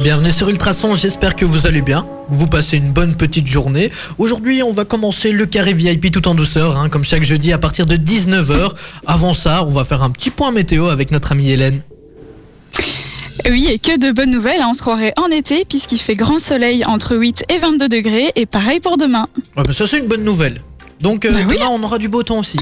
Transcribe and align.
Bienvenue 0.00 0.30
sur 0.30 0.48
Ultrason, 0.48 0.94
j'espère 0.94 1.36
que 1.36 1.44
vous 1.44 1.66
allez 1.66 1.82
bien, 1.82 2.06
que 2.30 2.34
vous 2.34 2.46
passez 2.46 2.78
une 2.78 2.90
bonne 2.92 3.14
petite 3.16 3.46
journée. 3.46 3.90
Aujourd'hui, 4.18 4.62
on 4.62 4.72
va 4.72 4.84
commencer 4.86 5.30
le 5.30 5.44
carré 5.44 5.74
VIP 5.74 6.10
tout 6.10 6.26
en 6.26 6.34
douceur, 6.34 6.76
hein, 6.78 6.88
comme 6.88 7.04
chaque 7.04 7.22
jeudi 7.22 7.52
à 7.52 7.58
partir 7.58 7.84
de 7.84 7.96
19h. 7.96 8.72
Avant 9.06 9.34
ça, 9.34 9.62
on 9.64 9.70
va 9.70 9.84
faire 9.84 10.02
un 10.02 10.10
petit 10.10 10.30
point 10.30 10.52
météo 10.52 10.88
avec 10.88 11.10
notre 11.10 11.32
amie 11.32 11.50
Hélène. 11.50 11.82
Oui, 13.48 13.66
et 13.70 13.78
que 13.78 13.98
de 13.98 14.12
bonnes 14.12 14.30
nouvelles, 14.30 14.60
hein. 14.60 14.68
on 14.70 14.74
se 14.74 14.80
croirait 14.80 15.12
en 15.18 15.26
été 15.26 15.64
puisqu'il 15.66 15.98
fait 15.98 16.14
grand 16.14 16.38
soleil 16.38 16.84
entre 16.84 17.16
8 17.16 17.44
et 17.50 17.58
22 17.58 17.88
degrés 17.88 18.32
et 18.36 18.46
pareil 18.46 18.80
pour 18.80 18.96
demain. 18.96 19.26
Ah 19.56 19.62
bah 19.62 19.72
ça 19.72 19.86
c'est 19.86 19.98
une 19.98 20.08
bonne 20.08 20.24
nouvelle. 20.24 20.60
Donc 21.00 21.24
euh, 21.24 21.32
Bah 21.32 21.38
oui. 21.48 21.54
demain 21.56 21.68
on 21.70 21.82
aura 21.82 21.98
du 21.98 22.08
beau 22.08 22.22
temps 22.22 22.38
aussi. 22.38 22.58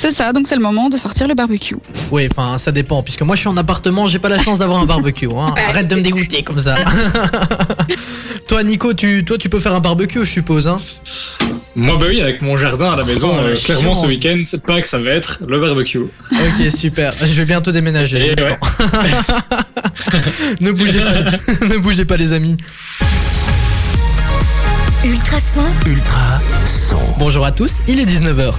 C'est 0.00 0.16
ça, 0.16 0.32
donc 0.32 0.46
c'est 0.46 0.54
le 0.54 0.62
moment 0.62 0.88
de 0.88 0.96
sortir 0.96 1.28
le 1.28 1.34
barbecue. 1.34 1.76
Oui, 2.10 2.26
enfin 2.30 2.56
ça 2.56 2.72
dépend, 2.72 3.02
puisque 3.02 3.20
moi 3.20 3.36
je 3.36 3.40
suis 3.40 3.50
en 3.50 3.56
appartement, 3.58 4.06
j'ai 4.06 4.18
pas 4.18 4.30
la 4.30 4.38
chance 4.38 4.60
d'avoir 4.60 4.80
un 4.80 4.86
barbecue. 4.86 5.28
hein. 5.30 5.54
Arrête 5.68 5.88
de 5.88 5.94
me 5.96 6.00
dégoûter 6.00 6.42
comme 6.42 6.58
ça. 6.58 6.76
toi 8.48 8.62
Nico, 8.62 8.94
tu, 8.94 9.26
toi 9.26 9.36
tu 9.36 9.50
peux 9.50 9.60
faire 9.60 9.74
un 9.74 9.80
barbecue 9.80 10.20
je 10.20 10.24
suppose. 10.30 10.66
Hein 10.66 10.80
Moi, 11.76 11.96
bah 12.00 12.06
oui, 12.08 12.22
avec 12.22 12.40
mon 12.40 12.56
jardin 12.56 12.92
à 12.92 12.96
la 12.96 13.04
maison, 13.04 13.30
Oh, 13.34 13.42
la 13.42 13.48
euh, 13.50 13.54
clairement 13.54 13.94
ce 13.94 14.06
week-end, 14.06 14.40
c'est 14.46 14.62
pas 14.62 14.80
que 14.80 14.88
ça 14.88 14.98
va 14.98 15.10
être 15.10 15.40
le 15.46 15.60
barbecue. 15.60 15.98
ok 15.98 16.70
super, 16.74 17.12
je 17.20 17.34
vais 17.34 17.44
bientôt 17.44 17.70
déménager. 17.70 18.32
Ouais. 18.38 18.58
ne 20.62 20.70
bougez 20.70 21.00
pas, 21.02 21.66
ne 21.66 21.76
bougez 21.76 22.06
pas 22.06 22.16
les 22.16 22.32
amis. 22.32 22.56
Ultrason, 25.04 25.64
Ultra 25.84 26.38
son. 26.88 26.96
Bonjour 27.18 27.44
à 27.44 27.52
tous, 27.52 27.80
il 27.86 28.00
est 28.00 28.06
19h. 28.06 28.54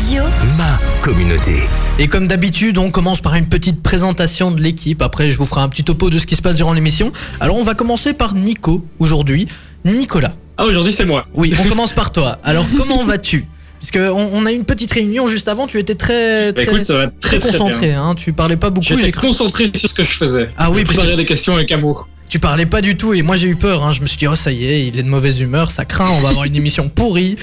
Ma 0.00 0.06
radio, 0.06 0.22
Ma 0.56 0.78
communauté. 1.02 1.56
Et 1.98 2.08
comme 2.08 2.26
d'habitude, 2.26 2.78
on 2.78 2.90
commence 2.90 3.20
par 3.20 3.34
une 3.34 3.46
petite 3.46 3.82
présentation 3.82 4.50
de 4.50 4.60
l'équipe. 4.62 5.02
Après, 5.02 5.30
je 5.30 5.36
vous 5.38 5.44
ferai 5.44 5.60
un 5.60 5.68
petit 5.68 5.84
topo 5.84 6.08
de 6.10 6.18
ce 6.18 6.26
qui 6.26 6.36
se 6.36 6.42
passe 6.42 6.56
durant 6.56 6.72
l'émission. 6.72 7.12
Alors, 7.40 7.56
on 7.56 7.64
va 7.64 7.74
commencer 7.74 8.12
par 8.14 8.34
Nico 8.34 8.86
aujourd'hui. 8.98 9.46
Nicolas. 9.84 10.34
Ah, 10.56 10.64
aujourd'hui, 10.64 10.92
c'est 10.92 11.04
moi. 11.04 11.26
Oui, 11.34 11.54
on 11.62 11.64
commence 11.68 11.92
par 11.92 12.12
toi. 12.12 12.38
Alors, 12.44 12.66
comment 12.76 13.04
vas-tu? 13.04 13.46
Parce 13.80 13.90
qu'on 13.92 14.28
on 14.32 14.44
a 14.46 14.52
eu 14.52 14.56
une 14.56 14.64
petite 14.64 14.92
réunion 14.92 15.26
juste 15.28 15.48
avant. 15.48 15.66
Tu 15.66 15.78
étais 15.78 15.94
très, 15.94 16.52
Bah 16.52 16.62
très, 16.64 16.72
écoute, 16.74 16.84
ça 16.84 16.94
va 16.94 17.06
très 17.06 17.38
très 17.38 17.50
très 17.50 17.58
concentré. 17.58 17.88
bien. 17.88 18.02
Hein, 18.04 18.14
tu 18.14 18.32
parlais 18.32 18.56
pas 18.56 18.70
beaucoup. 18.70 18.86
J'étais 18.86 19.10
cru. 19.10 19.28
concentré 19.28 19.70
sur 19.74 19.88
ce 19.88 19.94
que 19.94 20.04
je 20.04 20.10
faisais. 20.12 20.50
Ah 20.58 20.70
oui, 20.70 20.78
Je 20.80 20.82
parce 20.84 20.96
que 20.96 21.00
préparais 21.00 21.16
des 21.16 21.26
questions 21.26 21.54
avec 21.54 21.70
amour. 21.72 22.08
Tu 22.30 22.38
parlais 22.38 22.64
pas 22.64 22.80
du 22.80 22.96
tout. 22.96 23.12
Et 23.12 23.20
moi, 23.22 23.36
j'ai 23.36 23.48
eu 23.48 23.56
peur. 23.56 23.82
Hein. 23.84 23.92
Je 23.92 24.00
me 24.00 24.06
suis 24.06 24.16
dit, 24.16 24.26
oh, 24.28 24.34
ça 24.36 24.50
y 24.52 24.64
est, 24.64 24.86
il 24.86 24.98
est 24.98 25.02
de 25.02 25.08
mauvaise 25.08 25.40
humeur. 25.40 25.70
Ça 25.70 25.84
craint. 25.84 26.10
On 26.10 26.20
va 26.20 26.30
avoir 26.30 26.44
une 26.46 26.56
émission 26.56 26.88
pourrie. 26.88 27.36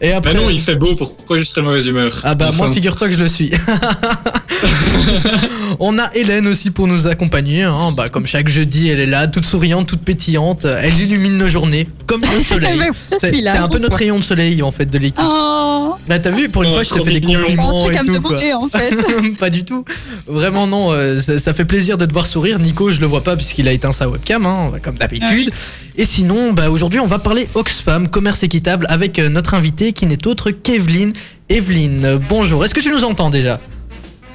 Et 0.00 0.10
Bah 0.10 0.16
après. 0.18 0.34
non, 0.34 0.50
il 0.50 0.60
fait 0.60 0.76
beau, 0.76 0.94
pourquoi 0.94 1.38
je 1.38 1.44
serais 1.44 1.62
de 1.62 1.66
mauvaise 1.66 1.86
humeur? 1.86 2.20
Ah 2.22 2.34
bah 2.34 2.52
moi 2.52 2.70
figure-toi 2.70 3.08
que 3.08 3.14
je 3.14 3.18
le 3.18 3.28
suis. 3.28 3.50
On 5.78 5.98
a 5.98 6.10
Hélène 6.14 6.46
aussi 6.46 6.70
pour 6.70 6.86
nous 6.86 7.06
accompagner. 7.06 7.62
hein. 7.62 7.92
Bah, 7.92 8.04
comme 8.10 8.26
chaque 8.26 8.48
jeudi, 8.48 8.88
elle 8.88 9.00
est 9.00 9.06
là, 9.06 9.26
toute 9.26 9.44
souriante, 9.44 9.86
toute 9.86 10.00
pétillante. 10.02 10.64
Elle 10.64 10.98
illumine 10.98 11.36
nos 11.36 11.48
journées 11.48 11.88
comme 12.06 12.22
le 12.22 12.42
soleil. 12.48 12.80
C'est- 13.02 13.28
suis 13.28 13.42
là. 13.42 13.52
T'es 13.52 13.58
un 13.58 13.68
peu 13.68 13.78
notre 13.78 13.98
rayon 13.98 14.18
de 14.18 14.24
soleil 14.24 14.62
en 14.62 14.70
fait 14.70 14.86
de 14.86 14.98
l'équipe. 14.98 15.24
Oh, 15.28 15.94
Bah 16.08 16.18
t'as 16.18 16.30
vu, 16.30 16.48
pour 16.48 16.62
une 16.62 16.70
Oh, 16.70 16.74
fois 16.74 16.82
je 16.82 16.88
t'ai 16.90 16.94
trop 16.96 17.04
fait 17.04 17.12
des 17.12 17.20
compliments 17.20 17.90
et 17.90 17.96
tout 17.96 18.04
quoi. 18.04 18.14
demander 18.14 18.52
en 18.54 18.68
fait. 18.68 19.36
pas 19.38 19.50
du 19.50 19.64
tout. 19.64 19.84
Vraiment 20.26 20.66
non, 20.66 20.88
euh, 20.92 21.20
ça, 21.20 21.38
ça 21.38 21.52
fait 21.52 21.64
plaisir 21.64 21.98
de 21.98 22.06
te 22.06 22.12
voir 22.12 22.26
sourire. 22.26 22.58
Nico, 22.58 22.90
je 22.92 23.00
le 23.00 23.06
vois 23.06 23.22
pas 23.22 23.36
puisqu'il 23.36 23.68
a 23.68 23.72
éteint 23.72 23.92
sa 23.92 24.08
webcam, 24.08 24.46
hein, 24.46 24.72
comme 24.82 24.96
d'habitude. 24.98 25.50
Et 25.98 26.04
sinon, 26.04 26.52
bah, 26.52 26.70
aujourd'hui, 26.70 27.00
on 27.00 27.06
va 27.06 27.18
parler 27.18 27.48
Oxfam, 27.54 28.08
commerce 28.08 28.42
équitable, 28.42 28.86
avec 28.88 29.18
euh, 29.18 29.28
notre 29.28 29.54
invité 29.54 29.92
qui 29.92 30.06
n'est 30.06 30.26
autre 30.26 30.50
qu'Evelyne. 30.50 31.12
Evelyne, 31.48 32.18
bonjour. 32.28 32.64
Est-ce 32.64 32.74
que 32.74 32.80
tu 32.80 32.90
nous 32.90 33.04
entends 33.04 33.30
déjà? 33.30 33.60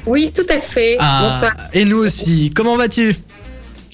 Oui, 0.05 0.31
tout 0.33 0.45
à 0.49 0.57
fait. 0.59 0.97
Ah, 0.99 1.27
Bonsoir. 1.29 1.53
et 1.73 1.85
nous 1.85 1.97
aussi. 1.97 2.51
Comment 2.55 2.77
vas-tu? 2.77 3.15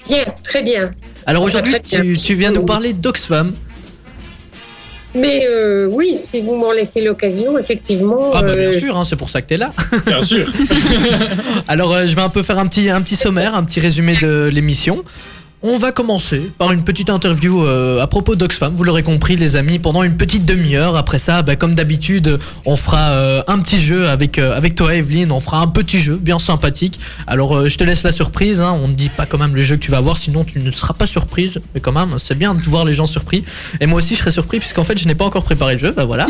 Bien, 0.08 0.26
très 0.44 0.64
bien. 0.64 0.92
Alors 1.26 1.44
aujourd'hui, 1.44 1.76
tu, 1.82 2.18
tu 2.18 2.34
viens 2.36 2.52
nous 2.52 2.64
parler 2.64 2.94
d'Oxfam. 2.94 3.54
Mais 5.16 5.48
euh, 5.50 5.88
oui, 5.92 6.16
si 6.18 6.42
vous 6.42 6.56
m'en 6.56 6.72
laissez 6.72 7.02
l'occasion, 7.02 7.58
effectivement. 7.58 8.32
Ah 8.34 8.42
bah 8.44 8.50
euh, 8.52 8.70
bien 8.70 8.80
sûr, 8.80 8.96
hein, 8.96 9.04
c'est 9.06 9.16
pour 9.16 9.30
ça 9.30 9.42
que 9.42 9.48
t'es 9.48 9.58
là. 9.58 9.74
Bien 10.06 10.24
sûr. 10.24 10.48
Alors 11.68 11.94
euh, 11.94 12.06
je 12.06 12.16
vais 12.16 12.22
un 12.22 12.30
peu 12.30 12.44
faire 12.44 12.60
un 12.60 12.68
petit, 12.68 12.90
un 12.90 13.02
petit 13.02 13.16
sommaire, 13.16 13.56
un 13.56 13.64
petit 13.64 13.80
résumé 13.80 14.16
de 14.22 14.50
l'émission. 14.54 15.04
On 15.70 15.78
va 15.78 15.92
commencer 15.92 16.50
par 16.58 16.72
une 16.72 16.86
petite 16.86 17.10
interview 17.10 17.66
euh, 17.66 18.02
à 18.02 18.08
propos 18.08 18.38
d'Oxfam, 18.38 18.74
vous 18.74 18.86
l'aurez 18.86 19.04
compris 19.04 19.36
les 19.36 19.58
amis, 19.58 19.80
pendant 19.80 20.02
une 20.02 20.16
petite 20.16 20.46
demi-heure. 20.46 20.96
Après 20.96 21.20
ça, 21.20 21.42
bah, 21.42 21.58
comme 21.58 21.76
d'habitude, 21.76 22.40
on 22.64 22.78
fera 22.78 23.10
euh, 23.10 23.44
un 23.48 23.60
petit 23.60 23.82
jeu 23.82 24.08
avec, 24.08 24.40
euh, 24.40 24.56
avec 24.56 24.76
toi 24.76 24.96
Evelyne, 24.96 25.30
on 25.30 25.42
fera 25.42 25.60
un 25.60 25.68
petit 25.68 26.00
jeu 26.00 26.16
bien 26.16 26.40
sympathique. 26.40 27.02
Alors 27.28 27.54
euh, 27.54 27.68
je 27.68 27.78
te 27.78 27.84
laisse 27.84 28.04
la 28.04 28.14
surprise, 28.14 28.62
hein. 28.62 28.80
on 28.82 28.88
ne 28.88 28.94
dit 28.94 29.10
pas 29.10 29.26
quand 29.26 29.38
même 29.40 29.58
le 29.58 29.62
jeu 29.62 29.76
que 29.76 29.82
tu 29.82 29.92
vas 29.92 30.00
voir, 30.00 30.16
sinon 30.16 30.46
tu 30.46 30.60
ne 30.60 30.72
seras 30.72 30.94
pas 30.94 31.06
surprise. 31.06 31.60
Mais 31.76 31.82
quand 31.82 31.92
même, 31.92 32.16
c'est 32.18 32.38
bien 32.38 32.54
de 32.54 32.62
voir 32.62 32.86
les 32.86 32.94
gens 32.94 33.06
surpris. 33.06 33.44
Et 33.82 33.88
moi 33.88 33.98
aussi 33.98 34.16
je 34.16 34.20
serai 34.20 34.32
surpris 34.32 34.60
puisqu'en 34.60 34.86
fait 34.86 34.98
je 34.98 35.06
n'ai 35.06 35.16
pas 35.16 35.26
encore 35.26 35.44
préparé 35.44 35.74
le 35.74 35.80
jeu, 35.80 35.92
bah 35.92 36.06
voilà. 36.06 36.28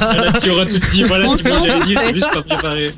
Voilà, 0.00 0.32
tu 0.32 0.50
auras 0.50 0.66
tout 0.66 0.80
dit. 0.90 1.04
Voilà, 1.04 1.28
On 1.28 1.36
tu 1.36 1.44
m'as 1.44 1.50
s'en 1.50 1.62
déjà 1.62 1.78
dit, 1.84 1.94
doutait. 1.94 2.06
c'est 2.08 2.14
juste 2.14 2.34
pas 2.34 2.42
préparé. 2.42 2.92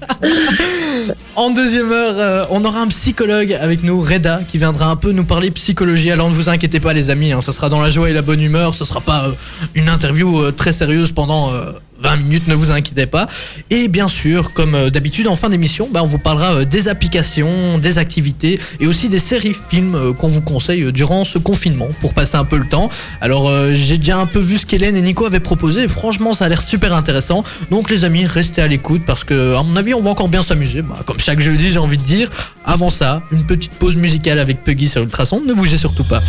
En 1.37 1.51
deuxième 1.51 1.91
heure, 1.93 2.15
euh, 2.17 2.45
on 2.51 2.65
aura 2.65 2.81
un 2.81 2.89
psychologue 2.89 3.53
avec 3.61 3.83
nous, 3.83 4.01
Reda, 4.01 4.41
qui 4.51 4.57
viendra 4.59 4.87
un 4.87 4.97
peu 4.97 5.13
nous 5.13 5.25
parler 5.25 5.51
psychologie. 5.51 5.82
Alors 5.83 6.31
ne 6.31 6.35
vous 6.35 6.49
inquiétez 6.49 6.79
pas 6.79 6.93
les 6.93 7.11
amis, 7.11 7.33
hein, 7.33 7.41
ce 7.41 7.51
sera 7.51 7.69
dans 7.69 7.81
la 7.81 7.91
joie 7.91 8.09
et 8.09 8.13
la 8.13 8.23
bonne 8.23 8.41
humeur, 8.41 8.73
ce 8.73 8.85
sera 8.85 9.01
pas 9.01 9.25
euh, 9.25 9.33
une 9.75 9.89
interview 9.89 10.41
euh, 10.41 10.53
très 10.53 10.73
sérieuse 10.73 11.11
pendant 11.11 11.53
euh, 11.53 11.73
20 12.03 12.17
minutes, 12.17 12.49
ne 12.49 12.55
vous 12.55 12.71
inquiétez 12.71 13.07
pas. 13.07 13.29
Et 13.71 13.89
bien 13.89 14.09
sûr, 14.09 14.53
comme 14.53 14.75
euh, 14.75 14.91
d'habitude, 14.91 15.29
en 15.29 15.37
fin 15.37 15.49
d'émission, 15.49 15.89
bah, 15.93 16.01
on 16.03 16.07
vous 16.07 16.19
parlera 16.19 16.55
euh, 16.55 16.65
des 16.65 16.89
applications, 16.89 17.79
des 17.79 17.99
activités 17.99 18.59
et 18.81 18.87
aussi 18.87 19.09
des 19.09 19.19
séries 19.19 19.57
films 19.71 19.95
euh, 19.95 20.13
qu'on 20.13 20.29
vous 20.29 20.41
conseille 20.41 20.93
durant 20.93 21.25
ce 21.25 21.39
confinement 21.39 21.89
pour 22.01 22.13
passer 22.15 22.37
un 22.37 22.45
peu 22.45 22.59
le 22.59 22.67
temps. 22.67 22.91
Alors 23.21 23.51
j'ai 23.75 23.99
déjà 23.99 24.19
un 24.19 24.27
peu 24.27 24.41
vu 24.41 24.57
ce 24.57 24.67
qu'Hélène 24.67 24.97
et 24.97 25.03
Nico 25.03 25.25
avaient 25.25 25.41
proposé 25.41 25.87
franchement 25.89 26.33
ça 26.33 26.47
a 26.47 26.49
l'air 26.49 26.63
super 26.63 26.93
intéressant. 26.93 27.45
Donc 27.71 27.91
les 27.91 28.05
amis, 28.05 28.27
restez 28.27 28.63
à 28.63 28.67
l'écoute 28.67 29.03
parce 29.07 29.25
que 29.25 29.55
à 29.57 29.63
mon 29.63 29.77
avis 29.77 29.95
on 29.95 30.03
va 30.03 30.11
encore 30.11 30.29
bien 30.29 30.43
s'amuser. 30.43 30.83
Bah, 30.83 31.01
comme 31.07 31.21
chaque 31.21 31.41
jeudi 31.41 31.71
j'ai 31.71 31.79
envie 31.79 31.99
de 31.99 32.03
dire. 32.03 32.29
Avant 32.65 32.91
ça, 32.91 33.23
une 33.33 33.45
petite 33.45 33.73
pause 33.73 33.97
musicale 33.97 34.39
avec 34.39 34.63
Puggy 34.63 34.89
sur 34.89 35.03
Ultrason, 35.03 35.43
ne 35.45 35.53
bougez 35.53 35.79
surtout 35.79 36.05
pas. 36.05 36.21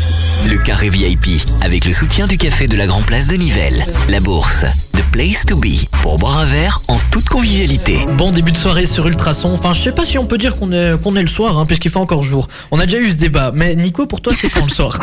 Le 0.50 0.58
carré 0.58 0.90
VIP 0.90 1.42
avec 1.62 1.86
le 1.86 1.94
soutien 1.94 2.28
du 2.28 2.38
café 2.38 2.68
de 2.68 2.76
la 2.76 2.88
Grand 2.88 3.02
Place 3.02 3.28
de 3.28 3.36
Nivelles. 3.36 3.86
La 4.10 4.20
bourse. 4.20 4.66
The 4.94 5.04
place 5.12 5.46
to 5.46 5.56
Pour 6.02 6.18
boire 6.18 6.40
un 6.40 6.46
verre 6.46 6.82
en 6.90 6.98
toute 7.10 7.30
convivialité. 7.30 7.98
Bon 8.18 8.32
début 8.32 8.52
de 8.52 8.58
soirée 8.58 8.86
sur 8.86 9.08
Ultrason. 9.08 9.54
Enfin 9.54 9.72
je 9.72 9.82
sais 9.82 9.94
pas 9.94 10.04
si 10.04 10.18
on 10.18 10.26
peut 10.26 10.38
dire 10.38 10.58
qu'on 10.58 10.74
est, 10.74 11.02
qu'on 11.02 11.16
est 11.16 11.22
le 11.22 11.30
soir 11.30 11.58
hein, 11.58 11.66
puisqu'il 11.66 11.90
fait 11.90 12.00
encore 12.00 12.22
jour. 12.22 12.50
On 12.72 12.80
a 12.82 12.86
déjà 12.86 13.00
eu 13.00 13.10
ce 13.12 13.16
débat. 13.16 13.52
Mais 13.54 13.74
Nico 13.76 14.06
pour 14.06 14.20
toi 14.20 14.34
c'est 14.38 14.50
quand 14.50 14.66
le 14.66 14.70
soir 14.74 15.00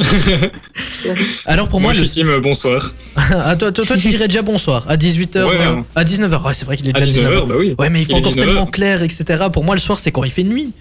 Alors 1.46 1.68
pour 1.68 1.80
moi, 1.80 1.92
Moi, 1.92 1.94
je 1.94 2.00
le... 2.00 2.06
suis 2.06 2.14
team 2.16 2.28
euh, 2.30 2.40
bonsoir. 2.40 2.92
ah, 3.16 3.54
toi, 3.54 3.70
toi, 3.70 3.84
toi, 3.84 3.96
tu 3.96 4.08
dirais 4.08 4.26
déjà 4.26 4.42
bonsoir 4.42 4.84
à 4.88 4.96
18h 4.96 5.44
Ouais, 5.44 5.50
ouais. 5.50 5.84
à 5.94 6.02
19h. 6.02 6.42
Ouais 6.44 6.54
c'est 6.54 6.64
vrai 6.64 6.76
qu'il 6.76 6.88
est 6.88 6.96
À 6.96 7.00
déjà 7.00 7.20
19h. 7.20 7.28
19h, 7.44 7.46
bah 7.46 7.54
oui. 7.56 7.74
Ouais, 7.78 7.88
mais 7.88 8.00
il 8.00 8.06
fait 8.06 8.14
encore 8.14 8.32
19 8.32 8.38
heures. 8.40 8.54
tellement 8.54 8.66
clair, 8.66 9.02
etc. 9.04 9.44
Pour 9.52 9.62
moi, 9.62 9.76
le 9.76 9.80
soir, 9.80 10.00
c'est 10.00 10.10
quand 10.10 10.24
il 10.24 10.32
fait 10.32 10.42
nuit. 10.42 10.72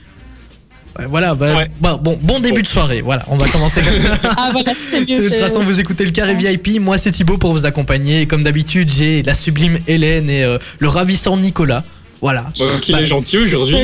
Ouais, 0.99 1.05
voilà, 1.09 1.35
bah, 1.35 1.55
Ouais. 1.55 1.71
bah, 1.79 1.97
bon, 2.01 2.17
bon 2.21 2.39
début 2.39 2.61
de 2.63 2.67
soirée. 2.67 3.01
Voilà, 3.01 3.23
on 3.29 3.37
va 3.37 3.47
commencer. 3.47 3.81
Ah 4.23 4.49
voilà, 4.51 4.73
De 4.73 5.27
toute 5.29 5.37
façon, 5.37 5.59
vous 5.61 5.79
écoutez 5.79 6.03
le 6.05 6.11
carré 6.11 6.33
VIP. 6.35 6.79
Moi, 6.81 6.97
c'est 6.97 7.11
Thibaut 7.11 7.37
pour 7.37 7.53
vous 7.53 7.65
accompagner. 7.65 8.21
Et 8.21 8.25
comme 8.25 8.43
d'habitude, 8.43 8.91
j'ai 8.91 9.23
la 9.23 9.33
sublime 9.33 9.77
Hélène 9.87 10.29
et 10.29 10.43
euh, 10.43 10.57
le 10.79 10.87
ravissant 10.87 11.37
Nicolas. 11.37 11.83
Voilà. 12.21 12.45
Qu'il 12.83 12.93
Bah, 12.93 13.01
est 13.01 13.05
gentil 13.07 13.37
aujourd'hui. 13.39 13.77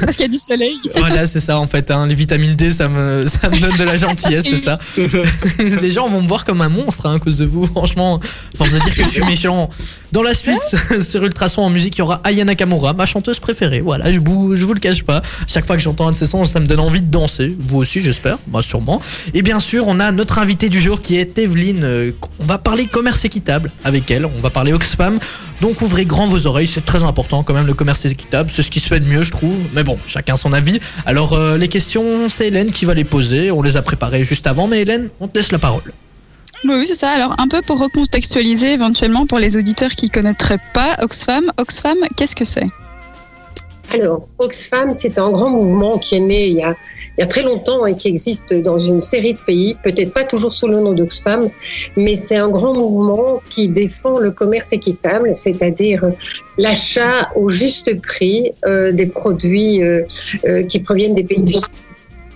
Parce 0.00 0.14
qu'il 0.14 0.24
y 0.26 0.28
a 0.28 0.30
du 0.30 0.38
soleil. 0.38 0.76
Voilà, 0.94 1.26
c'est 1.26 1.40
ça 1.40 1.58
en 1.58 1.66
fait. 1.66 1.90
hein. 1.90 2.06
Les 2.06 2.14
vitamines 2.14 2.54
D, 2.54 2.70
ça 2.70 2.88
me, 2.88 3.26
ça 3.26 3.48
me 3.50 3.58
donne 3.58 3.76
de 3.76 3.82
la 3.82 3.96
gentillesse, 3.96 4.44
c'est 4.48 4.56
ça. 4.56 4.78
Les 5.82 5.90
gens 5.90 6.08
vont 6.08 6.22
me 6.22 6.28
voir 6.28 6.44
comme 6.44 6.60
un 6.60 6.68
monstre 6.68 7.06
hein, 7.06 7.16
à 7.16 7.18
cause 7.18 7.38
de 7.38 7.44
vous, 7.44 7.66
franchement. 7.66 8.20
Force 8.56 8.70
de 8.72 8.78
dire 8.78 8.94
que 8.94 9.02
je 9.02 9.08
suis 9.08 9.24
méchant. 9.24 9.68
Dans 10.16 10.22
la 10.22 10.32
suite, 10.32 10.62
sur 11.02 11.22
Ultrason 11.24 11.60
en 11.60 11.68
musique, 11.68 11.96
il 11.96 11.98
y 11.98 12.02
aura 12.02 12.22
Ayana 12.24 12.52
Nakamura, 12.52 12.94
ma 12.94 13.04
chanteuse 13.04 13.38
préférée. 13.38 13.82
Voilà, 13.82 14.10
je 14.10 14.18
vous, 14.18 14.56
je 14.56 14.64
vous 14.64 14.72
le 14.72 14.80
cache 14.80 15.02
pas. 15.02 15.20
Chaque 15.46 15.66
fois 15.66 15.76
que 15.76 15.82
j'entends 15.82 16.08
un 16.08 16.12
de 16.12 16.16
ses 16.16 16.26
sons, 16.26 16.46
ça 16.46 16.58
me 16.58 16.64
donne 16.64 16.80
envie 16.80 17.02
de 17.02 17.10
danser. 17.10 17.54
Vous 17.58 17.76
aussi, 17.76 18.00
j'espère. 18.00 18.38
Moi, 18.48 18.62
sûrement. 18.62 19.02
Et 19.34 19.42
bien 19.42 19.60
sûr, 19.60 19.84
on 19.86 20.00
a 20.00 20.12
notre 20.12 20.38
invité 20.38 20.70
du 20.70 20.80
jour 20.80 21.02
qui 21.02 21.18
est 21.18 21.36
Evelyne. 21.36 21.84
Euh, 21.84 22.12
On 22.38 22.46
va 22.46 22.56
parler 22.56 22.86
commerce 22.86 23.26
équitable 23.26 23.70
avec 23.84 24.10
elle. 24.10 24.24
On 24.24 24.40
va 24.40 24.48
parler 24.48 24.72
Oxfam. 24.72 25.18
Donc 25.60 25.82
ouvrez 25.82 26.06
grand 26.06 26.26
vos 26.26 26.46
oreilles, 26.46 26.68
c'est 26.68 26.86
très 26.86 27.02
important 27.02 27.42
quand 27.42 27.52
même 27.52 27.66
le 27.66 27.74
commerce 27.74 28.06
équitable, 28.06 28.50
c'est 28.52 28.62
ce 28.62 28.70
qui 28.70 28.78
se 28.78 28.88
fait 28.88 29.00
de 29.00 29.06
mieux 29.06 29.22
je 29.22 29.30
trouve, 29.30 29.56
mais 29.72 29.84
bon, 29.84 29.96
chacun 30.06 30.36
son 30.36 30.52
avis. 30.52 30.80
Alors 31.06 31.32
euh, 31.32 31.56
les 31.56 31.68
questions, 31.68 32.28
c'est 32.28 32.48
Hélène 32.48 32.72
qui 32.72 32.84
va 32.84 32.92
les 32.92 33.04
poser, 33.04 33.50
on 33.50 33.62
les 33.62 33.78
a 33.78 33.82
préparées 33.82 34.22
juste 34.22 34.46
avant, 34.46 34.66
mais 34.66 34.82
Hélène, 34.82 35.08
on 35.18 35.28
te 35.28 35.38
laisse 35.38 35.52
la 35.52 35.58
parole. 35.58 35.94
Oui, 36.68 36.86
c'est 36.86 36.94
ça. 36.94 37.10
Alors, 37.10 37.34
un 37.38 37.48
peu 37.48 37.62
pour 37.62 37.78
recontextualiser 37.78 38.72
éventuellement 38.72 39.26
pour 39.26 39.38
les 39.38 39.56
auditeurs 39.56 39.90
qui 39.90 40.10
connaîtraient 40.10 40.60
pas 40.74 40.96
Oxfam. 41.00 41.50
Oxfam, 41.58 41.96
qu'est-ce 42.16 42.34
que 42.34 42.44
c'est? 42.44 42.66
Alors, 43.92 44.26
Oxfam, 44.38 44.92
c'est 44.92 45.18
un 45.18 45.30
grand 45.30 45.50
mouvement 45.50 45.98
qui 45.98 46.16
est 46.16 46.20
né 46.20 46.48
il 46.48 46.56
y, 46.56 46.62
a, 46.62 46.74
il 47.16 47.20
y 47.20 47.22
a 47.22 47.26
très 47.26 47.42
longtemps 47.42 47.86
et 47.86 47.96
qui 47.96 48.08
existe 48.08 48.52
dans 48.52 48.78
une 48.78 49.00
série 49.00 49.34
de 49.34 49.38
pays, 49.38 49.76
peut-être 49.82 50.12
pas 50.12 50.24
toujours 50.24 50.52
sous 50.52 50.66
le 50.66 50.80
nom 50.80 50.92
d'Oxfam, 50.92 51.48
mais 51.96 52.16
c'est 52.16 52.36
un 52.36 52.50
grand 52.50 52.76
mouvement 52.76 53.40
qui 53.48 53.68
défend 53.68 54.18
le 54.18 54.32
commerce 54.32 54.72
équitable, 54.72 55.32
c'est-à-dire 55.34 56.04
l'achat 56.58 57.30
au 57.36 57.48
juste 57.48 58.00
prix 58.00 58.50
euh, 58.66 58.90
des 58.90 59.06
produits 59.06 59.82
euh, 59.82 60.02
euh, 60.46 60.64
qui 60.64 60.80
proviennent 60.80 61.14
des 61.14 61.24
pays 61.24 61.42
du 61.42 61.52
Sud. 61.52 61.62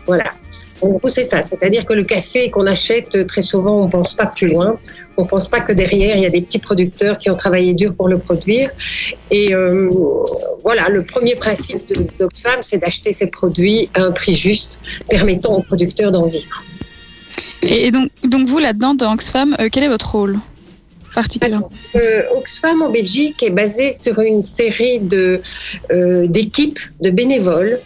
Voilà. 0.06 0.30
C'est 1.04 1.24
ça. 1.24 1.42
C'est-à-dire 1.42 1.84
que 1.84 1.92
le 1.92 2.04
café 2.04 2.50
qu'on 2.50 2.66
achète, 2.66 3.26
très 3.26 3.42
souvent, 3.42 3.82
on 3.82 3.86
ne 3.86 3.90
pense 3.90 4.14
pas 4.14 4.26
plus 4.26 4.48
loin. 4.48 4.78
On 5.16 5.24
ne 5.24 5.28
pense 5.28 5.48
pas 5.48 5.60
que 5.60 5.72
derrière, 5.72 6.16
il 6.16 6.22
y 6.22 6.26
a 6.26 6.30
des 6.30 6.40
petits 6.40 6.58
producteurs 6.58 7.18
qui 7.18 7.28
ont 7.30 7.36
travaillé 7.36 7.74
dur 7.74 7.94
pour 7.94 8.08
le 8.08 8.18
produire. 8.18 8.70
Et 9.30 9.54
euh, 9.54 9.90
voilà, 10.64 10.88
le 10.88 11.04
premier 11.04 11.34
principe 11.34 11.92
d'Oxfam, 12.18 12.62
c'est 12.62 12.78
d'acheter 12.78 13.12
ces 13.12 13.26
produits 13.26 13.90
à 13.94 14.02
un 14.02 14.12
prix 14.12 14.34
juste, 14.34 14.80
permettant 15.08 15.56
aux 15.56 15.62
producteurs 15.62 16.12
d'en 16.12 16.26
vivre. 16.26 16.62
Et, 17.62 17.86
et 17.86 17.90
donc, 17.90 18.10
donc 18.24 18.48
vous, 18.48 18.58
là-dedans, 18.58 18.94
dans 18.94 19.12
Oxfam, 19.12 19.54
euh, 19.60 19.68
quel 19.70 19.82
est 19.82 19.88
votre 19.88 20.12
rôle? 20.12 20.38
Euh, 21.96 22.22
Oxfam 22.36 22.82
en 22.82 22.90
Belgique 22.90 23.42
est 23.42 23.50
basé 23.50 23.90
sur 23.90 24.20
une 24.20 24.40
série 24.40 25.00
de 25.00 25.40
euh, 25.92 26.26
d'équipes 26.26 26.78
de 27.00 27.10
bénévoles. 27.10 27.80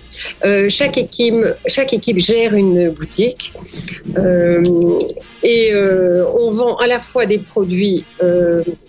Euh, 0.44 0.68
chaque 0.68 0.96
équipe 0.98 1.34
chaque 1.66 1.92
équipe 1.92 2.18
gère 2.18 2.54
une 2.54 2.90
boutique 2.90 3.52
et 5.42 5.72
on 5.74 6.50
vend 6.50 6.76
à 6.76 6.86
la 6.86 6.98
fois 6.98 7.26
des 7.26 7.38
produits 7.38 8.04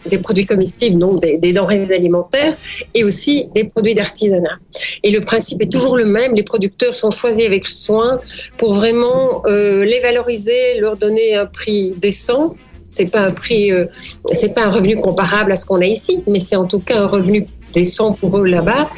des 0.06 0.18
produits 0.18 0.46
comestibles 0.46 1.00
donc 1.00 1.22
des, 1.22 1.54
denrées 1.54 1.92
alimentaires 1.94 2.56
et 2.94 3.04
aussi 3.04 3.48
des 3.56 3.66
produits 3.66 3.96
d'artisanat. 3.96 4.60
Et 5.04 5.12
le 5.12 5.22
principe 5.22 5.62
est 5.62 5.72
toujours 5.72 5.98
le 5.98 6.06
même. 6.06 6.36
Les 6.36 6.44
producteurs 6.44 6.96
sont 6.96 7.12
choisis 7.12 7.46
avec 7.46 7.68
soin 7.68 8.20
pour 8.58 8.74
vraiment 8.74 9.44
les 9.48 10.00
valoriser, 10.02 10.80
leur 10.80 10.98
donner 10.98 11.36
un 11.36 11.46
prix 11.46 11.92
décent. 11.98 12.56
C'est 12.88 13.08
pas 13.08 13.22
un 13.22 13.32
prix 13.32 13.72
euh, 13.72 13.86
c'est 14.32 14.54
pas 14.54 14.66
un 14.66 14.70
revenu 14.70 14.98
comparable 14.98 15.52
à 15.52 15.56
ce 15.56 15.66
qu'on 15.66 15.82
a 15.82 15.86
ici, 15.86 16.24
mais 16.28 16.40
c'est 16.40 16.56
en 16.56 16.66
tout 16.66 16.80
cas 16.80 17.02
un 17.02 17.08
revenu 17.08 17.48
décent 17.74 18.14
pour 18.14 18.38
eux 18.38 18.46
là-bas. 18.46 18.90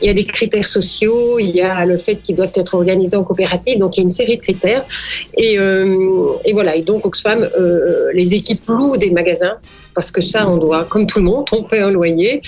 Il 0.00 0.06
y 0.06 0.08
a 0.08 0.12
des 0.12 0.24
critères 0.24 0.68
sociaux, 0.68 1.38
il 1.40 1.50
y 1.50 1.60
a 1.60 1.84
le 1.84 1.98
fait 1.98 2.16
qu'ils 2.16 2.36
doivent 2.36 2.52
être 2.54 2.74
organisés 2.74 3.16
en 3.16 3.24
coopérative, 3.24 3.78
donc 3.78 3.96
il 3.96 4.00
y 4.00 4.02
a 4.02 4.04
une 4.04 4.10
série 4.10 4.36
de 4.36 4.42
critères. 4.42 4.84
Et, 5.36 5.58
euh, 5.58 6.30
voilà, 6.52 6.76
et 6.76 6.82
donc 6.82 7.04
Oxfam, 7.04 7.42
euh, 7.58 8.10
les 8.14 8.34
équipes 8.34 8.62
louent 8.68 8.96
des 8.96 9.10
magasins, 9.10 9.56
parce 9.94 10.12
que 10.12 10.20
ça, 10.20 10.48
on 10.48 10.58
doit, 10.58 10.84
comme 10.84 11.08
tout 11.08 11.18
le 11.18 11.24
monde, 11.24 11.46
on 11.50 11.64
paie 11.64 11.80
un 11.80 11.90
loyer. 11.90 12.40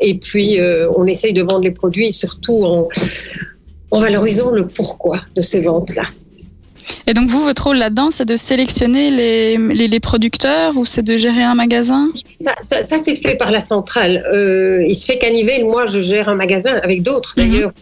Et 0.00 0.14
puis, 0.14 0.58
on 0.96 1.04
essaye 1.06 1.34
de 1.34 1.42
vendre 1.42 1.64
les 1.64 1.70
produits, 1.70 2.12
surtout 2.12 2.64
en 2.64 2.88
valorisant 4.00 4.50
le 4.50 4.66
pourquoi 4.66 5.20
de 5.34 5.42
ces 5.42 5.60
ventes-là. 5.60 6.04
Et 7.06 7.14
donc 7.14 7.28
vous, 7.28 7.42
votre 7.42 7.64
rôle 7.64 7.76
là-dedans, 7.78 8.10
c'est 8.10 8.24
de 8.24 8.36
sélectionner 8.36 9.10
les, 9.10 9.56
les, 9.58 9.88
les 9.88 10.00
producteurs 10.00 10.76
ou 10.76 10.84
c'est 10.84 11.02
de 11.02 11.16
gérer 11.16 11.42
un 11.42 11.54
magasin? 11.54 12.08
Ça, 12.40 12.54
ça, 12.62 12.82
ça, 12.84 12.98
c'est 12.98 13.14
fait 13.16 13.34
par 13.36 13.50
la 13.50 13.60
centrale. 13.60 14.24
Euh, 14.32 14.84
il 14.86 14.94
se 14.94 15.06
fait 15.06 15.18
qu'à 15.18 15.30
Nivelles, 15.30 15.64
moi, 15.64 15.86
je 15.86 16.00
gère 16.00 16.28
un 16.28 16.34
magasin 16.34 16.74
avec 16.82 17.02
d'autres 17.02 17.34
Mhm. 17.36 17.50
d'ailleurs. 17.50 17.72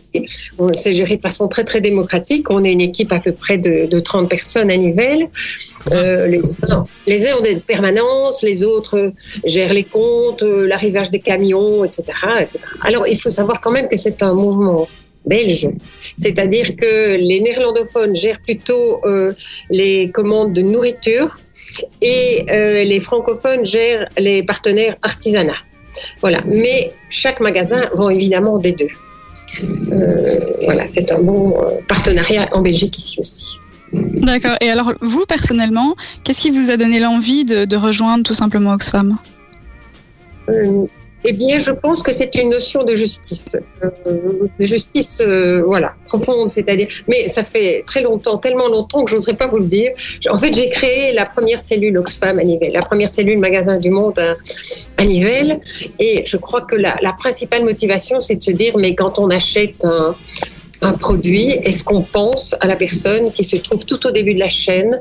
On- 0.58 0.72
C'est 0.74 0.92
géré 0.94 1.16
de 1.16 1.22
façon 1.22 1.48
très 1.48 1.64
très 1.64 1.80
démocratique. 1.80 2.50
On 2.50 2.64
est 2.64 2.72
une 2.72 2.80
équipe 2.80 3.12
à 3.12 3.20
peu 3.20 3.32
près 3.32 3.58
de, 3.58 3.86
de 3.86 4.00
30 4.00 4.28
personnes 4.28 4.70
à 4.70 4.76
Nivelles. 4.76 5.28
Euh, 5.92 6.26
les, 6.26 6.40
non, 6.70 6.84
les 7.06 7.28
uns 7.28 7.36
ont 7.38 7.42
des 7.42 7.56
permanences, 7.56 8.42
les 8.42 8.62
autres 8.64 9.12
gèrent 9.44 9.72
les 9.74 9.84
comptes, 9.84 10.42
euh, 10.42 10.66
l'arrivage 10.66 11.10
des 11.10 11.20
camions, 11.20 11.84
etc., 11.84 12.02
etc. 12.40 12.58
Alors, 12.82 13.06
il 13.06 13.18
faut 13.18 13.30
savoir 13.30 13.60
quand 13.60 13.70
même 13.70 13.88
que 13.88 13.96
c'est 13.96 14.22
un 14.22 14.34
mouvement 14.34 14.88
belge. 15.26 15.68
C'est-à-dire 16.16 16.76
que 16.76 17.16
les 17.16 17.40
néerlandophones 17.40 18.14
gèrent 18.14 18.40
plutôt 18.40 19.00
euh, 19.04 19.32
les 19.70 20.10
commandes 20.10 20.52
de 20.52 20.62
nourriture 20.62 21.36
et 22.00 22.44
euh, 22.50 22.84
les 22.84 23.00
francophones 23.00 23.64
gèrent 23.64 24.08
les 24.18 24.42
partenaires 24.42 24.96
artisanat. 25.02 25.56
Voilà. 26.20 26.40
Mais 26.46 26.92
chaque 27.08 27.40
magasin 27.40 27.82
vend 27.94 28.10
évidemment 28.10 28.58
des 28.58 28.72
deux. 28.72 28.88
Euh, 29.92 30.40
voilà, 30.64 30.86
c'est 30.86 31.12
un 31.12 31.20
bon 31.20 31.56
partenariat 31.88 32.48
en 32.52 32.60
Belgique 32.60 32.98
ici 32.98 33.16
aussi. 33.20 33.58
D'accord. 33.92 34.56
Et 34.60 34.68
alors 34.70 34.92
vous, 35.00 35.24
personnellement, 35.24 35.94
qu'est-ce 36.24 36.40
qui 36.40 36.50
vous 36.50 36.70
a 36.70 36.76
donné 36.76 36.98
l'envie 36.98 37.44
de, 37.44 37.64
de 37.64 37.76
rejoindre 37.76 38.24
tout 38.24 38.34
simplement 38.34 38.72
Oxfam? 38.72 39.16
Eh 41.26 41.32
bien, 41.32 41.58
je 41.58 41.70
pense 41.70 42.02
que 42.02 42.12
c'est 42.12 42.34
une 42.34 42.50
notion 42.50 42.84
de 42.84 42.94
justice, 42.94 43.56
euh, 43.82 44.48
de 44.60 44.66
justice, 44.66 45.22
euh, 45.22 45.62
voilà, 45.64 45.94
profonde, 46.04 46.52
c'est-à-dire. 46.52 46.88
Mais 47.08 47.28
ça 47.28 47.44
fait 47.44 47.82
très 47.86 48.02
longtemps, 48.02 48.36
tellement 48.36 48.68
longtemps 48.68 49.04
que 49.04 49.10
j'oserais 49.10 49.34
pas 49.34 49.46
vous 49.46 49.58
le 49.58 49.66
dire. 49.66 49.92
En 50.28 50.36
fait, 50.36 50.52
j'ai 50.52 50.68
créé 50.68 51.12
la 51.12 51.24
première 51.24 51.58
cellule 51.58 51.96
Oxfam 51.96 52.38
à 52.38 52.44
Nivelles, 52.44 52.72
la 52.72 52.82
première 52.82 53.08
cellule 53.08 53.38
magasin 53.38 53.76
du 53.76 53.90
monde 53.90 54.18
à, 54.18 54.36
à 54.98 55.04
Nivelles, 55.06 55.60
et 55.98 56.24
je 56.26 56.36
crois 56.36 56.60
que 56.60 56.76
la, 56.76 56.96
la 57.00 57.12
principale 57.14 57.64
motivation, 57.64 58.20
c'est 58.20 58.36
de 58.36 58.42
se 58.42 58.50
dire, 58.50 58.76
mais 58.76 58.94
quand 58.94 59.18
on 59.18 59.30
achète 59.30 59.84
un 59.84 60.14
un 60.84 60.92
produit, 60.92 61.48
est-ce 61.48 61.82
qu'on 61.82 62.02
pense 62.02 62.54
à 62.60 62.66
la 62.66 62.76
personne 62.76 63.32
qui 63.32 63.44
se 63.44 63.56
trouve 63.56 63.84
tout 63.84 64.06
au 64.06 64.10
début 64.10 64.34
de 64.34 64.40
la 64.40 64.48
chaîne 64.48 65.00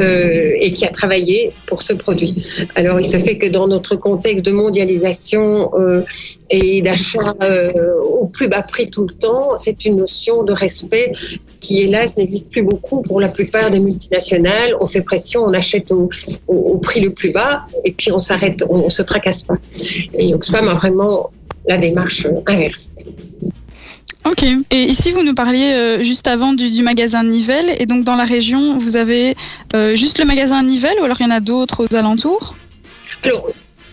euh, 0.00 0.52
et 0.60 0.72
qui 0.72 0.84
a 0.86 0.90
travaillé 0.90 1.52
pour 1.66 1.82
ce 1.82 1.92
produit 1.92 2.34
Alors, 2.74 2.98
il 2.98 3.04
se 3.04 3.18
fait 3.18 3.36
que 3.36 3.46
dans 3.46 3.68
notre 3.68 3.96
contexte 3.96 4.44
de 4.44 4.50
mondialisation 4.50 5.70
euh, 5.74 6.02
et 6.48 6.80
d'achat 6.82 7.34
euh, 7.42 7.72
au 8.00 8.26
plus 8.26 8.48
bas 8.48 8.62
prix 8.62 8.90
tout 8.90 9.02
le 9.02 9.14
temps, 9.14 9.56
c'est 9.56 9.84
une 9.84 9.96
notion 9.96 10.42
de 10.42 10.52
respect 10.52 11.12
qui, 11.60 11.80
hélas, 11.82 12.16
n'existe 12.16 12.50
plus 12.50 12.62
beaucoup 12.62 13.02
pour 13.02 13.20
la 13.20 13.28
plupart 13.28 13.70
des 13.70 13.80
multinationales. 13.80 14.74
On 14.80 14.86
fait 14.86 15.02
pression, 15.02 15.44
on 15.44 15.52
achète 15.52 15.92
au, 15.92 16.08
prix 16.78 17.00
le 17.00 17.10
plus 17.10 17.30
bas 17.30 17.66
et 17.84 17.92
puis 17.92 18.10
on 18.10 18.18
s'arrête, 18.18 18.64
on, 18.68 18.86
on 18.86 18.90
se 18.90 19.02
tracasse 19.02 19.42
pas. 19.42 19.56
Et 20.14 20.32
Oxfam 20.34 20.66
a 20.68 20.74
vraiment 20.74 21.30
la 21.68 21.76
démarche 21.76 22.26
inverse. 22.46 22.96
Ok. 24.24 24.44
Et 24.70 24.84
ici, 24.84 25.12
vous 25.12 25.22
nous 25.22 25.34
parliez 25.34 25.72
euh, 25.72 26.02
juste 26.02 26.26
avant 26.26 26.52
du, 26.52 26.70
du 26.70 26.82
magasin 26.82 27.24
Nivelles. 27.24 27.76
Et 27.78 27.86
donc, 27.86 28.04
dans 28.04 28.16
la 28.16 28.24
région, 28.24 28.78
vous 28.78 28.96
avez 28.96 29.36
euh, 29.74 29.96
juste 29.96 30.18
le 30.18 30.24
magasin 30.24 30.62
Nivelles 30.62 30.98
ou 31.00 31.04
alors 31.04 31.16
il 31.20 31.24
y 31.24 31.26
en 31.26 31.30
a 31.30 31.40
d'autres 31.40 31.84
aux 31.84 31.94
alentours? 31.94 32.54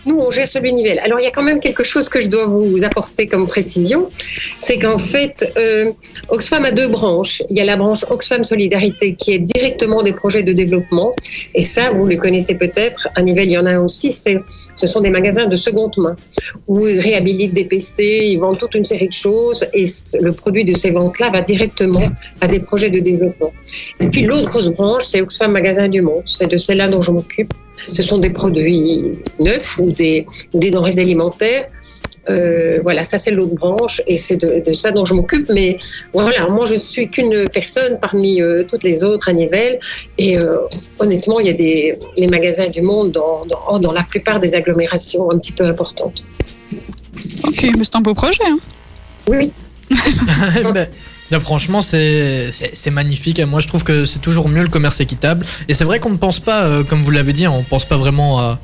Nous, 0.06 0.18
on 0.18 0.30
gère 0.30 0.48
celui 0.48 0.70
de 0.70 0.76
Nivelles. 0.76 1.00
Alors, 1.04 1.20
il 1.20 1.24
y 1.24 1.26
a 1.26 1.30
quand 1.30 1.42
même 1.42 1.60
quelque 1.60 1.84
chose 1.84 2.08
que 2.08 2.20
je 2.20 2.28
dois 2.28 2.46
vous 2.46 2.84
apporter 2.84 3.26
comme 3.26 3.46
précision. 3.46 4.10
C'est 4.58 4.78
qu'en 4.78 4.98
fait, 4.98 5.52
euh, 5.56 5.92
Oxfam 6.28 6.64
a 6.64 6.70
deux 6.70 6.88
branches. 6.88 7.42
Il 7.50 7.56
y 7.56 7.60
a 7.60 7.64
la 7.64 7.76
branche 7.76 8.04
Oxfam 8.10 8.44
Solidarité 8.44 9.14
qui 9.14 9.32
est 9.32 9.38
directement 9.38 10.02
des 10.02 10.12
projets 10.12 10.42
de 10.42 10.52
développement. 10.52 11.14
Et 11.54 11.62
ça, 11.62 11.90
vous 11.90 12.06
le 12.06 12.16
connaissez 12.16 12.54
peut-être. 12.54 13.08
À 13.14 13.22
Nivelles, 13.22 13.48
il 13.48 13.52
y 13.52 13.58
en 13.58 13.66
a 13.66 13.78
aussi. 13.78 14.12
Ce 14.12 14.86
sont 14.86 15.00
des 15.00 15.10
magasins 15.10 15.46
de 15.46 15.56
seconde 15.56 15.94
main 15.98 16.16
où 16.66 16.86
ils 16.86 17.00
réhabilitent 17.00 17.54
des 17.54 17.64
PC, 17.64 18.28
ils 18.30 18.38
vendent 18.38 18.58
toute 18.58 18.74
une 18.74 18.84
série 18.84 19.08
de 19.08 19.12
choses. 19.12 19.66
Et 19.74 19.86
le 20.20 20.32
produit 20.32 20.64
de 20.64 20.74
ces 20.74 20.90
ventes-là 20.90 21.30
va 21.30 21.42
directement 21.42 22.08
à 22.40 22.48
des 22.48 22.60
projets 22.60 22.90
de 22.90 23.00
développement. 23.00 23.52
Et 24.00 24.08
puis, 24.08 24.22
l'autre 24.22 24.46
grosse 24.46 24.68
branche, 24.68 25.04
c'est 25.06 25.20
Oxfam 25.20 25.52
Magasin 25.52 25.88
du 25.88 26.02
Monde. 26.02 26.22
C'est 26.26 26.50
de 26.50 26.56
celle-là 26.56 26.88
dont 26.88 27.00
je 27.00 27.10
m'occupe. 27.10 27.52
Ce 27.92 28.02
sont 28.02 28.18
des 28.18 28.30
produits 28.30 29.18
neufs 29.38 29.78
ou 29.78 29.90
des, 29.90 30.26
ou 30.52 30.58
des 30.58 30.70
denrées 30.70 30.98
alimentaires. 30.98 31.66
Euh, 32.30 32.80
voilà, 32.82 33.04
ça 33.04 33.16
c'est 33.16 33.30
l'autre 33.30 33.54
branche 33.54 34.02
et 34.06 34.18
c'est 34.18 34.36
de, 34.36 34.62
de, 34.64 34.72
ça 34.74 34.90
dont 34.90 35.04
je 35.04 35.14
m'occupe. 35.14 35.48
Mais 35.54 35.78
voilà, 36.12 36.48
moi 36.48 36.64
je 36.64 36.74
suis 36.78 37.08
qu'une 37.08 37.46
personne 37.48 37.98
parmi 38.00 38.42
euh, 38.42 38.64
toutes 38.64 38.82
les 38.82 39.04
autres 39.04 39.28
à 39.28 39.32
Nivelles. 39.32 39.78
Et 40.18 40.38
euh, 40.38 40.58
honnêtement, 40.98 41.40
il 41.40 41.46
y 41.46 41.50
a 41.50 41.54
des 41.54 41.98
les 42.16 42.26
magasins 42.26 42.68
du 42.68 42.82
monde 42.82 43.12
dans, 43.12 43.46
dans, 43.46 43.78
dans, 43.78 43.92
la 43.92 44.02
plupart 44.02 44.40
des 44.40 44.54
agglomérations 44.54 45.30
un 45.30 45.38
petit 45.38 45.52
peu 45.52 45.64
importantes. 45.64 46.24
Ok, 47.44 47.62
mais 47.62 47.84
c'est 47.84 47.96
un 47.96 48.00
beau 48.00 48.14
projet. 48.14 48.44
Hein 48.46 48.58
oui. 49.28 49.50
ben, 50.74 50.86
Là, 51.30 51.40
franchement, 51.40 51.82
c'est 51.82 52.90
magnifique. 52.90 53.38
Et 53.38 53.44
moi, 53.44 53.60
je 53.60 53.66
trouve 53.68 53.84
que 53.84 54.04
c'est 54.04 54.18
toujours 54.20 54.48
mieux 54.48 54.62
le 54.62 54.68
commerce 54.68 55.00
équitable. 55.00 55.44
Et 55.68 55.74
c'est 55.74 55.84
vrai 55.84 55.98
qu'on 55.98 56.10
ne 56.10 56.16
pense 56.16 56.40
pas, 56.40 56.62
euh, 56.62 56.84
comme 56.84 57.02
vous 57.02 57.10
l'avez 57.10 57.32
dit, 57.32 57.46
on 57.48 57.58
ne 57.58 57.64
pense 57.64 57.84
pas 57.84 57.96
vraiment 57.96 58.58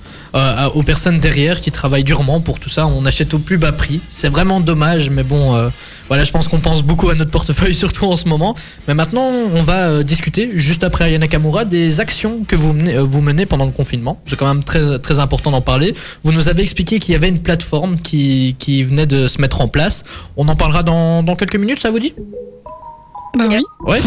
aux 0.75 0.83
personnes 0.83 1.21
derrière 1.21 1.61
qui 1.61 1.71
travaillent 1.71 2.05
durement 2.05 2.41
pour 2.41 2.59
tout 2.59 2.69
ça. 2.69 2.87
On 2.87 3.05
achète 3.05 3.35
au 3.35 3.39
plus 3.39 3.59
bas 3.59 3.73
prix. 3.73 4.01
C'est 4.11 4.29
vraiment 4.29 4.61
dommage, 4.61 5.11
mais 5.11 5.23
bon, 5.23 5.55
euh, 5.57 5.69
voilà, 6.09 6.25
je 6.25 6.33
pense 6.33 6.49
qu'on 6.49 6.59
pense 6.59 6.83
beaucoup 6.83 7.09
à 7.09 7.15
notre 7.15 7.31
portefeuille, 7.31 7.75
surtout 7.85 8.07
en 8.07 8.17
ce 8.17 8.29
moment. 8.29 8.55
Mais 8.89 8.95
maintenant, 8.95 9.31
on 9.55 9.63
va 9.63 9.89
euh, 9.89 10.03
discuter, 10.03 10.51
juste 10.55 10.85
après 10.85 11.05
Ayana 11.05 11.29
Kamura, 11.29 11.65
des 11.65 12.01
actions 12.01 12.45
que 12.47 12.57
vous 12.57 12.73
menez, 12.73 12.99
vous 12.99 13.21
menez 13.21 13.47
pendant 13.47 13.67
le 13.67 13.73
confinement. 13.73 14.21
C'est 14.27 14.37
quand 14.37 14.53
même 14.53 14.65
très, 14.65 14.99
très 14.99 15.19
important 15.19 15.51
d'en 15.51 15.61
parler. 15.61 15.95
Vous 16.23 16.33
nous 16.33 16.49
avez 16.49 16.63
expliqué 16.63 16.99
qu'il 16.99 17.13
y 17.13 17.17
avait 17.17 17.29
une 17.29 17.41
plateforme 17.41 17.99
qui, 17.99 18.57
qui 18.59 18.83
venait 18.83 19.07
de 19.07 19.27
se 19.27 19.41
mettre 19.41 19.61
en 19.61 19.69
place. 19.69 20.05
On 20.37 20.49
en 20.49 20.57
parlera 20.57 20.83
dans, 20.83 21.23
dans 21.23 21.37
quelques 21.37 21.57
minutes, 21.57 21.81
ça 21.81 21.91
vous 21.91 21.99
dit? 21.99 22.15
Bah 23.37 23.45
oui. 23.49 23.63
Ouais? 23.87 24.01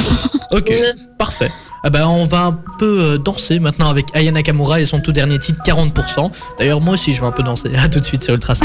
Ok. 0.51 0.71
Parfait. 1.17 1.51
Ah 1.87 1.89
bah 1.89 2.05
on 2.05 2.25
va 2.25 2.47
un 2.47 2.59
peu 2.79 2.99
euh, 2.99 3.17
danser 3.17 3.59
maintenant 3.59 3.89
avec 3.89 4.07
Aya 4.13 4.29
Nakamura 4.29 4.81
et 4.81 4.85
son 4.85 4.99
tout 4.99 5.13
dernier 5.13 5.39
titre 5.39 5.61
40%. 5.65 6.29
D'ailleurs 6.59 6.81
moi 6.81 6.95
aussi 6.95 7.13
je 7.13 7.21
vais 7.21 7.27
un 7.27 7.31
peu 7.31 7.43
danser. 7.43 7.69
À 7.77 7.87
tout 7.87 8.01
de 8.01 8.05
suite 8.05 8.23
sur 8.23 8.33
Ultra. 8.33 8.55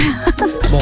Bon, 0.72 0.78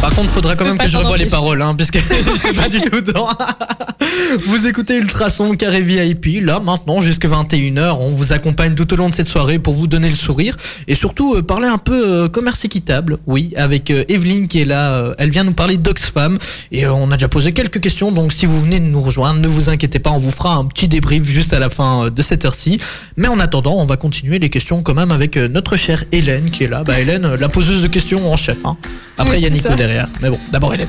par 0.00 0.12
contre 0.16 0.30
faudra 0.30 0.56
quand 0.56 0.64
Je 0.64 0.70
même 0.70 0.78
que 0.78 0.88
je 0.88 0.96
revoie 0.96 1.16
les 1.16 1.26
paroles 1.26 1.62
hein, 1.62 1.72
puisque 1.74 1.98
je 2.34 2.36
suis 2.36 2.52
pas 2.52 2.68
du 2.68 2.80
tout 2.80 3.00
dedans. 3.00 3.28
Vous 4.46 4.66
écoutez 4.66 4.96
Ultrason 4.96 5.54
Carré 5.54 5.80
VIP, 5.80 6.42
là 6.42 6.60
maintenant 6.60 7.00
jusqu'à 7.00 7.28
21h, 7.28 7.96
on 8.00 8.10
vous 8.10 8.32
accompagne 8.32 8.74
tout 8.74 8.92
au 8.92 8.96
long 8.96 9.08
de 9.08 9.14
cette 9.14 9.28
soirée 9.28 9.58
pour 9.58 9.74
vous 9.74 9.86
donner 9.86 10.08
le 10.08 10.16
sourire 10.16 10.56
et 10.86 10.94
surtout 10.94 11.36
euh, 11.36 11.42
parler 11.42 11.68
un 11.68 11.78
peu 11.78 12.24
euh, 12.24 12.28
commerce 12.28 12.64
équitable, 12.64 13.18
oui, 13.26 13.52
avec 13.56 13.90
euh, 13.90 14.04
Evelyne 14.08 14.48
qui 14.48 14.60
est 14.60 14.64
là, 14.64 15.14
elle 15.18 15.30
vient 15.30 15.44
nous 15.44 15.52
parler 15.52 15.76
d'Oxfam 15.76 16.38
et 16.72 16.86
on 16.86 17.10
a 17.10 17.14
déjà 17.14 17.28
posé 17.28 17.52
quelques 17.52 17.80
questions, 17.80 18.12
donc 18.12 18.32
si 18.32 18.46
vous 18.46 18.60
venez 18.60 18.80
de 18.80 18.86
nous 18.86 19.00
rejoindre, 19.00 19.40
ne 19.40 19.48
vous 19.48 19.68
inquiétez 19.68 19.98
pas, 19.98 20.10
on 20.10 20.18
vous 20.18 20.32
fera 20.32 20.56
un 20.56 20.64
petit 20.64 20.88
débrief 20.88 21.24
juste 21.24 21.52
à 21.52 21.58
la 21.58 21.70
fin 21.70 21.77
de 21.78 22.22
cette 22.22 22.44
heure-ci, 22.44 22.80
mais 23.16 23.28
en 23.28 23.38
attendant, 23.38 23.74
on 23.76 23.86
va 23.86 23.96
continuer 23.96 24.38
les 24.38 24.48
questions 24.50 24.82
quand 24.82 24.94
même 24.94 25.12
avec 25.12 25.36
euh, 25.36 25.48
notre 25.48 25.76
chère 25.76 26.02
Hélène 26.12 26.50
qui 26.50 26.64
est 26.64 26.68
là, 26.68 26.82
bah 26.84 26.98
Hélène, 27.00 27.24
euh, 27.24 27.36
la 27.36 27.48
poseuse 27.48 27.82
de 27.82 27.86
questions 27.86 28.30
en 28.32 28.36
chef, 28.36 28.64
hein. 28.64 28.76
après 29.16 29.34
Oui, 29.34 29.38
il 29.38 29.42
y 29.42 29.46
a 29.46 29.48
c'est 29.48 29.54
Nico 29.54 29.68
ça. 29.68 29.74
derrière, 29.76 30.08
mais 30.20 30.28
bon, 30.30 30.38
d'abord 30.50 30.74
Hélène. 30.74 30.88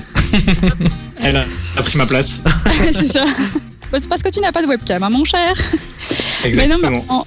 Elle 1.22 1.36
a, 1.38 1.46
a 1.78 1.84
pris 1.84 1.98
ma 1.98 2.06
place. 2.08 2.42
c'est 2.92 3.08
ça. 3.08 3.26
Bah, 3.92 3.98
c'est 4.00 4.08
parce 4.10 4.22
que 4.22 4.30
tu 4.30 4.40
n'as 4.40 4.52
pas 4.52 4.62
de 4.62 4.68
webcam, 4.68 5.02
hein, 5.04 5.10
mon 5.10 5.26
cher. 5.26 5.54
Mais 6.44 6.68
non, 6.68 6.76
Exactement. 6.78 6.90
mais 6.90 7.04
on, 7.10 7.24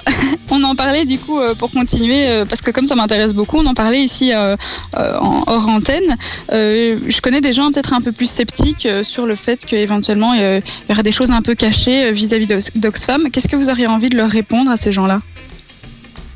on 0.57 0.65
en 0.65 0.75
parlait 0.75 1.05
du 1.05 1.19
coup 1.19 1.39
euh, 1.39 1.55
pour 1.55 1.71
continuer, 1.71 2.29
euh, 2.31 2.45
parce 2.47 2.61
que 2.63 2.71
comme 2.71 2.87
ça 2.87 2.95
m'intéresse 2.95 3.35
beaucoup, 3.35 3.59
on 3.59 3.67
en 3.67 3.75
parlait 3.75 4.01
ici 4.03 4.33
euh, 4.33 4.57
en 4.95 5.45
hors 5.47 5.69
antenne. 5.69 6.17
Je 6.51 7.21
connais 7.21 7.41
des 7.43 7.53
gens 7.53 7.71
peut-être 7.71 7.93
un 7.93 8.01
peu 8.01 8.13
plus 8.13 8.27
sceptiques 8.31 8.89
sur 9.03 9.27
le 9.27 9.35
fait 9.37 9.65
qu'éventuellement 9.67 10.33
il 10.35 10.63
y 10.89 10.93
aurait 10.93 11.03
des 11.03 11.13
choses 11.13 11.31
un 11.31 11.43
peu 11.43 11.55
cachées 11.55 12.11
vis-à-vis 12.11 12.47
d'Ox- 12.47 12.71
d'Oxfam. 12.75 13.29
Qu'est-ce 13.31 13.49
que 13.49 13.57
vous 13.57 13.69
auriez 13.69 13.87
envie 13.87 14.09
de 14.09 14.17
leur 14.17 14.31
répondre 14.31 14.71
à 14.71 14.77
ces 14.79 14.93
gens-là? 14.93 15.21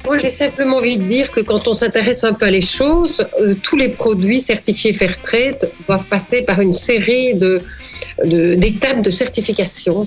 Moi, 0.07 0.19
j'ai 0.19 0.29
simplement 0.29 0.77
envie 0.77 0.99
de 0.99 1.03
dire 1.03 1.31
que 1.31 1.41
quand 1.41 1.67
on 1.67 1.75
s'intéresse 1.75 2.23
un 2.23 2.33
peu 2.33 2.47
à 2.47 2.51
les 2.53 2.63
choses, 2.63 3.27
euh, 3.41 3.55
tous 3.61 3.77
les 3.77 3.89
produits 3.89 4.41
certifiés 4.41 4.93
Fairtrade 4.93 5.69
doivent 5.89 6.07
passer 6.07 6.43
par 6.43 6.61
une 6.61 6.71
série 6.71 7.35
d'étapes 7.35 9.03
de, 9.03 9.11
certification. 9.11 10.07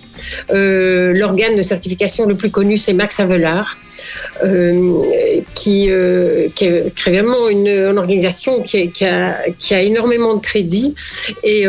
Euh, 0.52 1.12
L'organe 1.14 1.58
de 1.58 1.62
certification 1.62 2.26
le 2.28 2.36
plus 2.36 2.50
connu, 2.50 2.78
c'est 2.78 2.94
Max 2.94 3.20
Avelar, 3.20 3.78
euh, 4.46 5.02
qui, 5.54 5.90
est 5.90 6.54
qui 6.56 7.10
vraiment 7.10 7.50
une, 7.50 7.98
organisation 7.98 8.62
qui, 8.62 8.90
a, 9.04 9.82
énormément 9.82 10.36
de 10.36 10.42
crédit. 10.42 10.96
Et, 11.44 11.66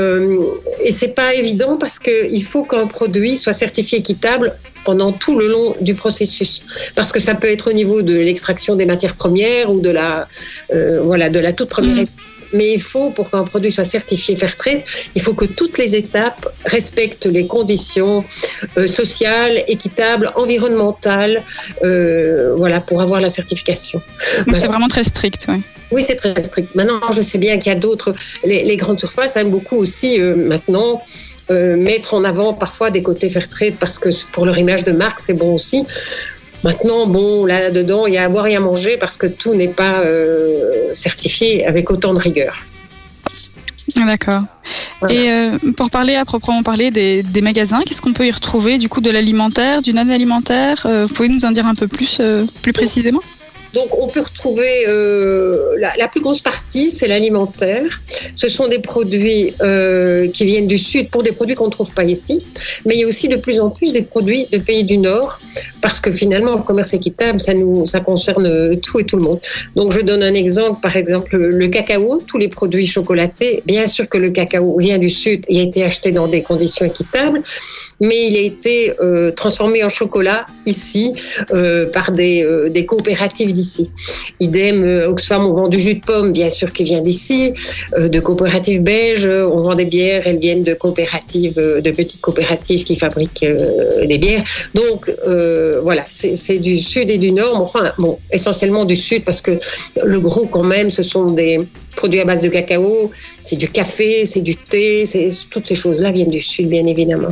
et 0.85 0.93
c'est 0.93 1.17
pas 1.17 1.35
évident 1.35 1.79
parce 1.79 1.99
qu'il 1.99 2.45
faut 2.45 2.63
qu'un 2.63 2.87
produit 2.87 3.37
soit 3.37 3.53
certifié 3.53 3.99
équitable 3.99 4.55
pendant 4.85 5.13
tout 5.13 5.39
le 5.39 5.47
long 5.49 5.75
du 5.81 5.95
processus 5.95 6.63
parce 6.95 7.11
que 7.13 7.21
ça 7.21 7.35
peut 7.35 7.51
être 7.51 7.71
au 7.71 7.73
niveau 7.73 8.03
de 8.03 8.15
l'extraction 8.15 8.77
des 8.77 8.87
matières 8.87 9.15
premières 9.17 9.71
ou 9.71 9.81
de 9.81 9.91
la 9.91 10.27
euh, 10.75 11.01
voilà 11.03 11.29
de 11.29 11.39
la 11.39 11.53
toute 11.53 11.69
première 11.69 11.97
Mhm. 11.97 12.03
étape. 12.03 12.15
Mais 12.53 12.73
il 12.73 12.83
faut, 12.83 13.11
pour 13.11 13.31
qu'un 13.31 13.45
produit 13.45 13.71
soit 13.71 13.85
certifié 13.85 14.35
Fairtrade, 14.35 14.83
il 15.15 15.23
faut 15.23 15.35
que 15.35 15.45
toutes 15.45 15.79
les 15.79 15.95
étapes 15.95 16.53
respectent 16.65 17.27
les 17.27 17.47
conditions 17.47 18.25
euh, 18.77 18.89
sociales, 18.89 19.63
équitables, 19.69 20.33
environnementales, 20.35 21.45
euh, 21.85 22.55
voilà, 22.57 22.81
pour 22.81 23.01
avoir 23.03 23.21
la 23.21 23.31
certification. 23.31 24.03
Donc 24.47 24.57
c'est 24.57 24.67
vraiment 24.67 24.89
très 24.89 25.05
strict. 25.05 25.47
ouais. 25.49 25.61
Oui, 25.93 26.03
c'est 26.07 26.17
très 26.17 26.35
strict. 26.43 26.75
Maintenant, 26.75 27.01
je 27.13 27.23
sais 27.23 27.39
bien 27.39 27.57
qu'il 27.59 27.71
y 27.73 27.77
a 27.77 27.79
d'autres. 27.79 28.13
Les, 28.45 28.65
les 28.65 28.77
grandes 28.77 28.99
surfaces 28.99 29.37
aiment 29.37 29.51
beaucoup 29.51 29.77
aussi 29.77 30.19
maintenant 30.21 31.01
euh, 31.51 31.77
mettre 31.77 32.15
en 32.15 32.25
avant 32.25 32.53
parfois 32.53 32.91
des 32.91 33.03
côtés 33.03 33.31
Fairtrade 33.31 33.75
parce 33.79 33.99
que 33.99 34.09
pour 34.33 34.47
leur 34.47 34.59
image 34.59 34.85
de 34.85 34.93
marque, 34.93 35.21
c'est 35.21 35.35
bon 35.35 35.55
aussi. 35.55 35.85
Maintenant, 36.63 37.07
bon, 37.07 37.47
là-dedans, 37.47 38.07
il 38.07 38.15
y 38.15 38.19
a 38.19 38.25
à 38.25 38.29
boire 38.29 38.47
et 38.47 38.55
à 38.55 38.61
manger 38.61 38.99
parce 38.99 39.17
que 39.17 39.27
tout 39.27 39.55
n'est 39.55 39.69
pas 39.69 40.01
euh, 40.01 40.95
certifié 40.95 41.67
avec 41.67 41.91
autant 41.91 42.13
de 42.13 42.19
rigueur. 42.19 42.65
Ah, 43.99 44.07
D'accord. 44.07 44.43
Voilà. 45.01 45.15
Et 45.15 45.31
euh, 45.31 45.59
pour 45.77 45.91
parler 45.91 46.15
à 46.15 46.25
proprement 46.25 46.63
parler 46.63 46.91
des, 46.91 47.23
des 47.23 47.41
magasins, 47.41 47.81
qu'est-ce 47.85 48.03
qu'on 48.03 48.13
peut 48.13 48.27
y 48.27 48.31
retrouver 48.31 48.79
du 48.79 48.89
coup 48.89 49.01
de 49.01 49.11
l'alimentaire, 49.11 49.83
du 49.83 49.93
non-alimentaire 49.93 50.87
Vous 50.87 51.15
pouvez 51.15 51.29
nous 51.29 51.45
en 51.45 51.51
dire 51.51 51.67
un 51.67 51.75
peu 51.75 51.89
plus, 51.89 52.21
plus 52.63 52.73
précisément? 52.73 53.21
Donc, 53.75 53.97
on 53.99 54.09
peut 54.09 54.21
retrouver 54.21 54.85
euh, 54.89 55.77
la, 55.79 56.09
plus 56.09 56.21
grosse 56.21 56.41
partie, 56.41 56.91
c'est 56.91 57.07
l'alimentaire. 57.07 58.01
Ce 58.37 58.49
sont 58.49 58.69
des 58.69 58.81
produits 58.81 59.55
euh, 59.61 60.29
qui 60.29 60.45
viennent 60.45 60.67
du 60.67 60.79
sud 60.79 61.11
pour 61.11 61.23
des 61.23 61.33
produits 61.33 61.55
qu'on 61.55 61.67
ne 61.67 61.71
trouve 61.71 61.93
pas 61.93 62.05
ici. 62.05 62.45
Mais 62.87 62.97
il 62.97 63.01
y 63.01 63.05
a 63.05 63.07
aussi 63.07 63.29
de 63.29 63.37
plus 63.37 63.61
en 63.61 63.71
plus 63.71 63.93
des 63.93 64.03
produits 64.03 64.47
de 64.51 64.59
pays 64.59 64.85
du 64.85 64.99
nord, 64.99 65.39
parce 65.81 66.01
que 66.01 66.11
finalement, 66.11 66.57
le 66.57 66.63
commerce 66.63 66.95
équitable, 66.95 67.41
ça 67.41 67.55
nous, 67.55 67.85
ça 67.85 68.01
concerne 68.01 68.77
tout 68.81 69.01
et 69.01 69.05
tout 69.05 69.17
le 69.17 69.23
monde. 69.23 69.41
Donc, 69.77 69.93
je 69.93 70.01
donne 70.01 70.23
un 70.23 70.35
exemple, 70.35 70.81
par 70.81 70.97
exemple, 70.97 71.37
le 71.37 71.69
cacao, 71.69 72.21
tous 72.27 72.39
les 72.39 72.49
produits 72.49 72.87
chocolatés. 72.87 73.63
Bien 73.67 73.87
sûr 73.87 74.09
que 74.09 74.19
le 74.19 74.31
cacao 74.31 74.79
vient 74.79 74.99
du 74.99 75.11
sud 75.11 75.45
et 75.49 75.61
a 75.61 75.63
été 75.63 75.85
acheté 75.85 76.13
dans 76.13 76.29
des 76.29 76.43
conditions 76.43 76.85
équitables, 76.87 77.43
mais 78.01 78.29
il 78.29 78.37
a 78.37 78.41
été 78.41 78.95
euh, 79.01 79.31
transformé 79.31 79.85
en 79.85 79.89
chocolat 79.89 80.47
ici 80.67 81.15
euh, 81.53 81.87
par 81.91 82.13
des, 82.13 82.45
euh, 82.45 82.71
coopératives 82.87 83.53
d'ici. 83.53 83.91
Idem, 84.41 84.83
euh, 84.83 85.09
Oxfam, 85.09 85.45
on 85.45 85.53
vend 85.53 85.69
du 85.69 85.79
jus 85.79 85.95
de 85.95 86.01
pomme, 86.01 86.33
bien 86.33 86.51
sûr, 86.51 86.73
qui 86.73 86.85
vient 86.85 87.01
d'ici, 87.01 87.53
euh, 87.97 88.09
de 88.09 88.21
coopératives 88.21 88.83
belges, 88.83 89.27
euh, 89.27 89.47
on 89.47 89.61
vend 89.61 89.75
des 89.75 89.85
bières, 89.85 90.23
elles 90.27 90.39
viennent 90.39 90.65
de 90.65 90.75
coopératives, 90.75 91.59
euh, 91.59 91.81
de 91.81 91.91
petites 91.91 92.21
coopératives 92.21 92.85
qui 92.85 92.97
fabriquent 92.97 93.45
euh, 93.45 94.07
des 94.07 94.19
bières. 94.19 94.45
Donc, 94.75 95.13
euh, 95.27 95.70
voilà, 95.83 96.05
c'est 96.11 96.59
du 96.59 96.79
sud 96.79 97.11
et 97.11 97.19
du 97.19 97.33
nord, 97.33 97.55
mais 97.55 97.61
enfin, 97.61 97.93
bon, 97.99 98.19
essentiellement 98.33 98.85
du 98.85 98.97
sud, 98.97 99.25
parce 99.25 99.41
que 99.41 99.59
le 100.03 100.21
gros, 100.21 100.47
quand 100.47 100.65
même, 100.65 100.91
ce 100.91 101.03
sont 101.03 101.27
des 101.27 101.59
produits 101.97 102.21
à 102.21 102.25
base 102.25 102.41
de 102.41 102.49
cacao, 102.49 103.11
c'est 103.43 103.57
du 103.57 103.69
café, 103.69 104.25
c'est 104.25 104.41
du 104.41 104.57
thé, 104.57 105.05
toutes 105.51 105.67
ces 105.67 105.75
choses-là 105.75 106.13
viennent 106.13 106.31
du 106.31 106.41
sud, 106.41 106.69
bien 106.69 106.87
évidemment. 106.87 107.29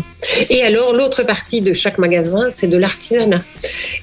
Et 0.50 0.62
alors, 0.62 0.92
l'autre 0.92 1.22
partie 1.22 1.60
de 1.60 1.72
chaque 1.72 1.98
magasin, 1.98 2.50
c'est 2.50 2.66
de 2.66 2.76
l'artisanat. 2.76 3.42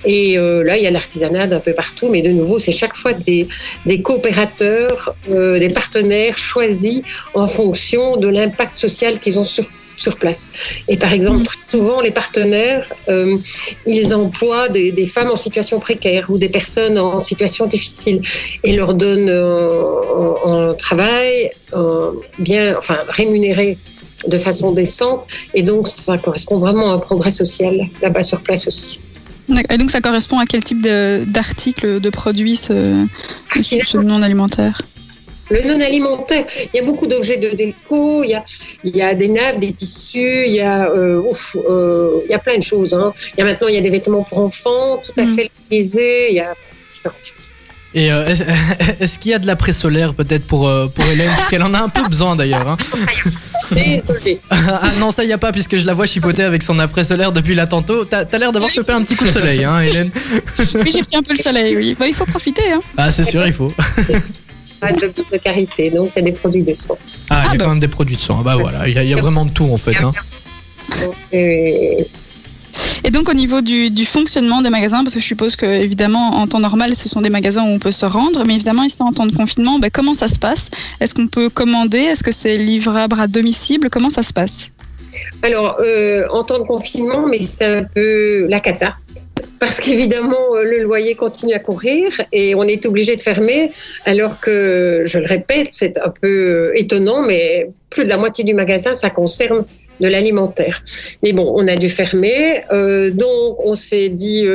Et 0.05 0.37
euh, 0.37 0.63
là, 0.63 0.77
il 0.77 0.83
y 0.83 0.87
a 0.87 0.91
l'artisanat 0.91 1.47
d'un 1.47 1.59
peu 1.59 1.73
partout, 1.73 2.09
mais 2.09 2.21
de 2.21 2.31
nouveau, 2.31 2.57
c'est 2.59 2.71
chaque 2.71 2.95
fois 2.95 3.13
des, 3.13 3.47
des 3.85 4.01
coopérateurs, 4.01 5.15
euh, 5.29 5.59
des 5.59 5.69
partenaires 5.69 6.37
choisis 6.37 7.01
en 7.33 7.47
fonction 7.47 8.17
de 8.17 8.27
l'impact 8.27 8.75
social 8.75 9.19
qu'ils 9.19 9.39
ont 9.39 9.45
sur 9.45 9.65
sur 9.97 10.15
place. 10.17 10.51
Et 10.87 10.97
par 10.97 11.13
exemple, 11.13 11.43
très 11.45 11.59
souvent, 11.61 12.01
les 12.01 12.11
partenaires, 12.11 12.85
euh, 13.09 13.37
ils 13.85 14.13
emploient 14.13 14.69
des, 14.69 14.91
des 14.91 15.07
femmes 15.07 15.31
en 15.31 15.35
situation 15.37 15.79
précaire 15.79 16.25
ou 16.29 16.37
des 16.37 16.49
personnes 16.49 16.97
en 16.97 17.19
situation 17.19 17.65
difficile 17.65 18.21
et 18.63 18.73
leur 18.75 18.93
donnent 18.93 19.29
euh, 19.29 19.69
un, 20.45 20.69
un 20.69 20.73
travail 20.73 21.51
bien, 22.39 22.75
enfin, 22.77 22.97
rémunéré 23.09 23.77
de 24.27 24.37
façon 24.37 24.71
décente. 24.71 25.27
Et 25.53 25.61
donc, 25.61 25.87
ça 25.87 26.17
correspond 26.17 26.57
vraiment 26.57 26.91
à 26.91 26.95
un 26.95 26.99
progrès 26.99 27.31
social 27.31 27.79
là-bas 28.01 28.23
sur 28.23 28.41
place 28.41 28.67
aussi. 28.67 28.99
Et 29.69 29.77
donc 29.77 29.91
ça 29.91 30.01
correspond 30.01 30.39
à 30.39 30.47
quel 30.47 30.63
type 30.63 30.81
de- 30.81 31.23
d'article, 31.27 31.99
de, 32.01 32.09
produit 32.09 32.55
ce, 32.55 33.05
Artisanat. 33.55 33.83
ce 33.85 33.97
non 33.97 34.21
alimentaire? 34.23 34.81
Le 35.51 35.61
non 35.67 35.79
alimentaire, 35.79 36.45
il 36.73 36.77
y 36.77 36.79
a 36.79 36.83
beaucoup 36.83 37.05
d'objets 37.07 37.37
de 37.37 37.49
déco, 37.55 38.23
il 38.23 38.31
y 38.31 38.33
a, 38.33 38.43
il 38.83 38.95
y 38.95 39.01
a 39.01 39.13
des 39.13 39.27
nappes, 39.27 39.59
des 39.59 39.71
tissus, 39.71 40.45
il 40.47 40.53
y 40.53 40.61
a, 40.61 40.89
euh, 40.89 41.21
ouf, 41.21 41.55
euh, 41.69 42.19
il 42.27 42.31
y 42.31 42.33
a 42.33 42.39
plein 42.39 42.57
de 42.57 42.63
choses. 42.63 42.93
hein. 42.95 43.13
Il 43.37 43.39
y 43.39 43.43
a 43.43 43.45
maintenant, 43.45 43.67
il 43.67 43.75
y 43.75 43.77
a 43.77 43.81
des 43.81 43.89
vêtements 43.91 44.23
pour 44.23 44.39
enfants, 44.39 44.97
tout 45.05 45.11
à 45.19 45.23
Mm. 45.25 45.35
fait 45.35 45.51
labellisés, 45.69 46.27
il 46.31 46.35
y 46.37 46.39
a 46.39 46.53
différentes 46.93 47.15
choses. 47.21 47.35
Et 47.93 48.11
euh, 48.11 48.25
est-ce 48.99 49.19
qu'il 49.19 49.31
y 49.31 49.33
a 49.33 49.39
de 49.39 49.47
l'après 49.47 49.71
solaire 49.71 50.13
peut-être 50.15 50.45
pour, 50.47 50.69
pour 50.93 51.05
Hélène? 51.05 51.31
Parce 51.37 51.49
qu'elle 51.49 51.63
en 51.63 51.73
a 51.75 51.79
un 51.79 51.89
peu 51.89 52.01
besoin 52.09 52.35
d'ailleurs. 52.35 52.67
hein. 52.67 52.77
Désolée. 53.71 54.39
ah 54.49 54.91
non, 54.99 55.11
ça 55.11 55.23
y 55.23 55.31
a 55.33 55.37
pas 55.37 55.51
puisque 55.51 55.75
je 55.75 55.85
la 55.85 55.93
vois 55.93 56.05
chipoter 56.05 56.43
avec 56.43 56.61
son 56.61 56.77
après 56.79 57.03
solaire 57.03 57.31
depuis 57.31 57.55
là 57.55 57.67
tantôt. 57.67 58.03
T'as 58.05 58.25
t'as 58.25 58.37
l'air 58.37 58.51
d'avoir 58.51 58.69
chopé 58.71 58.93
un 58.93 59.01
petit 59.03 59.15
coup 59.15 59.25
de 59.25 59.31
soleil, 59.31 59.63
hein, 59.63 59.79
Hélène 59.81 60.11
Oui, 60.75 60.91
j'ai 60.91 61.01
pris 61.03 61.15
un 61.15 61.23
peu 61.23 61.33
le 61.33 61.39
soleil, 61.41 61.75
oui. 61.77 61.95
Bah, 61.99 62.05
il 62.07 62.13
faut 62.13 62.25
profiter. 62.25 62.71
Hein. 62.71 62.81
Ah, 62.97 63.11
c'est 63.11 63.23
sûr, 63.23 63.45
il 63.47 63.53
faut. 63.53 63.71
De, 64.93 65.07
de 65.31 65.37
carité, 65.37 65.89
donc 65.89 66.11
il 66.15 66.19
y 66.19 66.21
a 66.21 66.25
des 66.25 66.31
produits 66.31 66.63
de 66.63 66.73
soins. 66.73 66.97
Ah, 67.29 67.45
il 67.45 67.51
y 67.51 67.55
a 67.55 67.57
bah. 67.57 67.63
quand 67.63 67.69
même 67.71 67.79
des 67.79 67.87
produits 67.87 68.15
de 68.15 68.21
sang. 68.21 68.41
Bah 68.41 68.55
voilà, 68.55 68.87
il 68.87 68.93
y 68.93 68.99
a, 68.99 69.03
il 69.03 69.09
y 69.09 69.13
a 69.13 69.17
vraiment 69.17 69.45
de 69.45 69.51
tout 69.51 69.69
en 69.71 69.77
fait. 69.77 69.97
Hein. 69.97 70.11
Donc, 71.01 71.15
euh, 71.33 72.03
Et 73.03 73.09
donc 73.09 73.29
au 73.29 73.33
niveau 73.33 73.61
du, 73.61 73.89
du 73.89 74.05
fonctionnement 74.05 74.61
des 74.61 74.69
magasins, 74.69 75.03
parce 75.03 75.13
que 75.13 75.19
je 75.19 75.25
suppose 75.25 75.55
que 75.55 75.65
évidemment 75.65 76.37
en 76.37 76.47
temps 76.47 76.59
normal 76.59 76.95
ce 76.95 77.07
sont 77.09 77.21
des 77.21 77.29
magasins 77.29 77.63
où 77.63 77.69
on 77.69 77.79
peut 77.79 77.91
se 77.91 78.05
rendre, 78.05 78.43
mais 78.45 78.55
évidemment 78.55 78.83
ici 78.83 79.01
en 79.01 79.13
temps 79.13 79.25
de 79.25 79.35
confinement, 79.35 79.79
ben, 79.79 79.89
comment 79.91 80.13
ça 80.13 80.27
se 80.27 80.39
passe? 80.39 80.69
Est-ce 80.99 81.13
qu'on 81.13 81.27
peut 81.27 81.49
commander? 81.49 81.99
Est-ce 81.99 82.23
que 82.23 82.31
c'est 82.31 82.57
livrable 82.57 83.19
à 83.19 83.27
domicile? 83.27 83.79
Comment 83.91 84.09
ça 84.09 84.23
se 84.23 84.33
passe? 84.33 84.71
Alors, 85.43 85.77
euh, 85.79 86.27
en 86.31 86.43
temps 86.43 86.59
de 86.59 86.65
confinement, 86.65 87.25
mais 87.27 87.39
c'est 87.39 87.65
un 87.65 87.83
peu 87.83 88.47
la 88.47 88.59
cata. 88.59 88.95
Parce 89.65 89.79
qu'évidemment, 89.79 90.53
euh, 90.53 90.59
le 90.63 90.83
loyer 90.83 91.15
continue 91.15 91.55
à 91.55 91.59
courir 91.59 92.21
et 92.31 92.53
on 92.53 92.65
est 92.65 92.85
obligé 92.85 93.15
de 93.15 93.21
fermer, 93.21 93.71
alors 94.05 94.39
que, 94.39 95.01
je 95.07 95.17
le 95.17 95.25
répète, 95.25 95.69
c'est 95.71 95.97
un 95.97 96.11
peu 96.21 96.27
euh, 96.27 96.71
étonnant, 96.75 97.23
mais 97.23 97.67
plus 97.89 98.03
de 98.03 98.09
la 98.09 98.17
moitié 98.17 98.43
du 98.43 98.53
magasin, 98.53 98.93
ça 98.93 99.09
concerne 99.09 99.65
de 100.01 100.07
l'alimentaire. 100.07 100.83
Mais 101.23 101.33
bon, 101.33 101.51
on 101.55 101.67
a 101.67 101.75
dû 101.77 101.89
fermer, 101.89 102.61
euh, 102.71 103.09
donc 103.09 103.57
on 103.65 103.73
s'est 103.73 104.09
dit 104.09 104.45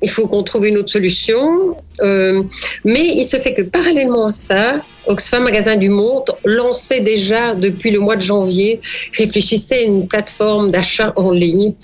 il 0.00 0.08
faut 0.08 0.26
qu'on 0.26 0.42
trouve 0.42 0.66
une 0.66 0.78
autre 0.78 0.90
solution. 0.90 1.76
Mais 2.00 3.04
il 3.04 3.26
se 3.26 3.36
fait 3.36 3.52
que 3.52 3.62
parallèlement 3.62 4.26
à 4.26 4.30
ça, 4.30 4.76
Oxfam 5.06 5.42
Magasin 5.42 5.76
du 5.76 5.90
Monde 5.90 6.30
lançait 6.46 7.00
déjà 7.00 7.54
depuis 7.54 7.90
le 7.90 7.98
mois 7.98 8.16
de 8.16 8.22
janvier, 8.22 8.80
réfléchissait 9.18 9.80
à 9.80 9.82
une 9.82 10.08
plateforme 10.08 10.70
d'achat 10.70 11.12
en 11.16 11.30
ligne 11.30 11.74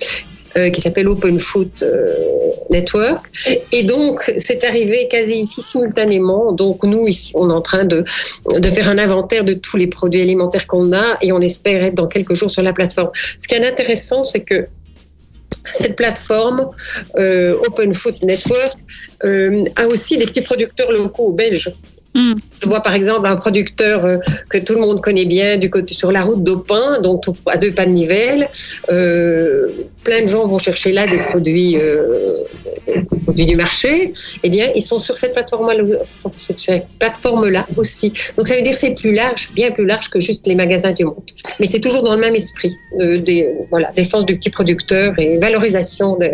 euh, 0.56 0.70
qui 0.70 0.80
s'appelle 0.80 1.08
Open 1.08 1.38
Food 1.38 1.70
euh, 1.82 2.12
Network. 2.70 3.24
Et 3.72 3.82
donc, 3.82 4.32
c'est 4.36 4.64
arrivé 4.64 5.08
quasi 5.08 5.40
ici 5.40 5.62
simultanément. 5.62 6.52
Donc, 6.52 6.84
nous, 6.84 7.06
ici, 7.06 7.32
on 7.34 7.50
est 7.50 7.54
en 7.54 7.60
train 7.60 7.84
de, 7.84 8.04
de 8.58 8.70
faire 8.70 8.88
un 8.88 8.98
inventaire 8.98 9.44
de 9.44 9.54
tous 9.54 9.76
les 9.76 9.86
produits 9.86 10.20
alimentaires 10.20 10.66
qu'on 10.66 10.92
a 10.92 11.18
et 11.20 11.32
on 11.32 11.40
espère 11.40 11.82
être 11.84 11.94
dans 11.94 12.06
quelques 12.06 12.34
jours 12.34 12.50
sur 12.50 12.62
la 12.62 12.72
plateforme. 12.72 13.10
Ce 13.38 13.48
qui 13.48 13.54
est 13.54 13.66
intéressant, 13.66 14.24
c'est 14.24 14.40
que 14.40 14.66
cette 15.70 15.96
plateforme 15.96 16.70
euh, 17.16 17.56
Open 17.66 17.94
Food 17.94 18.22
Network 18.24 18.74
euh, 19.24 19.64
a 19.76 19.86
aussi 19.86 20.16
des 20.16 20.26
petits 20.26 20.42
producteurs 20.42 20.90
locaux 20.92 21.32
belges. 21.32 21.70
Mm. 22.14 22.32
Je 22.62 22.68
vois 22.68 22.80
par 22.80 22.94
exemple 22.94 23.26
un 23.26 23.36
producteur 23.36 24.04
euh, 24.04 24.18
que 24.50 24.58
tout 24.58 24.74
le 24.74 24.80
monde 24.80 25.00
connaît 25.00 25.24
bien 25.24 25.56
du 25.56 25.70
côté 25.70 25.94
sur 25.94 26.12
la 26.12 26.22
route 26.22 26.42
d'Aupin, 26.44 27.00
donc 27.00 27.24
à 27.46 27.56
deux 27.56 27.72
pas 27.72 27.86
de 27.86 27.90
Nivelles. 27.90 28.48
Euh, 28.90 29.68
plein 30.04 30.22
de 30.22 30.28
gens 30.28 30.46
vont 30.46 30.58
chercher 30.58 30.92
là 30.92 31.06
des 31.06 31.18
produits, 31.18 31.76
euh, 31.78 32.36
des 32.86 33.18
produits 33.24 33.46
du 33.46 33.56
marché. 33.56 34.12
Eh 34.42 34.50
bien, 34.50 34.68
ils 34.74 34.82
sont 34.82 34.98
sur 34.98 35.16
cette 35.16 35.32
plateforme-là 36.98 37.66
aussi. 37.76 38.12
Donc 38.36 38.48
ça 38.48 38.56
veut 38.56 38.62
dire 38.62 38.72
que 38.72 38.78
c'est 38.78 38.94
plus 38.94 39.12
large, 39.14 39.50
bien 39.54 39.70
plus 39.70 39.86
large 39.86 40.10
que 40.10 40.20
juste 40.20 40.46
les 40.46 40.54
magasins 40.54 40.92
du 40.92 41.04
monde. 41.04 41.22
Mais 41.60 41.66
c'est 41.66 41.80
toujours 41.80 42.02
dans 42.02 42.14
le 42.14 42.20
même 42.20 42.34
esprit, 42.34 42.74
euh, 43.00 43.22
voilà, 43.70 43.90
défense 43.96 44.26
du 44.26 44.36
petit 44.36 44.50
producteur 44.50 45.14
et 45.18 45.38
valorisation 45.38 46.16
de- 46.16 46.30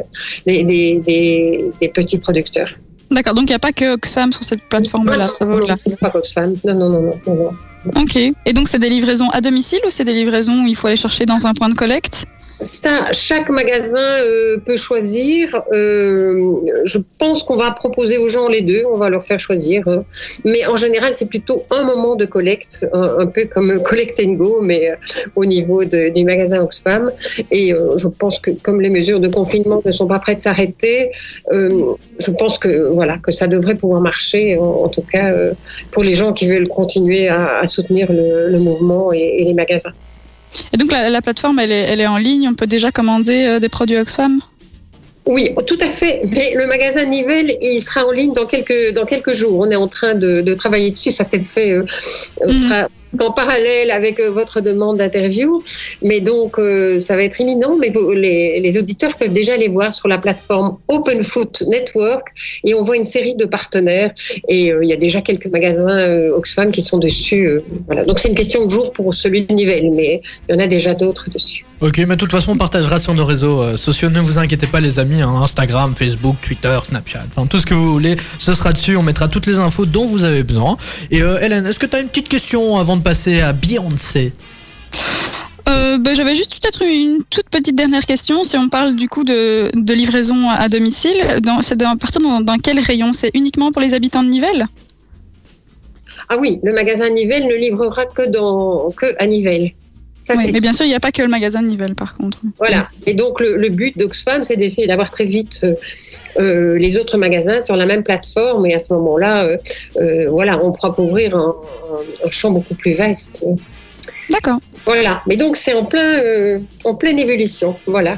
des, 0.46 0.64
des- 0.64 0.98
des- 1.06 1.64
des 1.80 1.88
petits 1.88 2.18
producteurs. 2.18 2.70
D'accord, 3.10 3.34
donc 3.34 3.44
il 3.44 3.52
n'y 3.52 3.56
a 3.56 3.58
pas 3.58 3.72
que 3.72 3.94
Oxfam 3.94 4.32
sur 4.32 4.44
cette 4.44 4.62
plateforme-là, 4.68 5.28
ça 5.30 5.46
non, 5.46 5.56
vaut 5.56 5.66
non, 5.66 5.76
c'est 5.76 5.98
pas 5.98 6.10
Oxfam. 6.14 6.54
Non, 6.64 6.74
non, 6.74 6.88
non, 6.90 7.02
non, 7.02 7.34
non. 7.34 7.56
Ok. 7.96 8.16
Et 8.16 8.52
donc 8.52 8.68
c'est 8.68 8.78
des 8.78 8.90
livraisons 8.90 9.30
à 9.30 9.40
domicile 9.40 9.80
ou 9.86 9.90
c'est 9.90 10.04
des 10.04 10.12
livraisons 10.12 10.64
où 10.64 10.66
il 10.66 10.76
faut 10.76 10.88
aller 10.88 10.96
chercher 10.96 11.24
dans 11.24 11.46
un 11.46 11.54
point 11.54 11.68
de 11.68 11.74
collecte? 11.74 12.24
Ça, 12.60 13.12
chaque 13.12 13.50
magasin 13.50 14.00
euh, 14.00 14.56
peut 14.58 14.76
choisir. 14.76 15.62
Euh, 15.72 16.54
je 16.84 16.98
pense 17.18 17.44
qu'on 17.44 17.54
va 17.56 17.70
proposer 17.70 18.18
aux 18.18 18.26
gens 18.26 18.48
les 18.48 18.62
deux. 18.62 18.82
On 18.92 18.96
va 18.96 19.10
leur 19.10 19.22
faire 19.22 19.38
choisir. 19.38 19.86
euh. 19.86 20.00
Mais 20.44 20.66
en 20.66 20.74
général, 20.74 21.14
c'est 21.14 21.26
plutôt 21.28 21.62
un 21.70 21.84
moment 21.84 22.16
de 22.16 22.24
collecte, 22.24 22.84
un, 22.92 23.26
peu 23.26 23.44
comme 23.44 23.80
Collect 23.88 24.20
and 24.26 24.32
Go, 24.32 24.58
mais 24.60 24.90
euh, 24.90 24.96
au 25.36 25.44
niveau 25.44 25.84
de- 25.84 26.08
du 26.08 26.24
magasin 26.24 26.60
Oxfam. 26.60 27.12
Et 27.52 27.72
euh, 27.72 27.96
je 27.96 28.08
pense 28.08 28.40
que 28.40 28.50
comme 28.50 28.80
les 28.80 28.90
mesures 28.90 29.20
de 29.20 29.28
confinement 29.28 29.80
ne 29.84 29.92
sont 29.92 30.08
pas 30.08 30.18
prêtes 30.18 30.38
de 30.38 30.42
s'arrêter, 30.42 31.10
euh, 31.52 31.68
je 32.18 32.30
pense 32.32 32.58
que 32.58 32.88
voilà 32.92 33.18
que 33.18 33.30
ça 33.30 33.46
devrait 33.46 33.76
pouvoir 33.76 34.00
marcher. 34.00 34.58
En, 34.58 34.88
tout 34.88 35.04
cas, 35.12 35.32
pour 35.92 36.02
les 36.02 36.14
gens 36.14 36.32
qui 36.32 36.48
veulent 36.48 36.68
continuer 36.68 37.28
à, 37.28 37.58
à 37.58 37.66
soutenir 37.66 38.10
le, 38.10 38.48
le 38.50 38.58
mouvement 38.58 39.12
et 39.12 39.44
les 39.44 39.54
magasins. 39.54 39.92
Et 40.72 40.76
donc 40.76 40.92
la, 40.92 41.10
la 41.10 41.22
plateforme, 41.22 41.58
elle 41.58 41.72
est, 41.72 41.82
elle 41.82 42.00
est 42.00 42.06
en 42.06 42.18
ligne, 42.18 42.48
on 42.48 42.54
peut 42.54 42.66
déjà 42.66 42.90
commander 42.90 43.44
euh, 43.44 43.60
des 43.60 43.68
produits 43.68 43.96
Oxfam? 43.96 44.40
Oui, 45.26 45.50
tout 45.66 45.76
à 45.80 45.88
fait. 45.88 46.22
Mais 46.24 46.54
le 46.56 46.66
magasin 46.66 47.04
Nivelles, 47.04 47.54
il 47.60 47.80
sera 47.82 48.06
en 48.06 48.12
ligne 48.12 48.32
dans 48.32 48.46
quelques, 48.46 48.94
dans 48.94 49.04
quelques 49.04 49.34
jours. 49.34 49.58
On 49.60 49.70
est 49.70 49.76
en 49.76 49.86
train 49.86 50.14
de, 50.14 50.40
de 50.40 50.54
travailler 50.54 50.90
dessus. 50.90 51.12
Ça 51.12 51.22
s'est 51.22 51.40
fait 51.40 51.72
euh, 51.72 51.84
tra- 52.40 52.88
en 53.20 53.32
parallèle 53.32 53.90
avec 53.90 54.20
euh, 54.20 54.30
votre 54.30 54.60
demande 54.60 54.98
d'interview. 54.98 55.62
Mais 56.02 56.20
donc, 56.20 56.58
euh, 56.58 56.98
ça 56.98 57.16
va 57.16 57.22
être 57.22 57.40
imminent. 57.40 57.76
Mais 57.76 57.92
les, 58.14 58.78
auditeurs 58.78 59.16
peuvent 59.16 59.32
déjà 59.32 59.56
les 59.56 59.68
voir 59.68 59.92
sur 59.92 60.08
la 60.08 60.18
plateforme 60.18 60.78
Open 60.88 61.22
Food 61.22 61.64
Network. 61.68 62.28
Et 62.64 62.74
on 62.74 62.82
voit 62.82 62.96
une 62.96 63.04
série 63.04 63.34
de 63.34 63.44
partenaires. 63.44 64.12
Et 64.48 64.72
euh, 64.72 64.80
il 64.82 64.90
y 64.90 64.92
a 64.92 64.96
déjà 64.96 65.20
quelques 65.20 65.46
magasins 65.46 65.98
euh, 65.98 66.36
Oxfam 66.36 66.70
qui 66.70 66.82
sont 66.82 66.98
dessus. 66.98 67.60
voilà. 67.86 68.04
Donc, 68.04 68.18
c'est 68.18 68.28
une 68.28 68.34
question 68.34 68.64
de 68.64 68.70
jour 68.70 68.92
pour 68.92 69.14
celui 69.14 69.42
de 69.42 69.52
Nivelles. 69.52 69.90
Mais 69.92 70.20
il 70.48 70.54
y 70.54 70.58
en 70.58 70.60
a 70.60 70.66
déjà 70.66 70.94
d'autres 70.94 71.30
dessus. 71.30 71.64
Ok, 71.80 71.98
mais 71.98 72.06
de 72.06 72.14
toute 72.16 72.32
façon, 72.32 72.52
on 72.52 72.56
partagera 72.56 72.98
sur 72.98 73.14
nos 73.14 73.24
réseaux 73.24 73.76
sociaux. 73.76 74.10
Ne 74.10 74.20
vous 74.20 74.38
inquiétez 74.38 74.66
pas, 74.66 74.80
les 74.80 74.98
amis. 74.98 75.22
hein, 75.22 75.32
Instagram, 75.42 75.94
Facebook, 75.96 76.36
Twitter, 76.44 76.76
Snapchat, 76.88 77.24
enfin 77.28 77.46
tout 77.46 77.60
ce 77.60 77.66
que 77.66 77.74
vous 77.74 77.92
voulez, 77.92 78.16
ce 78.40 78.52
sera 78.52 78.72
dessus. 78.72 78.96
On 78.96 79.02
mettra 79.02 79.28
toutes 79.28 79.46
les 79.46 79.58
infos 79.60 79.86
dont 79.86 80.06
vous 80.06 80.24
avez 80.24 80.42
besoin. 80.42 80.76
Et 81.12 81.18
Hélène, 81.18 81.66
est-ce 81.66 81.78
que 81.78 81.86
tu 81.86 81.94
as 81.94 82.00
une 82.00 82.08
petite 82.08 82.28
question 82.28 82.76
avant 82.78 82.96
de 82.96 82.97
passer 83.00 83.40
à 83.40 83.52
Beyoncé 83.52 84.32
Euh, 85.68 85.98
bah, 85.98 86.14
J'avais 86.14 86.34
juste 86.34 86.58
peut-être 86.58 86.82
une 86.82 87.22
toute 87.28 87.48
petite 87.50 87.76
dernière 87.76 88.06
question. 88.06 88.42
Si 88.42 88.56
on 88.56 88.68
parle 88.68 88.96
du 88.96 89.08
coup 89.08 89.24
de, 89.24 89.70
de 89.74 89.94
livraison 89.94 90.48
à 90.48 90.68
domicile, 90.68 91.40
c'est 91.60 91.82
à 91.82 91.96
partir 91.96 92.20
dans, 92.22 92.40
dans 92.40 92.56
quel 92.56 92.80
rayon? 92.80 93.12
C'est 93.12 93.30
uniquement 93.34 93.70
pour 93.70 93.82
les 93.82 93.92
habitants 93.92 94.22
de 94.22 94.28
Nivelles? 94.28 94.66
Ah 96.30 96.36
oui, 96.38 96.58
le 96.62 96.72
magasin 96.72 97.08
Nivelles 97.10 97.46
ne 97.46 97.54
livrera 97.54 98.06
que, 98.06 98.28
dans, 98.28 98.90
que 98.92 99.06
à 99.18 99.26
Nivelles. 99.26 99.72
Ça, 100.28 100.34
Oui, 100.36 100.50
Mais 100.52 100.60
bien 100.60 100.72
sûr, 100.74 100.84
il 100.84 100.88
n'y 100.90 100.94
a 100.94 101.00
pas 101.00 101.10
que 101.12 101.22
le 101.22 101.28
magasin 101.28 101.62
de 101.62 101.68
Nivelles 101.68 101.94
par 101.94 102.14
contre. 102.16 102.38
Voilà. 102.58 102.88
Et 103.06 103.14
donc, 103.14 103.40
le, 103.40 103.56
le 103.56 103.68
but 103.70 103.96
d'Oxfam, 103.96 104.42
c'est 104.44 104.56
d'essayer 104.56 104.86
d'avoir 104.86 105.10
très 105.10 105.24
vite 105.24 105.60
euh, 105.64 105.74
euh, 106.38 106.78
les 106.78 106.96
autres 106.98 107.16
magasins 107.16 107.60
sur 107.60 107.76
la 107.76 107.86
même 107.86 108.02
plateforme. 108.02 108.66
Et 108.66 108.74
à 108.74 108.78
ce 108.78 108.92
moment-là, 108.94 109.44
euh, 109.46 109.56
euh, 110.00 110.26
voilà, 110.28 110.62
on 110.62 110.72
pourra 110.72 110.90
couvrir 110.90 111.34
un, 111.36 111.56
un- 111.94 112.26
un 112.26 112.30
champ 112.30 112.50
beaucoup 112.50 112.74
plus 112.74 112.92
vaste. 112.92 113.42
D'accord. 114.30 114.58
Voilà. 114.84 115.22
Mais 115.26 115.36
donc, 115.36 115.56
c'est 115.56 115.72
en, 115.72 115.84
plein, 115.84 116.60
en 116.84 116.94
pleine 116.94 117.18
évolution. 117.18 117.74
Voilà. 117.86 118.16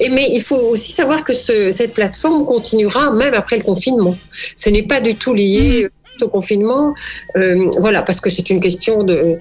Et, 0.00 0.08
mais 0.08 0.26
il 0.32 0.40
faut 0.42 0.56
aussi 0.56 0.90
savoir 0.90 1.22
que 1.22 1.32
ce- 1.34 1.70
cette 1.70 1.94
plateforme 1.94 2.44
continuera 2.44 3.12
même 3.12 3.34
après 3.34 3.56
le 3.58 3.62
confinement. 3.62 4.16
Ce 4.56 4.68
n'est 4.70 4.82
pas 4.82 5.00
du 5.00 5.14
tout 5.14 5.34
lié 5.34 5.84
euh, 5.84 6.24
au 6.24 6.28
confinement. 6.28 6.94
Euh, 7.36 7.66
voilà, 7.78 8.02
parce 8.02 8.20
que 8.20 8.28
c'est 8.30 8.50
une 8.50 8.60
question 8.60 9.04
de. 9.04 9.38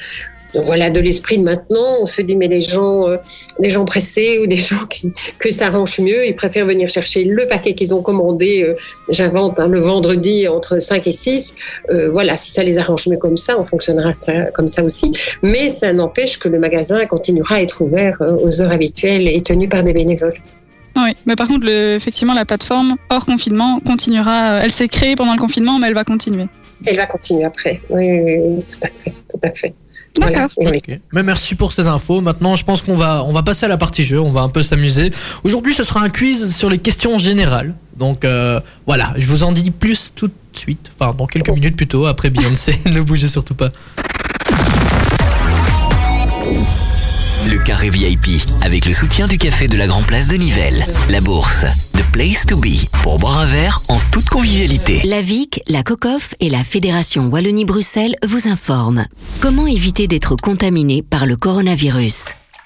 De- 0.53 0.59
voilà 0.61 0.89
de 0.89 0.99
l'esprit 0.99 1.37
de 1.37 1.43
maintenant. 1.43 1.97
On 2.01 2.05
se 2.05 2.21
dit 2.21 2.35
mais 2.35 2.47
les 2.47 2.61
gens 2.61 3.07
euh, 3.09 3.17
des 3.59 3.69
gens 3.69 3.85
pressés 3.85 4.39
ou 4.41 4.47
des 4.47 4.57
gens 4.69 4.85
qui 4.89 5.11
que 5.39 5.51
ça 5.51 5.67
arrange 5.67 5.99
mieux 5.99 6.25
ils 6.27 6.35
préfèrent 6.35 6.65
venir 6.65 6.89
chercher 6.89 7.23
le 7.23 7.47
paquet 7.47 7.73
qu'ils 7.73 7.93
ont 7.93 8.01
commandé 8.01 8.63
euh, 8.63 8.73
j'invente 9.09 9.59
hein, 9.59 9.67
le 9.67 9.79
vendredi 9.79 10.47
entre 10.47 10.79
5 10.79 11.07
et 11.07 11.11
6 11.13 11.55
Euh, 11.89 12.09
voilà 12.11 12.37
si 12.37 12.51
ça 12.51 12.63
les 12.63 12.77
arrange 12.77 13.07
mieux 13.07 13.17
comme 13.17 13.37
ça 13.37 13.57
on 13.59 13.63
fonctionnera 13.63 14.13
ça, 14.13 14.33
comme 14.53 14.67
ça 14.67 14.83
aussi. 14.83 15.11
Mais 15.41 15.69
ça 15.69 15.93
n'empêche 15.93 16.37
que 16.39 16.47
le 16.49 16.59
magasin 16.59 17.05
continuera 17.05 17.55
à 17.55 17.61
être 17.61 17.81
ouvert 17.81 18.17
euh, 18.21 18.35
aux 18.43 18.61
heures 18.61 18.71
habituelles 18.71 19.27
et 19.27 19.41
tenu 19.41 19.67
par 19.67 19.83
des 19.83 19.93
bénévoles. 19.93 20.39
Oui, 20.97 21.11
mais 21.25 21.35
par 21.37 21.47
contre, 21.47 21.65
le- 21.65 21.95
effectivement, 21.95 22.33
la 22.33 22.43
plateforme 22.45 22.95
hors 23.09 23.25
confinement 23.25 23.79
continuera. 23.85 24.59
Elle 24.63 24.71
s'est 24.71 24.89
créée 24.89 25.15
pendant 25.15 25.33
le 25.33 25.39
confinement, 25.39 25.79
mais 25.79 25.87
elle 25.87 25.93
va 25.93 26.03
continuer. 26.03 26.47
elle 26.85 26.97
va 26.97 27.05
continuer 27.05 27.45
après. 27.45 27.79
Oui, 27.89 28.05
oui, 28.11 28.21
oui, 28.23 28.37
oui, 28.43 28.63
tout 28.69 28.79
à 28.83 28.89
fait 29.01 29.13
tout 29.29 29.39
à 29.43 29.51
fait 29.51 29.73
D'accord. 30.19 30.49
Voilà. 30.57 30.77
Mais 31.13 31.23
merci 31.23 31.55
pour 31.55 31.71
ces 31.71 31.87
infos. 31.87 32.21
Maintenant, 32.21 32.55
je 32.55 32.65
pense 32.65 32.81
qu'on 32.81 32.95
va, 32.95 33.23
on 33.23 33.31
va 33.31 33.43
passer 33.43 33.65
à 33.65 33.69
la 33.69 33.77
partie 33.77 34.03
jeu. 34.03 34.19
On 34.19 34.31
va 34.31 34.41
un 34.41 34.49
peu 34.49 34.63
s'amuser. 34.63 35.11
Aujourd'hui, 35.43 35.73
ce 35.73 35.83
sera 35.83 36.01
un 36.01 36.09
quiz 36.09 36.55
sur 36.55 36.69
les 36.69 36.79
questions 36.79 37.17
générales. 37.17 37.73
Donc 37.97 38.25
euh, 38.25 38.59
voilà, 38.87 39.13
je 39.17 39.27
vous 39.27 39.43
en 39.43 39.51
dis 39.51 39.71
plus 39.71 40.11
tout 40.15 40.27
de 40.27 40.33
suite. 40.53 40.91
Enfin, 40.99 41.13
dans 41.13 41.27
quelques 41.27 41.49
minutes 41.49 41.75
plutôt, 41.75 42.07
après 42.07 42.29
Beyoncé. 42.29 42.75
ne 42.87 43.01
bougez 43.01 43.27
surtout 43.27 43.55
pas. 43.55 43.71
Le 47.49 47.57
carré 47.57 47.89
VIP, 47.89 48.41
avec 48.61 48.85
le 48.85 48.93
soutien 48.93 49.27
du 49.27 49.37
café 49.37 49.67
de 49.67 49.77
la 49.77 49.87
Grand 49.87 50.03
Place 50.03 50.27
de 50.27 50.35
Nivelles. 50.35 50.85
La 51.09 51.21
bourse, 51.21 51.65
The 51.93 52.03
Place 52.11 52.45
to 52.45 52.55
Be, 52.57 52.85
pour 53.03 53.17
boire 53.17 53.39
un 53.39 53.45
verre 53.45 53.81
en 53.87 53.97
toute 54.11 54.29
convivialité. 54.29 55.01
La 55.05 55.21
VIC, 55.21 55.61
la 55.67 55.81
COCOF 55.81 56.35
et 56.39 56.49
la 56.49 56.63
Fédération 56.63 57.29
Wallonie-Bruxelles 57.29 58.15
vous 58.27 58.47
informent. 58.47 59.05
Comment 59.39 59.65
éviter 59.65 60.07
d'être 60.07 60.35
contaminé 60.35 61.01
par 61.01 61.25
le 61.25 61.35
coronavirus? 61.35 62.25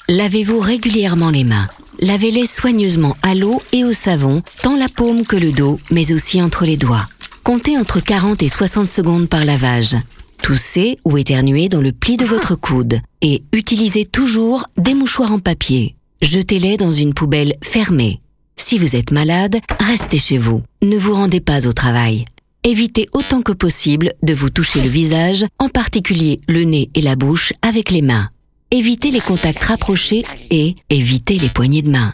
Lavez-vous 0.10 0.60
régulièrement 0.60 1.30
les 1.30 1.44
mains. 1.44 1.68
Lavez-les 2.00 2.46
soigneusement 2.46 3.16
à 3.22 3.36
l'eau 3.36 3.62
et 3.72 3.86
au 3.86 3.94
savon, 3.94 4.42
tant 4.62 4.76
la 4.76 4.90
paume 4.90 5.26
que 5.26 5.38
le 5.38 5.52
dos, 5.52 5.80
mais 5.92 6.12
aussi 6.12 6.42
entre 6.42 6.66
les 6.66 6.78
doigts. 6.78 7.08
Comptez 7.44 7.78
entre 7.78 8.02
40 8.02 8.44
et 8.44 8.50
60 8.50 8.88
secondes 8.88 9.30
par 9.30 9.46
lavage. 9.46 9.96
Toussez 10.42 10.98
ou 11.06 11.18
éternuez 11.18 11.70
dans 11.70 11.82
le 11.82 11.92
pli 11.92 12.18
de 12.18 12.26
votre 12.26 12.56
coude 12.56 13.00
et 13.26 13.44
utilisez 13.52 14.06
toujours 14.06 14.68
des 14.78 14.94
mouchoirs 14.94 15.34
en 15.34 15.40
papier. 15.40 15.96
Jetez-les 16.22 16.78
dans 16.78 16.92
une 16.92 17.16
poubelle 17.16 17.56
fermée. 17.64 18.22
Si 18.56 18.78
vous 18.78 18.96
êtes 18.96 19.12
malade, 19.12 19.58
restez 19.80 20.20
chez 20.20 20.38
vous. 20.38 20.62
Ne 20.84 20.96
vous 20.96 21.16
rendez 21.16 21.42
pas 21.42 21.68
au 21.68 21.74
travail. 21.74 22.26
Évitez 22.64 23.10
autant 23.14 23.42
que 23.42 23.52
possible 23.52 24.14
de 24.22 24.34
vous 24.34 24.52
toucher 24.52 24.80
le 24.80 24.90
visage, 24.90 25.44
en 25.58 25.70
particulier 25.70 26.40
le 26.48 26.64
nez 26.66 26.92
et 26.94 27.02
la 27.02 27.16
bouche, 27.16 27.52
avec 27.64 27.90
les 27.90 28.04
mains. 28.04 28.30
Évitez 28.70 29.10
les 29.10 29.22
contacts 29.22 29.64
rapprochés 29.64 30.24
et 30.52 30.76
évitez 30.92 31.40
les 31.40 31.50
poignées 31.50 31.82
de 31.82 31.90
main. 31.90 32.14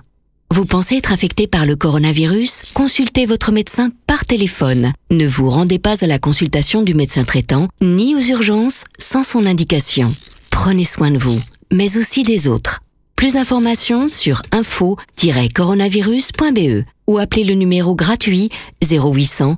Vous 0.50 0.66
pensez 0.66 0.96
être 0.96 1.12
affecté 1.12 1.46
par 1.46 1.66
le 1.66 1.76
coronavirus? 1.76 2.64
Consultez 2.74 3.26
votre 3.26 3.52
médecin 3.52 3.92
par 4.08 4.26
téléphone. 4.26 4.94
Ne 5.10 5.28
vous 5.28 5.50
rendez 5.50 5.80
pas 5.80 6.04
à 6.04 6.08
la 6.08 6.20
consultation 6.20 6.84
du 6.84 6.94
médecin 6.94 7.26
traitant 7.26 7.68
ni 7.82 8.16
aux 8.16 8.22
urgences 8.22 8.84
sans 8.98 9.24
son 9.24 9.46
indication. 9.46 10.14
Prenez 10.52 10.86
soin 10.86 11.10
de 11.10 11.18
vous, 11.18 11.40
mais 11.72 11.98
aussi 11.98 12.22
des 12.24 12.48
autres. 12.48 12.82
Plus 13.16 13.34
d'informations 13.34 14.08
sur 14.08 14.44
info-coronavirus.be 14.52 16.86
ou 17.08 17.18
appelez 17.18 17.44
le 17.44 17.56
numéro 17.56 17.96
gratuit 17.96 18.52
0800 18.84 19.58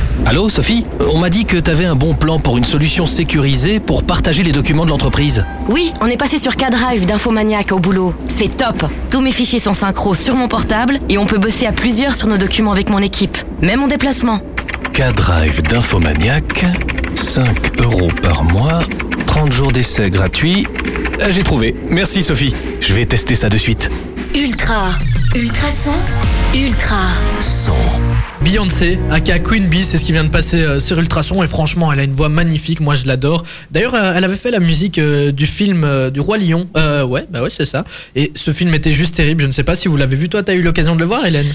Allô, 0.25 0.49
Sophie 0.49 0.85
On 1.13 1.17
m'a 1.19 1.29
dit 1.29 1.45
que 1.45 1.57
t'avais 1.57 1.85
un 1.85 1.95
bon 1.95 2.13
plan 2.13 2.39
pour 2.39 2.57
une 2.57 2.63
solution 2.63 3.05
sécurisée 3.05 3.79
pour 3.79 4.03
partager 4.03 4.43
les 4.43 4.51
documents 4.51 4.85
de 4.85 4.89
l'entreprise. 4.89 5.43
Oui, 5.67 5.91
on 5.99 6.07
est 6.07 6.17
passé 6.17 6.37
sur 6.37 6.55
K-Drive 6.55 7.05
d'Infomaniac 7.05 7.71
au 7.71 7.79
boulot. 7.79 8.13
C'est 8.27 8.55
top 8.55 8.85
Tous 9.09 9.19
mes 9.21 9.31
fichiers 9.31 9.59
sont 9.59 9.73
synchro 9.73 10.13
sur 10.13 10.35
mon 10.35 10.47
portable 10.47 10.99
et 11.09 11.17
on 11.17 11.25
peut 11.25 11.37
bosser 11.37 11.65
à 11.65 11.71
plusieurs 11.71 12.15
sur 12.15 12.27
nos 12.27 12.37
documents 12.37 12.71
avec 12.71 12.89
mon 12.89 12.99
équipe, 12.99 13.37
même 13.61 13.83
en 13.83 13.87
déplacement. 13.87 14.39
K-Drive 14.93 15.63
d'Infomaniac, 15.63 16.65
5 17.15 17.79
euros 17.81 18.09
par 18.21 18.43
mois, 18.43 18.79
30 19.25 19.51
jours 19.51 19.71
d'essai 19.71 20.09
gratuits. 20.09 20.65
Ah, 21.21 21.31
J'ai 21.31 21.43
trouvé. 21.43 21.75
Merci 21.89 22.21
Sophie. 22.21 22.53
Je 22.79 22.93
vais 22.93 23.05
tester 23.05 23.35
ça 23.35 23.49
de 23.49 23.57
suite. 23.57 23.89
Ultra, 24.35 24.89
ultrason, 25.35 25.91
ultra. 26.53 27.07
Son. 27.39 27.71
Beyoncé, 28.41 28.99
aka 29.09 29.39
Queen 29.39 29.67
Bee, 29.67 29.83
c'est 29.83 29.97
ce 29.97 30.03
qui 30.03 30.11
vient 30.11 30.23
de 30.23 30.29
passer 30.29 30.61
euh, 30.61 30.79
sur 30.79 30.99
Ultrason 30.99 31.41
et 31.43 31.47
franchement, 31.47 31.93
elle 31.93 31.99
a 31.99 32.03
une 32.03 32.11
voix 32.11 32.29
magnifique, 32.29 32.81
moi 32.81 32.95
je 32.95 33.05
l'adore. 33.05 33.43
D'ailleurs, 33.71 33.95
euh, 33.95 34.13
elle 34.15 34.23
avait 34.23 34.35
fait 34.35 34.51
la 34.51 34.59
musique 34.59 34.97
euh, 34.97 35.31
du 35.31 35.45
film 35.45 35.87
du 36.11 36.19
Roi 36.19 36.37
Lion. 36.37 36.67
Euh, 36.75 37.05
ouais, 37.05 37.25
bah 37.29 37.41
ouais, 37.41 37.49
c'est 37.49 37.65
ça. 37.65 37.85
Et 38.15 38.31
ce 38.35 38.51
film 38.51 38.73
était 38.73 38.91
juste 38.91 39.15
terrible. 39.15 39.41
Je 39.41 39.47
ne 39.47 39.51
sais 39.51 39.63
pas 39.63 39.75
si 39.75 39.87
vous 39.87 39.95
l'avez 39.95 40.15
vu. 40.15 40.27
Toi, 40.27 40.43
t'as 40.43 40.53
eu 40.53 40.61
l'occasion 40.61 40.95
de 40.95 40.99
le 40.99 41.05
voir, 41.05 41.25
Hélène? 41.25 41.51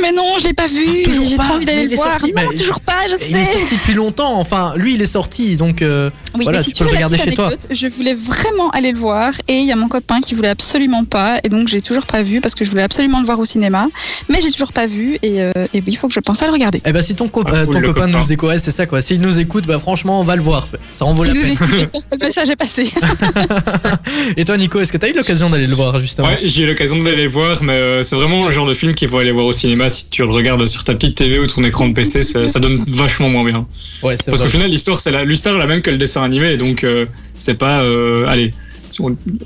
Mais 0.00 0.10
non, 0.12 0.36
je 0.40 0.44
l'ai 0.44 0.52
pas 0.52 0.66
vu. 0.66 1.02
Toujours 1.04 1.24
J'ai 1.28 1.36
pas. 1.36 1.44
trop 1.44 1.54
envie 1.54 1.64
d'aller 1.66 1.82
il 1.82 1.86
le 1.88 1.92
est 1.92 1.96
voir. 1.96 2.10
sorti, 2.18 2.32
non, 2.34 2.42
mais- 2.50 2.56
toujours 2.56 2.80
pas, 2.80 2.98
je 3.08 3.14
Il 3.28 3.36
est 3.36 3.44
sais. 3.44 3.58
sorti 3.58 3.76
depuis 3.76 3.94
longtemps. 3.94 4.38
Enfin, 4.40 4.72
lui, 4.76 4.94
il 4.94 5.02
est 5.02 5.06
sorti, 5.06 5.56
donc 5.56 5.82
euh, 5.82 6.10
Oui, 6.34 6.44
voilà, 6.44 6.62
si 6.62 6.70
tu 6.70 6.78
tu 6.78 6.84
peux 6.84 6.90
le 6.90 6.96
regarder 6.96 7.18
chez 7.18 7.34
toi. 7.34 7.50
Je 7.70 7.86
voulais 7.88 8.14
vraiment 8.14 8.70
aller 8.70 8.92
le 8.92 8.98
voir 8.98 9.32
et 9.48 9.54
il 9.58 9.66
y 9.66 9.72
a 9.72 9.76
mon 9.76 9.88
copain 9.88 10.20
qui 10.20 10.34
voulait 10.34 10.48
absolument 10.48 11.04
pas 11.04 11.38
et 11.44 11.48
donc 11.48 11.68
j'ai 11.68 11.80
toujours 11.80 12.06
pas 12.06 12.22
vu 12.22 12.40
parce 12.40 12.54
que 12.54 12.64
je 12.64 12.70
voulais 12.70 12.82
absolument 12.82 13.20
le 13.20 13.26
voir 13.26 13.38
au 13.38 13.44
cinéma, 13.44 13.86
mais 14.28 14.40
j'ai 14.42 14.50
toujours 14.50 14.72
pas 14.72 14.86
vu 14.86 15.18
et, 15.22 15.42
euh, 15.42 15.50
et 15.74 15.78
oui, 15.78 15.84
il 15.88 15.96
faut 15.96 16.08
que 16.08 16.14
je 16.14 16.20
pense 16.20 16.42
à 16.42 16.46
le 16.46 16.52
regarder. 16.52 16.80
Eh 16.84 16.92
ben, 16.92 17.02
si 17.02 17.14
ton, 17.14 17.28
co- 17.28 17.44
Ah, 17.46 17.54
euh, 17.54 17.66
ton 17.66 17.78
le 17.80 17.88
copain 17.88 18.06
copain. 18.06 18.18
nous 18.18 18.32
écoute, 18.32 18.48
ouais, 18.48 18.58
c'est 18.58 18.70
ça 18.70 18.86
quoi. 18.86 19.00
S'il 19.02 19.20
nous 19.20 19.38
écoute, 19.38 19.66
bah 19.66 19.78
franchement, 19.78 20.20
on 20.20 20.24
va 20.24 20.36
le 20.36 20.42
voir. 20.42 20.66
Ça 20.96 21.04
en 21.04 21.12
vaut 21.14 21.24
la 21.24 21.32
Il 21.32 21.40
peine. 21.56 21.68
j'espère 21.76 22.00
que 22.00 22.18
le 22.20 22.26
message 22.26 22.50
est 22.50 22.56
passé. 22.56 22.90
Et 24.36 24.44
toi, 24.44 24.56
Nico, 24.56 24.80
est-ce 24.80 24.92
que 24.92 24.96
t'as 24.98 25.08
eu 25.08 25.12
l'occasion 25.14 25.50
d'aller 25.50 25.66
le 25.66 25.74
voir 25.74 25.98
justement? 25.98 26.28
Ouais, 26.28 26.40
j'ai 26.44 26.62
eu 26.62 26.66
l'occasion 26.66 26.96
d'aller 27.02 27.26
voir, 27.26 27.62
mais 27.62 28.02
c'est 28.04 28.16
vraiment 28.16 28.44
le 28.46 28.52
genre 28.52 28.66
de 28.66 28.74
film 28.74 28.94
qu'il 28.94 29.08
faut 29.08 29.18
aller 29.18 29.32
voir 29.32 29.46
au 29.46 29.52
cinéma 29.52 29.71
si 29.90 30.06
tu 30.10 30.22
le 30.22 30.28
regardes 30.28 30.66
sur 30.66 30.84
ta 30.84 30.94
petite 30.94 31.16
TV 31.16 31.38
ou 31.38 31.46
ton 31.46 31.62
écran 31.64 31.88
de 31.88 31.94
PC, 31.94 32.22
ça, 32.22 32.48
ça 32.48 32.58
donne 32.60 32.84
vachement 32.88 33.28
moins 33.30 33.44
bien. 33.44 33.66
Ouais, 34.02 34.16
Parce 34.26 34.40
qu'au 34.40 34.46
final, 34.48 34.70
l'histoire, 34.70 34.98
c'est 35.00 35.10
la, 35.10 35.24
l'histoire 35.24 35.54
est 35.56 35.58
la 35.58 35.66
même 35.66 35.82
que 35.82 35.90
le 35.90 35.98
dessin 35.98 36.22
animé, 36.22 36.56
donc 36.56 36.84
euh, 36.84 37.06
c'est 37.38 37.54
pas, 37.58 37.82
euh, 37.82 38.26
allez, 38.28 38.52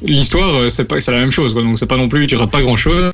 l'histoire, 0.02 0.54
euh, 0.54 0.68
c'est 0.68 0.86
pas, 0.86 1.00
c'est 1.00 1.10
la 1.12 1.18
même 1.18 1.30
chose, 1.30 1.52
quoi, 1.52 1.62
donc 1.62 1.78
c'est 1.78 1.86
pas 1.86 1.96
non 1.96 2.08
plus, 2.08 2.26
tu 2.26 2.36
rates 2.36 2.50
pas 2.50 2.62
grand 2.62 2.76
chose. 2.76 3.10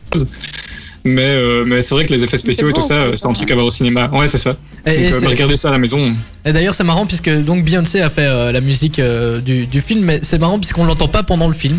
Mais, 1.05 1.27
euh, 1.27 1.65
mais 1.67 1.83
c'est 1.83 1.95
vrai 1.97 2.07
que 2.07 2.13
les 2.15 2.23
effets 2.23 2.37
spéciaux 2.37 2.69
et 2.69 2.73
tout 2.73 2.81
ça, 2.81 3.07
c'est 3.17 3.27
un 3.27 3.33
truc 3.33 3.51
à 3.51 3.55
voir 3.55 3.67
au 3.67 3.71
cinéma. 3.71 4.09
Ouais, 4.13 4.29
c'est 4.29 4.39
ça. 4.39 4.57
Et, 4.87 4.91
Donc, 4.91 4.99
et 5.01 5.11
c'est- 5.11 5.21
bah, 5.23 5.29
regardez 5.31 5.57
ça 5.57 5.69
à 5.69 5.73
la 5.73 5.79
maison. 5.79 6.15
et 6.45 6.53
d'ailleurs, 6.53 6.75
c'est 6.75 6.85
marrant 6.85 7.07
puisque 7.07 7.29
donc 7.45 7.65
Beyoncé 7.65 8.01
a 8.01 8.09
fait 8.09 8.53
la 8.53 8.61
musique 8.61 9.01
du, 9.45 9.67
du 9.67 9.81
film, 9.81 10.05
mais 10.05 10.21
c'est 10.23 10.39
marrant 10.39 10.61
puisqu'on 10.61 10.85
l'entend 10.85 11.09
pas 11.09 11.25
pendant 11.25 11.49
le 11.49 11.55
film. 11.55 11.79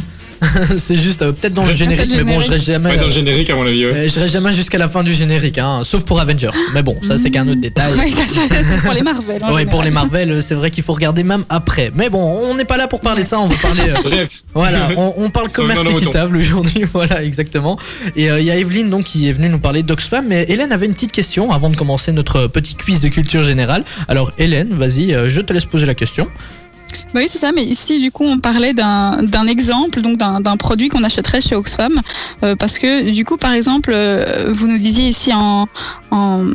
c'est 0.78 0.98
juste 0.98 1.22
euh, 1.22 1.32
peut-être 1.32 1.54
dans 1.56 1.66
le 1.66 1.76
générique, 1.76 2.12
mais 2.16 2.24
bon, 2.24 2.40
je 2.42 2.50
reste 2.52 2.66
jamais. 2.66 2.90
Ouais, 2.92 2.98
dans 2.98 3.04
euh, 3.04 3.08
le 3.08 3.12
générique, 3.14 3.50
à 3.50 3.56
mon 3.56 3.66
avis. 3.66 3.86
ouais. 3.86 3.92
euh, 3.94 4.10
je 4.10 4.20
reste 4.20 4.34
jamais 4.34 4.54
jusqu'à 4.54 4.78
la 4.78 4.88
fin 4.88 5.04
du 5.04 5.14
générique, 5.14 5.58
hein, 5.58 5.82
sauf 5.84 6.04
pour 6.06 6.20
Avengers. 6.20 6.50
Mais 6.74 6.84
bon, 6.84 6.98
ça 7.08 7.18
c'est 7.18 7.30
qu'un 7.32 7.48
autre 7.48 7.62
détail. 7.62 7.94
Ouais, 7.98 8.12
ça, 8.12 8.28
ça, 8.28 8.42
c'est 8.50 8.82
pour 8.84 8.94
les 8.94 9.02
Marvel. 9.02 9.44
Ouais, 9.52 9.66
pour 9.66 9.84
les. 9.84 9.92
Marvel, 9.92 10.32
euh, 10.32 10.42
c'est 10.42 10.56
vrai 10.56 10.72
qu'il 10.72 10.84
faut 10.84 10.94
regarder 10.94 11.24
même 11.24 11.44
après. 11.50 11.92
Mais 11.96 12.10
bon, 12.10 12.20
on 12.22 12.56
n'est 12.56 12.66
pas 12.66 12.78
là 12.78 12.88
pour 12.88 13.00
parler 13.02 13.24
de 13.24 13.28
ça, 13.28 13.40
on 13.40 13.48
va 13.48 13.56
parler. 13.62 13.84
euh, 13.90 13.96
Bref. 14.04 14.44
Voilà, 14.54 14.90
on, 14.98 15.14
on 15.18 15.30
parle 15.30 15.50
commerce 15.52 15.86
équitable 15.88 16.38
aujourd'hui, 16.38 16.84
voilà, 16.94 17.24
exactement. 17.24 17.78
Et 18.16 18.30
euh, 18.32 18.40
il 18.40 18.46
y 18.46 18.52
a 18.52 18.58
Evelyne 18.58 18.90
donc 18.90 19.06
qui 19.06 19.30
est 19.30 19.32
venue 19.32 19.50
nous 19.50 19.60
parler 19.60 19.84
d'Oxfam, 19.84 20.26
mais 20.28 20.46
Hélène 20.50 20.72
avait 20.72 20.86
une 20.88 20.94
petite 20.94 21.12
question 21.12 21.52
avant 21.52 21.70
de 21.70 21.76
commencer 21.76 22.12
notre 22.12 22.48
petit 22.48 22.76
quiz 22.76 23.00
de 23.00 23.08
culture 23.10 23.44
générale. 23.44 23.84
Alors 24.08 24.32
Hélène, 24.38 24.74
vas-y, 24.74 25.14
euh, 25.14 25.30
je 25.30 25.42
te 25.42 25.54
laisse 25.54 25.66
poser 25.66 25.86
la 25.86 25.94
question. 25.96 26.28
Bah 27.14 27.20
oui, 27.22 27.28
c'est 27.30 27.38
ça, 27.38 27.52
mais 27.52 27.64
ici, 27.64 28.00
du 28.00 28.12
coup, 28.12 28.24
on 28.24 28.40
parlait 28.40 28.74
d'un 28.74 29.22
d'un 29.22 29.46
exemple, 29.46 30.02
donc 30.02 30.18
d'un 30.18 30.58
produit 30.58 30.90
qu'on 30.90 31.04
achèterait 31.04 31.42
chez 31.42 31.56
Oxfam, 31.56 32.02
euh, 32.42 32.56
parce 32.56 32.80
que, 32.80 33.12
du 33.12 33.24
coup, 33.24 33.38
par 33.38 33.54
exemple, 33.54 33.92
euh, 33.94 34.52
vous 34.52 34.68
nous 34.68 34.80
disiez 34.80 35.10
ici 35.10 35.32
en, 35.32 35.68
en, 36.10 36.48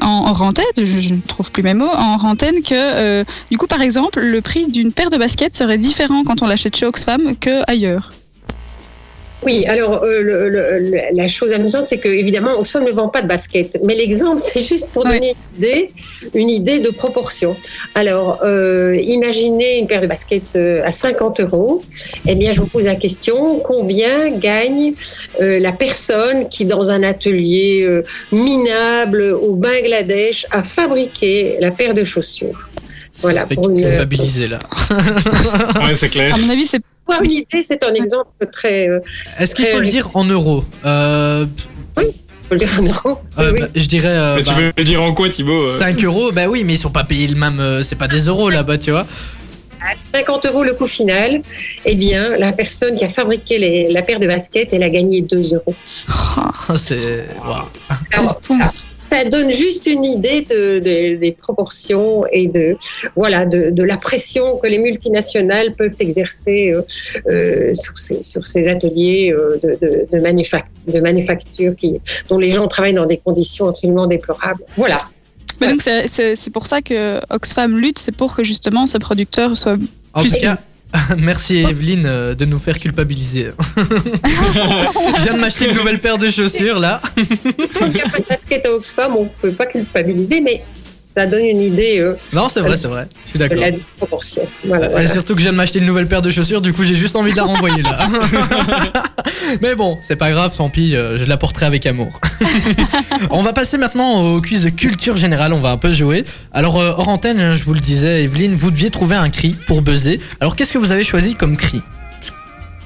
en, 0.00 0.06
en 0.06 0.32
rentette, 0.32 0.84
je, 0.84 0.98
je 0.98 1.10
ne 1.12 1.20
trouve 1.20 1.50
plus 1.50 1.62
mes 1.62 1.74
mots, 1.74 1.92
en 1.94 2.16
rentaine, 2.16 2.62
que, 2.62 2.72
euh, 2.72 3.24
du 3.50 3.58
coup, 3.58 3.66
par 3.66 3.82
exemple, 3.82 4.20
le 4.20 4.40
prix 4.40 4.66
d'une 4.70 4.90
paire 4.90 5.10
de 5.10 5.18
baskets 5.18 5.54
serait 5.54 5.78
différent 5.78 6.24
quand 6.24 6.40
on 6.42 6.46
l'achète 6.46 6.76
chez 6.76 6.86
Oxfam 6.86 7.36
que 7.36 7.62
ailleurs. 7.70 8.10
Oui, 9.46 9.64
alors 9.66 10.02
euh, 10.02 10.20
le- 10.22 10.48
le- 10.48 10.78
le- 10.80 11.00
la 11.12 11.28
chose 11.28 11.52
amusante, 11.52 11.86
c'est 11.86 11.98
que 11.98 12.08
évidemment, 12.08 12.58
Oxfam 12.58 12.84
ne 12.84 12.90
vend 12.90 13.08
pas 13.08 13.22
de 13.22 13.28
basket, 13.28 13.78
mais 13.84 13.94
l'exemple, 13.94 14.40
c'est 14.46 14.60
juste 14.62 14.88
pour 14.92 15.04
Ouais. 15.04 15.12
donner 15.14 15.36
une 15.54 15.56
idée, 15.64 15.90
une 16.34 16.50
idée 16.50 16.78
de 16.80 16.90
proportion. 16.90 17.56
Alors, 17.94 18.40
euh, 18.44 18.96
imaginez 18.96 19.78
une 19.78 19.86
paire 19.86 20.00
de 20.02 20.08
baskets 20.08 20.56
euh, 20.56 20.82
à 20.84 20.90
50 20.90 21.40
euros. 21.40 21.82
Eh 22.26 22.34
bien, 22.34 22.50
je 22.50 22.60
vous 22.60 22.66
pose 22.66 22.86
la 22.86 22.96
question 22.96 23.60
combien 23.60 24.30
gagne 24.30 24.94
euh, 25.40 25.60
la 25.60 25.70
personne 25.72 26.48
qui, 26.48 26.64
dans 26.64 26.90
un 26.90 27.02
atelier 27.04 27.84
euh, 27.84 28.02
minable 28.32 29.22
au 29.40 29.54
Bangladesh, 29.54 30.46
a 30.50 30.62
fabriqué 30.62 31.56
la 31.60 31.70
paire 31.70 31.94
de 31.94 32.02
chaussures? 32.04 32.68
Voilà, 33.22 33.46
pour 33.46 33.70
une, 33.70 33.80
là. 33.80 34.04
Ouais, 35.86 35.94
c'est 35.94 36.08
clair. 36.08 36.34
À 36.34 36.38
mon 36.38 36.50
avis, 36.50 36.66
c'est 36.66 36.80
avoir 37.08 37.22
une 37.22 37.30
idée, 37.32 37.62
c'est 37.62 37.82
un 37.84 37.94
exemple 37.94 38.30
très. 38.52 38.88
euh, 38.88 39.00
Est-ce 39.38 39.54
qu'il 39.54 39.66
faut 39.66 39.80
le 39.80 39.86
dire 39.86 40.10
en 40.14 40.24
euros 40.24 40.64
euh, 40.84 41.46
faut 41.96 42.54
le 42.54 42.58
dire 42.58 42.70
en 42.78 42.82
euros. 42.84 43.18
euh, 43.38 43.50
Oui, 43.50 43.54
oui. 43.54 43.60
bah, 43.62 43.68
Je 43.74 43.86
dirais 43.86 44.08
euh, 44.16 44.36
Mais 44.36 44.42
tu 44.42 44.50
bah, 44.50 44.56
veux 44.60 44.72
le 44.76 44.84
dire 44.84 45.02
en 45.02 45.12
quoi, 45.14 45.28
Thibaut 45.28 45.64
euh? 45.64 45.68
5 45.68 46.04
euros, 46.04 46.30
bah 46.32 46.46
oui, 46.48 46.62
mais 46.64 46.74
ils 46.74 46.78
sont 46.78 46.90
pas 46.90 47.02
payés 47.04 47.26
le 47.26 47.34
même, 47.34 47.58
euh, 47.58 47.82
c'est 47.82 47.96
pas 47.96 48.06
des 48.06 48.20
euros 48.26 48.50
là-bas, 48.50 48.78
tu 48.78 48.92
vois. 48.92 49.04
À 49.86 50.18
50 50.18 50.46
euros 50.46 50.64
le 50.64 50.72
coût 50.74 50.86
final, 50.86 51.40
eh 51.84 51.94
bien, 51.94 52.36
la 52.36 52.52
personne 52.52 52.96
qui 52.96 53.04
a 53.04 53.08
fabriqué 53.08 53.58
les- 53.58 53.92
la 53.92 54.02
paire 54.02 54.18
de 54.20 54.26
baskets, 54.26 54.68
elle 54.72 54.82
a 54.82 54.90
gagné 54.90 55.20
2 55.22 55.54
euros. 55.54 55.74
c'est. 56.76 57.24
waouh. 57.44 57.64
Alors, 58.12 58.40
fou. 58.42 58.54
voilà, 58.56 58.72
ça 58.98 59.24
donne 59.24 59.50
juste 59.50 59.86
une 59.86 60.04
idée 60.04 60.40
de- 60.42 60.78
de- 60.78 61.16
des 61.16 61.32
proportions 61.32 62.24
et 62.32 62.46
de, 62.46 62.76
voilà, 63.14 63.46
de, 63.46 63.70
de 63.70 63.82
la 63.82 63.96
pression 63.96 64.56
que 64.58 64.68
les 64.68 64.78
multinationales 64.78 65.74
peuvent 65.74 65.94
exercer 66.00 66.72
euh, 66.74 66.82
euh, 67.30 67.74
sur, 67.74 67.98
ces, 67.98 68.22
sur 68.22 68.44
ces 68.46 68.68
ateliers 68.68 69.32
euh, 69.32 69.58
de, 69.62 69.78
de, 69.80 70.06
de, 70.12 70.18
manufac- 70.20 70.64
de 70.88 71.00
manufacture 71.00 71.74
qui, 71.76 72.00
dont 72.28 72.38
les 72.38 72.50
gens 72.50 72.66
travaillent 72.68 72.94
dans 72.94 73.06
des 73.06 73.18
conditions 73.18 73.68
absolument 73.68 74.06
déplorables. 74.06 74.64
Voilà. 74.76 75.02
Mais 75.60 75.68
donc 75.68 75.82
c'est- 75.82 76.50
pour 76.52 76.66
ça 76.66 76.82
que 76.82 77.20
Oxfam 77.30 77.76
lutte, 77.76 77.98
c'est 77.98 78.12
pour 78.12 78.34
que 78.36 78.44
justement 78.44 78.86
ces 78.86 78.98
producteurs 78.98 79.56
soient. 79.56 79.76
En 80.14 80.22
Plus 80.22 80.30
tout 80.32 80.40
cas, 80.40 80.58
merci 81.18 81.58
Evelyne 81.58 82.04
euh, 82.06 82.34
de 82.34 82.44
nous 82.44 82.58
faire 82.58 82.78
culpabiliser. 82.78 83.50
Je 83.76 85.22
viens 85.22 85.34
de 85.34 85.38
m'acheter 85.38 85.68
une 85.68 85.76
nouvelle 85.76 86.00
paire 86.00 86.18
de 86.18 86.30
chaussures 86.30 86.78
là. 86.78 87.00
Il 87.16 87.88
n'y 87.92 88.00
a 88.00 88.08
pas 88.08 88.18
de 88.18 88.24
basket 88.28 88.66
à 88.66 88.72
Oxfam, 88.72 89.14
on 89.16 89.24
ne 89.24 89.28
peut 89.28 89.52
pas 89.52 89.66
culpabiliser, 89.66 90.40
mais 90.40 90.62
ça 91.16 91.26
donne 91.26 91.46
une 91.46 91.62
idée 91.62 91.98
euh, 91.98 92.14
Non, 92.34 92.50
c'est 92.50 92.60
vrai, 92.60 92.76
c'est 92.76 92.88
vrai. 92.88 93.08
Je 93.24 93.30
suis 93.30 93.38
d'accord. 93.38 93.58
la 93.58 93.70
disproportion. 93.70 94.42
Voilà, 94.66 95.06
surtout 95.06 95.32
que 95.32 95.38
je 95.38 95.44
viens 95.44 95.52
de 95.52 95.56
m'acheter 95.56 95.78
une 95.78 95.86
nouvelle 95.86 96.06
paire 96.06 96.20
de 96.20 96.30
chaussures, 96.30 96.60
du 96.60 96.74
coup 96.74 96.84
j'ai 96.84 96.94
juste 96.94 97.16
envie 97.16 97.32
de 97.32 97.38
la 97.38 97.44
renvoyer 97.44 97.80
là. 97.80 98.06
Mais 99.62 99.74
bon, 99.74 99.96
c'est 100.06 100.16
pas 100.16 100.30
grave, 100.30 100.54
tant 100.54 100.68
pis, 100.68 100.94
euh, 100.94 101.18
je 101.18 101.24
la 101.24 101.38
porterai 101.38 101.64
avec 101.64 101.86
amour. 101.86 102.20
on 103.30 103.40
va 103.42 103.54
passer 103.54 103.78
maintenant 103.78 104.20
au 104.20 104.42
quiz 104.42 104.64
de 104.64 104.68
culture 104.68 105.16
générale, 105.16 105.54
on 105.54 105.60
va 105.60 105.70
un 105.70 105.78
peu 105.78 105.90
jouer. 105.90 106.26
Alors, 106.52 106.78
euh, 106.78 106.92
hors 106.98 107.08
antenne, 107.08 107.54
je 107.54 107.64
vous 107.64 107.72
le 107.72 107.80
disais, 107.80 108.24
Evelyne, 108.24 108.54
vous 108.54 108.70
deviez 108.70 108.90
trouver 108.90 109.16
un 109.16 109.30
cri 109.30 109.56
pour 109.66 109.80
buzzer. 109.80 110.20
Alors, 110.40 110.54
qu'est-ce 110.54 110.72
que 110.74 110.78
vous 110.78 110.92
avez 110.92 111.04
choisi 111.04 111.34
comme 111.34 111.56
cri? 111.56 111.80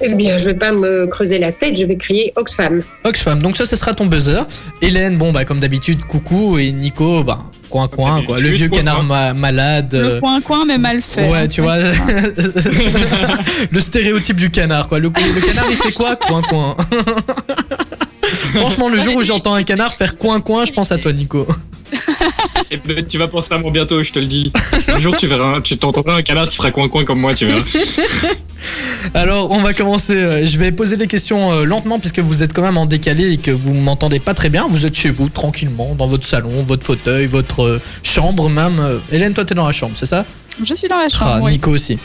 Eh 0.02 0.14
bien, 0.14 0.38
je 0.38 0.46
vais 0.46 0.54
pas 0.54 0.70
me 0.70 1.08
creuser 1.08 1.40
la 1.40 1.52
tête, 1.52 1.76
je 1.76 1.84
vais 1.84 1.96
crier 1.96 2.32
Oxfam. 2.36 2.80
Oxfam, 3.04 3.42
donc 3.42 3.56
ça, 3.56 3.66
ce 3.66 3.74
sera 3.74 3.92
ton 3.92 4.06
buzzer. 4.06 4.46
Hélène, 4.82 5.18
bon, 5.18 5.32
bah, 5.32 5.44
comme 5.44 5.58
d'habitude, 5.58 6.04
coucou. 6.04 6.58
Et 6.58 6.70
Nico, 6.70 7.24
bah, 7.24 7.40
coin 7.70 7.88
coin, 7.88 8.22
quoi. 8.22 8.38
Le 8.40 8.48
vieux 8.50 8.68
Coin, 8.68 8.78
canard 8.78 8.96
coin. 8.98 9.04
ma- 9.06 9.32
malade. 9.34 9.90
Le 9.94 9.98
euh, 10.14 10.20
coin 10.20 10.40
coin 10.40 10.64
mais 10.66 10.76
mal 10.78 11.00
fait. 11.02 11.28
Ouais, 11.30 11.38
hein. 11.40 11.48
tu 11.48 11.60
vois, 11.62 11.76
le 13.70 13.80
stéréotype 13.80 14.36
du 14.36 14.50
canard, 14.50 14.88
quoi. 14.88 14.98
Le, 14.98 15.08
le 15.08 15.40
canard, 15.40 15.66
il 15.70 15.76
fait 15.76 15.92
quoi 15.92 16.16
Coin, 16.16 16.42
coin? 16.42 16.76
Franchement, 18.54 18.88
le 18.88 19.00
jour 19.00 19.16
où 19.16 19.22
j'entends 19.22 19.54
un 19.54 19.62
canard 19.62 19.92
faire 19.94 20.16
coin, 20.18 20.40
coin, 20.40 20.64
je 20.64 20.72
pense 20.72 20.92
à 20.92 20.98
toi, 20.98 21.12
Nico. 21.12 21.46
Eh 22.70 22.76
ben, 22.76 23.04
tu 23.04 23.18
vas 23.18 23.26
penser 23.26 23.52
à 23.54 23.58
moi 23.58 23.70
bientôt, 23.72 24.02
je 24.02 24.12
te 24.12 24.18
le 24.20 24.26
dis. 24.26 24.52
Un 24.88 25.00
jour, 25.00 25.16
tu 25.16 25.26
verras, 25.26 25.56
un- 25.56 25.60
tu 25.60 25.76
t'entendras 25.76 26.14
un 26.16 26.22
canard 26.22 26.48
qui 26.48 26.56
fera 26.56 26.70
coin-coin 26.70 27.04
comme 27.04 27.18
moi, 27.20 27.34
tu 27.34 27.46
verras. 27.46 27.60
Alors, 29.14 29.50
on 29.50 29.58
va 29.58 29.72
commencer. 29.74 30.14
euh, 30.16 30.46
Je 30.46 30.58
vais 30.58 30.72
poser 30.72 30.96
les 30.96 31.06
questions 31.06 31.52
euh, 31.52 31.64
lentement 31.64 31.98
puisque 31.98 32.18
vous 32.20 32.42
êtes 32.42 32.52
quand 32.52 32.62
même 32.62 32.76
en 32.76 32.86
décalé 32.86 33.32
et 33.32 33.36
que 33.36 33.50
vous 33.50 33.72
m'entendez 33.74 34.18
pas 34.20 34.34
très 34.34 34.48
bien. 34.50 34.66
Vous 34.68 34.86
êtes 34.86 34.94
chez 34.96 35.10
vous, 35.10 35.28
tranquillement, 35.28 35.94
dans 35.94 36.06
votre 36.06 36.26
salon, 36.26 36.62
votre 36.66 36.84
fauteuil, 36.84 37.26
votre 37.26 37.62
euh, 37.62 37.80
chambre 38.02 38.48
même. 38.48 38.80
Hélène, 39.12 39.32
toi, 39.34 39.44
t'es 39.44 39.54
dans 39.54 39.66
la 39.66 39.72
chambre, 39.72 39.94
c'est 39.98 40.06
ça? 40.06 40.24
Je 40.64 40.74
suis 40.74 40.88
dans 40.88 40.98
la 40.98 41.06
Ah, 41.12 41.18
chambre. 41.18 41.44
oui. 41.44 41.52
Nico 41.52 41.70
aussi. 41.70 41.98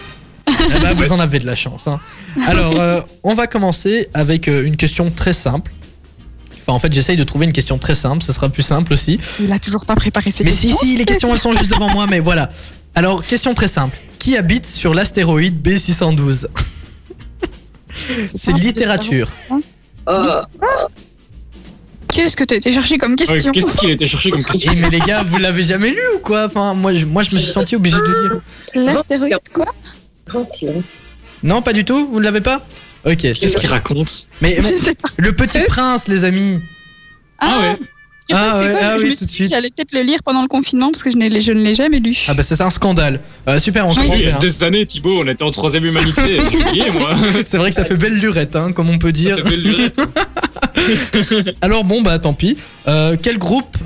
Eh 0.48 0.52
ben, 0.80 0.94
vous 0.94 1.12
en 1.12 1.20
avez 1.20 1.40
de 1.40 1.46
la 1.46 1.56
chance. 1.56 1.88
hein. 1.88 2.00
Alors, 2.48 2.80
euh, 2.80 3.02
on 3.24 3.34
va 3.34 3.48
commencer 3.48 4.08
avec 4.14 4.48
une 4.48 4.78
question 4.78 5.10
très 5.12 5.34
simple. 5.34 5.72
Enfin, 6.62 6.74
en 6.74 6.80
fait, 6.80 6.92
j'essaye 6.94 7.18
de 7.18 7.24
trouver 7.24 7.46
une 7.46 7.54
question 7.54 7.78
très 7.78 7.94
simple. 7.96 8.24
Ce 8.24 8.32
sera 8.34 8.50
plus 8.50 8.64
simple 8.64 8.94
aussi. 8.94 9.20
Il 9.40 9.52
a 9.52 9.60
toujours 9.60 9.86
pas 9.86 9.96
préparé 9.96 10.32
ses 10.32 10.44
Mais 10.44 10.50
questions. 10.52 10.78
si, 10.82 10.88
si, 10.92 10.98
les 10.98 11.06
questions, 11.06 11.32
elles 11.34 11.40
sont 11.40 11.54
juste 11.54 11.70
devant 11.70 11.90
moi, 11.90 12.06
mais 12.10 12.20
voilà. 12.20 12.50
Alors, 12.96 13.26
question 13.26 13.54
très 13.54 13.68
simple. 13.68 13.98
Qui 14.20 14.38
habite 14.38 14.66
sur 14.66 14.94
l'astéroïde 14.94 15.62
B612 15.62 16.48
C'est 18.36 18.54
de 18.54 18.60
littérature. 18.60 19.30
Oh, 20.08 20.42
Qu'est-ce 22.08 22.38
que 22.38 22.44
t'as 22.46 22.56
été 22.56 22.72
chercher 22.72 22.98
comme 22.98 23.12
Ouais, 23.12 23.18
question 23.26 23.52
Qu'est-ce 23.52 23.78
qu'il 23.78 23.90
a 23.90 23.94
été 23.94 24.08
cherché 24.08 24.30
comme 24.30 24.44
question 24.46 24.72
Eh, 24.74 24.80
mais 24.80 24.90
les 24.90 25.00
gars, 25.00 25.24
vous 25.24 25.38
l'avez 25.38 25.64
jamais 25.64 25.90
lu 25.92 26.00
ou 26.16 26.20
quoi? 26.20 26.46
Enfin, 26.46 26.74
moi 26.74 26.94
je, 26.94 27.06
moi, 27.06 27.24
je 27.24 27.36
me 27.36 27.40
suis 27.40 27.52
senti 27.52 27.76
obligé 27.76 27.98
de 27.98 28.04
lire. 28.04 28.42
L'astéroïde 28.76 29.38
quoi? 29.54 29.66
Grand 30.26 30.44
silence. 30.44 31.04
Non, 31.44 31.62
pas 31.62 31.74
du 31.74 31.84
tout? 31.84 32.08
Vous 32.12 32.20
ne 32.20 32.24
l'avez 32.24 32.42
pas? 32.42 32.66
Ok. 33.06 33.18
Qu'est-ce 33.18 33.58
qu'il 33.58 33.70
raconte? 33.70 34.28
Mais 34.42 34.60
bon, 34.62 34.70
Je 34.80 34.84
sais 34.84 34.96
pas. 34.96 35.10
le 35.18 35.34
petit 35.34 35.60
prince, 35.68 36.08
les 36.08 36.24
amis. 36.24 36.60
Ah 37.40 37.60
ouais 37.60 37.80
Ah 38.32 38.56
c'est 38.60 38.66
ouais, 38.66 38.72
quoi, 38.72 38.80
ah 38.84 38.98
je 38.98 39.04
oui, 39.04 39.10
me 39.12 39.16
tout 39.16 39.26
de 39.26 39.32
suite. 39.32 39.52
J'allais 39.52 39.70
peut-être 39.70 39.92
le 39.94 40.02
lire 40.02 40.20
pendant 40.24 40.42
le 40.42 40.48
confinement 40.48 40.90
parce 40.92 41.04
que 41.04 41.12
je, 41.12 41.16
je 41.40 41.52
ne 41.52 41.62
l'ai 41.62 41.76
jamais 41.76 42.00
lu. 42.00 42.18
Ah 42.28 42.34
bah 42.34 42.42
c'est 42.44 42.60
un 42.62 42.70
scandale. 42.72 43.20
Euh, 43.48 43.60
super, 43.60 43.86
on 43.88 43.92
Oui, 43.92 43.96
commence 43.96 44.18
Il 44.20 44.24
y 44.28 44.32
a 44.32 44.38
des 44.40 44.64
années, 44.64 44.86
Thibaut, 44.86 45.22
on 45.24 45.28
était 45.28 45.44
en 45.44 45.52
troisième 45.52 45.86
humanité. 45.86 46.40
J'ai 46.52 46.58
oublié, 46.66 46.92
moi. 46.92 47.16
C'est 47.46 47.58
vrai 47.58 47.70
que 47.70 47.76
ça 47.76 47.86
fait 47.86 47.98
belle 47.98 48.16
lurette, 48.18 48.56
hein, 48.56 48.72
comme 48.72 48.90
on 48.90 48.98
peut 48.98 49.10
Ça 49.10 49.12
dire. 49.14 49.36
fait 49.38 49.44
belle 49.44 49.62
lurette. 49.64 50.00
Alors 51.62 51.84
bon, 51.84 52.02
bah 52.02 52.18
tant 52.20 52.34
pis. 52.34 52.58
Euh, 52.88 53.16
quel 53.22 53.38
groupe 53.38 53.78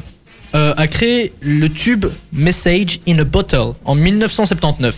euh, 0.56 0.74
a 0.78 0.88
créé 0.88 1.34
le 1.42 1.70
tube 1.70 2.06
Message 2.34 3.00
in 3.08 3.20
a 3.20 3.24
Bottle 3.24 3.74
en 3.86 3.96
1979 3.96 4.96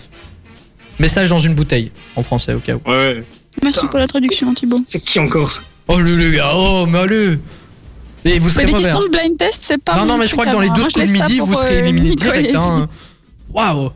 Message 0.99 1.29
dans 1.29 1.39
une 1.39 1.55
bouteille, 1.55 1.91
en 2.15 2.23
français 2.23 2.53
au 2.53 2.59
cas 2.59 2.75
où. 2.75 2.89
Ouais. 2.89 3.23
Merci 3.63 3.85
pour 3.87 3.99
la 3.99 4.07
traduction, 4.07 4.53
Thibaut. 4.53 4.79
C'est 4.87 5.03
qui 5.03 5.19
encore 5.19 5.51
ça? 5.51 5.61
Oh 5.87 5.99
le, 5.99 6.15
le 6.15 6.31
gars, 6.31 6.51
oh 6.53 6.85
mais 6.87 6.99
allez 6.99 7.37
Et 8.25 8.39
vous 8.39 8.47
Mais 8.47 8.53
serez 8.53 8.65
des 8.65 8.71
mauvais. 8.71 8.83
questions 8.83 9.03
de 9.03 9.09
blind 9.09 9.37
test, 9.37 9.61
c'est 9.65 9.77
pas. 9.77 9.95
Non, 9.95 10.05
non, 10.05 10.17
mais 10.17 10.27
je 10.27 10.31
crois 10.33 10.45
que 10.45 10.51
dans 10.51 10.59
les 10.61 10.67
moi. 10.67 10.75
12 10.77 10.83
Moi, 10.83 10.89
je 10.95 10.99
coups 10.99 11.07
de 11.07 11.23
midi, 11.27 11.39
vous 11.39 11.53
serez 11.53 11.75
euh, 11.77 11.79
éliminé 11.79 12.15
direct. 12.15 12.55
Hein. 12.55 12.87
Waouh 13.53 13.91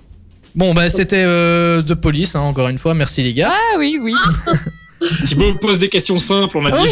Bon, 0.55 0.73
bah 0.73 0.89
c'était 0.89 1.23
euh, 1.25 1.81
de 1.81 1.93
police, 1.93 2.35
hein, 2.35 2.39
encore 2.39 2.69
une 2.69 2.77
fois. 2.79 2.93
Merci 2.93 3.21
les 3.23 3.33
gars. 3.33 3.51
Ah 3.51 3.77
oui, 3.77 3.99
oui. 4.01 4.13
Thibaut 5.27 5.53
pose 5.55 5.77
des 5.77 5.89
questions 5.89 6.17
simples, 6.17 6.57
on 6.57 6.61
m'a 6.61 6.71
dit. 6.71 6.89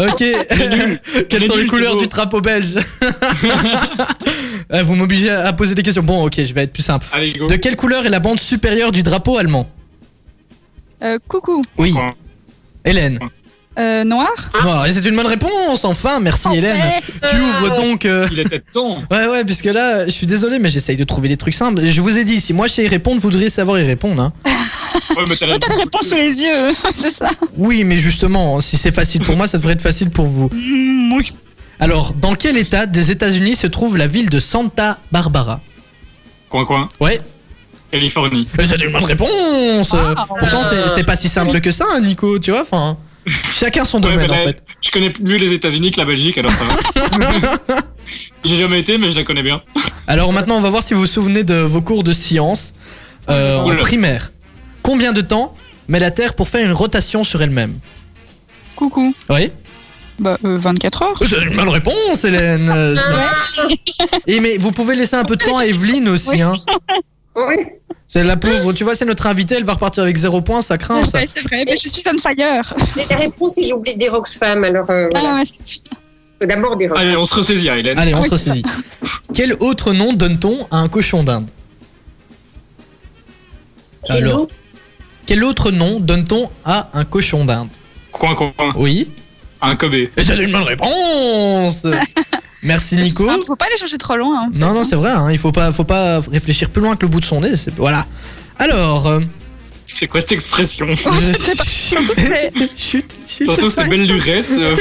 Ok. 0.00 0.18
Quelles 1.28 1.42
est 1.44 1.46
sont 1.46 1.56
les 1.56 1.66
couleurs 1.66 1.92
Thibaut. 1.92 2.02
du 2.02 2.08
drapeau 2.08 2.40
belge 2.40 2.74
Ah, 4.70 4.82
Vous 4.82 4.96
m'obligez 4.96 5.30
à 5.30 5.52
poser 5.52 5.74
des 5.74 5.82
questions. 5.82 6.02
Bon, 6.02 6.26
ok, 6.26 6.42
je 6.42 6.52
vais 6.52 6.64
être 6.64 6.72
plus 6.72 6.82
simple. 6.82 7.06
Allez, 7.12 7.30
go. 7.30 7.46
De 7.46 7.54
quelle 7.56 7.76
couleur 7.76 8.04
est 8.04 8.10
la 8.10 8.18
bande 8.18 8.40
supérieure 8.40 8.90
du 8.92 9.02
drapeau 9.04 9.38
allemand? 9.38 9.70
Euh, 11.02 11.18
coucou. 11.28 11.62
Oui. 11.78 11.94
Hélène. 12.84 13.20
Euh, 13.78 14.04
noir 14.04 14.30
Noir. 14.62 14.86
Et 14.86 14.92
c'est 14.92 15.04
une 15.06 15.16
bonne 15.16 15.26
réponse, 15.26 15.84
enfin, 15.84 16.18
merci 16.18 16.48
Hélène. 16.54 16.80
Tu 17.30 17.36
ouvres 17.36 17.74
donc. 17.74 18.06
euh, 18.06 18.26
Il 18.32 18.38
était 18.40 18.60
temps. 18.60 18.98
Ouais, 19.10 19.26
ouais, 19.26 19.44
puisque 19.44 19.66
là, 19.66 20.06
je 20.06 20.10
suis 20.12 20.26
désolé, 20.26 20.58
mais 20.58 20.68
j'essaye 20.70 20.96
de 20.96 21.04
trouver 21.04 21.28
des 21.28 21.36
trucs 21.36 21.52
simples. 21.54 21.82
Je 21.84 22.00
vous 22.00 22.16
ai 22.16 22.24
dit, 22.24 22.40
si 22.40 22.52
moi 22.54 22.68
je 22.68 22.72
sais 22.72 22.84
y 22.84 22.88
répondre, 22.88 23.20
vous 23.20 23.28
devriez 23.30 23.50
savoir 23.50 23.78
y 23.78 23.84
répondre. 23.84 24.22
Hein. 24.22 24.32
Ouais, 25.16 25.24
mais 25.28 25.36
t'as 25.36 25.46
T'as 25.58 25.68
les 25.74 25.82
réponses 25.82 26.08
sous 26.08 26.14
les 26.14 26.40
yeux, 26.42 26.68
c'est 26.94 27.10
ça 27.10 27.30
Oui, 27.56 27.84
mais 27.84 27.96
justement, 27.96 28.60
si 28.60 28.76
c'est 28.76 28.90
facile 28.92 29.22
pour 29.22 29.36
moi, 29.36 29.46
ça 29.46 29.56
devrait 29.58 29.74
être 29.74 29.82
facile 29.82 30.10
pour 30.10 30.26
vous. 30.26 30.48
Mm, 30.52 31.12
Oui. 31.14 31.32
Alors, 31.78 32.12
dans 32.14 32.34
quel 32.34 32.56
état 32.58 32.86
des 32.86 33.10
États-Unis 33.10 33.54
se 33.56 33.66
trouve 33.66 33.96
la 33.96 34.06
ville 34.06 34.28
de 34.30 34.40
Santa 34.40 34.98
Barbara? 35.12 35.60
Coin, 36.50 36.64
coin. 36.64 36.88
Ouais, 37.00 37.20
Californie. 37.90 38.48
euh, 38.58 38.64
c'est 38.68 38.82
une 38.82 38.92
bonne 38.92 39.04
réponse. 39.04 39.94
Euh, 39.94 40.14
Ah. 40.16 40.26
Pourtant, 40.28 40.62
c'est- 40.68 40.94
c'est 40.94 41.04
pas 41.04 41.16
si 41.16 41.28
simple 41.28 41.60
que 41.60 41.70
ça, 41.70 41.84
hein, 41.94 42.00
Nico, 42.00 42.38
tu 42.38 42.50
vois. 42.50 42.62
Enfin, 42.62 42.96
chacun 43.26 43.84
son 43.84 44.02
Ouais, 44.02 44.10
domaine 44.12 44.30
en 44.30 44.34
fait. 44.34 44.62
Je 44.82 44.90
connais 44.90 45.12
mieux 45.20 45.36
les 45.36 45.52
États-Unis 45.52 45.90
que 45.90 45.98
la 45.98 46.06
Belgique, 46.06 46.38
alors 46.38 46.52
ça 46.52 46.64
va. 47.18 47.78
J'ai 48.44 48.56
jamais 48.56 48.78
été, 48.78 48.98
mais 48.98 49.10
je 49.10 49.16
la 49.16 49.24
connais 49.24 49.42
bien. 49.42 49.62
Alors 50.06 50.32
maintenant, 50.32 50.56
on 50.56 50.60
va 50.60 50.70
voir 50.70 50.82
si 50.82 50.94
vous 50.94 51.00
vous 51.00 51.06
souvenez 51.06 51.42
de 51.42 51.54
vos 51.54 51.82
cours 51.82 52.04
de 52.04 52.12
sciences 52.12 52.74
euh, 53.28 53.58
en 53.58 53.76
primaire. 53.76 54.30
Combien 54.82 55.12
de 55.12 55.20
temps 55.20 55.54
met 55.88 55.98
la 55.98 56.12
Terre 56.12 56.34
pour 56.34 56.48
faire 56.48 56.64
une 56.64 56.72
rotation 56.72 57.24
sur 57.24 57.42
elle-même? 57.42 57.78
Coucou. 58.76 59.14
Oui. 59.28 59.50
Bah, 60.18 60.38
euh, 60.44 60.56
24 60.58 61.02
heures. 61.02 61.18
C'est 61.28 61.42
une 61.42 61.56
bonne 61.56 61.68
réponse, 61.68 62.24
Hélène. 62.24 62.70
Euh, 62.70 62.94
Et 64.26 64.40
mais 64.40 64.56
vous 64.58 64.70
pouvez 64.72 64.94
laisser 64.94 65.16
un 65.16 65.24
peu 65.24 65.36
de 65.36 65.44
temps 65.44 65.58
à 65.58 65.66
Evelyne 65.66 66.08
aussi. 66.08 66.40
Hein. 66.40 66.54
Oui. 67.34 67.56
C'est 68.08 68.22
la 68.24 68.36
pauvre, 68.36 68.72
tu 68.72 68.84
vois, 68.84 68.94
c'est 68.94 69.04
notre 69.04 69.26
invitée, 69.26 69.56
elle 69.56 69.64
va 69.64 69.74
repartir 69.74 70.02
avec 70.04 70.16
zéro 70.16 70.40
point, 70.40 70.62
ça 70.62 70.78
craint 70.78 71.04
ça. 71.04 71.18
Ouais, 71.18 71.26
c'est 71.26 71.42
vrai, 71.42 71.64
mais 71.66 71.76
je 71.76 71.88
suis 71.88 72.02
on 72.06 72.16
fire. 72.18 72.74
J'ai 72.96 73.04
la 73.10 73.16
réponse 73.16 73.58
et 73.58 73.62
j'ai 73.64 73.72
oublié 73.72 73.94
de 73.94 74.00
dire 74.00 74.14
Oxfam. 74.14 74.62
Alors, 74.64 74.88
euh, 74.90 75.08
voilà. 75.12 75.30
Ah, 75.32 75.36
ouais, 75.38 75.44
c'est- 75.44 75.80
Faut 76.40 76.46
d'abord 76.46 76.76
dire 76.76 76.92
Oxfam. 76.92 77.06
Allez, 77.08 77.16
on 77.16 77.26
se 77.26 77.34
ressaisit, 77.34 77.68
hein, 77.68 77.76
Hélène. 77.76 77.98
Allez, 77.98 78.14
on 78.14 78.20
Oui, 78.20 78.26
se 78.26 78.30
ressaisit. 78.30 78.62
Quel 79.34 79.54
autre 79.60 79.92
nom 79.92 80.12
donne-t-on 80.12 80.66
à 80.70 80.76
un 80.78 80.88
cochon 80.88 81.24
d'Inde? 81.24 81.48
Alors, 84.08 84.46
quel 85.26 85.42
autre 85.42 85.72
nom 85.72 85.98
donne-t-on 85.98 86.48
à 86.64 86.88
un 86.94 87.04
cochon 87.04 87.44
d'Inde? 87.44 87.68
Coin, 88.12 88.34
coin. 88.36 88.52
Oui 88.76 89.10
Un 89.60 89.74
Kobe. 89.74 89.94
Et 89.94 90.10
une 90.16 90.52
bonne 90.52 90.62
réponse 90.62 91.82
Merci 92.66 92.96
Nico. 92.96 93.24
Faut 93.46 93.56
pas 93.56 93.66
aller 93.66 93.76
chercher 93.78 93.96
trop 93.98 94.16
loin. 94.16 94.42
hein. 94.46 94.50
Non, 94.54 94.74
non, 94.74 94.84
c'est 94.84 94.96
vrai, 94.96 95.10
hein, 95.12 95.30
il 95.30 95.38
faut 95.38 95.52
pas, 95.52 95.72
faut 95.72 95.84
pas 95.84 96.20
réfléchir 96.20 96.68
plus 96.70 96.82
loin 96.82 96.96
que 96.96 97.02
le 97.02 97.08
bout 97.08 97.20
de 97.20 97.24
son 97.24 97.40
nez. 97.40 97.56
c'est- 97.56 97.74
Voilà. 97.76 98.04
Alors. 98.58 99.06
euh, 99.06 99.20
C'est 99.84 100.08
quoi 100.08 100.20
cette 100.20 100.32
expression? 100.32 100.86
Je- 100.96 101.32
c'est 101.32 101.56
pas- 101.56 101.64
Chut, 102.76 103.06
chut. 103.26 103.44
Surtout 103.44 103.70
cette 103.70 103.88
belle 103.88 104.06
lurette. 104.06 104.50
euh, 104.50 104.76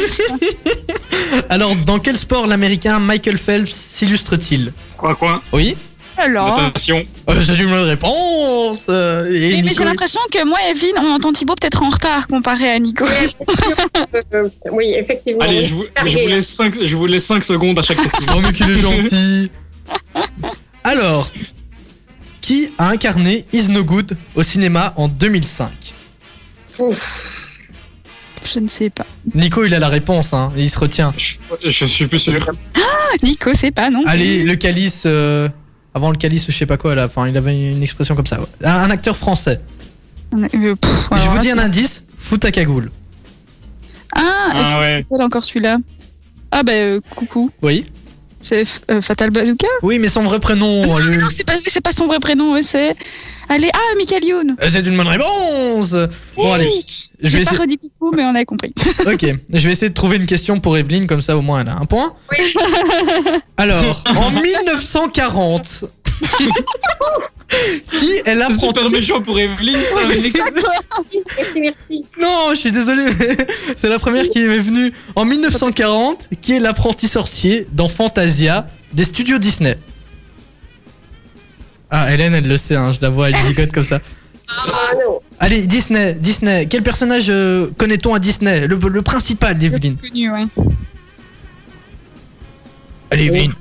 Alors, 1.50 1.76
dans 1.76 2.00
quel 2.00 2.18
sport 2.18 2.48
l'américain 2.48 3.00
Michael 3.00 3.38
Phelps 3.38 3.72
s'illustre-t-il? 3.72 4.74
Coin, 4.98 5.14
coin. 5.16 5.42
Oui 5.54 5.76
Alors. 6.18 6.58
Natation. 6.60 7.04
Euh, 7.30 7.44
C'est 7.46 7.56
une 7.56 7.70
bonne 7.70 7.84
réponse 7.84 8.84
euh, 8.90 9.26
et 9.32 9.56
mais 9.58 9.62
Nico- 9.62 9.76
j'ai 9.80 9.84
l'impression 9.84 10.20
que 10.32 10.46
moi, 10.46 10.58
Evelyne, 10.70 10.94
on 11.00 11.10
entend 11.16 11.32
Thibaut 11.34 11.56
peut-être 11.60 11.84
en 11.84 11.90
retard 11.90 12.28
comparé 12.28 12.72
à 12.72 12.80
Nico. 12.80 13.06
Euh, 14.34 14.50
oui, 14.72 14.86
effectivement. 14.98 15.42
Allez, 15.42 15.66
je 15.66 15.76
vous, 15.76 15.84
je 16.06 16.18
vous 16.18 16.28
laisse 16.28 16.48
5 16.48 16.76
je 16.84 16.96
vous 16.96 17.06
laisse 17.06 17.26
cinq 17.26 17.44
secondes 17.44 17.78
à 17.80 17.82
chaque 17.82 18.02
question. 18.02 18.26
Oh, 18.36 18.40
mais 18.42 18.52
qu'il 18.54 18.70
est 18.70 18.78
gentil 18.82 19.52
Alors, 20.84 21.30
qui 22.42 22.70
a 22.78 22.90
incarné 22.90 23.46
Is 23.54 23.70
No 23.70 23.84
Good 23.84 24.16
au 24.36 24.44
cinéma 24.44 24.94
en 24.98 25.08
2005 25.08 25.70
Ouf. 26.80 27.60
Je 28.54 28.60
ne 28.60 28.68
sais 28.68 28.90
pas. 28.90 29.06
Nico, 29.34 29.64
il 29.66 29.74
a 29.74 29.80
la 29.80 29.90
réponse, 29.90 30.34
hein, 30.34 30.52
et 30.58 30.62
il 30.64 30.70
se 30.70 30.78
retient. 30.80 31.14
Je, 31.18 31.36
je 31.70 31.86
suis 31.86 32.08
plus 32.08 32.20
sûr. 32.20 32.46
Ah, 32.76 32.82
Nico, 33.24 33.52
c'est 33.54 33.72
pas, 33.72 33.90
non 33.90 34.04
Allez, 34.06 34.44
le 34.44 34.56
calice. 34.56 35.04
euh, 35.06 35.48
avant 35.96 36.12
le 36.12 36.18
calice, 36.18 36.46
je 36.48 36.56
sais 36.56 36.66
pas 36.68 36.78
quoi, 36.78 36.94
là. 36.94 37.06
Enfin, 37.06 37.28
il 37.28 37.36
avait 37.38 37.72
une 37.72 37.82
expression 37.82 38.16
comme 38.16 38.28
ça. 38.28 38.40
ouais. 38.40 38.46
Un, 38.64 38.82
un 38.84 38.92
acteur 38.92 39.16
français. 39.18 39.60
Euh, 40.36 40.76
pff, 40.76 41.10
je 41.16 41.28
vous 41.30 41.36
là, 41.36 41.40
dis 41.40 41.50
un 41.52 41.58
indice 41.58 42.04
fout 42.18 42.44
à 42.46 42.52
cagoule. 42.52 42.92
Ah, 44.16 44.50
Ah 44.54 44.76
et 45.00 45.06
ouais. 45.10 45.22
encore 45.22 45.44
celui-là 45.46 45.78
Ah, 46.52 46.64
bah, 46.64 46.74
euh, 46.74 47.00
coucou. 47.16 47.50
Oui 47.62 47.86
C'est 48.46 48.64
euh, 48.92 49.02
Fatal 49.02 49.32
Bazooka? 49.32 49.68
Oui, 49.82 49.98
mais 49.98 50.08
son 50.08 50.22
vrai 50.22 50.40
prénom. 50.40 50.86
Non, 50.86 50.98
allez. 50.98 51.18
non, 51.18 51.28
c'est 51.32 51.44
pas, 51.44 51.56
c'est 51.66 51.82
pas 51.82 51.92
son 51.92 52.06
vrai 52.06 52.20
prénom, 52.20 52.62
c'est. 52.62 52.96
Allez, 53.50 53.70
ah, 53.74 53.96
Michael 53.98 54.24
Youn 54.24 54.56
Euh, 54.62 54.70
C'est 54.72 54.86
une 54.86 54.98
bonne 54.98 55.08
réponse 55.08 55.96
Bon, 56.36 56.54
allez. 56.54 56.70
Je 57.22 57.30
vais 57.38 57.44
pas 57.44 57.52
essayer... 57.52 57.58
redit 57.58 57.80
mais 58.16 58.24
on 58.24 58.36
a 58.36 58.46
compris. 58.46 58.72
Ok, 59.08 59.26
je 59.52 59.66
vais 59.68 59.72
essayer 59.72 59.90
de 59.90 59.94
trouver 59.96 60.18
une 60.18 60.26
question 60.28 60.60
pour 60.60 60.78
Evelyne, 60.78 61.08
comme 61.08 61.22
ça 61.22 61.36
au 61.38 61.42
moins 61.42 61.62
elle 61.62 61.70
a 61.70 61.78
un 61.78 61.86
point. 61.86 62.14
Alors, 63.58 64.04
en 64.16 64.30
1940, 64.42 65.86
qui 67.94 68.12
est 68.12 68.24
C'est 68.26 68.36
l'apprenti 68.36 68.68
super 68.68 68.90
méchant 68.90 69.22
pour 69.22 69.40
Evelyne. 69.40 69.76
ça. 69.76 70.00
Merci, 71.38 71.60
merci. 71.62 72.06
Non, 72.20 72.50
je 72.52 72.56
suis 72.56 72.72
désolé, 72.72 73.06
mais 73.20 73.38
c'est 73.76 73.90
la 73.90 74.00
première 74.00 74.28
qui 74.30 74.40
m'est 74.40 74.60
venue. 74.60 74.92
En 75.16 75.26
1940, 75.26 76.30
qui 76.42 76.54
est 76.54 76.60
l'apprenti 76.60 77.08
sorcier 77.08 77.68
dans 77.72 77.88
Fantasia 77.88 78.68
des 78.94 79.04
studios 79.06 79.38
Disney 79.38 79.78
Ah, 81.92 82.12
Hélène, 82.14 82.34
elle 82.34 82.48
le 82.48 82.58
sait, 82.58 82.76
hein, 82.76 82.92
je 82.92 83.00
la 83.02 83.10
vois, 83.10 83.30
elle 83.30 83.36
gigote 83.36 83.72
comme 83.72 83.84
ça. 83.84 84.00
Ah 84.48 84.92
non. 85.04 85.20
Allez, 85.40 85.66
Disney, 85.68 86.14
Disney. 86.14 86.68
Quel 86.68 86.84
personnage 86.84 87.26
euh, 87.30 87.68
connaît-on 87.78 88.14
à 88.14 88.20
Disney? 88.20 88.68
Le, 88.68 88.76
le 88.76 89.02
principal, 89.02 89.62
Evelyne. 89.64 89.98
Connu, 89.98 90.32
ouais. 90.32 90.46
Allez, 93.12 93.26
Evelyne. 93.26 93.52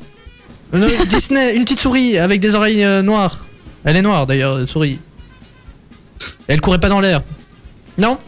Euh, 0.73 0.79
non, 0.79 0.87
Disney, 1.09 1.55
une 1.57 1.65
petite 1.65 1.81
souris 1.81 2.19
avec 2.19 2.41
des 2.41 2.55
oreilles 2.55 2.85
euh, 2.85 3.03
noires. 3.03 3.45
Elle 3.85 3.97
est 3.97 4.03
noire 4.03 4.27
d'ailleurs, 4.27 4.59
la 4.59 4.67
souris. 4.67 4.99
Elle 6.49 6.61
courait 6.61 6.81
pas 6.81 6.89
dans 6.89 7.01
l'air. 7.01 7.23
Non? 7.99 8.19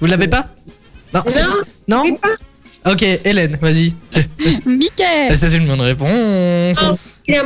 Vous 0.00 0.06
l'avez 0.06 0.28
pas? 0.28 0.48
Non 1.14 1.22
c'est- 1.28 1.42
Non, 1.42 1.54
Non? 1.88 2.02
c'est 2.06 2.20
pas. 2.20 2.28
Ok, 2.86 3.02
Hélène, 3.02 3.58
vas-y. 3.60 3.92
Mickey 4.66 5.34
C'est 5.36 5.52
une 5.54 5.66
bonne 5.66 5.82
réponse. 5.82 6.78
Oh. 6.82 6.96
Mais 7.28 7.36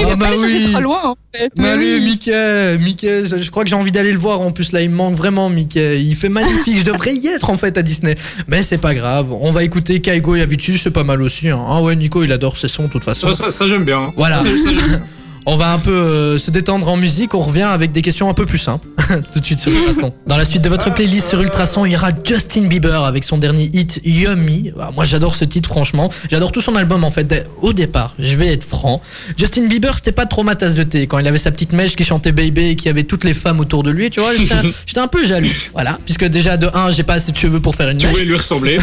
il 0.00 0.04
faut 0.06 0.16
bah 0.16 0.26
oui. 0.38 0.68
trop 0.72 0.80
loin 0.80 1.00
en 1.04 1.16
fait. 1.32 1.50
Mais 1.58 1.62
Mais 1.64 1.68
allez, 1.70 1.94
oui. 1.96 2.00
Mickey, 2.00 2.78
Mickey, 2.78 3.24
je 3.26 3.50
crois 3.50 3.62
que 3.62 3.68
j'ai 3.70 3.76
envie 3.76 3.92
d'aller 3.92 4.10
le 4.10 4.18
voir 4.18 4.40
en 4.40 4.50
plus 4.50 4.72
là, 4.72 4.80
il 4.80 4.90
me 4.90 4.96
manque 4.96 5.16
vraiment 5.16 5.50
Mickey, 5.50 6.00
il 6.00 6.16
fait 6.16 6.30
magnifique, 6.30 6.78
je 6.78 6.84
devrais 6.84 7.14
y 7.14 7.28
être 7.28 7.50
en 7.50 7.56
fait 7.58 7.76
à 7.76 7.82
Disney. 7.82 8.16
Mais 8.48 8.62
c'est 8.62 8.78
pas 8.78 8.94
grave, 8.94 9.32
on 9.32 9.50
va 9.50 9.62
écouter 9.64 10.00
Kaigo 10.00 10.34
et 10.34 10.40
Avicii, 10.40 10.78
c'est 10.78 10.90
pas 10.90 11.04
mal 11.04 11.22
aussi. 11.22 11.48
Hein. 11.48 11.62
Ah 11.68 11.82
ouais, 11.82 11.94
Nico 11.94 12.22
il 12.24 12.32
adore 12.32 12.56
ses 12.56 12.68
sons 12.68 12.84
de 12.84 12.88
toute 12.88 13.04
façon. 13.04 13.32
Ça, 13.32 13.44
ça, 13.44 13.50
ça, 13.50 13.68
j'aime 13.68 13.84
bien. 13.84 14.12
Voilà. 14.16 14.38
Ça, 14.40 14.44
ça, 14.46 14.70
j'aime- 14.74 15.02
On 15.50 15.56
va 15.56 15.72
un 15.72 15.78
peu 15.78 15.90
euh, 15.90 16.36
se 16.36 16.50
détendre 16.50 16.86
en 16.90 16.98
musique, 16.98 17.32
on 17.32 17.40
revient 17.40 17.62
avec 17.62 17.90
des 17.90 18.02
questions 18.02 18.28
un 18.28 18.34
peu 18.34 18.44
plus 18.44 18.58
simples. 18.58 18.86
Tout 19.32 19.40
de 19.40 19.46
suite 19.46 19.58
sur 19.58 19.72
Ultrason. 19.72 20.12
Dans 20.26 20.36
la 20.36 20.44
suite 20.44 20.60
de 20.60 20.68
votre 20.68 20.92
playlist 20.92 21.26
sur 21.30 21.40
Ultrason, 21.40 21.86
il 21.86 21.92
y 21.92 21.96
aura 21.96 22.10
Justin 22.22 22.66
Bieber 22.66 23.02
avec 23.02 23.24
son 23.24 23.38
dernier 23.38 23.64
hit 23.72 23.98
Yummy. 24.04 24.72
Ah, 24.78 24.90
Moi 24.94 25.06
j'adore 25.06 25.34
ce 25.34 25.46
titre 25.46 25.70
franchement. 25.70 26.10
J'adore 26.30 26.52
tout 26.52 26.60
son 26.60 26.76
album 26.76 27.02
en 27.02 27.10
fait. 27.10 27.48
Au 27.62 27.72
départ, 27.72 28.14
je 28.18 28.36
vais 28.36 28.48
être 28.48 28.62
franc. 28.62 29.00
Justin 29.38 29.68
Bieber 29.68 29.94
c'était 29.94 30.12
pas 30.12 30.26
trop 30.26 30.42
ma 30.42 30.54
tasse 30.54 30.74
de 30.74 30.82
thé. 30.82 31.06
Quand 31.06 31.18
il 31.18 31.26
avait 31.26 31.38
sa 31.38 31.50
petite 31.50 31.72
mèche 31.72 31.96
qui 31.96 32.04
chantait 32.04 32.32
Baby 32.32 32.72
et 32.72 32.76
qui 32.76 32.90
avait 32.90 33.04
toutes 33.04 33.24
les 33.24 33.32
femmes 33.32 33.60
autour 33.60 33.82
de 33.82 33.90
lui, 33.90 34.10
tu 34.10 34.20
vois, 34.20 34.32
j'étais 34.36 35.00
un, 35.00 35.08
peu 35.08 35.26
jaloux. 35.26 35.48
Voilà. 35.72 35.98
Puisque 36.04 36.26
déjà 36.26 36.58
de 36.58 36.68
1, 36.74 36.90
j'ai 36.90 37.04
pas 37.04 37.14
assez 37.14 37.32
de 37.32 37.38
cheveux 37.38 37.60
pour 37.60 37.74
faire 37.74 37.88
une 37.88 37.96
Tu 37.96 38.04
mèche. 38.04 38.16
voulais 38.16 38.26
lui 38.26 38.36
ressembler. 38.36 38.78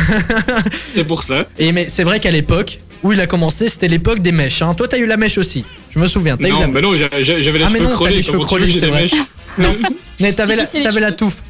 c'est 0.93 1.03
pour 1.03 1.21
ça. 1.21 1.45
Et 1.59 1.71
mais 1.71 1.89
c'est 1.89 2.03
vrai 2.03 2.19
qu'à 2.19 2.31
l'époque 2.31 2.79
où 3.05 3.13
il 3.13 3.21
a 3.21 3.27
commencé, 3.27 3.69
c'était 3.69 3.87
l'époque 3.87 4.19
des 4.19 4.31
mèches. 4.31 4.61
Hein. 4.61 4.73
Toi 4.73 4.87
t'as 4.87 4.97
eu 4.97 5.05
la 5.05 5.15
mèche 5.15 5.37
aussi. 5.37 5.63
Je 5.93 5.99
me 5.99 6.07
souviens. 6.07 6.35
T'as 6.37 6.47
eu 6.49 6.51
la 6.51 6.67
Non, 6.67 6.73
mais 6.73 6.81
non, 6.81 6.95
j'avais 6.95 7.21
les 7.21 7.63
Ah, 7.63 7.69
mais 7.69 7.77
cheveux 7.77 7.83
non, 7.83 7.89
t'as 7.89 7.95
crôlés. 7.95 8.15
les 8.15 8.21
cheveux 8.21 8.39
c'est 8.73 8.81
des 8.81 8.87
vrai. 8.87 9.01
mèches 9.03 9.11
Non, 9.59 9.75
mais 10.19 10.33
t'avais 10.33 10.55
la, 10.99 11.11
touffe. 11.11 11.43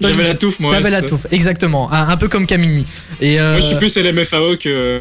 J'avais 0.00 0.24
la 0.24 0.34
touffe, 0.34 0.58
moi. 0.58 0.74
T'avais 0.74 0.90
la 0.90 1.02
touffe, 1.02 1.26
exactement. 1.30 1.92
Un, 1.92 2.08
un 2.08 2.16
peu 2.16 2.28
comme 2.28 2.46
Camini. 2.46 2.84
Et 3.20 3.40
euh, 3.40 3.52
Moi, 3.52 3.60
je 3.60 3.66
suis 3.66 3.76
plus 3.76 3.96
LMFAO 3.96 4.56
que. 4.56 4.98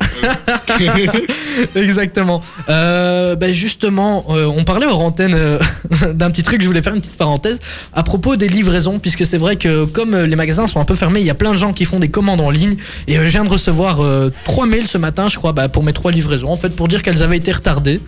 exactement. 1.75 2.41
Euh, 2.69 3.35
bah, 3.35 3.51
justement, 3.51 4.25
euh, 4.29 4.45
on 4.45 4.63
parlait 4.63 4.85
hors 4.85 5.01
antenne 5.01 5.33
euh, 5.33 5.59
d'un 6.13 6.29
petit 6.29 6.43
truc. 6.43 6.61
Je 6.61 6.67
voulais 6.67 6.81
faire 6.81 6.93
une 6.93 7.01
petite 7.01 7.17
parenthèse 7.17 7.59
à 7.93 8.03
propos 8.03 8.35
des 8.35 8.47
livraisons, 8.47 8.99
puisque 8.99 9.25
c'est 9.25 9.39
vrai 9.39 9.55
que 9.55 9.85
comme 9.85 10.13
euh, 10.13 10.27
les 10.27 10.35
magasins 10.35 10.67
sont 10.67 10.79
un 10.79 10.85
peu 10.85 10.95
fermés, 10.95 11.21
il 11.21 11.25
y 11.25 11.31
a 11.31 11.35
plein 11.35 11.53
de 11.53 11.57
gens 11.57 11.73
qui 11.73 11.85
font 11.85 11.99
des 11.99 12.09
commandes 12.09 12.41
en 12.41 12.51
ligne. 12.51 12.75
Et 13.07 13.17
euh, 13.17 13.25
je 13.25 13.31
viens 13.31 13.43
de 13.43 13.49
recevoir 13.49 14.01
euh, 14.01 14.31
trois 14.45 14.67
mails 14.67 14.87
ce 14.87 14.99
matin, 14.99 15.27
je 15.27 15.37
crois, 15.37 15.53
bah, 15.53 15.69
pour 15.69 15.83
mes 15.83 15.93
trois 15.93 16.11
livraisons. 16.11 16.49
En 16.49 16.57
fait, 16.57 16.69
pour 16.75 16.87
dire 16.87 17.01
qu'elles 17.01 17.23
avaient 17.23 17.37
été 17.37 17.51
retardées. 17.51 17.99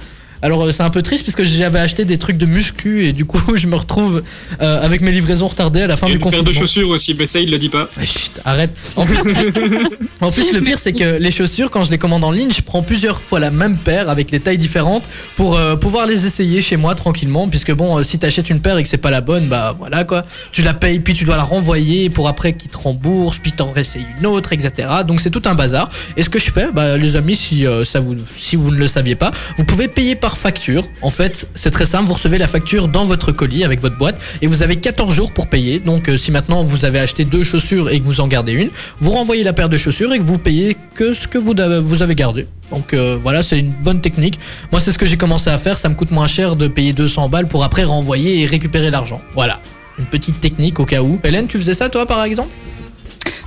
Alors 0.41 0.63
euh, 0.63 0.71
c'est 0.71 0.83
un 0.83 0.89
peu 0.89 1.01
triste 1.01 1.23
puisque 1.23 1.43
j'avais 1.43 1.79
acheté 1.79 2.05
des 2.05 2.17
trucs 2.17 2.37
de 2.37 2.45
muscu 2.45 3.05
et 3.05 3.13
du 3.13 3.25
coup 3.25 3.39
je 3.55 3.67
me 3.67 3.75
retrouve 3.75 4.23
euh, 4.61 4.81
avec 4.81 5.01
mes 5.01 5.11
livraisons 5.11 5.47
retardées 5.47 5.81
à 5.81 5.87
la 5.87 5.95
fin 5.97 6.07
Et 6.07 6.11
du 6.11 6.15
une 6.15 6.21
paire 6.21 6.31
confinement. 6.31 6.49
de 6.49 6.53
chaussures 6.53 6.89
aussi, 6.89 7.15
mais 7.17 7.25
ça, 7.25 7.39
il 7.39 7.49
le 7.49 7.57
dit 7.57 7.69
pas. 7.69 7.87
Ah, 7.99 8.05
chut, 8.05 8.31
arrête. 8.43 8.71
En 8.95 9.05
plus, 9.05 9.17
en 10.21 10.31
plus, 10.31 10.51
le 10.51 10.61
pire, 10.61 10.77
c'est 10.79 10.93
que 10.93 11.17
les 11.17 11.31
chaussures, 11.31 11.71
quand 11.71 11.83
je 11.83 11.91
les 11.91 11.97
commande 11.97 12.23
en 12.23 12.31
ligne, 12.31 12.51
je 12.51 12.61
prends 12.61 12.83
plusieurs 12.83 13.21
fois 13.21 13.39
la 13.39 13.51
même 13.51 13.77
paire 13.77 14.09
avec 14.09 14.31
les 14.31 14.39
tailles 14.39 14.57
différentes 14.57 15.03
pour 15.35 15.57
euh, 15.57 15.75
pouvoir 15.75 16.05
les 16.05 16.25
essayer 16.25 16.61
chez 16.61 16.77
moi 16.77 16.95
tranquillement. 16.95 17.47
Puisque 17.47 17.73
bon, 17.73 17.97
euh, 17.97 18.03
si 18.03 18.19
t'achètes 18.19 18.49
une 18.49 18.59
paire 18.59 18.77
et 18.77 18.83
que 18.83 18.89
c'est 18.89 18.97
pas 18.97 19.11
la 19.11 19.21
bonne, 19.21 19.45
bah 19.47 19.75
voilà 19.77 20.03
quoi. 20.03 20.25
Tu 20.51 20.61
la 20.61 20.73
payes, 20.73 20.99
puis 20.99 21.13
tu 21.13 21.25
dois 21.25 21.37
la 21.37 21.43
renvoyer 21.43 22.09
pour 22.09 22.27
après 22.27 22.53
qu'ils 22.53 22.71
te 22.71 22.77
remboursent, 22.77 23.39
puis 23.39 23.51
t'en 23.51 23.71
réessayes 23.71 24.05
une 24.19 24.25
autre, 24.25 24.53
etc. 24.53 24.87
Donc 25.07 25.21
c'est 25.21 25.31
tout 25.31 25.43
un 25.45 25.55
bazar. 25.55 25.89
Et 26.17 26.23
ce 26.23 26.29
que 26.29 26.39
je 26.39 26.51
fais, 26.51 26.67
bah 26.73 26.97
les 26.97 27.15
amis, 27.15 27.35
si 27.35 27.65
ça 27.83 27.99
vous, 27.99 28.15
si 28.37 28.55
vous 28.55 28.71
ne 28.71 28.77
le 28.77 28.87
saviez 28.87 29.15
pas, 29.15 29.31
vous 29.57 29.63
pouvez 29.63 29.87
payer 29.87 30.15
par 30.15 30.24
facture. 30.33 30.85
En 31.01 31.09
fait, 31.09 31.47
c'est 31.55 31.71
très 31.71 31.85
simple. 31.85 32.05
Vous 32.05 32.13
recevez 32.13 32.37
la 32.37 32.47
facture 32.47 32.87
dans 32.87 33.03
votre 33.03 33.31
colis 33.31 33.63
avec 33.63 33.81
votre 33.81 33.97
boîte 33.97 34.19
et 34.41 34.47
vous 34.47 34.63
avez 34.63 34.77
14 34.77 35.13
jours 35.13 35.31
pour 35.31 35.47
payer. 35.47 35.79
Donc 35.79 36.09
euh, 36.09 36.17
si 36.17 36.31
maintenant 36.31 36.63
vous 36.63 36.85
avez 36.85 36.99
acheté 36.99 37.25
deux 37.25 37.43
chaussures 37.43 37.89
et 37.89 37.99
que 37.99 38.05
vous 38.05 38.21
en 38.21 38.27
gardez 38.27 38.53
une, 38.53 38.69
vous 38.99 39.11
renvoyez 39.11 39.43
la 39.43 39.53
paire 39.53 39.69
de 39.69 39.77
chaussures 39.77 40.11
et 40.13 40.19
que 40.19 40.23
vous 40.23 40.37
payez 40.37 40.75
que 40.95 41.13
ce 41.13 41.27
que 41.27 41.37
vous 41.37 42.01
avez, 42.01 42.15
gardé. 42.15 42.47
Donc 42.71 42.93
euh, 42.93 43.17
voilà, 43.21 43.43
c'est 43.43 43.59
une 43.59 43.71
bonne 43.71 44.01
technique. 44.01 44.39
Moi, 44.71 44.81
c'est 44.81 44.91
ce 44.91 44.97
que 44.97 45.05
j'ai 45.05 45.17
commencé 45.17 45.49
à 45.49 45.57
faire. 45.57 45.77
Ça 45.77 45.89
me 45.89 45.95
coûte 45.95 46.11
moins 46.11 46.27
cher 46.27 46.55
de 46.55 46.67
payer 46.67 46.93
200 46.93 47.29
balles 47.29 47.47
pour 47.47 47.63
après 47.63 47.83
renvoyer 47.83 48.41
et 48.41 48.45
récupérer 48.45 48.91
l'argent. 48.91 49.21
Voilà. 49.35 49.61
Une 49.99 50.05
petite 50.05 50.41
technique 50.41 50.79
au 50.79 50.85
cas 50.85 51.01
où. 51.01 51.19
Hélène, 51.23 51.47
tu 51.47 51.57
faisais 51.57 51.73
ça 51.73 51.89
toi 51.89 52.05
par 52.05 52.23
exemple? 52.23 52.49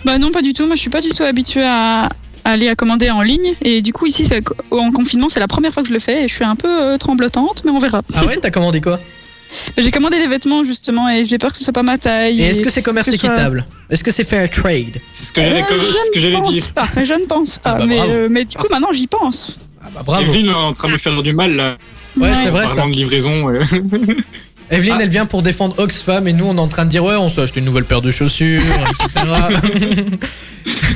Bah 0.05 0.19
non, 0.19 0.31
pas 0.31 0.43
du 0.43 0.53
tout. 0.55 0.67
Moi, 0.67 0.77
je 0.77 0.81
suis 0.81 0.91
pas 0.91 1.01
du 1.01 1.11
tout 1.11 1.25
habituée 1.25 1.65
à 1.65 2.09
aller 2.51 2.69
à 2.69 2.75
commander 2.75 3.11
en 3.11 3.23
ligne. 3.23 3.55
Et 3.63 3.83
du 3.83 3.93
coup, 3.93 4.07
ici, 4.07 4.29
en 4.71 4.91
confinement, 4.91 5.29
c'est 5.29 5.41
la 5.41 5.49
première 5.49 5.73
fois 5.73 5.83
que 5.83 5.89
je 5.89 5.95
le 5.95 6.01
fais. 6.01 6.25
Et 6.25 6.29
je 6.29 6.35
suis 6.35 6.45
un 6.45 6.57
peu 6.57 6.69
euh, 6.69 6.97
tremblotante, 6.99 7.63
mais 7.65 7.71
on 7.71 7.79
verra. 7.79 8.03
Ah 8.15 8.25
ouais, 8.25 8.37
t'as 8.37 8.51
commandé 8.51 8.81
quoi? 8.81 8.99
J'ai 9.79 9.91
commandé 9.91 10.19
des 10.19 10.27
vêtements, 10.27 10.63
justement, 10.63 11.09
et 11.09 11.25
j'ai 11.25 11.39
peur 11.39 11.51
que 11.53 11.57
ce 11.59 11.65
soit 11.65 11.73
pas 11.73 11.83
ma 11.83 11.97
taille. 11.97 12.39
Et 12.43 12.49
est-ce 12.49 12.61
que 12.61 12.69
c'est 12.69 12.83
commerce 12.83 13.07
que 13.07 13.13
ce 13.15 13.19
soit- 13.19 13.31
équitable? 13.31 13.65
Est-ce 13.89 14.05
que 14.05 14.11
c'est 14.11 14.25
fair 14.25 14.51
trade? 14.51 15.01
C'est 15.11 15.25
ce 15.29 15.33
que 15.33 15.41
j'allais 15.41 15.63
Euh, 15.63 15.79
j'allais 16.15 16.37
ne 16.37 16.43
pense 16.43 16.51
dire. 16.51 16.73
pas. 16.75 16.87
Je 17.03 17.15
ne 17.15 17.25
pense 17.25 17.57
pas. 17.57 17.71
Ah 17.71 17.75
bah, 17.79 17.87
mais, 17.87 17.97
bravo. 17.97 18.13
euh, 18.13 18.29
mais 18.31 18.45
du 18.45 18.57
coup, 18.57 18.67
maintenant, 18.71 18.93
j'y 18.93 19.07
pense. 19.07 19.59
Ah 19.83 19.87
bah 19.95 20.03
bravo. 20.05 20.35
Est 20.35 20.51
en 20.51 20.75
train 20.75 20.89
de 20.89 20.93
me 20.93 20.99
faire 20.99 21.23
du 21.23 21.33
mal 21.33 21.57
là. 21.57 21.77
Ouais, 22.19 22.29
Ouais. 22.29 22.35
c'est 22.43 22.51
vrai 22.51 22.69
ça. 22.69 22.75
Parlant 22.75 22.91
de 22.91 22.97
livraison. 22.97 23.49
Evelyne, 24.71 24.95
Ah. 24.99 25.03
elle 25.03 25.09
vient 25.09 25.27
pour 25.27 25.43
défendre 25.43 25.75
Oxfam 25.79 26.29
et 26.29 26.33
nous, 26.33 26.45
on 26.47 26.57
est 26.57 26.61
en 26.61 26.69
train 26.69 26.85
de 26.85 26.91
dire 26.91 27.03
ouais, 27.05 27.17
on 27.17 27.29
s'est 27.29 27.41
acheté 27.43 27.61
une 27.61 27.67
nouvelle 27.67 27.85
paire 27.85 28.03
de 28.03 28.11
chaussures, 28.11 28.61
etc. 28.63 29.27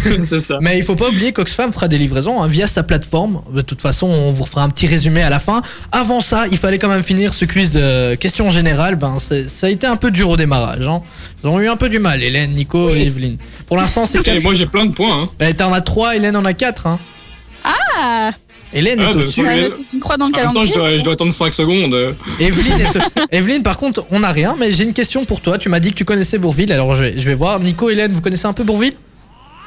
c'est 0.25 0.41
ça. 0.41 0.59
Mais 0.61 0.79
il 0.79 0.85
faut 0.85 0.97
pas 0.97 1.09
oublier 1.09 1.33
qu'Oxfam 1.33 1.73
fera 1.73 1.89
des 1.89 1.99
livraisons 1.99 2.43
hein, 2.43 2.47
via 2.49 2.67
sa 2.67 2.83
plateforme. 2.83 3.41
De 3.53 3.63
toute 3.63 3.81
façon, 3.81 4.07
on 4.07 4.33
vous 4.33 4.45
fera 4.45 4.63
un 4.63 4.69
petit 4.69 4.87
résumé 4.87 5.23
à 5.23 5.31
la 5.31 5.39
fin. 5.39 5.63
Avant 5.91 6.21
ça, 6.21 6.47
il 6.51 6.59
fallait 6.59 6.79
quand 6.79 6.89
même 6.89 7.03
finir 7.03 7.33
ce 7.33 7.45
quiz 7.45 7.71
de 7.71 8.15
questions 8.17 8.51
générales. 8.51 8.97
Ben, 8.97 9.17
ça 9.19 9.67
a 9.67 9.71
été 9.71 9.87
un 9.87 9.97
peu 9.97 10.11
dur 10.11 10.29
au 10.31 10.37
démarrage. 10.37 10.87
Hein. 10.87 11.01
Ils 11.43 11.49
ont 11.49 11.61
eu 11.61 11.69
un 11.69 11.77
peu 11.77 11.89
du 11.89 11.99
mal, 11.99 12.23
Hélène, 12.23 12.53
Nico 12.53 12.91
et 12.91 13.03
Evelyne. 13.07 13.39
Pour 13.67 13.77
l'instant, 13.77 14.05
c'est 14.07 14.23
quatre. 14.23 14.43
moi 14.43 14.55
j'ai 14.55 14.67
plein 14.67 14.85
de 14.87 14.93
points. 14.93 15.23
Hein. 15.23 15.29
Eh, 15.41 15.55
T'en 15.55 15.73
as 15.73 15.81
3, 15.81 16.17
Hélène 16.17 16.37
en 16.37 16.45
a 16.45 16.53
4. 16.53 16.87
Hein. 16.87 16.99
Ah 17.65 18.33
Hélène 18.75 18.99
Ah, 19.01 19.11
est 19.11 19.13
bah, 19.15 19.19
au-dessus. 19.21 19.45
Une 19.95 20.01
croix 20.01 20.17
dans 20.17 20.27
le 20.29 20.33
calendrier. 20.33 20.67
je 20.67 20.73
dois, 20.73 20.93
je 20.99 21.03
dois 21.03 21.13
attendre 21.15 21.33
5 21.33 21.53
secondes. 21.53 22.15
Evelyne, 22.41 22.81
est 22.81 22.97
au- 22.97 23.27
Evelyne, 23.31 23.63
par 23.63 23.77
contre, 23.79 24.07
on 24.11 24.21
n'a 24.21 24.33
rien, 24.33 24.57
mais 24.59 24.73
j'ai 24.73 24.85
une 24.85 24.93
question 24.95 25.25
pour 25.25 25.41
toi. 25.41 25.59
Tu 25.59 25.69
m'as 25.69 25.81
dit 25.81 25.91
que 25.91 25.97
tu 25.97 26.05
connaissais 26.05 26.39
Bourville, 26.39 26.73
alors 26.73 26.95
je 26.97 27.03
vais, 27.05 27.19
je 27.19 27.25
vais 27.25 27.35
voir. 27.35 27.61
Nico, 27.61 27.91
Hélène, 27.91 28.13
vous 28.13 28.21
connaissez 28.21 28.47
un 28.47 28.53
peu 28.53 28.65
Bourville? 28.65 28.95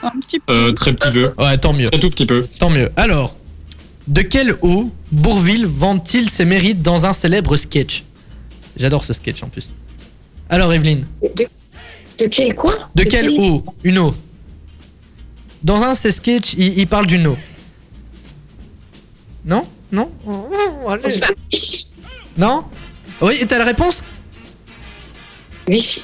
Un 0.04 0.12
petit 0.20 0.39
peu. 0.39 0.54
Euh, 0.54 0.72
très 0.72 0.94
petit 0.94 1.12
peu. 1.12 1.32
Ouais, 1.38 1.58
tant 1.58 1.74
mieux. 1.74 1.89
Très 1.89 2.00
tout 2.00 2.10
petit 2.10 2.26
peu. 2.26 2.46
Tant 2.60 2.70
mieux. 2.70 2.89
Alors, 2.96 3.36
de 4.08 4.22
quelle 4.22 4.56
eau 4.62 4.91
Bourville 5.12 5.65
vante-t-il 5.65 6.30
ses 6.30 6.46
mérites 6.46 6.82
dans 6.82 7.06
un 7.06 7.13
célèbre 7.13 7.58
sketch? 7.58 8.04
J'adore 8.78 9.04
ce 9.04 9.13
sketch 9.13 9.41
en 9.44 9.48
plus. 9.50 9.72
Alors, 10.50 10.72
Evelyne, 10.74 11.06
De, 11.24 11.46
de 12.20 12.28
quel 12.30 12.54
quoi? 12.56 12.76
De 12.94 13.04
quelle 13.04 13.32
eau? 13.39 13.63
Une 13.84 13.98
eau. 14.00 14.13
Dans 15.63 15.82
un 15.84 15.94
de 15.94 15.98
ses 15.98 16.12
sketchs, 16.12 16.54
il, 16.58 16.78
il 16.80 16.88
parle 16.88 17.08
d'une 17.08 17.26
eau. 17.28 17.38
Non 19.45 19.67
Non 19.91 20.12
Oh, 20.25 20.89
allez. 20.89 21.19
Non 22.38 22.65
Oui, 23.21 23.38
et 23.39 23.45
t'as 23.45 23.60
la 23.60 23.65
réponse 23.65 24.01
Wifi. 25.67 26.01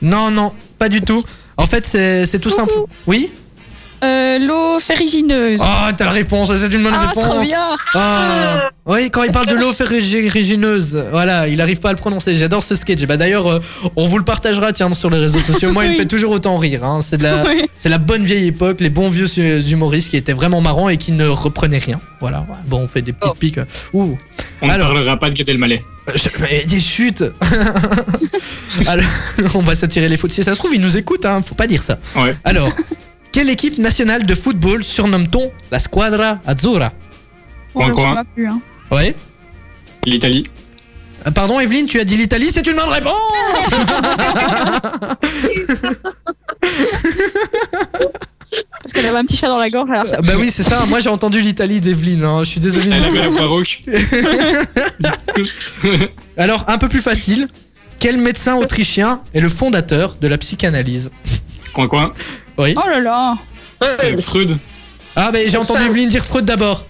Non, 0.00 0.30
non, 0.30 0.52
pas 0.78 0.88
du 0.88 1.00
tout. 1.00 1.24
En 1.56 1.66
fait, 1.66 1.86
c'est 1.86 2.26
c'est 2.26 2.38
tout 2.38 2.50
Coucou. 2.50 2.60
simple. 2.60 2.72
Oui 3.06 3.32
Euh, 4.02 4.38
L'eau 4.40 4.80
ferrigineuse. 4.80 5.60
Oh, 5.62 5.92
t'as 5.96 6.04
la 6.06 6.10
réponse, 6.10 6.52
c'est 6.56 6.74
une 6.74 6.82
bonne 6.82 6.92
ah, 6.96 7.06
réponse. 7.06 7.22
trop 7.24 7.40
bien 7.40 7.60
Ah, 7.94 8.68
oui, 8.84 9.10
quand 9.12 9.22
il 9.22 9.30
parle 9.30 9.46
de 9.46 9.54
l'eau 9.54 9.72
ferrugineuse, 9.72 11.04
voilà, 11.12 11.46
il 11.46 11.60
arrive 11.60 11.78
pas 11.78 11.90
à 11.90 11.92
le 11.92 11.98
prononcer. 11.98 12.34
J'adore 12.34 12.64
ce 12.64 12.74
sketch. 12.74 13.02
Bah 13.06 13.16
d'ailleurs, 13.16 13.46
euh, 13.46 13.60
on 13.94 14.06
vous 14.08 14.18
le 14.18 14.24
partagera, 14.24 14.72
tiens, 14.72 14.92
sur 14.94 15.08
les 15.08 15.18
réseaux 15.18 15.38
sociaux. 15.38 15.70
Moi, 15.72 15.84
il 15.84 15.90
me 15.90 15.92
Oui. 15.96 16.00
fait 16.00 16.06
toujours 16.08 16.32
autant 16.32 16.58
rire. 16.58 16.82
hein. 16.84 17.00
C'est 17.00 17.18
de 17.18 17.22
la, 17.22 17.44
c'est 17.78 17.88
la 17.90 17.98
bonne 17.98 18.24
vieille 18.24 18.48
époque, 18.48 18.80
les 18.80 18.90
bons 18.90 19.08
vieux 19.08 19.28
humoristes 19.70 20.10
qui 20.10 20.16
étaient 20.16 20.32
vraiment 20.32 20.60
marrants 20.60 20.88
et 20.88 20.96
qui 20.96 21.12
ne 21.12 21.26
reprenaient 21.28 21.78
rien. 21.78 22.00
Voilà. 22.20 22.44
Bon, 22.66 22.78
on 22.80 22.88
fait 22.88 23.02
des 23.02 23.12
petites 23.12 23.30
Oh. 23.32 23.38
piques. 23.38 23.60
Ouh. 23.92 24.18
On 24.62 24.68
Alors. 24.68 24.88
ne 24.88 24.94
parlera 24.94 25.16
pas 25.18 25.28
de 25.30 25.34
Gad 25.34 25.48
Elmaleh. 25.48 25.84
Je- 26.14 26.28
mais 26.40 26.64
des 26.64 26.80
chutes. 26.80 27.22
Alors, 28.86 29.04
on 29.54 29.60
va 29.60 29.74
s'attirer 29.76 30.08
les 30.08 30.16
fautes. 30.16 30.32
Si 30.32 30.42
ça 30.42 30.54
se 30.54 30.58
trouve, 30.58 30.74
il 30.74 30.80
nous 30.80 30.96
écoute. 30.96 31.24
Hein. 31.24 31.40
Faut 31.46 31.54
pas 31.54 31.66
dire 31.68 31.82
ça. 31.82 31.98
Ouais. 32.16 32.34
Alors, 32.44 32.68
quelle 33.32 33.48
équipe 33.50 33.78
nationale 33.78 34.24
de 34.26 34.34
football 34.34 34.84
surnomme-t-on 34.84 35.50
la 35.70 35.78
Squadra 35.78 36.38
Azzurra 36.46 36.92
m'a 37.74 38.24
plu, 38.24 38.46
hein. 38.46 38.60
Ouais. 38.90 39.14
L'Italie. 40.04 40.42
Euh, 41.26 41.30
Pardon, 41.30 41.58
Evelyne, 41.58 41.86
tu 41.86 41.98
as 42.00 42.04
dit 42.04 42.18
l'Italie, 42.18 42.50
c'est 42.52 42.66
une 42.66 42.76
bonne 42.76 42.90
réponse 42.90 43.12
Parce 48.82 48.92
qu'elle 48.92 49.06
avait 49.06 49.18
un 49.18 49.24
petit 49.24 49.36
chat 49.36 49.48
dans 49.48 49.58
la 49.58 49.70
gorge. 49.70 49.90
Alors 49.90 50.06
ça... 50.06 50.20
Bah 50.20 50.34
oui, 50.38 50.50
c'est 50.50 50.62
ça. 50.62 50.84
Moi, 50.86 51.00
j'ai 51.00 51.08
entendu 51.08 51.40
l'Italie 51.40 51.80
d'Evelyne. 51.80 52.24
hein. 52.24 52.40
Je 52.44 52.50
suis 52.50 52.60
désolé. 52.60 52.90
Elle 52.92 53.04
avait 53.04 53.20
la 53.20 53.30
Baroque. 53.30 53.80
Alors, 56.36 56.64
un 56.68 56.78
peu 56.78 56.88
plus 56.88 57.00
facile. 57.00 57.48
Quel 57.98 58.18
médecin 58.18 58.56
autrichien 58.56 59.20
est 59.32 59.40
le 59.40 59.48
fondateur 59.48 60.16
de 60.20 60.28
la 60.28 60.36
psychanalyse? 60.36 61.10
Coin 61.72 61.88
coin. 61.88 62.12
Oui. 62.58 62.74
Oh 62.76 62.88
là 62.88 63.00
là 63.00 63.34
C'est 63.98 64.20
Freud. 64.22 64.56
Ah, 65.16 65.30
bah 65.32 65.38
j'ai 65.46 65.56
entendu 65.58 65.82
Evelyne 65.84 66.08
dire 66.08 66.24
Freud 66.24 66.44
d'abord. 66.44 66.84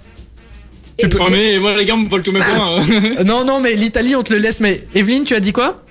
Tu 0.99 1.09
peux- 1.09 1.19
Oh, 1.21 1.27
mais 1.31 1.59
moi, 1.59 1.75
les 1.77 1.85
gars, 1.87 1.95
on 1.95 1.99
me 1.99 2.09
vole 2.09 2.23
tous 2.23 2.33
mes 2.33 2.41
points. 2.41 2.81
hein. 2.83 2.85
Non, 3.27 3.45
non, 3.45 3.61
mais 3.61 3.75
l'Italie, 3.75 4.15
on 4.15 4.23
te 4.23 4.33
le 4.33 4.39
laisse. 4.39 4.61
Mais 4.61 4.85
Evelyne, 4.95 5.25
tu 5.25 5.35
as 5.35 5.41
dit 5.41 5.53
quoi? 5.53 5.83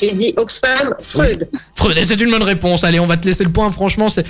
J'ai 0.00 0.12
dit 0.12 0.32
Oxfam, 0.36 0.94
Freud. 1.02 1.48
Freud, 1.74 1.98
c'est 2.06 2.20
une 2.20 2.30
bonne 2.30 2.42
réponse. 2.42 2.84
Allez, 2.84 3.00
on 3.00 3.06
va 3.06 3.16
te 3.16 3.26
laisser 3.26 3.44
le 3.44 3.50
point. 3.50 3.70
Franchement, 3.70 4.08
c'est. 4.08 4.24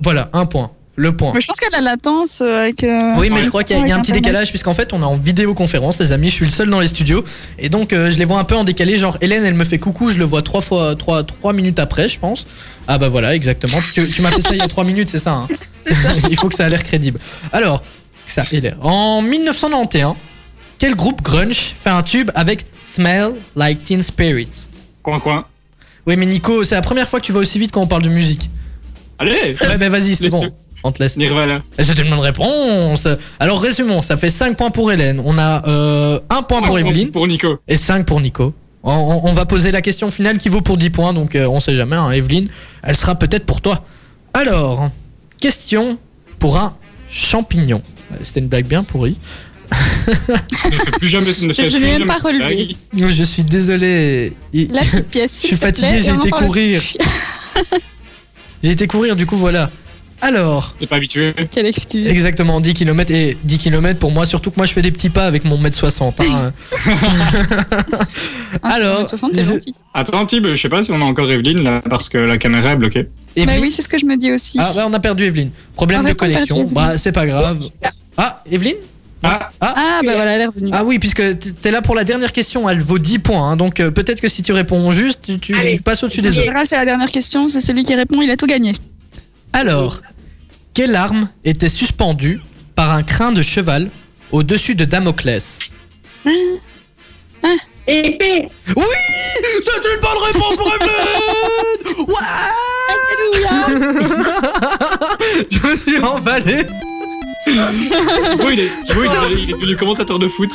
Voilà, 0.00 0.30
un 0.32 0.46
point. 0.46 0.70
Le 0.96 1.14
point. 1.14 1.32
Mais 1.34 1.40
je 1.40 1.46
pense 1.46 1.58
qu'elle 1.60 1.74
a 1.74 1.80
la 1.80 1.92
latence 1.92 2.40
euh, 2.40 2.62
avec. 2.62 2.82
euh, 2.82 3.14
Oui, 3.18 3.28
mais 3.32 3.40
je 3.40 3.48
crois 3.50 3.62
qu'il 3.62 3.76
y 3.76 3.78
a, 3.78 3.82
il 3.82 3.88
y 3.88 3.92
a 3.92 3.94
un 3.94 3.98
avec 3.98 4.06
petit 4.06 4.10
Internet. 4.12 4.24
décalage, 4.24 4.48
puisqu'en 4.50 4.74
fait, 4.74 4.92
on 4.92 5.00
est 5.00 5.04
en 5.04 5.16
vidéoconférence, 5.16 6.00
les 6.00 6.10
amis. 6.10 6.28
Je 6.30 6.34
suis 6.34 6.44
le 6.44 6.50
seul 6.50 6.68
dans 6.70 6.80
les 6.80 6.88
studios. 6.88 7.22
Et 7.58 7.68
donc, 7.68 7.92
euh, 7.92 8.10
je 8.10 8.18
les 8.18 8.24
vois 8.24 8.38
un 8.38 8.44
peu 8.44 8.56
en 8.56 8.64
décalé. 8.64 8.96
Genre, 8.96 9.16
Hélène, 9.20 9.44
elle 9.44 9.54
me 9.54 9.64
fait 9.64 9.78
coucou, 9.78 10.10
je 10.10 10.18
le 10.18 10.24
vois 10.24 10.42
trois 10.42 10.60
fois, 10.60 10.96
trois, 10.96 11.22
trois 11.22 11.52
minutes 11.52 11.78
après, 11.78 12.08
je 12.08 12.18
pense. 12.18 12.46
Ah, 12.90 12.96
bah 12.98 13.08
voilà, 13.08 13.34
exactement. 13.34 13.78
Tu, 13.92 14.10
tu 14.10 14.22
m'as 14.22 14.30
fait 14.30 14.40
ça 14.40 14.50
il 14.52 14.58
y 14.58 14.62
a 14.62 14.66
trois 14.66 14.82
minutes, 14.84 15.10
c'est 15.10 15.18
ça, 15.18 15.32
hein 15.32 15.48
Il 16.30 16.36
faut 16.38 16.48
que 16.48 16.54
ça 16.54 16.64
a 16.64 16.68
l'air 16.70 16.82
crédible. 16.82 17.20
Alors, 17.52 17.82
ça 18.26 18.42
a 18.42 18.56
l'air. 18.56 18.76
En 18.80 19.20
1991, 19.22 20.16
quel 20.78 20.94
groupe 20.94 21.20
grunge 21.22 21.74
fait 21.84 21.90
un 21.90 22.02
tube 22.02 22.30
avec 22.34 22.64
Smell 22.84 23.32
Like 23.56 23.82
Teen 23.82 24.02
Spirit? 24.02 24.48
Coin, 25.02 25.20
coin. 25.20 25.44
Oui, 26.06 26.16
mais 26.16 26.24
Nico, 26.26 26.64
c'est 26.64 26.74
la 26.76 26.80
première 26.80 27.06
fois 27.08 27.20
que 27.20 27.26
tu 27.26 27.32
vas 27.32 27.40
aussi 27.40 27.58
vite 27.58 27.72
quand 27.72 27.82
on 27.82 27.86
parle 27.86 28.02
de 28.02 28.08
musique. 28.08 28.48
Allez 29.18 29.56
Ouais, 29.60 29.76
bah 29.78 29.88
vas-y, 29.90 30.14
c'est 30.16 30.30
bon. 30.30 30.50
On 30.84 30.92
te 30.92 31.02
laisse. 31.02 31.16
Nirvana. 31.16 31.60
Et 31.76 31.84
C'est 31.84 31.98
une 31.98 32.08
bonne 32.08 32.20
réponse. 32.20 33.06
Alors 33.40 33.60
résumons, 33.60 34.00
ça 34.00 34.16
fait 34.16 34.30
5 34.30 34.56
points 34.56 34.70
pour 34.70 34.90
Hélène. 34.92 35.20
On 35.24 35.36
a 35.36 35.66
euh, 35.68 36.20
1 36.30 36.42
point 36.42 36.62
pour 36.62 36.78
Evelyne 36.78 37.10
Pour 37.10 37.26
Nico. 37.26 37.58
et 37.66 37.76
5 37.76 38.06
pour 38.06 38.20
Nico. 38.20 38.54
On, 38.84 38.92
on- 38.92 39.28
on 39.28 39.32
va 39.32 39.44
poser 39.44 39.70
la 39.72 39.82
question 39.82 40.10
finale 40.10 40.38
qui 40.38 40.48
vaut 40.48 40.60
pour 40.60 40.76
10 40.76 40.90
points, 40.90 41.12
donc 41.12 41.34
euh, 41.34 41.46
on 41.46 41.60
sait 41.60 41.74
jamais, 41.74 41.96
hein, 41.96 42.10
Evelyne, 42.12 42.48
elle 42.82 42.96
sera 42.96 43.14
peut-être 43.16 43.44
pour 43.46 43.60
toi. 43.60 43.84
Alors, 44.34 44.88
question 45.40 45.98
pour 46.38 46.56
un 46.58 46.76
champignon. 47.10 47.82
Euh, 48.12 48.16
C'était 48.22 48.40
une 48.40 48.48
blague 48.48 48.66
bien 48.66 48.82
pourrie. 48.82 49.16
Ne 50.08 50.98
plus 50.98 51.08
jamais 51.08 51.26
ne 51.26 51.32
Je 51.32 51.62
plus 51.62 51.74
n'ai 51.74 51.98
même 51.98 52.06
pas 52.06 52.14
relevé. 52.16 52.76
Je 52.94 53.22
suis 53.24 53.44
désolé. 53.44 54.32
La 54.54 54.80
petite 54.82 55.08
pièce. 55.08 55.38
Je 55.42 55.46
suis 55.48 55.56
fatigué, 55.56 56.00
j'ai 56.00 56.12
été 56.14 56.30
courir. 56.30 56.82
J'ai 58.62 58.70
été 58.70 58.86
courir, 58.86 59.14
du 59.16 59.26
coup 59.26 59.36
voilà. 59.36 59.70
Alors, 60.20 60.74
T'es 60.80 60.86
pas 60.86 60.96
habitué. 60.96 61.32
Quelle 61.50 61.66
excuse. 61.66 62.08
exactement 62.08 62.60
10 62.60 62.74
km 62.74 63.12
et 63.12 63.36
10 63.44 63.58
km 63.58 63.98
pour 64.00 64.10
moi, 64.10 64.26
surtout 64.26 64.50
que 64.50 64.56
moi 64.56 64.66
je 64.66 64.72
fais 64.72 64.82
des 64.82 64.90
petits 64.90 65.10
pas 65.10 65.26
avec 65.26 65.44
mon 65.44 65.58
mètre 65.58 65.76
60. 65.76 66.20
hein. 66.20 66.52
Ah, 68.62 68.74
Alors, 68.74 69.08
60, 69.08 69.30
c'est 69.34 69.40
je- 69.42 69.46
gentil. 69.46 69.74
Attends, 69.94 70.26
Tib, 70.26 70.46
je 70.46 70.60
sais 70.60 70.68
pas 70.68 70.82
si 70.82 70.90
on 70.90 71.00
a 71.00 71.04
encore 71.04 71.30
Evelyne 71.30 71.62
là, 71.62 71.80
parce 71.88 72.08
que 72.08 72.18
la 72.18 72.38
caméra 72.38 72.72
est 72.72 72.76
bloquée. 72.76 73.02
Bah 73.04 73.42
Evelyne- 73.42 73.60
oui, 73.62 73.72
c'est 73.74 73.82
ce 73.82 73.88
que 73.88 73.98
je 73.98 74.06
me 74.06 74.16
dis 74.16 74.32
aussi. 74.32 74.58
Ah 74.60 74.72
bah 74.74 74.86
on 74.88 74.92
a 74.92 75.00
perdu 75.00 75.24
Evelyne. 75.24 75.50
Problème 75.76 76.04
de 76.04 76.12
connexion. 76.14 76.64
Bah 76.64 76.96
c'est 76.96 77.12
pas 77.12 77.26
grave. 77.26 77.60
Ah 78.16 78.42
Evelyne? 78.50 78.76
Ah, 79.22 79.48
Ah, 79.60 80.00
bah 80.04 80.14
voilà, 80.14 80.32
elle 80.32 80.40
est 80.42 80.46
revenue. 80.46 80.70
Ah 80.72 80.84
oui 80.84 80.98
puisque 80.98 81.22
t'es 81.60 81.70
là 81.70 81.82
pour 81.82 81.94
la 81.94 82.04
dernière 82.04 82.32
question. 82.32 82.68
Elle 82.68 82.80
vaut 82.80 82.98
10 82.98 83.18
points. 83.20 83.50
hein, 83.50 83.56
donc 83.56 83.80
euh, 83.80 83.90
peut-être 83.90 84.20
que 84.20 84.28
si 84.28 84.42
tu 84.42 84.52
réponds 84.52 84.90
juste, 84.92 85.20
tu, 85.22 85.38
tu 85.38 85.54
Allez. 85.58 85.78
passes 85.80 86.02
au-dessus 86.02 86.20
des 86.22 86.30
autres. 86.30 86.40
général, 86.40 86.66
c'est 86.66 86.76
la 86.76 86.84
dernière 86.84 87.10
question. 87.10 87.48
C'est 87.48 87.60
celui 87.60 87.82
qui 87.82 87.94
répond, 87.94 88.20
il 88.22 88.30
a 88.30 88.36
tout 88.36 88.46
gagné. 88.46 88.74
Alors, 89.52 90.00
quelle 90.74 90.94
arme 90.96 91.28
était 91.44 91.68
suspendue 91.68 92.40
par 92.74 92.92
un 92.92 93.02
crin 93.02 93.32
de 93.32 93.42
cheval 93.42 93.90
au-dessus 94.32 94.74
de 94.74 94.84
Damoclès 94.84 95.58
Épée. 97.90 98.46
Oui 98.76 98.84
C'est 99.64 99.94
une 99.94 100.00
bonne 100.02 100.22
réponse 100.26 100.56
pour 100.56 100.70
Evelyne 100.74 102.04
Ouais 102.08 102.14
Je 105.50 105.58
me 105.66 105.76
suis 105.76 105.98
emballé 105.98 106.64
Thibaut, 107.46 108.50
il 108.52 108.60
est, 108.60 108.70
Thibaut, 108.84 109.04
il 109.04 109.10
est, 109.10 109.42
il 109.44 109.50
est 109.50 109.52
devenu 109.54 109.74
commentateur 109.76 110.18
de 110.18 110.28
foot. 110.28 110.50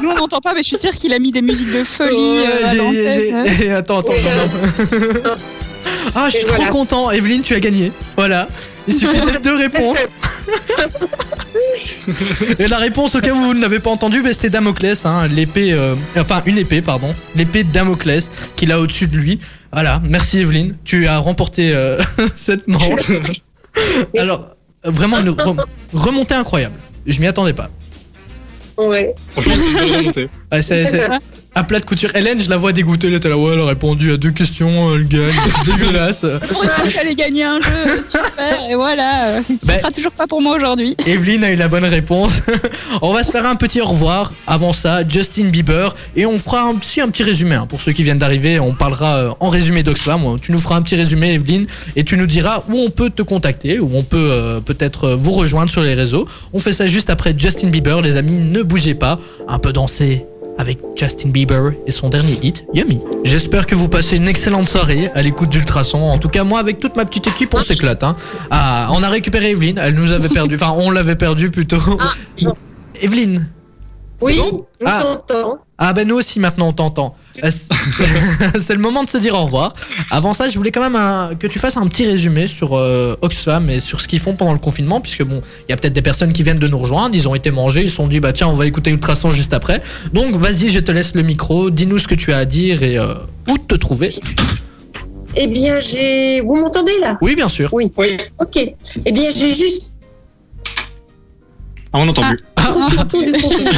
Nous, 0.00 0.08
on 0.10 0.14
n'entend 0.14 0.38
pas, 0.38 0.54
mais 0.54 0.62
je 0.62 0.68
suis 0.68 0.76
sûre 0.78 0.92
qu'il 0.92 1.12
a 1.12 1.18
mis 1.18 1.32
des 1.32 1.42
musiques 1.42 1.72
de 1.76 1.82
folie 1.82 2.10
Ouais, 2.12 2.44
euh, 2.46 2.64
à 2.64 2.70
j'ai- 2.70 2.76
l'antenne. 2.76 3.56
j'ai- 3.58 3.70
Attends, 3.72 3.98
attends, 3.98 4.12
attends. 4.12 5.34
Ah, 6.14 6.28
je 6.30 6.36
suis 6.38 6.46
trop 6.46 6.66
content. 6.66 7.10
Evelyne, 7.10 7.42
tu 7.42 7.54
as 7.54 7.60
gagné. 7.60 7.92
Voilà. 8.16 8.48
Il 8.88 8.94
suffisait 8.94 9.32
de 9.38 9.38
deux 9.42 9.56
réponses. 9.56 9.98
Et 12.58 12.66
la 12.68 12.78
réponse, 12.78 13.14
au 13.14 13.20
cas 13.20 13.32
où 13.32 13.36
vous 13.36 13.54
ne 13.54 13.60
l'avez 13.60 13.78
pas 13.78 13.90
entendu, 13.90 14.22
bah, 14.22 14.30
c'était 14.32 14.50
Damoclès, 14.50 15.04
hein, 15.06 15.28
l'épée, 15.28 15.72
euh, 15.72 15.94
enfin 16.16 16.42
une 16.46 16.58
épée, 16.58 16.82
pardon, 16.82 17.14
l'épée 17.36 17.64
de 17.64 17.72
Damoclès 17.72 18.30
qu'il 18.56 18.72
a 18.72 18.80
au-dessus 18.80 19.06
de 19.06 19.16
lui. 19.16 19.38
Voilà, 19.72 20.02
merci 20.04 20.38
Evelyne, 20.40 20.76
tu 20.84 21.06
as 21.06 21.18
remporté 21.18 21.72
euh, 21.74 21.98
cette 22.36 22.66
manche. 22.68 23.10
Alors, 24.18 24.56
vraiment 24.84 25.18
une 25.20 25.30
re- 25.30 25.64
remontée 25.94 26.34
incroyable. 26.34 26.74
Je 27.06 27.20
m'y 27.20 27.26
attendais 27.26 27.52
pas. 27.54 27.70
Ouais. 28.76 29.14
Franchement, 29.28 29.54
c'est 29.56 29.64
une 29.66 29.74
belle 29.74 29.96
remontée. 29.98 30.28
Ouais, 30.50 30.62
c'est, 30.62 30.86
c'est- 30.86 31.08
à 31.54 31.64
plat 31.64 31.80
de 31.80 31.84
couture. 31.84 32.10
Hélène, 32.14 32.40
je 32.40 32.48
la 32.48 32.56
vois 32.56 32.72
dégoûtée, 32.72 33.08
elle 33.08 33.14
était 33.14 33.28
là, 33.28 33.36
ouais, 33.36 33.52
elle 33.52 33.60
a 33.60 33.66
répondu 33.66 34.12
à 34.12 34.16
deux 34.16 34.30
questions, 34.30 34.94
elle 34.94 35.06
gagne, 35.06 35.34
dégueulasse. 35.66 36.24
Pour 36.48 36.62
une 36.62 36.70
fois 36.70 36.84
qu'elle 36.88 36.98
allait 37.00 37.14
gagner 37.14 37.44
un 37.44 37.58
jeu, 37.60 38.00
super, 38.02 38.70
et 38.70 38.74
voilà. 38.74 39.26
euh, 39.28 39.40
Ce 39.62 39.66
Ben- 39.66 39.78
sera 39.80 39.90
toujours 39.90 40.12
pas 40.12 40.26
pour 40.26 40.40
moi 40.40 40.56
aujourd'hui. 40.56 40.96
Evelyne 41.06 41.44
a 41.44 41.50
eu 41.50 41.56
la 41.56 41.68
bonne 41.68 41.84
réponse. 41.84 42.40
on 43.02 43.12
va 43.12 43.22
se 43.22 43.30
faire 43.30 43.44
un 43.46 43.54
petit 43.56 43.80
au 43.80 43.86
revoir. 43.86 44.32
Avant 44.46 44.72
ça, 44.72 45.06
Justin 45.06 45.48
Bieber. 45.50 45.94
Et 46.16 46.24
on 46.26 46.38
fera 46.38 46.62
un 46.62 46.74
petit, 46.74 47.00
un 47.00 47.08
petit 47.08 47.22
résumé. 47.22 47.54
hein. 47.54 47.66
Pour 47.68 47.80
ceux 47.80 47.92
qui 47.92 48.02
viennent 48.02 48.18
d'arriver, 48.18 48.58
on 48.58 48.72
parlera 48.74 49.16
euh, 49.16 49.30
en 49.40 49.48
résumé 49.48 49.82
d'Oxfam. 49.82 50.38
Tu 50.40 50.52
nous 50.52 50.58
feras 50.58 50.76
un 50.76 50.82
petit 50.82 50.96
résumé, 50.96 51.34
Evelyne. 51.34 51.66
Et 51.96 52.04
tu 52.04 52.16
nous 52.16 52.26
diras 52.26 52.62
où 52.68 52.78
on 52.78 52.90
peut 52.90 53.10
te 53.10 53.22
contacter, 53.22 53.78
où 53.78 53.90
on 53.94 54.02
peut 54.02 54.28
euh, 54.30 54.60
peut-être 54.60 55.04
euh, 55.04 55.16
vous 55.16 55.32
rejoindre 55.32 55.70
sur 55.70 55.82
les 55.82 55.94
réseaux. 55.94 56.26
On 56.52 56.58
fait 56.58 56.72
ça 56.72 56.86
juste 56.86 57.10
après 57.10 57.34
Justin 57.36 57.68
Bieber. 57.68 58.00
Les 58.00 58.16
amis, 58.16 58.38
ne 58.38 58.62
bougez 58.62 58.94
pas. 58.94 59.18
Un 59.48 59.58
peu 59.58 59.72
danser 59.72 60.24
avec 60.58 60.78
Justin 60.96 61.30
Bieber 61.30 61.72
et 61.86 61.90
son 61.90 62.08
dernier 62.08 62.38
hit, 62.42 62.64
Yummy. 62.74 63.00
J'espère 63.24 63.66
que 63.66 63.74
vous 63.74 63.88
passez 63.88 64.16
une 64.16 64.28
excellente 64.28 64.68
soirée 64.68 65.10
à 65.14 65.22
l'écoute 65.22 65.48
d'Ultrason. 65.48 65.98
En 65.98 66.18
tout 66.18 66.28
cas, 66.28 66.44
moi, 66.44 66.60
avec 66.60 66.78
toute 66.78 66.96
ma 66.96 67.04
petite 67.04 67.26
équipe, 67.26 67.54
on 67.54 67.62
s'éclate. 67.62 68.02
Hein. 68.02 68.16
Ah, 68.50 68.88
on 68.92 69.02
a 69.02 69.08
récupéré 69.08 69.50
Evelyne. 69.50 69.80
Elle 69.82 69.94
nous 69.94 70.12
avait 70.12 70.28
perdu. 70.28 70.54
Enfin, 70.56 70.74
on 70.76 70.90
l'avait 70.90 71.16
perdu 71.16 71.50
plutôt. 71.50 71.78
Jean. 72.36 72.56
Evelyne. 73.00 73.48
Oui, 74.20 74.38
bon 74.38 74.66
je 74.80 74.86
Ah. 74.86 75.02
Ah 75.84 75.92
ben 75.94 76.06
nous 76.06 76.14
aussi 76.14 76.38
maintenant 76.38 76.68
on 76.68 76.72
t'entend. 76.72 77.16
C'est 77.42 78.74
le 78.74 78.78
moment 78.78 79.02
de 79.02 79.10
se 79.10 79.18
dire 79.18 79.34
au 79.34 79.44
revoir? 79.46 79.72
Avant 80.12 80.32
ça, 80.32 80.48
je 80.48 80.56
voulais 80.56 80.70
quand 80.70 80.80
même 80.80 80.94
un- 80.94 81.34
que 81.34 81.48
tu 81.48 81.58
fasses 81.58 81.76
un 81.76 81.86
petit 81.88 82.06
résumé 82.06 82.46
sur 82.46 82.76
euh, 82.78 83.16
Oxfam 83.20 83.68
et 83.68 83.80
sur 83.80 84.00
ce 84.00 84.06
qu'ils 84.06 84.20
font 84.20 84.34
pendant 84.36 84.52
le 84.52 84.60
confinement, 84.60 85.00
puisque 85.00 85.24
bon, 85.24 85.42
il 85.66 85.70
y 85.70 85.72
a 85.72 85.76
peut-être 85.76 85.92
des 85.92 86.02
personnes 86.02 86.32
qui 86.32 86.44
viennent 86.44 86.60
de 86.60 86.68
nous 86.68 86.78
rejoindre, 86.78 87.16
ils 87.16 87.26
ont 87.26 87.34
été 87.34 87.50
mangés, 87.50 87.82
ils 87.82 87.90
se 87.90 87.96
sont 87.96 88.06
dit 88.06 88.20
bah 88.20 88.32
tiens 88.32 88.46
on 88.46 88.54
va 88.54 88.66
écouter 88.66 88.90
Ultrason 88.90 89.32
juste 89.32 89.54
après. 89.54 89.82
Donc 90.12 90.36
vas-y, 90.36 90.68
je 90.68 90.78
te 90.78 90.92
laisse 90.92 91.16
le 91.16 91.22
micro, 91.22 91.68
dis-nous 91.70 91.98
ce 91.98 92.06
que 92.06 92.14
tu 92.14 92.32
as 92.32 92.38
à 92.38 92.44
dire 92.44 92.84
et 92.84 92.96
euh, 92.96 93.14
où 93.48 93.58
te 93.58 93.74
trouver. 93.74 94.14
Eh 95.34 95.48
bien, 95.48 95.80
j'ai. 95.80 96.42
Vous 96.42 96.54
m'entendez 96.56 96.92
là? 97.00 97.18
Oui 97.22 97.34
bien 97.34 97.48
sûr. 97.48 97.70
Oui. 97.72 97.90
Ok. 98.38 98.56
Eh 99.04 99.10
bien, 99.12 99.30
j'ai 99.34 99.52
juste 99.52 99.90
Ah, 101.92 101.98
on 101.98 102.04
n'entend 102.06 102.22
plus. 102.28 102.40
Du 103.22 103.32
confinement 103.42 103.72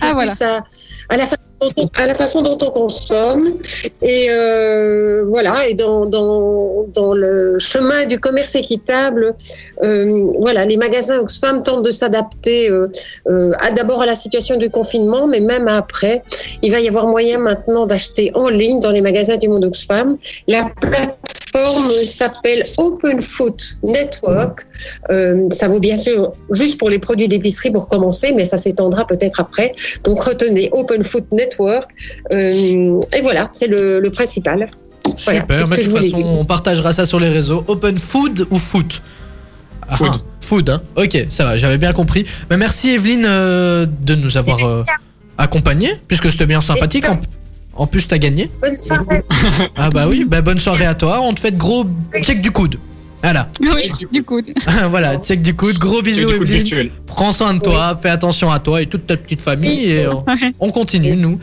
Ah, 0.00 0.12
voilà. 0.14 0.32
à, 0.40 0.64
à 1.08 1.16
la 1.16 1.26
façon 1.26 1.50
dont 1.60 1.70
on, 1.76 1.86
à 1.94 2.06
la 2.06 2.14
façon 2.14 2.42
dont 2.42 2.58
on 2.62 2.70
consomme. 2.70 3.54
Et 4.02 4.26
euh, 4.30 5.24
voilà. 5.28 5.66
Et 5.68 5.74
dans, 5.74 6.06
dans, 6.06 6.84
dans 6.94 7.14
le 7.14 7.58
chemin 7.58 8.06
du 8.06 8.18
commerce 8.18 8.54
équitable 8.54 9.34
euh, 9.82 10.30
voilà 10.40 10.64
les 10.64 10.76
magasins 10.76 11.18
Oxfam 11.18 11.62
tentent 11.62 11.82
de 11.84 11.90
s'adapter 11.90 12.70
euh, 12.70 12.88
euh, 13.28 13.52
d'abord 13.74 14.02
à 14.02 14.06
la 14.06 14.14
situation 14.14 14.56
du 14.56 14.70
confinement 14.70 15.26
mais 15.26 15.40
même 15.40 15.68
après 15.68 16.22
il 16.62 16.70
va 16.72 16.80
y 16.80 16.88
avoir 16.88 17.06
moyen 17.06 17.38
maintenant 17.38 17.86
d'acheter 17.86 18.30
en 18.34 18.48
ligne 18.48 18.80
dans 18.80 18.90
les 18.90 19.00
magasins 19.00 19.36
du 19.36 19.48
monde 19.48 19.64
Oxfam. 19.64 20.16
La 20.46 20.64
plateforme 20.80 21.16
s'appelle 22.04 22.62
Open 22.78 23.20
Food 23.20 23.60
Network 23.82 24.66
euh, 25.10 25.48
ça 25.50 25.68
vaut 25.68 25.80
bien 25.80 25.96
sûr 25.96 26.32
juste 26.50 26.78
pour 26.78 26.90
les 26.90 26.98
produits 26.98 27.28
d'épicerie 27.28 27.70
pour 27.70 27.88
commencer, 27.88 28.32
mais 28.34 28.44
ça 28.44 28.58
s'étendra 28.58 29.06
peut-être 29.06 29.40
après. 29.40 29.70
Donc 30.04 30.22
retenez 30.22 30.68
Open 30.72 31.02
Food 31.04 31.26
Network. 31.32 31.90
Euh, 32.32 33.00
et 33.16 33.22
voilà, 33.22 33.48
c'est 33.52 33.66
le, 33.66 34.00
le 34.00 34.10
principal. 34.10 34.66
Super, 35.16 35.66
mais 35.68 35.76
de 35.76 35.82
toute 35.82 35.96
façon 35.96 36.22
on 36.22 36.44
partagera 36.44 36.92
ça 36.92 37.06
sur 37.06 37.18
les 37.18 37.28
réseaux. 37.28 37.64
Open 37.66 37.98
Food 37.98 38.46
ou 38.50 38.58
Foot? 38.58 39.02
Ah, 39.88 39.96
Food. 39.96 40.10
ah, 40.12 40.18
Food, 40.40 40.70
hein. 40.70 40.82
Ok, 40.96 41.26
ça 41.30 41.44
va, 41.44 41.56
j'avais 41.56 41.78
bien 41.78 41.92
compris. 41.92 42.24
Mais 42.50 42.56
merci 42.56 42.90
Evelyne 42.90 43.24
euh, 43.26 43.86
de 43.86 44.14
nous 44.14 44.36
avoir 44.36 44.64
euh, 44.64 44.82
accompagnés, 45.38 45.94
puisque 46.06 46.30
c'était 46.30 46.46
bien 46.46 46.60
sympathique. 46.60 47.06
En, 47.78 47.86
plus, 47.86 48.06
t'as 48.06 48.18
gagné. 48.18 48.50
Bonne 48.60 48.76
soirée. 48.76 49.22
Ah 49.76 49.90
bah 49.90 50.06
oui, 50.08 50.24
bah 50.26 50.42
bonne 50.42 50.58
soirée 50.58 50.86
à 50.86 50.94
toi. 50.94 51.20
On 51.22 51.32
te 51.32 51.40
fait 51.40 51.52
de 51.52 51.56
gros 51.58 51.84
check 52.22 52.40
du 52.40 52.50
coude. 52.50 52.78
Voilà, 53.22 53.48
Oui, 53.60 53.90
du 54.12 54.22
coup. 54.22 54.40
voilà, 54.90 55.16
check 55.16 55.42
du 55.42 55.54
coude. 55.54 55.76
Gros 55.78 56.02
bisous 56.02 56.30
Evelyne. 56.30 56.90
Prends 57.06 57.32
soin 57.32 57.54
de 57.54 57.60
toi, 57.60 57.98
fais 58.00 58.10
attention 58.10 58.50
à 58.50 58.60
toi 58.60 58.80
et 58.80 58.86
toute 58.86 59.06
ta 59.06 59.16
petite 59.16 59.40
famille 59.40 59.90
et 59.90 60.06
on 60.60 60.70
continue 60.70 61.16
nous. 61.16 61.38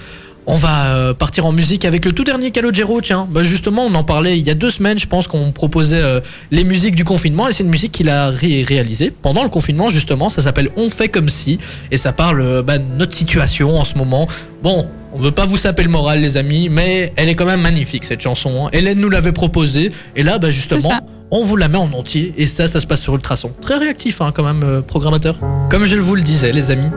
On 0.48 0.58
va 0.58 0.86
euh, 0.94 1.14
partir 1.16 1.46
en 1.48 1.52
musique 1.52 1.86
avec 1.86 2.06
le 2.06 2.12
tout 2.12 2.24
dernier 2.24 2.52
Calogero, 2.52 3.02
tiens. 3.02 3.28
Bah 3.32 3.42
justement, 3.44 3.86
on 3.86 3.96
en 3.96 4.04
parlait 4.04 4.38
il 4.38 4.46
y 4.46 4.52
a 4.52 4.54
deux 4.54 4.70
semaines, 4.70 5.00
je 5.00 5.08
pense 5.08 5.28
qu'on 5.28 5.52
proposait 5.52 6.02
euh, 6.02 6.20
les 6.52 6.64
musiques 6.64 6.96
du 6.96 7.04
confinement 7.04 7.48
et 7.48 7.54
c'est 7.54 7.64
une 7.64 7.70
musique 7.70 7.92
qu'il 7.92 8.10
a 8.10 8.30
ré 8.30 8.64
réalisée 8.68 9.12
pendant 9.22 9.44
le 9.44 9.50
confinement 9.50 9.90
justement. 9.90 10.30
Ça 10.30 10.42
s'appelle 10.44 10.70
On 10.78 10.90
fait 10.90 11.08
comme 11.10 11.30
si 11.30 11.58
et 11.90 11.98
ça 11.98 12.14
parle 12.14 12.42
euh, 12.42 12.62
bah, 12.62 12.78
de 12.78 12.84
notre 12.98 13.16
situation 13.16 13.80
en 13.80 13.84
ce 13.84 13.98
moment. 13.98 14.28
Bon, 14.62 14.88
on 15.14 15.20
veut 15.20 15.32
pas 15.32 15.46
vous 15.46 15.58
saper 15.58 15.82
le 15.82 15.90
moral 15.90 16.22
les 16.22 16.38
amis, 16.38 16.70
mais 16.70 17.12
elle 17.16 17.30
est 17.30 17.36
quand 17.36 17.46
même 17.46 17.62
magnifique 17.62 18.04
cette 18.06 18.22
chanson. 18.22 18.66
hein. 18.66 18.70
Hélène 18.72 19.00
nous 19.00 19.10
l'avait 19.10 19.32
proposée 19.32 19.92
et 20.16 20.22
là, 20.24 20.38
bah 20.38 20.52
justement. 20.52 20.92
On 21.32 21.44
vous 21.44 21.56
la 21.58 21.68
met 21.70 21.80
en 21.80 21.92
entier 21.92 22.36
et 22.38 22.46
ça, 22.46 22.68
ça 22.68 22.80
se 22.80 22.86
passe 22.86 23.02
sur 23.02 23.16
Ultrason. 23.16 23.52
Très 23.60 23.78
réactif 23.78 24.22
hein, 24.22 24.32
quand 24.34 24.44
même, 24.44 24.62
euh, 24.64 24.82
programmateur. 24.82 25.36
Comme 25.72 25.84
je 25.84 25.96
vous 25.98 26.14
le 26.16 26.22
disais, 26.22 26.52
les 26.52 26.70
amis, 26.70 26.88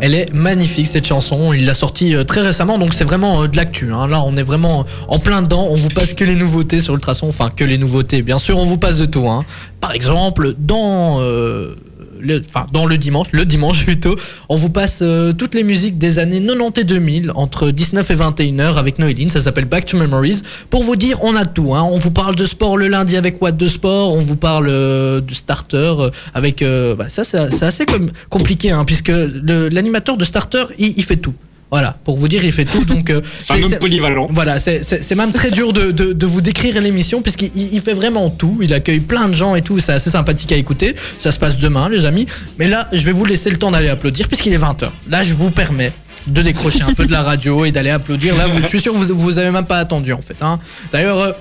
elle 0.00 0.14
est 0.14 0.32
magnifique 0.34 0.86
cette 0.86 1.06
chanson, 1.06 1.52
il 1.52 1.64
l'a 1.64 1.74
sortie 1.74 2.14
euh, 2.14 2.24
très 2.24 2.40
récemment 2.42 2.78
donc 2.78 2.94
c'est 2.94 3.04
vraiment 3.04 3.42
euh, 3.42 3.48
de 3.48 3.56
l'actu. 3.56 3.92
hein. 3.92 4.06
Là 4.08 4.22
on 4.24 4.36
est 4.36 4.42
vraiment 4.42 4.84
en 5.08 5.18
plein 5.18 5.42
dedans, 5.42 5.66
on 5.70 5.76
vous 5.76 5.88
passe 5.88 6.12
que 6.14 6.24
les 6.24 6.36
nouveautés 6.36 6.80
sur 6.80 6.94
Ultrason, 6.94 7.28
enfin 7.28 7.50
que 7.54 7.64
les 7.64 7.78
nouveautés 7.78 8.22
bien 8.22 8.38
sûr, 8.38 8.58
on 8.58 8.64
vous 8.64 8.78
passe 8.78 8.98
de 8.98 9.06
tout. 9.06 9.28
hein. 9.28 9.44
Par 9.80 9.92
exemple 9.92 10.54
dans... 10.58 11.20
euh, 11.20 11.74
le, 12.20 12.42
enfin, 12.46 12.66
dans 12.72 12.86
le 12.86 12.98
dimanche, 12.98 13.28
le 13.32 13.44
dimanche 13.44 13.84
plutôt, 13.86 14.16
on 14.48 14.56
vous 14.56 14.70
passe 14.70 15.00
euh, 15.02 15.32
toutes 15.32 15.54
les 15.54 15.64
musiques 15.64 15.98
des 15.98 16.18
années 16.18 16.40
90 16.40 16.80
et 16.80 16.84
2000 16.84 17.32
entre 17.34 17.70
19 17.70 18.10
et 18.10 18.14
21 18.14 18.58
heures 18.60 18.78
avec 18.78 18.98
Noéline, 18.98 19.30
ça 19.30 19.40
s'appelle 19.40 19.64
Back 19.64 19.86
to 19.86 19.96
Memories. 19.96 20.42
Pour 20.70 20.82
vous 20.82 20.96
dire, 20.96 21.22
on 21.22 21.34
a 21.36 21.44
tout. 21.44 21.74
Hein. 21.74 21.82
On 21.90 21.98
vous 21.98 22.10
parle 22.10 22.36
de 22.36 22.46
sport 22.46 22.76
le 22.76 22.88
lundi 22.88 23.16
avec 23.16 23.40
What 23.40 23.52
de 23.52 23.68
sport, 23.68 24.12
on 24.12 24.20
vous 24.20 24.36
parle 24.36 24.68
euh, 24.68 25.20
de 25.20 25.34
starter 25.34 25.76
euh, 25.76 26.10
avec. 26.34 26.62
bah, 26.96 27.08
ça, 27.08 27.24
c'est 27.24 27.62
assez 27.62 27.86
comme, 27.86 28.10
compliqué 28.28 28.70
hein, 28.70 28.84
puisque 28.84 29.12
l'animateur 29.12 30.16
de 30.16 30.24
starter, 30.24 30.64
il 30.78 31.02
fait 31.04 31.16
tout. 31.16 31.34
Voilà, 31.70 31.96
pour 32.04 32.16
vous 32.16 32.28
dire, 32.28 32.44
il 32.44 32.52
fait 32.52 32.64
tout. 32.64 32.84
Donc, 32.94 33.10
euh, 33.10 33.20
C'est 33.34 33.54
un 33.54 33.62
homme 33.62 33.76
polyvalent. 33.80 34.26
voilà, 34.30 34.58
c'est- 34.58 35.14
même 35.16 35.32
très 35.32 35.50
dur 35.50 35.72
de, 35.72 35.90
de- 35.90 36.12
de 36.12 36.26
vous 36.26 36.40
décrire 36.40 36.80
l'émission 36.80 37.22
puisqu'il 37.22 37.50
il 37.56 37.74
il 37.74 37.80
fait 37.80 37.92
vraiment 37.94 38.30
tout. 38.30 38.58
Il 38.62 38.72
accueille 38.72 39.00
plein 39.00 39.28
de 39.28 39.34
gens 39.34 39.54
et 39.56 39.62
tout. 39.62 39.78
C'est 39.78 39.92
assez 39.92 40.10
sympathique 40.10 40.52
à 40.52 40.56
écouter. 40.56 40.94
Ça 41.18 41.32
se 41.32 41.38
passe 41.38 41.56
demain, 41.58 41.88
les 41.88 42.04
amis. 42.04 42.26
Mais 42.58 42.68
là, 42.68 42.88
je 42.92 43.04
vais 43.04 43.12
vous 43.12 43.24
laisser 43.24 43.50
le 43.50 43.56
temps 43.56 43.70
d'aller 43.72 43.88
applaudir 43.88 44.28
puisqu'il 44.28 44.52
est 44.52 44.58
20h. 44.58 44.90
Là, 45.08 45.22
je 45.24 45.34
vous 45.34 45.50
permets 45.50 45.92
de 46.26 46.42
décrocher 46.42 46.82
un 46.82 46.92
peu 46.92 47.04
de 47.06 47.12
la 47.12 47.22
radio 47.22 47.64
et 47.64 47.70
d'aller 47.72 47.90
applaudir. 47.90 48.36
Là, 48.36 48.46
vous- 48.48 48.60
je 48.62 48.66
suis 48.66 48.80
sûr 48.80 48.92
que 48.92 48.98
vous, 48.98 49.16
vous 49.16 49.38
avez 49.38 49.50
même 49.50 49.64
pas 49.66 49.78
attendu 49.78 50.12
en 50.12 50.20
fait. 50.20 50.36
hein. 50.42 50.58
D'ailleurs. 50.92 51.34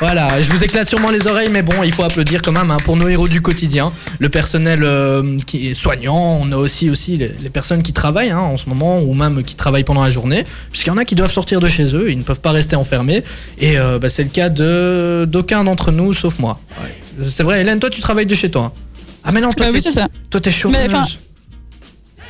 Voilà, 0.00 0.40
je 0.42 0.50
vous 0.50 0.64
éclate 0.64 0.88
sûrement 0.88 1.10
les 1.10 1.26
oreilles, 1.26 1.50
mais 1.50 1.62
bon, 1.62 1.82
il 1.82 1.92
faut 1.92 2.02
applaudir 2.02 2.40
quand 2.42 2.52
même 2.52 2.70
hein, 2.70 2.78
pour 2.84 2.96
nos 2.96 3.06
héros 3.08 3.28
du 3.28 3.42
quotidien, 3.42 3.92
le 4.18 4.28
personnel 4.30 4.80
euh, 4.82 5.38
qui 5.46 5.68
est 5.68 5.74
soignant, 5.74 6.16
on 6.40 6.50
a 6.52 6.56
aussi 6.56 6.88
aussi 6.88 7.18
les, 7.18 7.30
les 7.42 7.50
personnes 7.50 7.82
qui 7.82 7.92
travaillent 7.92 8.30
hein, 8.30 8.38
en 8.38 8.56
ce 8.56 8.66
moment 8.66 9.00
ou 9.02 9.12
même 9.12 9.42
qui 9.44 9.56
travaillent 9.56 9.84
pendant 9.84 10.02
la 10.02 10.08
journée, 10.10 10.46
puisqu'il 10.70 10.88
y 10.88 10.92
en 10.92 10.96
a 10.96 11.04
qui 11.04 11.14
doivent 11.14 11.30
sortir 11.32 11.60
de 11.60 11.68
chez 11.68 11.94
eux, 11.94 12.10
ils 12.10 12.16
ne 12.18 12.22
peuvent 12.22 12.40
pas 12.40 12.52
rester 12.52 12.76
enfermés, 12.76 13.22
et 13.58 13.78
euh, 13.78 13.98
bah, 13.98 14.08
c'est 14.08 14.22
le 14.24 14.30
cas 14.30 14.48
de 14.48 15.26
d'aucun 15.28 15.64
d'entre 15.64 15.92
nous, 15.92 16.14
sauf 16.14 16.38
moi. 16.38 16.58
Ouais. 16.82 17.24
C'est 17.28 17.42
vrai, 17.42 17.60
Hélène, 17.60 17.78
toi 17.78 17.90
tu 17.90 18.00
travailles 18.00 18.26
de 18.26 18.34
chez 18.34 18.50
toi. 18.50 18.72
hein. 18.74 18.80
Ah 19.22 19.32
mais 19.32 19.42
non, 19.42 19.50
toi 19.52 19.66
Bah 19.66 19.72
oui, 19.74 19.82
t'es- 19.82 19.90
c'est 19.90 20.00
ça. 20.00 20.08
toi, 20.30 20.40
t'es 20.40 20.50
chômeuse. 20.50 20.80
Mais, 20.90 20.98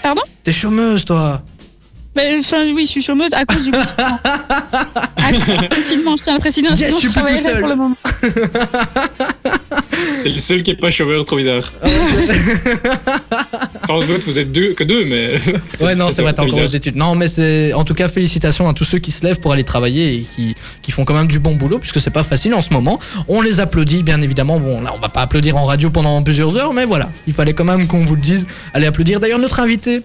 Pardon? 0.03 0.23
T'es 0.43 0.53
chômeuse 0.53 1.05
toi. 1.05 1.43
Mais, 2.17 2.39
enfin, 2.39 2.67
oui, 2.75 2.85
je 2.87 2.91
suis 2.91 3.03
chômeuse 3.03 3.33
à 3.33 3.45
cause 3.45 3.63
du 3.65 3.71
confinement. 3.73 4.19
à 5.17 5.33
cause 5.33 5.59
du 5.59 5.69
confinement, 5.69 6.17
je 6.17 6.23
tiens 6.23 6.33
à 6.33 6.37
le 6.37 6.41
préciser. 6.41 6.69
Yes, 6.69 6.79
sinon 6.79 6.97
je 6.97 6.99
suis 6.99 7.09
plus 7.09 7.15
tout 7.15 7.21
travaillerais 7.21 7.53
seul. 7.53 7.61
pour 7.61 7.69
le 7.69 7.77
moment. 7.77 7.97
C'est 10.23 10.29
le 10.29 10.39
seul 10.39 10.63
qui 10.63 10.71
est 10.73 10.75
pas 10.75 10.91
chômeur, 10.91 11.25
trop 11.25 11.37
bizarre. 11.37 11.73
Enfin, 13.89 14.07
d'autres, 14.07 14.23
vous 14.27 14.39
êtes 14.39 14.53
deux, 14.53 14.73
que 14.75 14.85
deux, 14.85 15.05
mais. 15.05 15.37
Ouais, 15.81 15.95
non, 15.95 16.11
c'est 16.11 16.23
vrai, 16.23 16.33
t'es 16.33 16.41
encore 16.41 16.61
aux 16.61 16.67
études. 16.67 16.97
Non, 16.97 17.15
mais 17.15 17.29
c'est. 17.29 17.73
En 17.73 17.85
tout 17.85 17.95
cas, 17.95 18.09
félicitations 18.09 18.69
à 18.69 18.73
tous 18.75 18.85
ceux 18.85 18.99
qui 18.99 19.11
se 19.11 19.25
lèvent 19.25 19.41
pour 19.41 19.53
aller 19.53 19.65
travailler 19.65 20.15
et 20.15 20.21
qui, 20.21 20.55
qui 20.83 20.93
font 20.93 21.05
quand 21.05 21.15
même 21.15 21.27
du 21.27 21.39
bon 21.39 21.55
boulot, 21.55 21.79
puisque 21.79 22.01
c'est 22.01 22.11
pas 22.11 22.23
facile 22.23 22.55
en 22.55 22.63
ce 22.63 22.73
moment. 22.73 23.01
On 23.29 23.41
les 23.41 23.59
applaudit, 23.61 24.03
bien 24.03 24.21
évidemment. 24.21 24.61
Bon, 24.61 24.81
là, 24.81 24.93
on 24.95 25.01
va 25.01 25.09
pas 25.09 25.23
applaudir 25.23 25.57
en 25.57 25.65
radio 25.65 25.91
pendant 25.91 26.23
plusieurs 26.23 26.57
heures, 26.57 26.73
mais 26.73 26.85
voilà. 26.85 27.11
Il 27.27 27.33
fallait 27.33 27.55
quand 27.55 27.65
même 27.65 27.87
qu'on 27.87 28.05
vous 28.05 28.15
le 28.15 28.21
dise. 28.21 28.47
Allez 28.75 28.87
applaudir. 28.87 29.19
D'ailleurs, 29.21 29.39
notre 29.39 29.61
invité. 29.61 30.03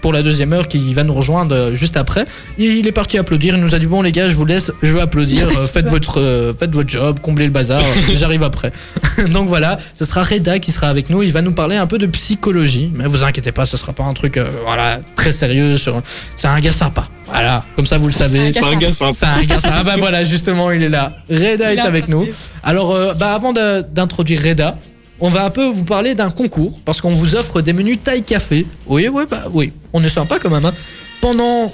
Pour 0.00 0.12
la 0.12 0.22
deuxième 0.22 0.52
heure 0.52 0.68
qui 0.68 0.92
va 0.94 1.04
nous 1.04 1.14
rejoindre 1.14 1.54
euh, 1.54 1.74
juste 1.74 1.96
après, 1.96 2.26
il 2.58 2.86
est 2.86 2.92
parti 2.92 3.18
applaudir. 3.18 3.56
Il 3.56 3.62
nous 3.62 3.74
a 3.74 3.78
dit 3.78 3.86
bon 3.86 4.02
les 4.02 4.12
gars, 4.12 4.28
je 4.28 4.34
vous 4.34 4.44
laisse, 4.44 4.72
je 4.82 4.92
vais 4.92 5.00
applaudir. 5.00 5.48
euh, 5.56 5.66
faites 5.66 5.88
votre, 5.88 6.20
euh, 6.20 6.52
faites 6.58 6.74
votre 6.74 6.88
job, 6.88 7.18
comblez 7.20 7.44
le 7.46 7.50
bazar. 7.50 7.82
J'arrive 8.14 8.42
après. 8.42 8.72
Donc 9.30 9.48
voilà, 9.48 9.78
ce 9.98 10.04
sera 10.04 10.22
Reda 10.22 10.58
qui 10.58 10.72
sera 10.72 10.88
avec 10.88 11.10
nous. 11.10 11.22
Il 11.22 11.32
va 11.32 11.42
nous 11.42 11.52
parler 11.52 11.76
un 11.76 11.86
peu 11.86 11.98
de 11.98 12.06
psychologie. 12.06 12.90
Mais 12.94 13.06
vous 13.06 13.22
inquiétez 13.24 13.52
pas, 13.52 13.66
ce 13.66 13.76
sera 13.76 13.92
pas 13.92 14.04
un 14.04 14.14
truc 14.14 14.36
euh, 14.36 14.48
voilà 14.64 15.00
très 15.16 15.32
sérieux. 15.32 15.76
Sur... 15.76 16.02
C'est 16.36 16.48
un 16.48 16.60
gars 16.60 16.72
sympa. 16.72 17.08
Voilà, 17.26 17.64
comme 17.74 17.86
ça 17.86 17.98
vous 17.98 18.06
le 18.06 18.12
savez. 18.12 18.52
C'est 18.52 18.64
un 18.64 18.76
gars 18.76 18.92
sympa. 18.92 19.12
C'est 19.12 19.26
un 19.26 19.42
gars 19.42 19.60
sympa. 19.60 19.74
Ah 19.78 19.82
bah 19.84 19.94
voilà, 19.98 20.22
justement, 20.24 20.70
il 20.70 20.82
est 20.82 20.88
là. 20.88 21.12
Reda 21.30 21.72
est 21.74 21.78
avec 21.80 22.08
nous. 22.08 22.26
Alors, 22.62 22.92
euh, 22.94 23.14
bah 23.14 23.34
avant 23.34 23.52
de- 23.52 23.82
d'introduire 23.82 24.42
Reda. 24.44 24.76
On 25.20 25.28
va 25.30 25.44
un 25.44 25.50
peu 25.50 25.64
vous 25.66 25.84
parler 25.84 26.14
d'un 26.14 26.30
concours 26.30 26.78
parce 26.84 27.00
qu'on 27.00 27.10
vous 27.10 27.34
offre 27.34 27.62
des 27.62 27.72
menus 27.72 27.98
taille 28.02 28.22
café. 28.22 28.66
Oui, 28.86 29.08
oui, 29.12 29.24
bah 29.30 29.44
oui, 29.52 29.72
on 29.92 30.02
est 30.04 30.10
sympa 30.10 30.38
quand 30.38 30.50
même. 30.50 30.64
hein. 30.64 30.74
Pendant 31.20 31.72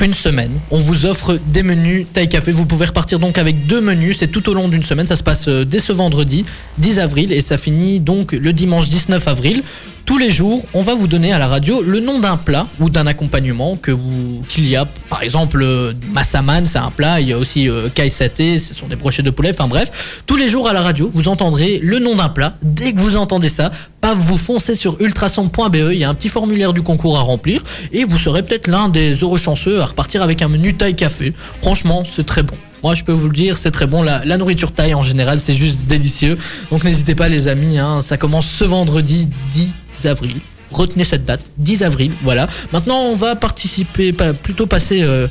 une 0.00 0.14
semaine. 0.14 0.52
On 0.70 0.78
vous 0.78 1.06
offre 1.06 1.38
des 1.52 1.64
menus 1.64 2.06
taille 2.12 2.28
café. 2.28 2.52
Vous 2.52 2.66
pouvez 2.66 2.84
repartir 2.86 3.18
donc 3.18 3.36
avec 3.36 3.66
deux 3.66 3.80
menus. 3.80 4.18
C'est 4.18 4.28
tout 4.28 4.48
au 4.48 4.54
long 4.54 4.68
d'une 4.68 4.84
semaine. 4.84 5.06
Ça 5.08 5.16
se 5.16 5.24
passe 5.24 5.48
euh, 5.48 5.64
dès 5.64 5.80
ce 5.80 5.90
vendredi 5.92 6.44
10 6.78 7.00
avril 7.00 7.32
et 7.32 7.42
ça 7.42 7.58
finit 7.58 7.98
donc 7.98 8.30
le 8.32 8.52
dimanche 8.52 8.88
19 8.88 9.26
avril. 9.26 9.62
Tous 10.08 10.16
les 10.16 10.30
jours, 10.30 10.64
on 10.72 10.80
va 10.80 10.94
vous 10.94 11.06
donner 11.06 11.34
à 11.34 11.38
la 11.38 11.48
radio 11.48 11.82
le 11.82 12.00
nom 12.00 12.18
d'un 12.18 12.38
plat 12.38 12.66
ou 12.80 12.88
d'un 12.88 13.06
accompagnement 13.06 13.76
que 13.76 13.90
vous 13.90 14.40
qu'il 14.48 14.66
y 14.66 14.74
a. 14.74 14.86
Par 15.10 15.22
exemple, 15.22 15.60
euh, 15.62 15.92
massaman, 16.12 16.64
c'est 16.64 16.78
un 16.78 16.90
plat. 16.90 17.20
Il 17.20 17.28
y 17.28 17.34
a 17.34 17.36
aussi 17.36 17.68
euh, 17.68 17.90
kai 17.90 18.08
saté, 18.08 18.58
ce 18.58 18.72
sont 18.72 18.88
des 18.88 18.96
brochettes 18.96 19.26
de 19.26 19.30
poulet. 19.30 19.50
Enfin 19.50 19.68
bref, 19.68 20.22
tous 20.24 20.36
les 20.36 20.48
jours 20.48 20.66
à 20.66 20.72
la 20.72 20.80
radio, 20.80 21.10
vous 21.12 21.28
entendrez 21.28 21.78
le 21.82 21.98
nom 21.98 22.16
d'un 22.16 22.30
plat. 22.30 22.56
Dès 22.62 22.94
que 22.94 23.00
vous 23.00 23.16
entendez 23.16 23.50
ça, 23.50 23.70
paf, 24.00 24.16
vous 24.16 24.38
foncez 24.38 24.76
sur 24.76 24.98
ultrason.be. 24.98 25.76
Il 25.92 25.98
y 25.98 26.04
a 26.04 26.08
un 26.08 26.14
petit 26.14 26.30
formulaire 26.30 26.72
du 26.72 26.80
concours 26.80 27.18
à 27.18 27.20
remplir 27.20 27.62
et 27.92 28.06
vous 28.06 28.16
serez 28.16 28.42
peut-être 28.42 28.66
l'un 28.66 28.88
des 28.88 29.12
heureux 29.16 29.36
chanceux 29.36 29.82
à 29.82 29.84
repartir 29.84 30.22
avec 30.22 30.40
un 30.40 30.48
menu 30.48 30.72
taille 30.72 30.96
café. 30.96 31.34
Franchement, 31.60 32.02
c'est 32.10 32.24
très 32.24 32.42
bon. 32.42 32.56
Moi, 32.82 32.94
je 32.94 33.04
peux 33.04 33.12
vous 33.12 33.28
le 33.28 33.36
dire, 33.36 33.58
c'est 33.58 33.72
très 33.72 33.86
bon. 33.86 34.00
La, 34.00 34.24
la 34.24 34.38
nourriture 34.38 34.72
taille 34.72 34.94
en 34.94 35.02
général, 35.02 35.38
c'est 35.38 35.54
juste 35.54 35.80
délicieux. 35.84 36.38
Donc 36.70 36.82
n'hésitez 36.82 37.14
pas, 37.14 37.28
les 37.28 37.46
amis. 37.46 37.76
hein, 37.78 38.00
ça 38.00 38.16
commence 38.16 38.46
ce 38.46 38.64
vendredi 38.64 39.28
10 39.52 39.68
avril. 40.06 40.36
Retenez 40.70 41.04
cette 41.04 41.24
date, 41.24 41.40
10 41.56 41.82
avril. 41.82 42.12
Voilà. 42.22 42.46
Maintenant, 42.72 43.00
on 43.00 43.14
va 43.14 43.34
participer, 43.36 44.12
pas, 44.12 44.34
plutôt 44.34 44.66
passer 44.66 45.02
euh, 45.02 45.26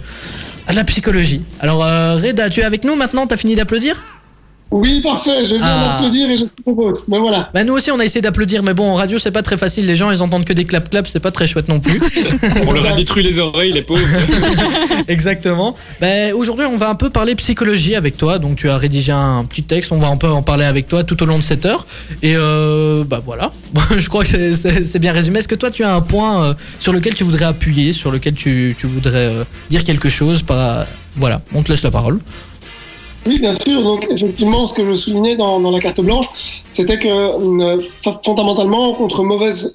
à 0.68 0.74
la 0.74 0.84
psychologie. 0.84 1.42
Alors, 1.60 1.86
euh, 1.86 2.16
Reda, 2.16 2.50
tu 2.50 2.62
es 2.62 2.64
avec 2.64 2.84
nous 2.84 2.96
maintenant? 2.96 3.28
T'as 3.28 3.38
fini 3.38 3.56
d'applaudir? 3.56 4.02
Oui, 4.70 5.00
parfait, 5.02 5.46
je 5.46 5.56
viens 5.56 5.64
Ah. 5.64 5.96
d'applaudir 5.98 6.30
et 6.30 6.36
je 6.36 6.46
suis 6.46 6.56
pour 6.64 6.76
votre. 6.76 7.04
Mais 7.08 7.18
voilà. 7.20 7.50
Bah 7.54 7.64
nous 7.64 7.74
aussi 7.74 7.90
on 7.90 8.00
a 8.00 8.06
essayé 8.06 8.22
d'applaudir 8.22 8.64
mais 8.64 8.74
bon 8.74 8.90
en 8.92 8.96
radio 8.96 9.18
c'est 9.18 9.32
pas 9.32 9.42
très 9.42 9.58
facile. 9.58 9.86
Les 9.86 9.96
gens 9.96 10.12
ils 10.12 10.22
entendent 10.22 10.44
que 10.46 10.52
des 10.54 10.66
clap 10.66 10.90
clap 10.90 11.08
c'est 11.08 11.22
pas 11.22 11.32
très 11.32 11.48
chouette 11.48 11.70
non 11.70 11.80
plus. 11.80 12.02
On 12.68 12.72
leur 12.74 12.86
a 12.86 12.92
détruit 12.92 13.24
les 13.24 13.40
oreilles, 13.40 13.72
les 13.72 13.82
pauvres. 13.82 14.02
exactement. 15.08 15.76
Bah, 16.02 16.08
aujourd'hui 16.36 16.66
on 16.66 16.78
va 16.78 16.90
un 16.90 16.96
peu 16.96 17.10
parler 17.10 17.36
psychologie 17.36 17.96
avec 17.96 18.18
toi. 18.18 18.40
Donc 18.40 18.58
tu 18.58 18.70
as 18.70 18.78
rédigé 18.78 19.12
un 19.12 19.46
petit 19.46 19.64
texte. 19.64 19.92
On 19.92 20.00
va 20.00 20.08
un 20.10 20.18
peu 20.18 20.28
en 20.28 20.42
parler 20.42 20.66
avec 20.66 20.88
toi 20.88 21.04
tout 21.04 21.22
au 21.24 21.26
long 21.26 21.38
de 21.40 21.44
cette 21.44 21.66
heure. 21.66 21.86
Et 22.22 22.34
euh, 22.36 23.04
bah 23.06 23.22
voilà. 23.24 23.52
Je 23.98 24.08
crois 24.10 24.24
que 24.26 24.54
c'est- 24.54 25.00
bien 25.00 25.14
résumé. 25.14 25.40
Est-ce 25.40 25.48
que 25.48 25.56
toi 25.56 25.72
tu 25.72 25.84
as 25.84 25.94
un 25.94 26.02
point 26.02 26.44
euh, 26.44 26.54
sur 26.80 26.92
lequel 26.92 27.14
tu 27.16 27.24
voudrais 27.24 27.46
appuyer 27.46 27.94
sur 27.94 28.12
lequel 28.12 28.34
tu, 28.34 28.76
tu 28.78 28.88
voudrais 28.88 29.16
euh, 29.32 29.44
dire 29.70 29.84
quelque 29.84 30.10
chose? 30.10 30.42
Pas 30.44 30.86
voilà. 31.16 31.42
On 31.54 31.64
te 31.64 31.72
laisse 31.72 31.84
la 31.84 31.92
parole 31.92 32.20
Oui, 33.28 33.40
bien 33.40 33.54
sûr. 33.54 33.84
Donc, 33.84 34.08
effectivement, 34.10 34.66
ce 34.66 34.74
que 34.74 34.86
je 34.86 34.94
soulignais 34.96 35.36
dans, 35.36 35.60
dans 35.60 35.72
la 35.72 35.80
carte 35.80 36.00
blanche, 36.02 36.28
c'était 36.70 36.98
que 36.98 37.08
euh, 37.08 37.80
fondamentalement, 38.24 38.94
contre 38.94 39.24
mauvaise. 39.24 39.74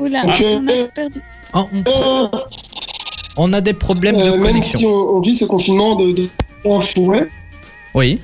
Oula, 0.00 0.22
Ok. 0.24 0.42
on 0.44 0.68
a 0.68 0.84
perdu. 0.94 1.20
Oh, 1.54 1.68
on, 1.72 1.82
Euh, 1.86 2.38
on 3.36 3.52
a 3.52 3.60
des 3.60 3.72
problèmes 3.74 4.16
de 4.16 4.22
euh, 4.22 4.32
même 4.32 4.40
connexion 4.42 4.78
si 4.78 4.86
on, 4.86 5.16
on 5.16 5.20
vit 5.20 5.36
ce 5.36 5.44
confinement 5.44 5.94
de, 5.96 6.12
de 6.12 6.28
oui 7.94 8.18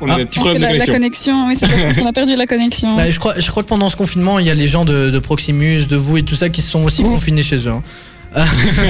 On 0.00 0.08
a 0.08 0.12
Ah. 0.14 0.16
des 0.16 0.24
petits 0.26 0.38
problèmes 0.38 0.62
de 0.62 0.66
la, 0.66 0.72
la 0.78 0.86
connexion. 0.86 1.44
connexion, 1.44 1.68
oui, 1.90 1.94
qu'on 1.96 2.06
a 2.06 2.12
perdu 2.12 2.36
la 2.36 2.46
connexion. 2.46 2.94
Bah, 2.96 3.10
je, 3.10 3.18
crois, 3.18 3.38
je 3.38 3.50
crois 3.50 3.62
que 3.64 3.68
pendant 3.68 3.90
ce 3.90 3.96
confinement, 3.96 4.38
il 4.38 4.46
y 4.46 4.50
a 4.50 4.54
les 4.54 4.68
gens 4.68 4.84
de, 4.84 5.10
de 5.10 5.18
Proximus, 5.18 5.84
de 5.86 5.96
vous 5.96 6.16
et 6.18 6.22
tout 6.22 6.36
ça 6.36 6.48
qui 6.48 6.62
se 6.62 6.70
sont 6.70 6.84
aussi 6.84 7.02
confinés 7.02 7.42
chez 7.42 7.56
eux. 7.66 7.72
hein. 7.72 7.82
Euh, 8.36 8.44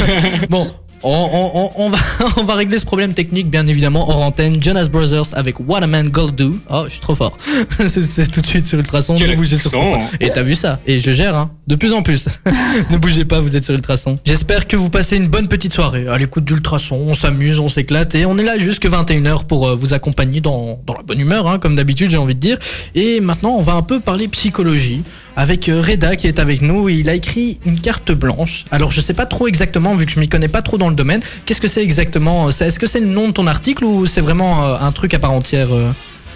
bon, 0.50 0.70
on, 1.04 1.10
on- 1.32 1.50
on- 1.54 1.70
on 1.76 1.90
va, 1.90 1.98
on 2.38 2.44
va 2.44 2.54
régler 2.54 2.78
ce 2.78 2.84
problème 2.84 3.12
technique, 3.14 3.48
bien 3.50 3.66
évidemment, 3.66 4.08
hors 4.08 4.22
antenne. 4.22 4.62
Jonas 4.62 4.88
Brothers 4.88 5.26
avec 5.34 5.56
What 5.60 5.78
a 5.82 5.86
Man 5.86 6.08
Gotta 6.08 6.32
Do. 6.32 6.56
Oh, 6.70 6.84
je 6.86 6.90
suis 6.92 7.00
trop 7.00 7.14
fort. 7.14 7.36
c'est 7.78 8.30
tout 8.30 8.40
de 8.40 8.46
suite 8.46 8.66
sur 8.66 8.78
Ultrason. 8.78 9.18
Ne 9.18 9.34
bougez 9.36 9.56
surtout 9.56 9.78
pas. 9.78 10.00
Et 10.20 10.30
t'as 10.30 10.42
vu 10.42 10.54
ça? 10.54 10.78
Et 10.86 11.00
je 11.00 11.10
gère, 11.10 11.34
hein, 11.36 11.50
de 11.66 11.74
plus 11.74 11.92
en 11.92 12.02
plus. 12.02 12.28
ne 12.90 12.96
bougez 12.98 13.24
pas, 13.24 13.40
vous 13.40 13.56
êtes 13.56 13.64
sur 13.64 13.74
Ultrason. 13.74 14.18
J'espère 14.24 14.66
que 14.68 14.76
vous 14.76 14.90
passez 14.90 15.16
une 15.16 15.28
bonne 15.28 15.48
petite 15.48 15.72
soirée 15.72 16.06
à 16.08 16.18
l'écoute 16.18 16.44
d'Ultrason. 16.44 16.96
On 16.96 17.14
s'amuse, 17.14 17.58
on 17.58 17.68
s'éclate 17.68 18.14
et 18.14 18.26
on 18.26 18.38
est 18.38 18.44
là 18.44 18.58
jusque 18.58 18.86
21h 18.86 19.44
pour 19.46 19.66
euh, 19.68 19.74
vous 19.74 19.92
accompagner 19.94 20.40
dans, 20.40 20.80
dans 20.86 20.94
la 20.94 21.02
bonne 21.02 21.20
humeur, 21.20 21.46
hein, 21.48 21.58
comme 21.58 21.76
d'habitude, 21.76 22.10
j'ai 22.10 22.16
envie 22.16 22.34
de 22.34 22.40
dire. 22.40 22.58
Et 22.94 23.20
maintenant, 23.20 23.50
on 23.56 23.62
va 23.62 23.72
un 23.74 23.82
peu 23.82 24.00
parler 24.00 24.28
psychologie. 24.28 25.02
Avec 25.36 25.68
euh, 25.68 25.80
Reda 25.80 26.16
qui 26.16 26.26
est 26.26 26.38
avec 26.38 26.62
nous. 26.62 26.88
Il 26.88 27.08
a 27.08 27.14
écrit 27.14 27.58
une 27.64 27.80
carte 27.80 28.12
blanche. 28.12 28.64
Alors 28.70 28.90
je 28.90 29.00
sais 29.00 29.14
pas 29.14 29.26
trop 29.26 29.46
exactement 29.46 29.94
vu 29.94 30.06
que 30.06 30.12
je 30.12 30.20
m'y 30.20 30.28
connais 30.28 30.48
pas 30.48 30.62
trop 30.62 30.78
dans 30.78 30.88
le 30.88 30.94
domaine. 30.94 31.20
Qu'est-ce 31.46 31.60
que 31.60 31.68
c'est 31.68 31.82
exactement? 31.82 32.48
Est-ce 32.50 32.78
que 32.78 32.86
c'est 32.86 33.00
le 33.00 33.06
nom 33.06 33.28
de 33.28 33.32
ton 33.32 33.46
article 33.46 33.84
ou 33.84 34.06
c'est 34.06 34.20
vraiment 34.20 34.64
euh, 34.64 34.76
un 34.80 34.92
truc 34.92 35.14
à 35.14 35.18
part 35.18 35.32
entière 35.32 35.72
euh? 35.72 35.90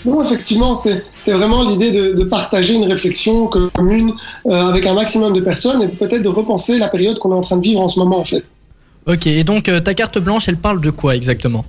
Non, 0.04 0.22
effectivement, 0.22 0.74
c'est 0.74 1.04
c'est 1.20 1.32
vraiment 1.32 1.64
l'idée 1.64 1.90
de, 1.90 2.12
de 2.12 2.24
partager 2.24 2.74
une 2.74 2.84
réflexion 2.84 3.48
commune 3.48 4.12
euh, 4.46 4.52
avec 4.52 4.86
un 4.86 4.94
maximum 4.94 5.32
de 5.32 5.40
personnes 5.40 5.82
et 5.82 5.88
peut-être 5.88 6.22
de 6.22 6.28
repenser 6.28 6.78
la 6.78 6.88
période 6.88 7.18
qu'on 7.18 7.32
est 7.32 7.36
en 7.36 7.40
train 7.40 7.56
de 7.56 7.62
vivre 7.62 7.80
en 7.80 7.88
ce 7.88 7.98
moment, 7.98 8.18
en 8.20 8.24
fait. 8.24 8.44
Ok, 9.06 9.26
et 9.26 9.44
donc 9.44 9.68
euh, 9.68 9.80
ta 9.80 9.94
carte 9.94 10.18
blanche, 10.18 10.48
elle 10.48 10.56
parle 10.56 10.80
de 10.80 10.90
quoi 10.90 11.16
exactement? 11.16 11.64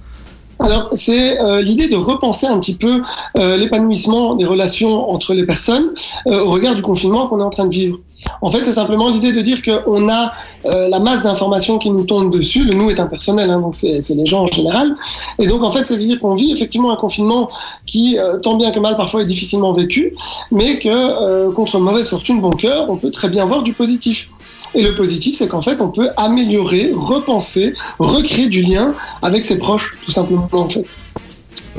Alors, 0.60 0.90
c'est 0.94 1.40
euh, 1.40 1.62
l'idée 1.62 1.88
de 1.88 1.96
repenser 1.96 2.48
un 2.48 2.60
petit 2.60 2.76
peu 2.76 3.02
euh, 3.38 3.58
l'épanouissement 3.58 4.36
des 4.36 4.46
relations 4.46 5.10
entre 5.12 5.34
les 5.34 5.46
personnes 5.46 5.92
euh, 6.28 6.44
au 6.44 6.52
regard 6.52 6.76
du 6.76 6.82
confinement 6.82 7.28
qu'on 7.28 7.40
est 7.40 7.44
en 7.44 7.50
train 7.50 7.66
de 7.66 7.74
vivre. 7.74 8.00
En 8.42 8.50
fait, 8.50 8.66
c'est 8.66 8.74
simplement 8.74 9.10
l'idée 9.10 9.32
de 9.32 9.42
dire 9.42 9.62
qu'on 9.62 10.10
a 10.10 10.34
la 10.66 11.00
masse 11.00 11.24
d'informations 11.24 11.78
qui 11.78 11.92
nous 11.92 12.04
tombent 12.04 12.32
dessus. 12.32 12.64
Le 12.64 12.74
nous 12.74 12.90
est 12.90 13.00
impersonnel, 13.00 13.50
hein, 13.52 13.62
donc 13.62 13.76
c'est 13.76 14.10
les 14.10 14.26
gens 14.26 14.42
en 14.42 14.48
général. 14.48 14.96
Et 15.40 15.46
donc, 15.46 15.62
en 15.62 15.70
fait, 15.70 15.86
c'est 15.86 15.98
dire 15.98 16.20
qu'on 16.20 16.34
vit 16.34 16.52
effectivement 16.52 16.92
un 16.92 16.96
confinement 16.96 17.48
qui, 17.86 18.18
tant 18.42 18.56
bien 18.56 18.72
que 18.72 18.80
mal, 18.80 18.98
parfois 18.98 19.22
est 19.22 19.26
difficilement 19.26 19.72
vécu, 19.72 20.16
mais 20.52 20.80
que, 20.80 21.52
contre 21.52 21.80
mauvaise 21.80 22.10
fortune, 22.10 22.42
bon 22.42 22.50
cœur, 22.50 22.90
on 22.90 22.98
peut 22.98 23.12
très 23.12 23.30
bien 23.30 23.46
voir 23.46 23.62
du 23.62 23.72
positif. 23.72 24.32
Et 24.76 24.84
le 24.84 24.94
positif, 24.96 25.36
c'est 25.38 25.48
qu'en 25.48 25.62
fait, 25.62 25.82
on 25.82 25.90
peut 25.90 26.10
améliorer, 26.18 26.92
repenser, 26.94 27.74
recréer 28.00 28.48
du 28.48 28.62
lien 28.62 28.94
avec 29.22 29.44
ses 29.44 29.58
proches, 29.58 29.96
tout 30.06 30.12
simplement, 30.12 30.48
en 30.52 30.70
fait. 30.70 30.86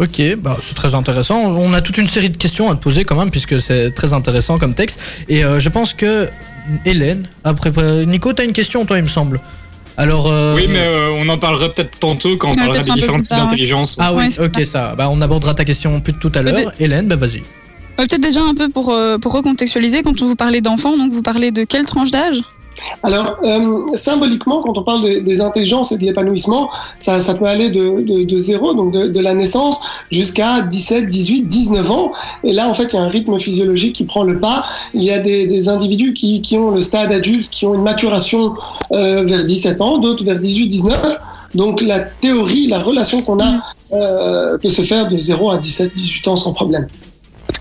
Ok, 0.01 0.36
bah, 0.39 0.57
c'est 0.61 0.74
très 0.74 0.95
intéressant. 0.95 1.36
On 1.57 1.72
a 1.74 1.80
toute 1.80 1.99
une 1.99 2.09
série 2.09 2.30
de 2.30 2.36
questions 2.36 2.70
à 2.70 2.74
te 2.76 2.80
poser 2.82 3.05
quand 3.05 3.16
même, 3.16 3.30
puisque 3.30 3.61
c'est 3.61 3.91
très 3.91 4.14
intéressant 4.14 4.59
comme 4.59 4.74
texte. 4.74 5.01
Et 5.28 5.45
euh, 5.45 5.59
je 5.59 5.68
pense 5.68 5.93
que 5.93 6.28
Hélène 6.84 7.28
a 7.45 7.53
préparé. 7.55 8.07
Nico, 8.07 8.32
t'as 8.32 8.45
une 8.45 8.53
question, 8.53 8.84
toi, 8.84 8.97
il 8.99 9.03
me 9.03 9.09
semble. 9.09 9.41
Alors. 9.97 10.26
euh, 10.28 10.55
Oui, 10.55 10.66
mais 10.68 10.78
euh, 10.78 11.11
on 11.14 11.28
en 11.28 11.39
parlera 11.39 11.68
peut-être 11.74 11.99
tantôt 11.99 12.36
quand 12.36 12.49
on 12.49 12.51
Ouais, 12.53 12.57
parlera 12.59 12.78
des 12.95 13.03
plus 13.03 13.22
types 13.22 13.30
d'intelligence. 13.30 13.97
Ah 13.99 14.14
oui, 14.14 14.24
Ouais, 14.39 14.47
ok, 14.47 14.64
ça. 14.64 14.95
Bah, 14.97 15.09
on 15.11 15.20
abordera 15.20 15.55
ta 15.55 15.64
question 15.64 16.01
plus 16.01 16.12
tout 16.14 16.30
à 16.34 16.43
l'heure. 16.43 16.72
Hélène, 16.78 17.09
bah 17.09 17.16
vas-y. 17.16 17.39
Euh, 17.39 17.43
Peut-être 18.07 18.20
déjà 18.20 18.41
un 18.41 18.55
peu 18.55 18.68
pour, 18.68 18.91
euh, 18.93 19.18
pour 19.18 19.32
recontextualiser, 19.32 20.03
quand 20.03 20.22
on 20.22 20.26
vous 20.26 20.36
parlait 20.36 20.61
d'enfants, 20.61 20.97
donc 20.97 21.11
vous 21.12 21.22
parlez 21.22 21.51
de 21.51 21.64
quelle 21.64 21.84
tranche 21.86 22.12
d'âge? 22.12 22.36
Alors, 23.03 23.37
euh, 23.43 23.87
symboliquement, 23.95 24.62
quand 24.62 24.76
on 24.79 24.83
parle 24.83 25.03
des, 25.03 25.20
des 25.20 25.41
intelligences 25.41 25.93
et 25.93 25.99
de 25.99 26.05
l'épanouissement, 26.05 26.68
ça, 26.99 27.20
ça 27.20 27.35
peut 27.35 27.47
aller 27.47 27.70
de, 27.70 28.03
de, 28.03 28.24
de 28.24 28.39
zéro, 28.39 28.74
donc 28.74 28.93
de, 28.93 29.09
de 29.09 29.20
la 29.20 29.35
naissance, 29.35 29.81
jusqu'à 30.11 30.61
17, 30.62 31.09
18, 31.09 31.43
19 31.43 31.91
ans. 31.91 32.12
Et 32.45 32.53
là, 32.53 32.68
en 32.68 32.74
fait, 32.74 32.93
il 32.93 32.97
y 32.97 32.99
a 32.99 33.03
un 33.03 33.09
rythme 33.09 33.39
physiologique 33.39 33.95
qui 33.97 34.05
prend 34.05 34.24
le 34.24 34.39
pas. 34.41 34.64
Il 34.95 35.03
y 35.03 35.11
a 35.11 35.18
des, 35.18 35.47
des 35.47 35.68
individus 35.68 36.12
qui, 36.12 36.41
qui 36.43 36.57
ont 36.57 36.70
le 36.70 36.81
stade 36.81 37.12
adulte, 37.12 37.49
qui 37.49 37.66
ont 37.66 37.74
une 37.74 37.83
maturation 37.83 38.55
euh, 38.93 39.24
vers 39.24 39.45
17 39.45 39.81
ans, 39.81 39.99
d'autres 39.99 40.24
vers 40.24 40.39
18, 40.39 40.66
19. 40.66 41.20
Donc, 41.55 41.81
la 41.81 42.01
théorie, 42.01 42.66
la 42.66 42.81
relation 42.81 43.22
qu'on 43.22 43.39
a 43.39 43.59
euh, 43.93 44.59
peut 44.59 44.68
se 44.68 44.83
faire 44.83 45.09
de 45.09 45.18
0 45.18 45.51
à 45.51 45.59
17, 45.59 45.95
18 45.95 46.29
ans 46.29 46.37
sans 46.37 46.53
problème. 46.53 46.87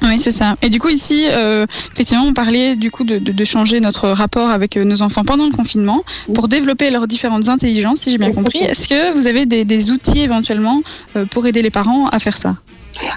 Oui, 0.08 0.18
c'est 0.18 0.32
ça. 0.32 0.56
Et 0.62 0.70
du 0.70 0.80
coup, 0.80 0.90
ici, 0.90 1.28
euh, 1.30 1.66
effectivement, 1.94 2.24
on 2.24 2.34
parlait 2.34 2.76
du 2.76 2.92
coup 2.92 3.04
de, 3.04 3.18
de, 3.18 3.32
de 3.32 3.44
changer 3.44 3.80
notre 3.80 4.08
rapport 4.10 4.50
avec 4.50 4.78
euh, 4.78 4.84
nos 4.84 5.02
enfants 5.02 5.24
pendant 5.24 5.46
le 5.46 5.52
confinement 5.52 6.04
pour 6.34 6.48
développer 6.48 6.90
leurs 6.92 7.08
différentes 7.08 7.50
intelligences, 7.50 8.02
si 8.02 8.12
j'ai 8.12 8.18
bien 8.18 8.32
compris. 8.32 8.60
Est-ce 8.60 8.88
que 8.88 9.14
vous 9.14 9.28
avez 9.28 9.46
des, 9.46 9.66
des 9.66 9.92
outils 9.92 10.20
éventuellement 10.20 10.82
euh, 11.16 11.26
pour 11.26 11.46
aider 11.46 11.62
les 11.62 11.72
parents 11.72 12.08
à 12.08 12.20
faire 12.20 12.38
ça? 12.38 12.56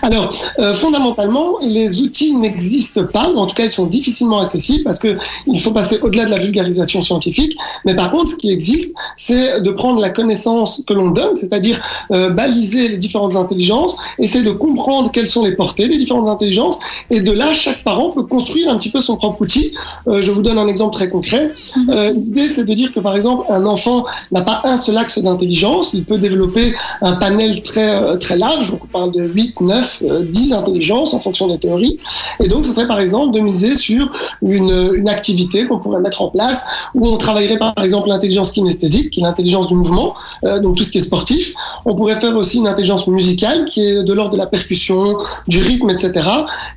Alors, 0.02 0.30
euh, 0.58 0.74
fondamentalement, 0.74 1.58
les 1.62 2.00
outils 2.00 2.34
n'existent 2.34 3.04
pas, 3.04 3.30
ou 3.30 3.38
en 3.38 3.46
tout 3.46 3.54
cas, 3.54 3.64
ils 3.64 3.70
sont 3.70 3.86
difficilement 3.86 4.40
accessibles 4.40 4.84
parce 4.84 4.98
que 4.98 5.16
il 5.46 5.60
faut 5.60 5.72
passer 5.72 5.98
au-delà 6.02 6.24
de 6.24 6.30
la 6.30 6.38
vulgarisation 6.38 7.00
scientifique. 7.00 7.56
Mais 7.84 7.94
par 7.94 8.10
contre, 8.10 8.30
ce 8.30 8.36
qui 8.36 8.50
existe, 8.50 8.94
c'est 9.16 9.60
de 9.60 9.70
prendre 9.70 10.00
la 10.00 10.10
connaissance 10.10 10.82
que 10.86 10.94
l'on 10.94 11.10
donne, 11.10 11.36
c'est-à-dire 11.36 11.80
euh, 12.10 12.30
baliser 12.30 12.88
les 12.88 12.98
différentes 12.98 13.36
intelligences, 13.36 13.96
essayer 14.18 14.44
de 14.44 14.50
comprendre 14.50 15.10
quelles 15.10 15.26
sont 15.26 15.44
les 15.44 15.52
portées 15.52 15.88
des 15.88 15.98
différentes 15.98 16.28
intelligences, 16.28 16.78
et 17.10 17.20
de 17.20 17.32
là, 17.32 17.52
chaque 17.52 17.82
parent 17.84 18.10
peut 18.10 18.24
construire 18.24 18.68
un 18.68 18.76
petit 18.76 18.90
peu 18.90 19.00
son 19.00 19.16
propre 19.16 19.42
outil. 19.42 19.72
Euh, 20.08 20.20
je 20.20 20.30
vous 20.30 20.42
donne 20.42 20.58
un 20.58 20.68
exemple 20.68 20.94
très 20.94 21.08
concret. 21.08 21.52
Euh, 21.88 22.12
L'idée, 22.12 22.48
c'est 22.48 22.64
de 22.64 22.74
dire 22.74 22.92
que, 22.92 23.00
par 23.00 23.16
exemple, 23.16 23.44
un 23.48 23.64
enfant 23.66 24.04
n'a 24.32 24.42
pas 24.42 24.60
un 24.64 24.76
seul 24.76 24.96
axe 24.96 25.18
d'intelligence, 25.18 25.94
il 25.94 26.04
peut 26.04 26.18
développer 26.18 26.74
un 27.02 27.12
panel 27.12 27.62
très, 27.62 28.18
très 28.18 28.36
large, 28.36 28.70
donc 28.70 28.80
on 28.84 28.86
parle 28.86 29.12
de 29.12 29.24
8, 29.24 29.60
9, 29.60 29.69
euh, 30.02 30.22
10 30.24 30.52
intelligences 30.52 31.14
en 31.14 31.20
fonction 31.20 31.48
des 31.48 31.58
théories. 31.58 31.98
Et 32.42 32.48
donc, 32.48 32.64
ce 32.64 32.72
serait 32.72 32.88
par 32.88 33.00
exemple 33.00 33.34
de 33.34 33.40
miser 33.40 33.74
sur 33.74 34.10
une, 34.42 34.92
une 34.94 35.08
activité 35.08 35.64
qu'on 35.64 35.78
pourrait 35.78 36.00
mettre 36.00 36.22
en 36.22 36.28
place 36.28 36.62
où 36.94 37.06
on 37.06 37.16
travaillerait 37.16 37.58
par 37.58 37.74
exemple 37.82 38.08
l'intelligence 38.08 38.50
kinesthésique, 38.50 39.10
qui 39.10 39.20
est 39.20 39.22
l'intelligence 39.22 39.68
du 39.68 39.74
mouvement, 39.74 40.14
euh, 40.44 40.60
donc 40.60 40.76
tout 40.76 40.84
ce 40.84 40.90
qui 40.90 40.98
est 40.98 41.02
sportif. 41.02 41.52
On 41.84 41.94
pourrait 41.94 42.20
faire 42.20 42.36
aussi 42.36 42.58
une 42.58 42.66
intelligence 42.66 43.06
musicale 43.06 43.64
qui 43.64 43.84
est 43.84 44.02
de 44.02 44.12
l'ordre 44.12 44.32
de 44.32 44.36
la 44.36 44.46
percussion, 44.46 45.16
du 45.48 45.62
rythme, 45.62 45.90
etc. 45.90 46.28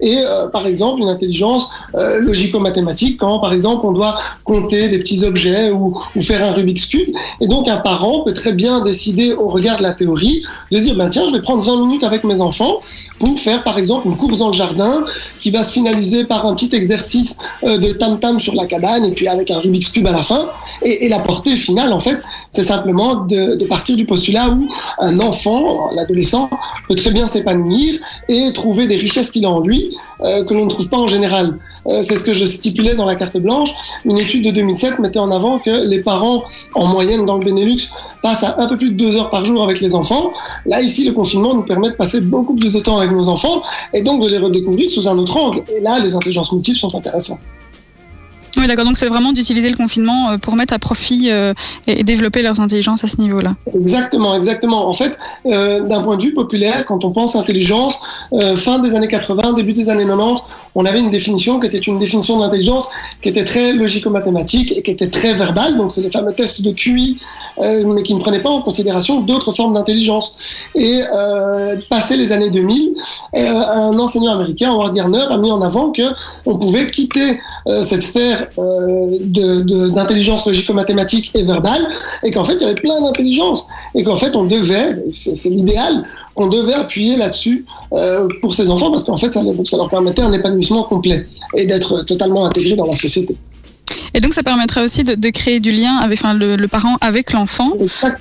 Et 0.02 0.18
euh, 0.18 0.48
par 0.48 0.66
exemple 0.66 1.02
une 1.02 1.10
intelligence 1.10 1.70
euh, 1.96 2.20
logico-mathématique 2.20 3.18
quand 3.20 3.40
par 3.40 3.54
exemple 3.54 3.86
on 3.86 3.92
doit 3.92 4.18
compter 4.44 4.90
des 4.90 5.00
petits 5.00 5.24
objets 5.24 5.72
ou, 5.72 5.98
ou 6.16 6.22
faire 6.22 6.46
un 6.46 6.52
Rubik's 6.52 6.86
Cube. 6.86 7.10
Et 7.42 7.48
donc 7.48 7.68
un 7.68 7.78
parent 7.78 8.22
peut 8.22 8.34
très 8.34 8.54
bien 8.54 8.82
décider 8.82 9.34
au 9.34 9.48
regard 9.48 9.78
de 9.78 9.84
la 9.84 9.94
théorie 9.94 10.44
de 10.72 10.80
dire 10.80 10.96
ben 10.96 11.10
tiens 11.10 11.26
je 11.28 11.34
vais 11.34 11.42
prendre 11.42 11.64
20 11.64 11.82
minutes 11.86 12.04
avec 12.04 12.24
mes 12.24 12.42
enfants 12.42 12.82
pour 13.20 13.40
faire 13.40 13.64
par 13.64 13.78
exemple 13.78 14.08
une 14.08 14.18
course 14.18 14.38
dans 14.38 14.48
le 14.48 14.54
jardin 14.54 15.04
qui 15.40 15.52
va 15.52 15.64
se 15.64 15.72
finaliser 15.72 16.24
par 16.26 16.46
un 16.46 16.56
petit 16.56 16.76
exercice 16.76 17.38
euh, 17.64 17.78
de 17.78 17.92
tam-tam 17.92 18.40
sur 18.40 18.56
la 18.56 18.66
cabane 18.66 19.06
et 19.06 19.12
puis 19.12 19.28
avec 19.28 19.52
un 19.52 19.60
Rubik's 19.60 19.90
Cube 19.90 20.08
à 20.08 20.12
la 20.12 20.24
fin. 20.24 20.48
Et, 20.84 21.10
la 21.10 21.20
portée 21.20 21.56
finale 21.56 21.94
en 21.94 22.00
fait 22.00 22.20
c'est 22.50 22.64
simplement 22.64 23.16
de, 23.16 23.56
de 23.56 23.66
partir 23.66 23.96
du 23.96 24.06
postulat 24.06 24.50
où 24.50 24.68
un 25.00 25.20
enfant, 25.20 25.90
l'adolescent, 25.96 26.50
peut 26.88 26.96
très 26.96 27.12
bien 27.12 27.28
s'épanouir 27.28 28.00
et 28.30 28.52
trouver 28.54 28.88
des 28.88 28.96
richesses 28.96 29.32
qu'il 29.32 29.46
a 29.46 29.50
en 29.50 29.60
lui 29.60 29.96
euh, 30.22 30.44
que 30.44 30.54
l'on 30.54 30.66
ne 30.66 30.70
trouve 30.70 30.88
pas 30.88 30.98
en 30.98 31.08
général. 31.08 31.58
Euh, 31.88 32.02
c'est 32.02 32.18
ce 32.18 32.24
que 32.24 32.34
je 32.34 32.46
stipulais 32.46 32.96
dans 32.96 33.06
la 33.06 33.16
carte 33.16 33.38
blanche. 33.38 33.70
Une 34.06 34.18
étude 34.18 34.46
de 34.46 34.52
2007 34.52 35.00
mettait 35.00 35.20
en 35.20 35.32
avant 35.32 35.60
que 35.60 35.88
les 35.88 36.02
parents, 36.02 36.44
en 36.76 36.88
moyenne 36.88 37.26
dans 37.26 37.38
le 37.38 37.46
Benelux, 37.46 37.90
passent 38.22 38.44
à 38.44 38.56
un 38.62 38.68
peu 38.68 38.78
plus 38.78 38.92
de 38.92 38.96
deux 38.96 39.16
heures 39.18 39.30
par 39.30 39.46
jour 39.46 39.64
avec 39.64 39.82
les 39.82 39.96
enfants. 39.96 40.34
Là, 40.66 40.82
ici, 40.82 41.06
le 41.06 41.12
confinement 41.12 41.54
nous 41.54 41.64
permet 41.64 41.90
de 41.90 41.96
passer 41.96 42.22
beaucoup 42.22 42.56
plus 42.56 42.74
de 42.74 42.80
temps 42.80 42.98
avec 42.98 43.12
nos 43.12 43.28
enfants 43.28 43.62
et 43.94 44.02
donc 44.02 44.22
de 44.24 44.28
les 44.28 44.38
redécouvrir 44.38 44.90
sous 44.90 45.08
un 45.08 45.18
autre 45.18 45.36
angle. 45.38 45.64
Et 45.76 45.82
là, 45.82 46.00
les 46.00 46.16
intelligences 46.16 46.52
multiples 46.52 46.80
sont 46.80 46.96
intéressantes. 46.96 47.40
Oui, 48.58 48.68
d'accord. 48.68 48.86
Donc 48.86 48.98
c'est 48.98 49.08
vraiment 49.08 49.34
d'utiliser 49.34 49.70
le 49.70 49.76
confinement 49.76 50.32
euh, 50.32 50.38
pour 50.38 50.56
mettre 50.56 50.74
à 50.74 50.80
profit 50.80 51.30
euh, 51.32 51.54
et, 51.88 52.04
développer 52.04 52.42
leurs 52.42 52.60
intelligences 52.60 53.04
à 53.04 53.08
ce 53.08 53.18
niveau-là. 53.18 53.56
Exactement, 53.74 54.36
exactement. 54.36 54.88
En 54.88 54.94
fait, 54.94 55.18
euh, 55.46 55.82
d'un 55.82 56.02
point 56.02 56.18
de 56.18 56.24
vue 56.24 56.34
populaire, 56.34 56.86
quand 56.86 57.04
on 57.04 57.12
pense 57.12 57.36
intelligence, 57.36 58.00
euh, 58.34 58.56
fin 58.56 58.80
des 58.80 58.94
années 58.94 59.08
80, 59.08 59.54
début 59.54 59.74
des 59.74 59.90
années 59.90 60.06
90, 60.06 60.42
on 60.76 60.86
avait 60.86 61.00
une 61.00 61.10
définition 61.10 61.60
qui 61.60 61.68
était 61.68 61.78
une 61.78 61.98
définition 61.98 62.40
d'intelligence 62.40 62.90
qui 63.22 63.30
était 63.30 63.44
très 63.44 63.74
logico-mathématique 63.74 64.74
et 64.76 64.84
qui 64.84 64.92
était 64.92 65.10
très 65.10 65.34
verbale. 65.34 65.78
Donc, 65.78 65.92
c'est 65.92 66.02
les 66.02 66.12
fameux 66.12 66.34
tests 66.34 66.62
de 66.62 66.72
QI, 66.72 67.20
mais 67.60 68.04
qui 68.04 68.14
ne 68.14 68.20
prenaient 68.20 68.42
pas 68.42 68.50
en 68.50 68.62
considération 68.62 69.22
d'autres 69.22 69.52
formes 69.52 69.74
d'intelligence. 69.74 70.36
Et 70.76 71.02
passé 71.90 72.18
les 72.18 72.32
années 72.32 72.50
2000, 72.50 72.94
euh, 73.36 73.40
un 73.40 73.98
enseignant 73.98 74.34
américain, 74.34 74.72
Howard 74.72 74.94
Gardner, 74.94 75.26
a 75.30 75.38
mis 75.38 75.52
en 75.52 75.62
avant 75.62 75.92
que 75.92 76.04
on 76.46 76.58
pouvait 76.58 76.86
quitter 76.88 77.40
cette 77.66 78.02
sphère 78.02 78.48
euh, 78.58 79.18
d'intelligence 79.92 80.46
logico-mathématique 80.46 81.32
et 81.34 81.44
verbale, 81.44 81.88
et 82.24 82.32
qu'en 82.32 82.44
fait, 82.44 82.56
il 82.56 82.62
y 82.62 82.66
avait 82.66 82.76
plein 82.76 83.02
d'intelligence, 83.02 83.68
et 83.96 84.04
qu'en 84.04 84.18
fait, 84.18 84.36
on 84.36 84.44
devait, 84.44 85.04
c'est 85.10 85.50
l'idéal, 85.50 86.06
qu'on 86.36 86.48
devait 86.48 86.74
appuyer 86.74 87.16
là-dessus 87.16 87.66
euh, 87.94 88.28
pour 88.42 88.54
ces 88.54 88.70
enfants, 88.70 88.92
parce 88.92 89.06
qu'en 89.06 89.18
fait, 89.18 89.32
ça, 89.32 89.42
ça 89.64 89.78
leur 89.78 89.90
permettait 89.90 90.22
un 90.22 90.34
épanouissement 90.34 90.84
complet, 90.84 91.26
et 91.56 91.66
d'être 91.66 92.04
totalement 92.04 92.46
intégrés 92.46 92.76
dans 92.76 92.86
la 92.86 92.98
société. 92.98 93.36
Et 94.14 94.20
donc 94.20 94.34
ça 94.34 94.44
permettrait 94.44 94.82
aussi 94.84 95.04
de, 95.04 95.16
de 95.16 95.30
créer 95.30 95.60
du 95.60 95.72
lien 95.72 95.98
avec 95.98 96.20
enfin, 96.24 96.34
le, 96.34 96.56
le 96.56 96.68
parent 96.68 96.98
avec 97.02 97.34
l'enfant. 97.34 97.72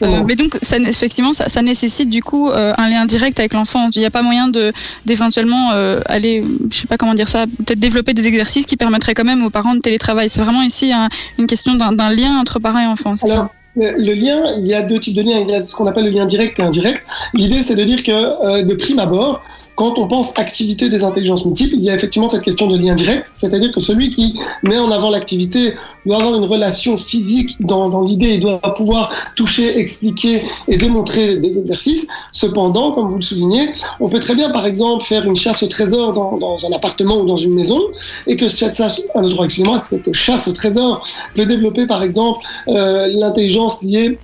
Euh, 0.02 0.22
mais 0.26 0.34
donc 0.36 0.56
ça, 0.62 0.78
effectivement, 0.78 1.32
ça, 1.32 1.48
ça 1.48 1.60
nécessite 1.62 2.08
du 2.08 2.22
coup 2.22 2.48
euh, 2.50 2.72
un 2.78 2.88
lien 2.88 3.04
direct 3.04 3.38
avec 3.38 3.52
l'enfant. 3.54 3.90
Il 3.94 3.98
n'y 3.98 4.06
a 4.06 4.10
pas 4.10 4.22
moyen 4.22 4.48
de 4.48 4.72
d'éventuellement 5.06 5.70
euh, 5.72 6.00
aller, 6.06 6.44
je 6.70 6.78
sais 6.80 6.86
pas 6.86 6.96
comment 6.96 7.14
dire 7.14 7.28
ça, 7.28 7.44
peut-être 7.46 7.78
développer 7.78 8.14
des 8.14 8.26
exercices 8.26 8.66
qui 8.66 8.76
permettraient 8.76 9.14
quand 9.14 9.24
même 9.24 9.44
aux 9.44 9.50
parents 9.50 9.74
de 9.74 9.80
télétravail. 9.80 10.30
C'est 10.30 10.40
vraiment 10.40 10.62
ici 10.62 10.92
un- 10.92 11.08
une 11.38 11.46
question 11.46 11.74
d'un 11.74 12.12
lien 12.14 12.38
entre 12.38 12.58
parents 12.58 12.80
et 12.80 12.86
enfants. 12.86 13.14
Alors, 13.22 13.36
ça 13.36 13.50
le, 13.74 14.12
lien, 14.12 14.36
il 14.58 14.66
y 14.66 14.74
a 14.74 14.82
deux 14.82 14.98
types 14.98 15.14
de 15.16 15.22
liens. 15.22 15.38
Il 15.40 15.48
y 15.48 15.54
a 15.54 15.62
ce 15.62 15.74
qu'on 15.74 15.86
appelle 15.86 16.04
le 16.04 16.10
lien 16.10 16.26
direct 16.26 16.58
et 16.58 16.62
indirect. 16.62 17.06
L'idée, 17.32 17.62
c'est 17.62 17.74
de 17.74 17.82
dire 17.84 18.02
que, 18.02 18.62
de 18.62 18.74
prime 18.74 18.98
abord, 18.98 19.42
quand 19.82 19.98
on 19.98 20.06
pense 20.06 20.30
activité 20.36 20.88
des 20.88 21.02
intelligences 21.02 21.44
multiples, 21.44 21.74
il 21.74 21.82
y 21.82 21.90
a 21.90 21.94
effectivement 21.96 22.28
cette 22.28 22.42
question 22.42 22.68
de 22.68 22.78
lien 22.78 22.94
direct, 22.94 23.32
c'est-à-dire 23.34 23.72
que 23.72 23.80
celui 23.80 24.10
qui 24.10 24.38
met 24.62 24.78
en 24.78 24.92
avant 24.92 25.10
l'activité 25.10 25.74
doit 26.06 26.18
avoir 26.18 26.36
une 26.36 26.44
relation 26.44 26.96
physique 26.96 27.56
dans, 27.58 28.00
l'idée, 28.02 28.34
il 28.34 28.40
doit 28.40 28.60
pouvoir 28.60 29.10
toucher, 29.34 29.76
expliquer 29.80 30.42
et 30.68 30.76
démontrer 30.76 31.38
des 31.38 31.58
exercices. 31.58 32.06
Cependant, 32.30 32.92
comme 32.92 33.08
vous 33.08 33.16
le 33.16 33.22
soulignez, 33.22 33.72
on 33.98 34.08
peut 34.08 34.20
très 34.20 34.36
bien, 34.36 34.50
par 34.50 34.66
exemple, 34.66 35.04
faire 35.04 35.24
une 35.24 35.34
chasse 35.34 35.64
au 35.64 35.66
trésor 35.66 36.12
dans, 36.12 36.56
un 36.64 36.72
appartement 36.72 37.16
ou 37.16 37.26
dans 37.26 37.36
une 37.36 37.54
maison, 37.54 37.80
et 38.28 38.36
que 38.36 38.46
cette, 38.46 38.74
cette 38.74 40.14
chasse 40.14 40.46
au 40.46 40.52
trésor 40.52 41.04
peut 41.34 41.46
développer, 41.46 41.88
par 41.88 42.04
exemple, 42.04 42.38
euh, 42.68 43.08
l'intelligence 43.12 43.82
liée 43.82 44.16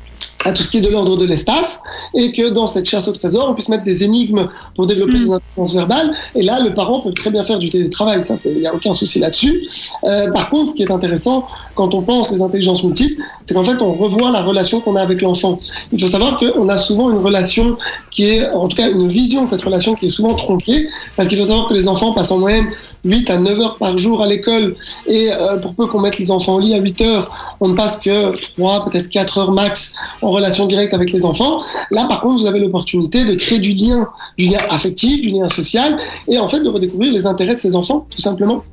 à 0.45 0.53
tout 0.53 0.63
ce 0.63 0.69
qui 0.69 0.79
est 0.79 0.81
de 0.81 0.89
l'ordre 0.89 1.17
de 1.17 1.25
l'espace, 1.25 1.81
et 2.15 2.33
que 2.33 2.49
dans 2.49 2.67
cette 2.67 2.89
chasse 2.89 3.09
au 3.09 3.13
trésor, 3.13 3.49
on 3.51 3.55
puisse 3.55 3.69
mettre 3.69 3.85
des 3.85 4.05
énigmes 4.05 4.47
pour 4.77 4.87
développer 4.87 5.19
des 5.19 5.31
intelligences 5.31 5.75
verbales. 5.75 6.13
Et 6.35 6.43
là, 6.43 6.61
le 6.61 6.73
parent 6.73 7.01
peut 7.01 7.13
très 7.13 7.31
bien 7.31 7.43
faire 7.43 7.59
du 7.59 7.69
télétravail, 7.69 8.23
ça, 8.23 8.35
il 8.47 8.59
n'y 8.59 8.67
a 8.67 8.75
aucun 8.75 8.93
souci 8.93 9.19
là-dessus. 9.19 9.69
Euh, 10.05 10.31
par 10.31 10.49
contre, 10.51 10.71
ce 10.71 10.75
qui 10.77 10.83
est 10.83 10.91
intéressant 10.91 11.47
quand 11.75 11.95
on 11.95 12.03
pense 12.03 12.31
les 12.31 12.43
intelligences 12.43 12.83
multiples, 12.85 13.21
c'est 13.45 13.55
qu'en 13.55 13.65
fait, 13.65 13.81
on 13.83 13.93
revoit 13.93 14.31
la 14.31 14.43
relation 14.43 14.81
qu'on 14.81 14.97
a 14.97 15.03
avec 15.03 15.23
l'enfant. 15.23 15.61
Il 15.93 16.01
faut 16.01 16.09
savoir 16.09 16.39
qu'on 16.39 16.69
a 16.69 16.79
souvent 16.79 17.11
une 17.11 17.19
relation 17.19 17.77
qui 18.11 18.25
est, 18.25 18.49
en 18.51 18.69
tout 18.69 18.77
cas, 18.77 18.91
une 18.91 19.09
vision 19.09 19.45
de 19.45 19.51
cette 19.51 19.63
relation 19.63 19.95
qui 19.95 20.07
est 20.07 20.11
souvent 20.11 20.35
tronquée, 20.35 20.89
parce 21.17 21.29
qu'il 21.29 21.39
faut 21.39 21.45
savoir 21.45 21.69
que 21.69 21.75
les 21.75 21.89
enfants 21.89 22.13
passent 22.13 22.31
en 22.31 22.39
moyenne 22.39 22.67
8 23.05 23.31
à 23.31 23.37
9 23.39 23.61
heures 23.61 23.77
par 23.77 23.97
jour 23.99 24.23
à 24.23 24.27
l'école, 24.27 24.75
et 25.07 25.29
euh, 25.33 25.57
pour 25.59 25.75
peu 25.75 25.87
qu'on 25.87 26.01
mette 26.01 26.19
les 26.19 26.31
enfants 26.31 26.55
au 26.57 26.61
lit 26.61 26.75
à 26.75 26.79
8 26.79 27.01
heures, 27.03 27.57
on 27.61 27.69
ne 27.69 27.75
passe 27.75 28.01
que 28.01 28.35
3, 28.57 28.89
peut-être 28.91 29.09
4 29.09 29.39
heures 29.39 29.53
max 29.53 29.95
en 30.23 30.31
relation 30.31 30.67
directe 30.67 30.95
avec 30.95 31.13
les 31.13 31.25
enfants. 31.25 31.61
Là, 31.91 32.07
par 32.09 32.21
contre, 32.21 32.41
vous 32.43 32.47
avez 32.49 32.59
l'opportunité 32.61 33.25
de 33.25 33.35
créer 33.35 33.59
du 33.61 33.73
lien, 33.73 34.07
du 34.37 34.47
lien 34.47 34.59
affectif, 34.71 35.21
du 35.23 35.31
lien 35.31 35.47
social, 35.49 35.97
et 36.29 36.39
en 36.39 36.49
fait 36.49 36.61
de 36.61 36.69
redécouvrir 36.69 37.13
les 37.13 37.27
intérêts 37.27 37.55
de 37.55 37.61
ces 37.61 37.75
enfants, 37.77 38.07
tout 38.11 38.21
simplement. 38.23 38.65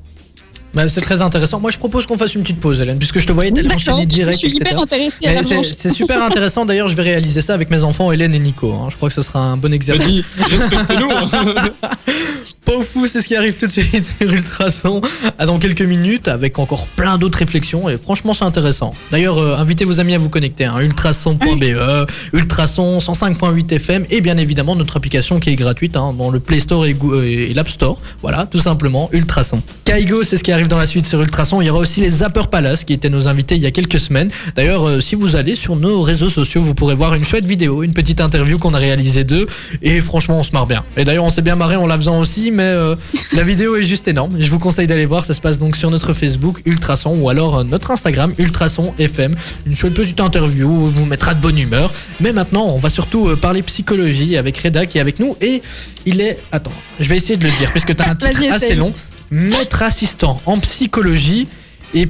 Bah, 0.74 0.90
c'est 0.90 1.00
très 1.00 1.22
intéressant. 1.22 1.62
Moi, 1.62 1.72
je 1.72 1.78
propose 1.78 2.06
qu'on 2.06 2.18
fasse 2.18 2.36
une 2.36 2.42
petite 2.42 2.60
pause, 2.60 2.82
Hélène, 2.82 2.98
puisque 2.98 3.20
je 3.20 3.26
te 3.26 3.32
voyais 3.32 3.50
tellement 3.52 3.76
enchaîner 3.76 4.06
direct. 4.06 4.42
je 4.42 4.48
suis 4.48 4.58
hyper 4.58 4.78
intéressée 4.78 5.26
à 5.26 5.30
Mais 5.30 5.36
la 5.36 5.44
c'est- 5.44 5.88
super 5.90 6.22
intéressant. 6.22 6.66
D'ailleurs, 6.66 6.90
je 6.90 6.96
vais 6.96 7.04
réaliser 7.04 7.42
ça 7.42 7.54
avec 7.54 7.70
mes 7.70 7.82
enfants, 7.84 8.12
Hélène 8.12 8.36
et 8.36 8.40
Nico. 8.40 8.74
hein. 8.74 8.88
Je 8.90 8.98
crois 8.98 9.08
que 9.08 9.16
ce 9.16 9.22
sera 9.22 9.40
un 9.40 9.56
bon 9.56 9.72
exercice. 9.74 10.26
Vas-y, 10.36 10.52
respectez-nous. 10.52 11.08
Pas 12.66 12.82
fou, 12.82 13.06
c'est 13.08 13.22
ce 13.22 13.28
qui 13.28 13.36
arrive 13.36 13.56
tout 13.56 13.68
de 13.68 13.72
suite 13.72 14.12
sur 14.20 14.32
Ultrason 14.32 15.00
à 15.38 15.46
dans 15.46 15.60
quelques 15.60 15.82
minutes 15.82 16.28
avec 16.28 16.58
encore 16.58 16.88
plein 16.88 17.18
d'autres 17.18 17.38
réflexions 17.38 17.88
et 17.90 17.98
franchement 17.98 18.34
c'est 18.34 18.44
intéressant. 18.44 18.92
D'ailleurs 19.12 19.38
euh, 19.38 19.56
invitez 19.58 19.86
vos 19.86 20.00
amis 20.00 20.16
à 20.16 20.18
vous 20.18 20.30
connecter 20.30 20.66
hein, 20.66 20.80
ultrason.be, 20.80 22.08
Ultrason 22.34 22.98
105.8 22.98 23.72
FM 23.74 24.06
et 24.10 24.22
bien 24.22 24.38
évidemment 24.38 24.76
notre 24.76 24.98
application 24.98 25.40
qui 25.40 25.52
est 25.52 25.56
gratuite 25.56 25.96
hein, 25.96 26.14
dans 26.18 26.32
le 26.32 26.40
Play 26.40 26.60
Store 26.60 26.86
et 26.86 27.54
l'App 27.54 27.70
Store. 27.70 28.00
Voilà, 28.22 28.48
tout 28.48 28.60
simplement 28.60 29.10
Ultrason. 29.14 29.62
Kaigo, 29.86 30.24
c'est 30.24 30.38
ce 30.38 30.44
qui 30.44 30.52
arrive 30.52 30.68
dans 30.68 30.80
la 30.80 30.88
suite 30.88 31.06
sur 31.06 31.22
Ultrason. 31.22 31.62
Il 31.62 31.68
y 31.68 31.70
aura 31.70 31.80
aussi 31.80 32.02
les 32.02 32.10
Zapper 32.10 32.48
Palace 32.50 32.84
qui 32.84 32.94
étaient 32.94 33.10
nos 33.10 33.28
invités 33.28 33.56
il 33.56 33.62
y 33.62 33.68
a 33.68 33.72
quelques 33.72 34.00
semaines. 34.00 34.32
D'ailleurs, 34.56 34.88
euh, 34.88 35.00
si 35.00 35.14
vous 35.14 35.36
allez 35.36 35.56
sur 35.56 35.76
nos 35.76 36.02
réseaux 36.02 36.30
sociaux, 36.30 36.64
vous 36.64 36.74
pourrez 36.74 36.96
voir 36.96 37.14
une 37.14 37.24
chouette 37.24 37.46
vidéo, 37.46 37.84
une 37.84 37.94
petite 37.94 38.22
interview 38.22 38.58
qu'on 38.58 38.74
a 38.74 38.80
réalisée 38.80 39.24
d'eux 39.24 39.46
et 39.84 40.02
franchement 40.02 40.40
on 40.40 40.44
se 40.44 40.52
marre 40.52 40.66
bien. 40.66 40.84
Et 40.98 41.04
d'ailleurs 41.04 41.26
on 41.26 41.30
s'est 41.30 41.44
bien 41.44 41.56
marré 41.56 41.76
en 41.76 41.86
la 41.86 41.98
faisant 41.98 42.20
aussi, 42.20 42.52
mais 42.56 42.64
euh, 42.64 42.96
la 43.34 43.44
vidéo 43.44 43.76
est 43.76 43.84
juste 43.84 44.08
énorme. 44.08 44.38
Je 44.40 44.50
vous 44.50 44.60
conseille 44.60 44.88
d'aller 44.88 45.06
voir, 45.06 45.26
ça 45.26 45.34
se 45.34 45.42
passe 45.42 45.60
donc 45.60 45.76
sur 45.76 45.92
notre 45.92 46.14
Facebook 46.14 46.62
Ultrason 46.66 47.16
ou 47.16 47.30
alors 47.30 47.60
euh, 47.60 47.64
notre 47.64 47.92
Instagram 47.92 48.34
Ultrason 48.38 48.94
FM. 48.98 49.36
Une 49.68 49.76
chouette 49.76 49.94
petite 49.94 50.20
interview, 50.20 50.68
vous 50.68 51.06
mettra 51.06 51.34
de 51.34 51.42
bonne 51.42 51.60
humeur. 51.60 51.94
Mais 52.22 52.34
maintenant 52.34 52.66
on 52.68 52.78
va 52.78 52.90
surtout 52.90 53.28
euh, 53.28 53.36
parler 53.36 53.62
psychologie 53.62 54.38
avec 54.38 54.58
Reda 54.58 54.86
qui 54.86 54.98
est 54.98 55.02
avec 55.02 55.20
nous 55.20 55.36
et 55.42 55.62
il 56.06 56.22
est... 56.22 56.40
Attends, 56.52 56.72
je 57.00 57.08
vais 57.08 57.18
essayer 57.18 57.38
de 57.38 57.44
le 57.44 57.52
dire 57.52 57.72
puisque 57.72 57.96
tu 57.96 58.02
as 58.02 58.10
un 58.10 58.16
titre 58.16 58.44
assez 58.52 58.76
long. 58.76 58.94
Maître 59.30 59.84
assistant 59.84 60.42
en 60.46 60.60
psychologie 60.60 61.48
et 61.94 62.10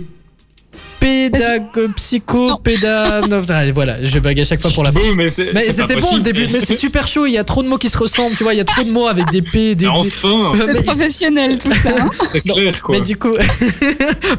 pédago 1.00 1.88
psycho 1.96 2.58
péda 2.58 3.22
allez, 3.50 3.72
voilà 3.72 4.04
je 4.04 4.20
bug 4.20 4.40
à 4.40 4.44
chaque 4.46 4.62
fois 4.62 4.72
pour 4.72 4.84
la 4.84 4.92
fin 4.92 5.00
mais 5.16 5.30
c'était 5.30 5.52
bon 5.52 5.94
le 5.96 6.02
possible. 6.02 6.22
début 6.24 6.48
mais 6.52 6.60
c'est 6.60 6.76
super 6.78 7.08
chaud 7.08 7.26
il 7.26 7.34
y 7.34 7.38
a 7.38 7.44
trop 7.44 7.64
de 7.64 7.68
mots 7.68 7.78
qui 7.78 7.90
se 7.90 7.98
ressemblent 7.98 8.36
tu 8.36 8.44
vois 8.44 8.54
il 8.54 8.58
y 8.58 8.62
a 8.62 8.66
trop 8.66 8.84
de 8.84 8.92
mots 8.92 9.08
avec 9.08 9.30
des 9.32 9.42
p 9.42 9.76
des, 9.76 9.88
Enfin, 9.88 10.04
Mais- 10.68 10.76
C'est 10.76 10.84
professionnel 10.86 11.60
tout 11.60 11.72
ça. 11.72 11.90
hein. 12.00 12.10
c'est 12.32 12.42
clair 12.42 12.82
quoi. 12.82 12.96
mais 12.98 13.02
du 13.06 13.16
coup 13.18 13.34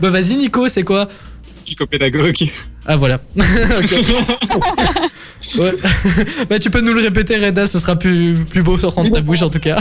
bah 0.01 0.11
vas-y 0.11 0.37
Nico 0.37 0.69
c'est 0.69 0.83
quoi? 0.85 1.09
Psychopédagogue. 1.65 2.49
ah 2.87 2.97
voilà 2.97 3.19
Ok. 3.37 3.95
Ouais. 5.59 5.73
bah 6.51 6.59
tu 6.59 6.71
peux 6.71 6.81
nous 6.81 6.93
le 6.93 7.01
répéter 7.01 7.37
Reda 7.37 7.67
ce 7.67 7.79
sera 7.79 7.97
plus 7.97 8.35
plus 8.51 8.63
beau 8.63 8.77
sortant 8.79 9.05
de 9.05 9.11
ta 9.11 9.21
bouche 9.21 9.43
en 9.43 9.49
tout 9.49 9.61
cas 9.61 9.79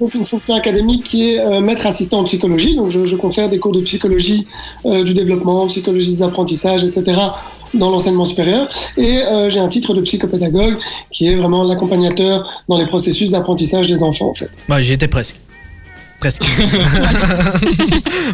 donc 0.00 0.14
une 0.14 0.24
fonction 0.24 0.54
académique 0.54 1.04
qui 1.04 1.30
est 1.30 1.40
euh, 1.40 1.60
maître 1.60 1.86
assistant 1.86 2.20
en 2.20 2.24
psychologie. 2.24 2.74
Donc 2.74 2.90
je, 2.90 3.04
je 3.04 3.16
confère 3.16 3.48
des 3.48 3.58
cours 3.58 3.72
de 3.72 3.80
psychologie 3.80 4.46
euh, 4.86 5.04
du 5.04 5.14
développement, 5.14 5.66
psychologie 5.66 6.10
des 6.10 6.22
apprentissages, 6.22 6.84
etc. 6.84 7.20
dans 7.74 7.90
l'enseignement 7.90 8.24
supérieur. 8.24 8.68
Et 8.96 9.18
euh, 9.18 9.50
j'ai 9.50 9.60
un 9.60 9.68
titre 9.68 9.94
de 9.94 10.00
psychopédagogue 10.00 10.76
qui 11.10 11.28
est 11.28 11.36
vraiment 11.36 11.64
l'accompagnateur 11.64 12.64
dans 12.68 12.78
les 12.78 12.86
processus 12.86 13.30
d'apprentissage 13.32 13.86
des 13.86 14.02
enfants 14.02 14.30
en 14.30 14.34
fait. 14.34 14.50
Bah 14.68 14.82
j'y 14.82 14.92
étais 14.92 15.08
presque. 15.08 15.36
Presque. 16.20 16.42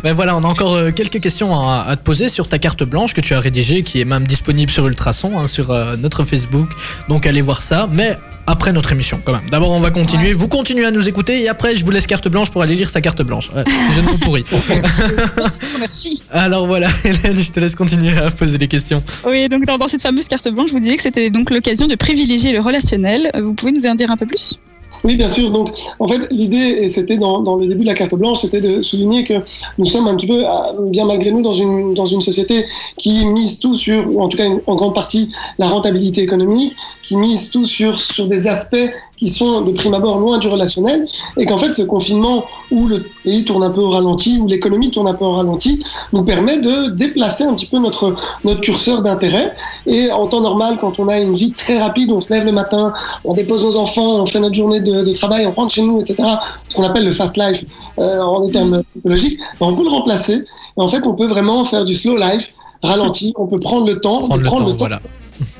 Mais 0.04 0.12
voilà, 0.18 0.36
on 0.36 0.42
a 0.42 0.46
encore 0.48 0.74
euh, 0.74 0.90
quelques 0.90 1.20
questions 1.20 1.54
à, 1.54 1.84
à 1.88 1.96
te 1.96 2.02
poser 2.02 2.28
sur 2.28 2.48
ta 2.48 2.58
carte 2.58 2.82
blanche 2.82 3.14
que 3.14 3.20
tu 3.20 3.32
as 3.34 3.40
rédigée, 3.40 3.82
qui 3.82 4.00
est 4.00 4.04
même 4.04 4.26
disponible 4.26 4.70
sur 4.72 4.86
Ultrason, 4.88 5.38
hein, 5.38 5.46
sur 5.46 5.70
euh, 5.70 5.96
notre 5.96 6.24
Facebook. 6.24 6.68
Donc 7.08 7.26
allez 7.26 7.42
voir 7.42 7.62
ça. 7.62 7.88
Mais 7.92 8.18
après 8.48 8.72
notre 8.72 8.92
émission, 8.92 9.20
quand 9.24 9.32
même. 9.32 9.48
D'abord, 9.50 9.70
on 9.70 9.80
va 9.80 9.90
continuer. 9.90 10.32
Vous 10.32 10.48
continuez 10.48 10.84
à 10.84 10.90
nous 10.90 11.08
écouter 11.08 11.42
et 11.42 11.48
après, 11.48 11.76
je 11.76 11.84
vous 11.84 11.90
laisse 11.90 12.06
carte 12.06 12.28
blanche 12.28 12.50
pour 12.50 12.62
aller 12.62 12.74
lire 12.74 12.90
sa 12.90 13.00
carte 13.00 13.22
blanche. 13.22 13.50
Ouais, 13.54 13.64
je 13.94 14.00
ne 14.00 14.06
vous 14.06 14.18
pourris. 14.18 14.44
Merci. 15.80 16.22
Alors 16.32 16.66
voilà, 16.66 16.88
Hélène, 17.04 17.36
je 17.36 17.50
te 17.52 17.60
laisse 17.60 17.74
continuer 17.74 18.16
à 18.18 18.30
poser 18.30 18.58
les 18.58 18.68
questions. 18.68 19.02
Oui, 19.26 19.48
donc 19.48 19.64
dans, 19.64 19.78
dans 19.78 19.88
cette 19.88 20.02
fameuse 20.02 20.26
carte 20.28 20.48
blanche, 20.48 20.68
je 20.68 20.74
vous 20.74 20.80
disais 20.80 20.96
que 20.96 21.02
c'était 21.02 21.30
donc 21.30 21.50
l'occasion 21.50 21.86
de 21.86 21.94
privilégier 21.94 22.52
le 22.52 22.60
relationnel. 22.60 23.30
Euh, 23.34 23.42
Vous 23.42 23.54
pouvez 23.54 23.72
nous 23.72 23.86
en 23.86 23.94
dire 23.94 24.10
un 24.10 24.16
peu 24.16 24.26
plus? 24.26 24.54
Oui, 25.06 25.14
bien 25.14 25.28
sûr. 25.28 25.50
Donc, 25.52 25.70
en 26.00 26.08
fait, 26.08 26.26
l'idée, 26.32 26.78
et 26.80 26.88
c'était 26.88 27.16
dans, 27.16 27.54
le 27.54 27.68
début 27.68 27.82
de 27.82 27.86
la 27.86 27.94
carte 27.94 28.16
blanche, 28.16 28.40
c'était 28.40 28.60
de 28.60 28.82
souligner 28.82 29.22
que 29.22 29.34
nous 29.78 29.84
sommes 29.84 30.08
un 30.08 30.16
petit 30.16 30.26
peu, 30.26 30.44
à- 30.44 30.72
bien 30.88 31.04
malgré 31.04 31.30
nous, 31.30 31.42
dans 31.42 31.52
une, 31.52 31.94
dans 31.94 32.06
une 32.06 32.20
société 32.20 32.66
qui 32.96 33.24
mise 33.26 33.60
tout 33.60 33.76
sur, 33.76 34.04
ou 34.12 34.20
en 34.20 34.26
tout 34.26 34.36
cas 34.36 34.48
en 34.66 34.74
grande 34.74 34.94
partie, 34.96 35.28
la 35.60 35.68
rentabilité 35.68 36.22
économique, 36.22 36.72
qui 37.06 37.16
mise 37.16 37.50
tout 37.50 37.64
sur, 37.64 38.00
sur 38.00 38.26
des 38.26 38.46
aspects 38.46 38.90
qui 39.16 39.28
sont 39.30 39.62
de 39.62 39.72
prime 39.72 39.94
abord 39.94 40.18
loin 40.18 40.38
du 40.38 40.48
relationnel, 40.48 41.06
et 41.38 41.46
qu'en 41.46 41.56
fait, 41.56 41.72
ce 41.72 41.82
confinement 41.82 42.44
où 42.70 42.86
le 42.88 43.04
pays 43.24 43.44
tourne 43.44 43.62
un 43.62 43.70
peu 43.70 43.80
au 43.80 43.90
ralenti, 43.90 44.38
où 44.38 44.46
l'économie 44.46 44.90
tourne 44.90 45.08
un 45.08 45.14
peu 45.14 45.24
au 45.24 45.32
ralenti, 45.32 45.82
nous 46.12 46.24
permet 46.24 46.58
de 46.58 46.88
déplacer 46.90 47.44
un 47.44 47.54
petit 47.54 47.66
peu 47.66 47.78
notre, 47.78 48.14
notre 48.44 48.60
curseur 48.60 49.02
d'intérêt. 49.02 49.54
Et 49.86 50.10
en 50.10 50.26
temps 50.26 50.40
normal, 50.40 50.76
quand 50.80 50.98
on 50.98 51.08
a 51.08 51.18
une 51.18 51.34
vie 51.34 51.52
très 51.52 51.78
rapide, 51.78 52.10
on 52.10 52.20
se 52.20 52.32
lève 52.34 52.44
le 52.44 52.52
matin, 52.52 52.92
on 53.24 53.32
dépose 53.32 53.62
nos 53.62 53.76
enfants, 53.76 54.20
on 54.20 54.26
fait 54.26 54.40
notre 54.40 54.54
journée 54.54 54.80
de, 54.80 55.02
de 55.02 55.12
travail, 55.12 55.46
on 55.46 55.52
rentre 55.52 55.72
chez 55.72 55.82
nous, 55.82 56.00
etc. 56.00 56.22
Ce 56.68 56.74
qu'on 56.74 56.84
appelle 56.84 57.04
le 57.04 57.12
fast 57.12 57.36
life 57.36 57.64
euh, 57.98 58.20
en 58.20 58.44
des 58.44 58.52
termes 58.52 58.82
psychologiques, 58.90 59.38
ben, 59.60 59.66
on 59.68 59.76
peut 59.76 59.84
le 59.84 59.90
remplacer. 59.90 60.34
Et 60.34 60.80
en 60.80 60.88
fait, 60.88 61.06
on 61.06 61.14
peut 61.14 61.26
vraiment 61.26 61.64
faire 61.64 61.84
du 61.84 61.94
slow 61.94 62.18
life, 62.18 62.52
ralenti, 62.82 63.32
on 63.36 63.46
peut 63.46 63.58
prendre 63.58 63.86
le 63.86 63.98
temps, 63.98 64.24
on 64.24 64.26
Prendre 64.26 64.34
peut 64.34 64.40
le 64.40 64.46
prendre 64.46 64.64
temps, 64.64 64.72
le 64.72 64.72
temps 64.72 64.78
voilà. 64.78 65.00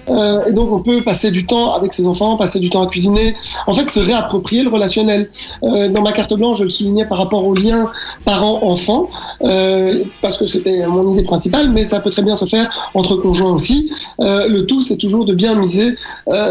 Euh, 0.09 0.47
et 0.47 0.53
donc 0.53 0.72
on 0.72 0.81
peut 0.81 1.03
passer 1.03 1.31
du 1.31 1.47
temps 1.47 1.74
avec 1.74 1.93
ses 1.93 2.07
enfants, 2.07 2.37
passer 2.37 2.61
du 2.61 2.70
temps 2.70 2.83
à 2.83 2.87
cuisiner, 2.87 3.35
en 3.66 3.72
fait 3.72 3.89
se 3.91 4.01
réapproprier 4.01 4.62
le 4.62 4.70
relationnel. 4.70 5.29
Euh, 5.62 5.89
dans 5.89 6.03
ma 6.03 6.12
carte 6.12 6.35
blanche, 6.35 6.59
je 6.59 6.64
le 6.64 6.70
soulignais 6.70 7.07
par 7.07 7.18
rapport 7.18 7.47
au 7.47 7.55
lien 7.55 7.91
parent-enfant, 8.24 9.09
euh, 9.43 10.03
parce 10.22 10.39
que 10.39 10.47
c'était 10.47 10.87
mon 10.87 11.11
idée 11.11 11.22
principale, 11.22 11.70
mais 11.70 11.85
ça 11.85 12.01
peut 12.01 12.11
très 12.11 12.22
bien 12.22 12.37
se 12.37 12.47
faire 12.47 12.91
entre 12.95 13.16
conjoints 13.16 13.53
aussi. 13.53 13.91
Le 14.18 14.61
tout, 14.61 14.83
c'est 14.83 14.97
toujours 14.97 15.24
de 15.24 15.35
bien 15.35 15.55
miser 15.55 15.97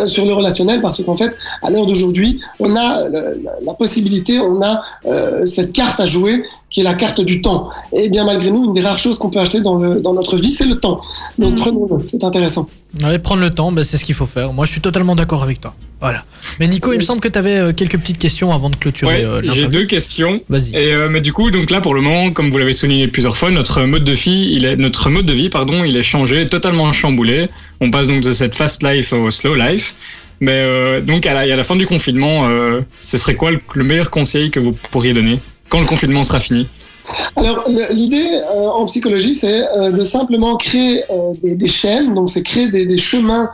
sur 0.05 0.25
le 0.25 0.33
relationnel, 0.33 0.81
parce 0.81 1.03
qu'en 1.03 1.15
fait, 1.15 1.35
à 1.61 1.69
l'heure 1.69 1.85
d'aujourd'hui, 1.85 2.41
on 2.59 2.75
a 2.75 3.03
la, 3.09 3.73
possibilité, 3.73 4.39
on 4.39 4.61
a 4.61 4.81
cette 5.45 5.73
carte 5.73 5.99
à 5.99 6.05
jouer 6.05 6.43
qui 6.75 6.81
est 6.81 6.83
la 6.83 6.93
carte 6.93 7.21
du 7.21 7.41
temps. 7.41 7.69
Et 7.93 8.09
bien 8.09 8.25
malgré 8.25 8.51
nous, 8.51 8.65
une 8.65 8.73
des 8.73 8.81
rares 8.81 8.97
choses 8.99 9.17
qu'on 9.17 9.29
peut 9.29 9.39
acheter 9.39 9.61
dans, 9.61 9.75
le, 9.75 10.01
dans 10.01 10.13
notre 10.13 10.35
vie, 10.35 10.51
c'est 10.51 10.65
le 10.65 10.75
temps. 10.75 10.99
Donc 11.39 11.51
Mhm. 11.53 11.55
prenons-le, 11.59 12.05
c'est 12.05 12.21
intéressant. 12.21 12.67
Ouais, 13.01 13.17
prendre 13.17 13.39
le 13.41 13.49
temps, 13.49 13.71
bah, 13.71 13.85
c'est 13.85 13.95
ce 13.95 14.03
qu'il 14.03 14.13
faut 14.15 14.25
faire. 14.25 14.51
Moi, 14.51 14.65
je 14.65 14.71
suis 14.73 14.81
totalement 14.81 15.15
d'accord 15.15 15.41
avec 15.41 15.61
toi. 15.61 15.73
Voilà. 16.01 16.23
Mais 16.59 16.67
Nico, 16.67 16.91
il 16.91 16.97
me 16.97 17.01
semble 17.01 17.21
que 17.21 17.29
tu 17.29 17.39
avais 17.39 17.73
quelques 17.73 17.97
petites 17.97 18.17
questions 18.17 18.51
avant 18.51 18.69
de 18.69 18.75
clôturer 18.75 19.19
Ouais, 19.19 19.23
euh, 19.23 19.53
j'ai 19.53 19.67
deux 19.67 19.85
questions. 19.85 20.41
Vas-y. 20.49 20.75
Et 20.75 20.93
euh, 20.93 21.07
mais 21.09 21.21
du 21.21 21.31
coup, 21.31 21.49
donc 21.49 21.71
là 21.71 21.79
pour 21.79 21.93
le 21.93 22.01
moment, 22.01 22.31
comme 22.31 22.51
vous 22.51 22.57
l'avez 22.57 22.73
souligné 22.73 23.07
plusieurs 23.07 23.37
fois, 23.37 23.51
notre 23.51 23.81
mode 23.83 24.03
de 24.03 24.11
vie, 24.11 24.49
il 24.51 24.65
est 24.65 24.75
notre 24.75 25.09
mode 25.09 25.25
de 25.25 25.33
vie, 25.33 25.49
pardon, 25.49 25.85
il 25.85 25.95
est 25.95 26.03
changé, 26.03 26.49
totalement 26.49 26.91
chamboulé. 26.91 27.47
On 27.79 27.89
passe 27.89 28.07
donc 28.07 28.21
de 28.21 28.33
cette 28.33 28.53
fast 28.53 28.83
life 28.83 29.13
au 29.13 29.31
slow 29.31 29.55
life. 29.55 29.95
Mais 30.41 30.51
euh, 30.57 30.99
donc 30.99 31.25
à 31.25 31.33
la, 31.33 31.39
à 31.53 31.55
la 31.55 31.63
fin 31.63 31.77
du 31.77 31.87
confinement, 31.87 32.47
euh, 32.49 32.81
ce 32.99 33.17
serait 33.17 33.35
quoi 33.35 33.51
le, 33.51 33.59
le 33.73 33.83
meilleur 33.85 34.09
conseil 34.09 34.51
que 34.51 34.59
vous 34.59 34.73
pourriez 34.91 35.13
donner? 35.13 35.39
Quand 35.69 35.79
le 35.79 35.85
confinement 35.85 36.23
sera 36.23 36.39
fini 36.39 36.67
Alors, 37.35 37.65
l'idée 37.91 38.27
euh, 38.55 38.67
en 38.69 38.85
psychologie, 38.85 39.35
c'est 39.35 39.67
euh, 39.67 39.91
de 39.91 40.03
simplement 40.03 40.55
créer 40.55 41.03
euh, 41.09 41.33
des, 41.43 41.55
des 41.55 41.67
chaînes, 41.67 42.13
donc 42.13 42.29
c'est 42.29 42.43
créer 42.43 42.67
des, 42.67 42.97
chemins 42.97 43.49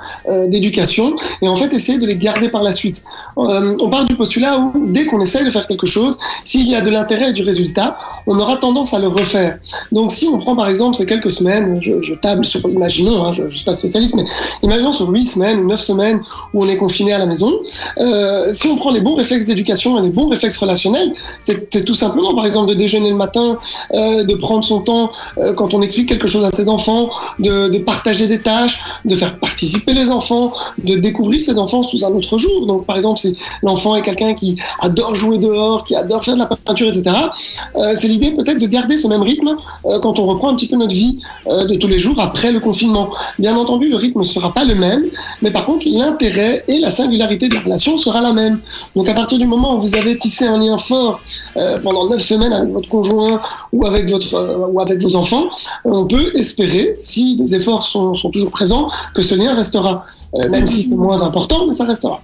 d'éducation, 0.47 1.15
et 1.41 1.47
en 1.47 1.55
fait 1.55 1.73
essayer 1.73 1.97
de 1.97 2.05
les 2.05 2.15
garder 2.15 2.47
par 2.49 2.63
la 2.63 2.71
suite. 2.71 3.03
On 3.35 3.89
part 3.89 4.05
du 4.05 4.15
postulat 4.15 4.57
où 4.59 4.85
dès 4.87 5.05
qu'on 5.05 5.19
essaye 5.21 5.43
de 5.43 5.49
faire 5.49 5.65
quelque 5.67 5.87
chose, 5.87 6.19
s'il 6.45 6.69
y 6.69 6.75
a 6.75 6.81
de 6.81 6.89
l'intérêt 6.89 7.29
et 7.29 7.33
du 7.33 7.41
résultat, 7.41 7.97
on 8.27 8.37
aura 8.37 8.57
tendance 8.57 8.93
à 8.93 8.99
le 8.99 9.07
refaire. 9.07 9.57
Donc, 9.91 10.11
si 10.11 10.27
on 10.27 10.37
prend 10.37 10.55
par 10.55 10.69
exemple 10.69 10.95
ces 10.95 11.05
quelques 11.05 11.31
semaines, 11.31 11.81
je, 11.81 12.13
table 12.15 12.45
sur, 12.45 12.61
imaginons, 12.69 13.25
hein, 13.25 13.33
je 13.33 13.43
ne 13.43 13.49
suis 13.49 13.65
pas 13.65 13.73
spécialiste, 13.73 14.15
mais 14.15 14.25
imaginons 14.61 14.91
sur 14.91 15.09
huit 15.09 15.25
semaines 15.25 15.59
ou 15.61 15.67
neuf 15.67 15.81
semaines 15.81 16.21
où 16.53 16.63
on 16.63 16.67
est 16.67 16.77
confiné 16.77 17.13
à 17.13 17.19
la 17.19 17.25
maison, 17.25 17.51
si 18.51 18.67
on 18.67 18.75
prend 18.75 18.91
les 18.91 19.01
bons 19.01 19.15
réflexes 19.15 19.47
d'éducation 19.47 19.97
et 19.97 20.01
les 20.03 20.09
bons 20.09 20.29
réflexes 20.29 20.57
relationnels, 20.57 21.13
c'est 21.41 21.83
tout 21.83 21.95
simplement, 21.95 22.35
par 22.35 22.45
exemple, 22.45 22.69
de 22.69 22.75
déjeuner 22.75 23.09
le 23.09 23.15
matin, 23.15 23.40
euh, 23.93 24.23
de 24.23 24.35
prendre 24.35 24.63
son 24.63 24.79
temps 24.79 25.11
euh, 25.37 25.53
quand 25.53 25.73
on 25.73 25.81
explique 25.81 26.09
quelque 26.09 26.27
chose 26.27 26.43
à 26.43 26.51
ses 26.51 26.69
enfants, 26.69 27.09
de, 27.39 27.77
partager 27.79 28.27
des 28.27 28.39
tâches, 28.39 28.81
de 29.05 29.15
faire 29.15 29.39
participer 29.39 29.93
les 29.93 30.09
enfants, 30.09 30.53
de 30.83 30.95
découvrir 30.95 31.41
ses 31.41 31.57
enfants 31.57 31.83
sous 31.83 32.05
un 32.05 32.09
autre 32.09 32.37
jour. 32.37 32.65
Donc, 32.67 32.85
par 32.85 32.95
exemple, 32.95 33.19
si 33.19 33.37
l'enfant 33.63 33.95
est 33.95 34.01
quelqu'un 34.01 34.33
qui 34.33 34.57
adore 34.79 35.13
jouer 35.15 35.37
dehors, 35.37 35.83
qui 35.83 35.95
adore 35.95 36.23
faire 36.23 36.35
de 36.35 36.39
la 36.39 36.45
peinture, 36.45 36.87
etc., 36.87 37.15
euh, 37.75 37.93
c'est 37.95 38.07
l'idée 38.07 38.31
peut-être 38.31 38.59
de 38.59 38.67
garder 38.67 38.97
ce 38.97 39.07
même 39.07 39.21
rythme 39.21 39.55
quand 40.01 40.19
on 40.19 40.25
reprend 40.25 40.49
un 40.49 40.55
petit 40.55 40.67
peu 40.67 40.75
notre 40.75 40.93
vie 40.93 41.19
de 41.47 41.75
tous 41.75 41.87
les 41.87 41.99
jours 41.99 42.19
après 42.19 42.51
le 42.51 42.59
confinement. 42.59 43.09
Bien 43.39 43.55
entendu, 43.55 43.89
le 43.89 43.95
rythme 43.95 44.19
ne 44.19 44.23
sera 44.23 44.53
pas 44.53 44.63
le 44.63 44.75
même, 44.75 45.03
mais 45.41 45.51
par 45.51 45.65
contre, 45.65 45.85
l'intérêt 45.89 46.63
et 46.67 46.79
la 46.79 46.91
singularité 46.91 47.47
de 47.49 47.55
la 47.55 47.61
relation 47.61 47.97
sera 47.97 48.21
la 48.21 48.33
même. 48.33 48.59
Donc, 48.95 49.09
à 49.09 49.13
partir 49.13 49.37
du 49.37 49.47
moment 49.47 49.75
où 49.75 49.81
vous 49.81 49.95
avez 49.95 50.17
tissé 50.17 50.45
un 50.45 50.59
lien 50.59 50.77
fort 50.77 51.19
pendant 51.83 52.07
neuf 52.07 52.21
semaines 52.21 52.53
avec 52.53 52.69
votre 52.69 52.89
conjoint 52.89 53.30
ou 53.71 53.85
avec, 53.85 54.09
votre, 54.09 54.33
euh, 54.33 54.67
ou 54.67 54.79
avec 54.81 55.01
vos 55.01 55.15
enfants, 55.15 55.49
on 55.85 56.05
peut 56.05 56.31
espérer, 56.35 56.95
si 56.99 57.35
des 57.35 57.55
efforts 57.55 57.83
sont, 57.83 58.13
toujours 58.31 58.51
présents, 58.51 58.89
que 59.13 59.21
ce 59.21 59.35
lien 59.35 59.53
restera. 59.53 60.05
Euh, 60.35 60.49
même 60.49 60.67
si 60.67 60.83
c'est 60.83 60.95
moins 60.95 61.21
important, 61.21 61.67
mais 61.67 61.73
ça 61.73 61.85
restera. 61.85 62.21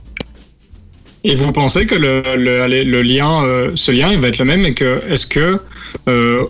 Et 1.23 1.35
vous 1.35 1.51
pensez 1.51 1.85
que 1.85 1.95
le, 1.95 2.21
le, 2.37 3.01
lien, 3.01 3.43
euh, 3.43 3.71
ce 3.75 3.91
lien, 3.91 4.09
il 4.11 4.19
va 4.19 4.29
être 4.29 4.37
le 4.37 4.45
même 4.45 4.65
et 4.65 4.73
que 4.73 5.01
est-ce 5.09 5.25
que 5.25 5.59
euh, 6.07 6.45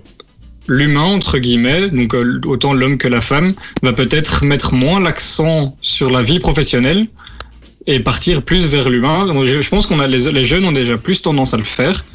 l'humain 0.67 1.03
entre 1.03 1.39
guillemets, 1.39 1.89
donc 1.89 2.13
euh, 2.13 2.39
autant 2.45 2.73
l'homme 2.73 2.97
que 2.97 3.07
la 3.07 3.21
femme, 3.21 3.53
va 3.81 3.93
peut-être 3.93 4.43
mettre 4.43 4.73
moins 4.73 4.99
l'accent 4.99 5.75
sur 5.81 6.11
la 6.11 6.21
vie 6.21 6.39
professionnelle 6.39 7.07
et 7.87 7.99
partir 8.01 8.41
plus 8.41 8.67
vers 8.67 8.89
l'humain. 8.89 9.25
Je, 9.45 9.69
pense 9.69 9.87
qu'on 9.87 9.99
a 9.99 10.07
les, 10.07 10.31
les 10.31 10.45
jeunes 10.45 10.65
ont 10.65 10.71
déjà 10.71 10.97
plus 10.97 11.21
tendance 11.21 11.53
à 11.53 11.57
le 11.57 11.63
faire, 11.63 12.05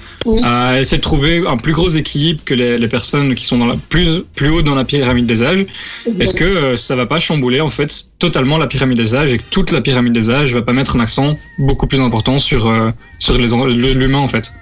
à 0.44 0.78
essayer 0.78 0.98
de 0.98 1.02
trouver 1.02 1.42
un 1.46 1.56
plus 1.56 1.72
gros 1.72 1.88
équilibre 1.88 2.40
que 2.44 2.54
les, 2.54 2.78
les 2.78 2.88
personnes 2.88 3.34
qui 3.34 3.44
sont 3.44 3.58
dans 3.58 3.66
la, 3.66 3.76
plus 3.88 4.22
plus 4.34 4.50
haut 4.50 4.62
dans 4.62 4.74
la 4.74 4.84
pyramide 4.84 5.26
des 5.26 5.42
âges. 5.42 5.66
Est-ce 6.20 6.34
que 6.34 6.44
euh, 6.44 6.76
ça 6.76 6.94
va 6.94 7.06
pas 7.06 7.18
chambouler 7.18 7.60
en 7.60 7.70
fait 7.70 8.04
totalement 8.18 8.58
la 8.58 8.66
pyramide 8.66 8.98
des 8.98 9.14
âges 9.14 9.32
et 9.32 9.38
que 9.38 9.44
toute 9.50 9.70
la 9.72 9.80
pyramide 9.80 10.12
des 10.12 10.30
âges 10.30 10.52
va 10.54 10.62
pas 10.62 10.72
mettre 10.74 10.96
un 10.96 11.00
accent 11.00 11.34
beaucoup 11.58 11.86
plus 11.86 12.00
important 12.00 12.38
sur 12.38 12.68
euh, 12.68 12.90
sur 13.18 13.36
les 13.38 13.48
l'humain 13.94 14.18
en 14.18 14.28
fait? 14.28 14.52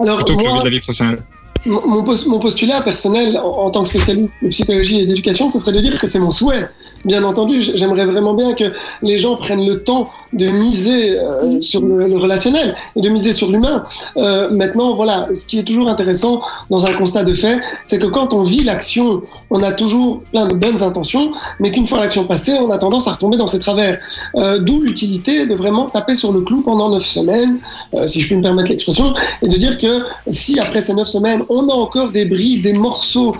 Alors, 0.00 0.16
plutôt 0.16 0.36
que 0.36 0.42
moi- 0.42 0.62
la 0.64 0.70
vie 0.70 0.80
professionnelle. 0.80 1.18
Mon, 1.64 1.86
mon 1.86 2.02
pos- 2.02 2.26
mon 2.26 2.40
postulat 2.40 2.80
personnel 2.80 3.38
en 3.38 3.70
tant 3.70 3.82
que 3.82 3.88
spécialiste 3.88 4.34
de 4.42 4.48
psychologie 4.48 5.00
et 5.00 5.06
d'éducation, 5.06 5.48
ce 5.48 5.58
serait 5.60 5.72
de 5.72 5.78
dire 5.78 6.00
que 6.00 6.06
c'est 6.08 6.18
mon 6.18 6.32
souhait. 6.32 6.68
Bien 7.04 7.24
entendu, 7.24 7.62
j'aimerais 7.62 8.06
vraiment 8.06 8.34
bien 8.34 8.52
que 8.54 8.64
les 9.02 9.18
gens 9.18 9.34
prennent 9.36 9.66
le 9.66 9.82
temps 9.82 10.08
de 10.32 10.46
miser 10.46 11.18
euh, 11.18 11.60
sur 11.60 11.82
le, 11.82 12.06
le 12.06 12.16
relationnel 12.16 12.74
et 12.96 13.00
de 13.00 13.08
miser 13.08 13.32
sur 13.32 13.50
l'humain. 13.50 13.84
Euh, 14.16 14.48
maintenant, 14.50 14.94
voilà, 14.94 15.28
ce 15.34 15.46
qui 15.46 15.58
est 15.58 15.64
toujours 15.64 15.90
intéressant 15.90 16.40
dans 16.70 16.86
un 16.86 16.92
constat 16.92 17.24
de 17.24 17.34
fait, 17.34 17.58
c'est 17.82 17.98
que 17.98 18.06
quand 18.06 18.32
on 18.32 18.42
vit 18.42 18.62
l'action, 18.62 19.22
on 19.50 19.62
a 19.62 19.72
toujours 19.72 20.22
plein 20.30 20.46
de 20.46 20.54
bonnes 20.54 20.82
intentions, 20.82 21.32
mais 21.58 21.72
qu'une 21.72 21.86
fois 21.86 21.98
l'action 21.98 22.24
passée, 22.24 22.52
on 22.52 22.70
a 22.70 22.78
tendance 22.78 23.08
à 23.08 23.12
retomber 23.12 23.36
dans 23.36 23.48
ses 23.48 23.58
travers. 23.58 23.98
Euh, 24.36 24.58
D'où 24.58 24.80
l'utilité 24.82 25.46
de 25.46 25.54
vraiment 25.54 25.86
taper 25.86 26.14
sur 26.14 26.32
le 26.32 26.42
clou 26.42 26.62
pendant 26.62 26.90
neuf 26.90 27.04
semaines, 27.04 27.58
si 28.06 28.20
je 28.20 28.26
puis 28.26 28.36
me 28.36 28.42
permettre 28.42 28.70
l'expression, 28.70 29.12
et 29.42 29.48
de 29.48 29.56
dire 29.56 29.76
que 29.76 30.02
si 30.28 30.60
après 30.60 30.82
ces 30.82 30.94
neuf 30.94 31.08
semaines, 31.08 31.42
on 31.48 31.68
a 31.68 31.72
encore 31.72 32.10
des 32.10 32.24
bribes, 32.26 32.62
des 32.62 32.74
morceaux 32.74 33.36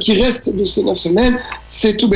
qui 0.00 0.14
restent 0.14 0.56
de 0.56 0.64
ces 0.64 0.82
neuf 0.82 0.98
semaines, 0.98 1.38
c'est 1.66 1.96
tout 1.96 2.08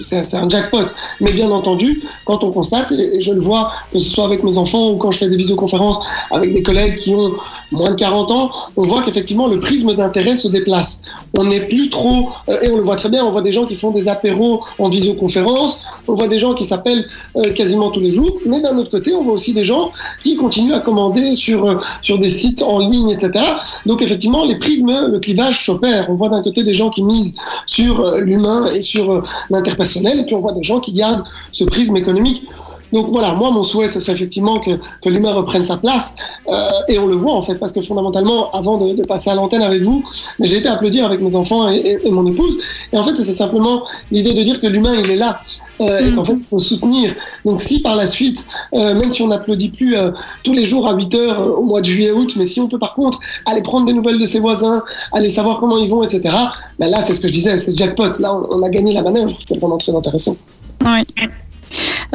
c'est 0.00 0.27
c'est 0.28 0.36
un 0.36 0.48
jackpot. 0.48 0.86
Mais 1.20 1.32
bien 1.32 1.50
entendu, 1.50 2.02
quand 2.24 2.44
on 2.44 2.50
constate, 2.50 2.92
et 2.92 3.20
je 3.20 3.32
le 3.32 3.40
vois, 3.40 3.70
que 3.92 3.98
ce 3.98 4.08
soit 4.08 4.24
avec 4.24 4.42
mes 4.44 4.58
enfants 4.58 4.90
ou 4.90 4.96
quand 4.96 5.10
je 5.10 5.18
fais 5.18 5.28
des 5.28 5.36
visioconférences 5.36 6.00
avec 6.30 6.52
des 6.52 6.62
collègues 6.62 6.96
qui 6.96 7.14
ont 7.14 7.32
moins 7.72 7.90
de 7.90 7.96
40 7.96 8.30
ans, 8.30 8.50
on 8.76 8.86
voit 8.86 9.02
qu'effectivement 9.02 9.46
le 9.46 9.60
prisme 9.60 9.94
d'intérêt 9.94 10.36
se 10.36 10.48
déplace. 10.48 11.02
On 11.36 11.44
n'est 11.44 11.60
plus 11.60 11.90
trop, 11.90 12.30
euh, 12.48 12.58
et 12.62 12.70
on 12.70 12.76
le 12.76 12.82
voit 12.82 12.96
très 12.96 13.08
bien, 13.08 13.24
on 13.24 13.30
voit 13.30 13.42
des 13.42 13.52
gens 13.52 13.66
qui 13.66 13.76
font 13.76 13.90
des 13.90 14.08
apéros 14.08 14.64
en 14.78 14.88
visioconférence, 14.88 15.80
on 16.06 16.14
voit 16.14 16.26
des 16.26 16.38
gens 16.38 16.54
qui 16.54 16.64
s'appellent 16.64 17.06
euh, 17.36 17.52
quasiment 17.52 17.90
tous 17.90 18.00
les 18.00 18.12
jours, 18.12 18.38
mais 18.46 18.60
d'un 18.60 18.76
autre 18.78 18.90
côté, 18.90 19.14
on 19.14 19.22
voit 19.22 19.34
aussi 19.34 19.52
des 19.52 19.64
gens 19.64 19.92
qui 20.22 20.36
continuent 20.36 20.72
à 20.72 20.80
commander 20.80 21.34
sur, 21.34 21.68
euh, 21.68 21.76
sur 22.02 22.18
des 22.18 22.30
sites 22.30 22.62
en 22.62 22.78
ligne, 22.78 23.10
etc. 23.10 23.44
Donc 23.84 24.00
effectivement, 24.02 24.44
les 24.44 24.58
prismes, 24.58 25.08
le 25.10 25.18
clivage 25.18 25.64
s'opère. 25.64 26.06
On 26.08 26.14
voit 26.14 26.30
d'un 26.30 26.42
côté 26.42 26.62
des 26.62 26.74
gens 26.74 26.90
qui 26.90 27.02
misent 27.02 27.36
sur 27.66 28.18
l'humain 28.18 28.70
et 28.72 28.80
sur 28.80 29.22
l'interpersonnel, 29.50 30.17
et 30.18 30.24
puis 30.24 30.34
on 30.34 30.40
voit 30.40 30.52
des 30.52 30.62
gens 30.62 30.80
qui 30.80 30.92
gardent 30.92 31.24
ce 31.52 31.64
prisme 31.64 31.96
économique. 31.96 32.46
Donc 32.92 33.06
voilà, 33.08 33.34
moi 33.34 33.50
mon 33.50 33.62
souhait, 33.62 33.88
ce 33.88 34.00
serait 34.00 34.12
effectivement 34.12 34.60
que, 34.60 34.72
que 35.02 35.08
l'humain 35.08 35.32
reprenne 35.32 35.64
sa 35.64 35.76
place, 35.76 36.14
euh, 36.48 36.68
et 36.88 36.98
on 36.98 37.06
le 37.06 37.16
voit 37.16 37.34
en 37.34 37.42
fait, 37.42 37.56
parce 37.56 37.72
que 37.72 37.80
fondamentalement, 37.80 38.50
avant 38.52 38.78
de, 38.78 38.94
de 38.94 39.02
passer 39.04 39.30
à 39.30 39.34
l'antenne 39.34 39.62
avec 39.62 39.82
vous, 39.82 40.04
j'ai 40.40 40.56
été 40.58 40.68
applaudir 40.68 41.04
avec 41.04 41.20
mes 41.20 41.34
enfants 41.34 41.70
et, 41.70 41.76
et- 41.76 42.06
et 42.06 42.10
mon 42.10 42.26
épouse, 42.26 42.58
et 42.92 42.98
en 42.98 43.04
fait 43.04 43.14
c'est 43.16 43.32
simplement 43.32 43.82
l'idée 44.10 44.32
de 44.34 44.42
dire 44.42 44.60
que 44.60 44.66
l'humain 44.66 44.94
il 45.02 45.10
est 45.10 45.16
là, 45.16 45.40
euh, 45.80 46.06
et 46.06 46.14
qu'en 46.14 46.24
fait 46.24 46.32
il 46.34 46.44
faut 46.44 46.58
soutenir. 46.58 47.14
Donc 47.44 47.60
si 47.60 47.80
par 47.82 47.94
la 47.96 48.06
suite, 48.06 48.46
euh, 48.74 48.94
même 48.94 49.10
si 49.10 49.22
on 49.22 49.28
n'applaudit 49.28 49.68
plus 49.70 49.96
euh, 49.96 50.10
tous 50.42 50.52
les 50.54 50.64
jours 50.64 50.86
à 50.88 50.94
8 50.94 51.14
heures 51.14 51.40
euh, 51.40 51.50
au 51.58 51.62
mois 51.64 51.80
de 51.80 51.86
juillet-août, 51.86 52.34
mais 52.36 52.46
si 52.46 52.60
on 52.60 52.68
peut 52.68 52.78
par 52.78 52.94
contre 52.94 53.18
aller 53.46 53.62
prendre 53.62 53.86
des 53.86 53.92
nouvelles 53.92 54.18
de 54.18 54.26
ses 54.26 54.40
voisins, 54.40 54.82
aller 55.12 55.28
savoir 55.30 55.60
comment 55.60 55.76
ils 55.78 55.88
vont, 55.90 56.02
etc., 56.02 56.34
ben 56.78 56.90
là 56.90 57.02
c'est 57.02 57.14
ce 57.14 57.20
que 57.20 57.28
je 57.28 57.32
disais, 57.32 57.58
c'est 57.58 57.76
jackpot, 57.76 58.18
là 58.18 58.34
on, 58.34 58.58
on 58.58 58.62
a 58.62 58.68
gagné 58.70 58.92
la 58.94 59.02
manœuvre, 59.02 59.36
c'est 59.46 59.58
vraiment 59.60 59.76
très 59.78 59.94
intéressant. 59.94 60.34
Ouais. 60.84 61.04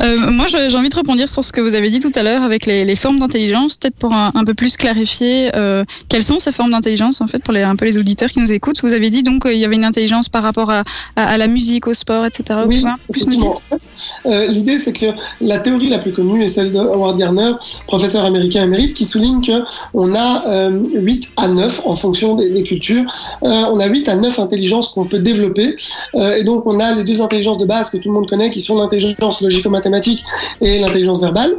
Euh, 0.01 0.17
moi, 0.31 0.47
j'ai 0.47 0.75
envie 0.75 0.89
de 0.89 0.95
rebondir 0.95 1.29
sur 1.29 1.43
ce 1.43 1.51
que 1.51 1.61
vous 1.61 1.75
avez 1.75 1.89
dit 1.89 1.99
tout 1.99 2.11
à 2.15 2.23
l'heure 2.23 2.43
avec 2.43 2.65
les, 2.65 2.85
les 2.85 2.95
formes 2.95 3.19
d'intelligence, 3.19 3.77
peut-être 3.77 3.95
pour 3.95 4.13
un, 4.13 4.31
un 4.33 4.45
peu 4.45 4.53
plus 4.53 4.75
clarifier 4.77 5.51
euh, 5.55 5.83
quelles 6.09 6.23
sont 6.23 6.39
ces 6.39 6.51
formes 6.51 6.71
d'intelligence 6.71 7.21
en 7.21 7.27
fait 7.27 7.39
pour 7.43 7.53
les, 7.53 7.61
un 7.61 7.75
peu 7.75 7.85
les 7.85 7.97
auditeurs 7.97 8.29
qui 8.29 8.39
nous 8.39 8.51
écoutent. 8.51 8.81
Vous 8.81 8.93
avez 8.93 9.09
dit 9.09 9.23
donc 9.23 9.43
qu'il 9.43 9.57
y 9.57 9.65
avait 9.65 9.75
une 9.75 9.85
intelligence 9.85 10.29
par 10.29 10.43
rapport 10.43 10.71
à, 10.71 10.83
à, 11.15 11.27
à 11.27 11.37
la 11.37 11.47
musique, 11.47 11.87
au 11.87 11.93
sport, 11.93 12.25
etc. 12.25 12.61
Oui. 12.67 12.83
Euh, 14.25 14.47
L'idée, 14.47 14.79
c'est 14.79 14.93
que 14.93 15.07
la 15.41 15.59
théorie 15.59 15.89
la 15.89 15.99
plus 15.99 16.11
connue 16.11 16.43
est 16.43 16.49
celle 16.49 16.71
de 16.71 16.79
Howard 16.79 17.17
Gardner, 17.17 17.51
professeur 17.87 18.25
américain 18.25 18.63
émérite, 18.63 18.93
qui 18.93 19.05
souligne 19.05 19.41
que 19.41 19.63
on 19.93 20.13
a 20.15 20.47
euh, 20.47 20.81
8 20.93 21.29
à 21.37 21.47
9 21.47 21.81
en 21.85 21.95
fonction 21.95 22.35
des, 22.35 22.49
des 22.49 22.63
cultures. 22.63 23.03
Euh, 23.43 23.63
on 23.71 23.79
a 23.79 23.87
8 23.87 24.09
à 24.09 24.15
9 24.15 24.39
intelligences 24.39 24.89
qu'on 24.89 25.05
peut 25.05 25.19
développer. 25.19 25.75
Euh, 26.15 26.35
et 26.37 26.43
donc, 26.43 26.63
on 26.65 26.79
a 26.79 26.93
les 26.95 27.03
deux 27.03 27.21
intelligences 27.21 27.57
de 27.57 27.65
base 27.65 27.89
que 27.89 27.97
tout 27.97 28.09
le 28.09 28.15
monde 28.15 28.29
connaît, 28.29 28.49
qui 28.51 28.61
sont 28.61 28.77
l'intelligence 28.79 29.41
logico-mathématique 29.43 30.23
et 30.61 30.79
l'intelligence 30.79 31.21
verbale. 31.21 31.55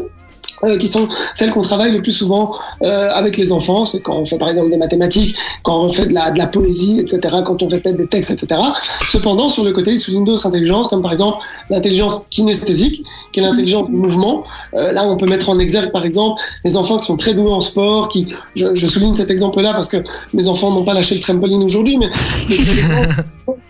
euh, 0.64 0.76
qui 0.78 0.88
sont 0.88 1.08
celles 1.34 1.52
qu'on 1.52 1.62
travaille 1.62 1.92
le 1.92 2.02
plus 2.02 2.12
souvent 2.12 2.54
euh, 2.82 3.10
avec 3.14 3.36
les 3.36 3.52
enfants. 3.52 3.84
C'est 3.84 4.00
quand 4.00 4.16
on 4.16 4.24
fait 4.24 4.38
par 4.38 4.48
exemple 4.48 4.70
des 4.70 4.76
mathématiques, 4.76 5.36
quand 5.62 5.80
on 5.80 5.88
fait 5.88 6.06
de 6.06 6.14
la, 6.14 6.30
de 6.30 6.38
la 6.38 6.46
poésie, 6.46 7.00
etc., 7.00 7.36
quand 7.44 7.62
on 7.62 7.68
répète 7.68 7.96
des 7.96 8.06
textes, 8.06 8.30
etc. 8.30 8.60
Cependant, 9.08 9.48
sur 9.48 9.64
le 9.64 9.72
côté, 9.72 9.92
il 9.92 9.98
souligne 9.98 10.24
d'autres 10.24 10.46
intelligences, 10.46 10.88
comme 10.88 11.02
par 11.02 11.12
exemple 11.12 11.38
l'intelligence 11.70 12.26
kinesthésique, 12.30 13.04
qui 13.32 13.40
est 13.40 13.42
l'intelligence 13.42 13.88
du 13.88 13.96
mouvement. 13.96 14.44
Euh, 14.76 14.92
là, 14.92 15.04
on 15.04 15.16
peut 15.16 15.26
mettre 15.26 15.50
en 15.50 15.58
exergue, 15.58 15.92
par 15.92 16.04
exemple, 16.04 16.40
les 16.64 16.76
enfants 16.76 16.98
qui 16.98 17.06
sont 17.06 17.16
très 17.16 17.34
doués 17.34 17.52
en 17.52 17.60
sport, 17.60 18.08
qui, 18.08 18.28
je, 18.54 18.74
je 18.74 18.86
souligne 18.86 19.14
cet 19.14 19.30
exemple-là 19.30 19.74
parce 19.74 19.88
que 19.88 19.98
mes 20.32 20.48
enfants 20.48 20.70
n'ont 20.70 20.84
pas 20.84 20.94
lâché 20.94 21.14
le 21.14 21.20
trampoline 21.20 21.62
aujourd'hui, 21.62 21.98
mais 21.98 22.08
c'est 22.40 22.58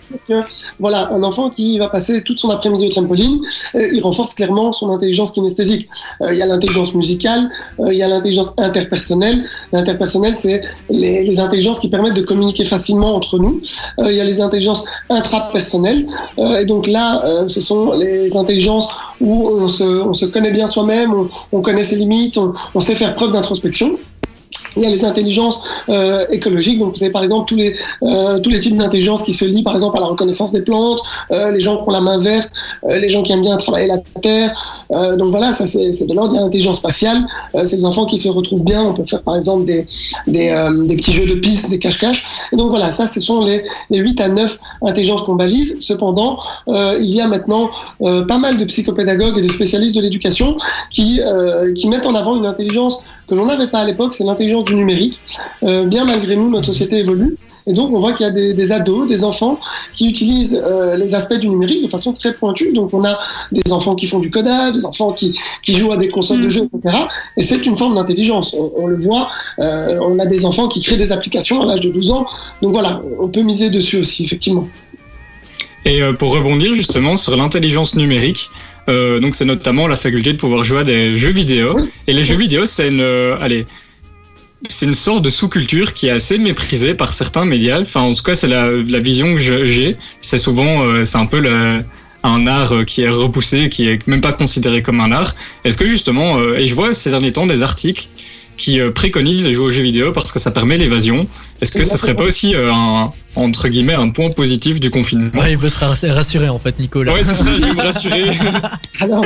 voilà, 0.81 1.09
un 1.13 1.23
enfant 1.23 1.51
qui 1.51 1.79
va 1.79 1.89
passer 1.89 2.23
toute 2.23 2.39
son 2.39 2.51
après-midi 2.51 2.87
au 2.87 2.91
trampoline, 2.91 3.41
euh, 3.75 3.89
il 3.93 4.03
renforce 4.03 4.35
clairement 4.35 4.73
son 4.73 4.91
intelligence 4.91 5.33
kinesthésique. 5.33 5.89
Euh, 6.23 6.33
il 6.33 6.39
y 6.39 6.43
a 6.43 6.47
l'intelligence 6.47 6.95
musicale, 6.95 7.51
euh, 7.81 7.93
il 7.93 7.99
y 7.99 8.03
a 8.03 8.09
l'intelligence 8.09 8.55
interpersonnelle. 8.59 9.45
L'interpersonnelle, 9.73 10.37
c'est 10.37 10.61
les, 10.91 11.41
intelligences 11.41 11.81
qui 11.81 11.89
permettent 11.89 12.15
de 12.15 12.23
communiquer 12.23 12.65
facilement 12.65 13.15
entre 13.15 13.39
nous. 13.39 13.61
Il 13.99 14.13
y 14.13 14.21
a 14.21 14.25
les 14.25 14.41
intelligences 14.41 14.85
intrapersonnelles. 15.11 16.07
Et 16.61 16.65
donc 16.65 16.87
là, 16.87 17.23
ce 17.49 17.61
sont 17.61 17.93
les 17.95 18.37
intelligences 18.37 18.89
où 19.21 19.49
on 19.49 19.67
se, 19.67 19.83
on 19.83 20.15
se 20.15 20.27
connaît 20.27 20.53
bien 20.53 20.69
soi-même, 20.69 21.13
on, 21.13 21.29
on 21.53 21.61
connaît 21.61 21.83
ses 21.83 21.97
limites, 21.97 22.39
on 22.75 22.81
sait 22.81 22.95
faire 22.95 23.15
preuve 23.15 23.33
d'introspection. 23.33 23.99
Il 24.77 24.83
y 24.83 24.87
a 24.87 24.91
les 24.91 25.05
intelligences 25.05 25.63
euh, 25.89 26.27
écologiques, 26.31 26.79
donc 26.79 26.97
vous 26.97 27.03
avez 27.03 27.13
par 27.13 27.23
exemple 27.23 27.49
tous 27.49 27.57
les, 27.57 27.75
euh, 28.03 28.39
tous 28.41 28.51
les 28.51 28.61
types 28.61 28.77
d'intelligence 28.77 29.23
qui 29.23 29.33
se 29.33 29.45
lient 29.45 29.63
par 29.63 29.75
exemple 29.75 29.97
à 29.99 30.01
la 30.01 30.07
reconnaissance 30.07 30.53
des 30.53 30.63
plantes, 30.63 31.01
euh, 31.33 31.51
les 31.51 31.61
gens 31.61 31.77
qui 31.77 31.89
ont 31.89 31.93
la 31.93 32.01
main 32.01 32.19
verte, 32.19 32.51
les 32.89 33.11
gens 33.11 33.23
qui 33.23 33.33
aiment 33.33 33.43
bien 33.43 33.57
travailler 33.57 33.87
la 33.87 33.99
terre. 34.21 34.53
Donc 34.91 35.31
voilà, 35.31 35.53
ça 35.53 35.67
c'est 35.67 36.07
de 36.07 36.15
l'ordre 36.15 36.35
de 36.35 36.41
l'intelligence 36.41 36.79
spatiale. 36.79 37.27
C'est 37.65 37.77
des 37.77 37.85
enfants 37.85 38.07
qui 38.07 38.19
se 38.19 38.29
retrouvent 38.29 38.65
bien. 38.65 38.83
On 38.83 38.95
peut 38.95 39.05
faire 39.07 39.23
par 39.23 39.37
exemple 39.37 39.65
des, 39.65 39.87
des, 40.27 40.97
petits 40.97 41.13
jeux 41.13 41.27
de 41.27 41.35
pistes, 41.35 41.71
des 41.71 41.79
cache-cache. 41.79 42.25
Donc 42.53 42.71
voilà, 42.71 42.93
ça 42.93 43.07
ce 43.07 43.21
sont 43.21 43.45
les, 43.45 43.63
les 43.91 43.99
8 43.99 44.21
à 44.21 44.29
9 44.29 44.59
intelligences 44.83 45.23
qu'on 45.23 45.35
balise. 45.35 45.77
Cependant, 45.79 46.39
il 46.69 47.11
y 47.11 47.21
a 47.21 47.29
maintenant 47.29 47.71
pas 48.01 48.39
mal 48.39 48.59
de 48.59 48.65
psychopédagogues 48.65 49.39
et 49.39 49.43
de 49.43 49.49
spécialistes 49.49 49.95
de 49.97 50.01
l'éducation 50.01 50.57
qui, 50.91 51.21
qui 51.75 51.89
mettent 51.89 52.07
en 52.07 52.15
avant 52.15 52.37
une 52.37 52.47
intelligence 52.47 53.05
que 53.27 53.35
l'on 53.35 53.47
n'avait 53.47 53.69
pas 53.69 53.81
à 53.81 53.85
l'époque, 53.85 54.15
c'est 54.15 54.25
l'intelligence 54.25 54.65
du 54.65 54.75
numérique. 54.75 55.19
Euh, 55.63 55.87
bien 55.87 56.05
malgré 56.05 56.37
nous, 56.37 56.51
notre 56.51 56.67
société 56.67 56.99
évolue. 56.99 57.37
Et 57.67 57.73
donc, 57.73 57.95
on 57.95 57.99
voit 57.99 58.13
qu'il 58.13 58.27
y 58.27 58.29
a 58.29 58.33
des, 58.33 58.53
des 58.53 58.73
ados, 58.73 59.09
des 59.09 59.25
enfants 59.25 59.59
qui 59.95 60.09
utilisent 60.11 60.63
euh, 60.67 60.97
les 60.97 61.15
aspects 61.15 61.39
du 61.39 61.49
numérique 61.49 61.83
de 61.83 61.89
façon 61.89 62.13
très 62.13 62.35
pointue. 62.35 62.73
Donc, 62.75 62.93
on 62.93 63.05
a 63.05 63.19
des 63.53 63.73
enfants 63.73 63.95
qui 63.95 64.07
font 64.07 64.19
du 64.19 64.31
codage, 64.31 64.75
des 64.75 64.85
enfants 64.85 65.13
qui, 65.13 65.35
qui 65.63 65.73
jouent 65.73 65.93
à 65.93 65.97
des 65.97 66.09
consoles 66.09 66.43
de 66.43 66.51
jeux, 66.51 66.69
etc. 66.75 67.05
Et 67.39 67.43
c'est 67.43 67.65
une 67.65 67.75
forme 67.75 67.95
d'intelligence. 67.95 68.55
On, 68.55 68.71
on 68.77 68.87
le 68.87 68.99
voit, 68.99 69.29
euh, 69.61 69.99
on 70.03 70.19
a 70.19 70.27
des 70.27 70.45
enfants 70.45 70.69
qui 70.69 70.83
créent 70.83 70.99
des 70.99 71.11
applications 71.11 71.63
à 71.63 71.67
l'âge 71.67 71.81
de 71.81 71.89
12 71.89 72.11
ans. 72.11 72.27
Donc 72.61 72.73
voilà, 72.73 73.01
on 73.19 73.29
peut 73.29 73.43
miser 73.43 73.71
dessus 73.71 73.97
aussi, 73.97 74.25
effectivement. 74.25 74.69
Et 75.87 76.01
pour 76.19 76.33
rebondir 76.33 76.75
justement 76.75 77.17
sur 77.17 77.37
l'intelligence 77.37 77.95
numérique, 77.95 78.49
euh, 78.89 79.19
donc 79.21 79.35
c'est 79.35 79.45
notamment 79.45 79.89
la 79.89 79.97
faculté 79.97 80.33
de 80.33 80.39
pouvoir 80.39 80.65
jouer 80.65 80.81
à 80.81 80.85
des 80.85 81.17
jeux 81.17 81.31
vidéo. 81.31 81.79
Et 82.07 82.13
les 82.13 82.25
jeux 82.25 82.37
vidéo, 82.37 82.67
c'est 82.67 82.89
une, 82.89 83.01
euh, 83.01 83.37
allez, 83.41 83.65
c'est 84.69 84.87
une 84.87 84.95
sorte 84.95 85.23
de 85.23 85.31
sous-culture 85.31 85.95
qui 85.95 86.09
est 86.09 86.11
assez 86.11 86.39
méprisée 86.39 86.95
par 86.95 87.13
certains 87.13 87.45
médias. 87.45 87.81
Enfin, 87.81 88.03
en 88.03 88.15
tout 88.15 88.23
cas, 88.23 88.35
c'est 88.35 88.49
la, 88.49 88.71
vision 89.01 89.35
que 89.35 89.41
j'ai. 89.41 89.97
C'est 90.21 90.39
souvent, 90.39 90.83
euh, 90.83 91.05
c'est 91.05 91.19
un 91.19 91.27
peu 91.27 91.43
un 92.23 92.47
art 92.47 92.85
qui 92.87 93.03
est 93.03 93.09
repoussé, 93.09 93.69
qui 93.69 93.89
est 93.89 94.07
même 94.07 94.21
pas 94.21 94.33
considéré 94.33 94.83
comme 94.83 95.01
un 95.01 95.13
art. 95.13 95.35
Est-ce 95.65 95.77
que 95.77 95.89
justement, 95.89 96.39
et 96.55 96.67
je 96.67 96.75
vois 96.75 96.95
ces 96.95 97.11
derniers 97.11 97.33
temps 97.33 97.47
des 97.47 97.63
articles 97.63 98.09
qui 98.57 98.81
préconisent 98.95 99.45
de 99.45 99.53
jouer 99.53 99.67
aux 99.67 99.71
jeux 99.71 99.83
vidéo 99.83 100.13
parce 100.13 100.33
que 100.33 100.39
ça 100.39 100.51
permet 100.51 100.79
l'évasion. 100.79 101.27
Est-ce 101.61 101.73
que 101.73 101.85
ce 101.85 101.97
serait 101.99 102.15
pas 102.15 102.23
aussi 102.23 102.55
un, 102.55 103.11
entre 103.37 103.69
guillemets, 103.69 103.95
un 103.95 104.11
point 104.11 104.31
positif 104.31 104.81
du 104.81 104.91
confinement 104.91 105.31
Ouais, 105.35 105.53
il 105.53 105.57
veut 105.57 105.69
se 105.69 105.79
rass- 105.79 106.05
rassurer 106.11 106.49
en 106.49 106.59
fait, 106.59 106.79
Nicolas. 106.79 107.13
Ouais, 107.13 107.21
c'est 107.25 107.35
ça, 107.35 107.45
je 107.57 107.63
vais 107.63 107.73
me 107.73 107.83
rassurer. 107.83 108.25
Alors, 109.01 109.25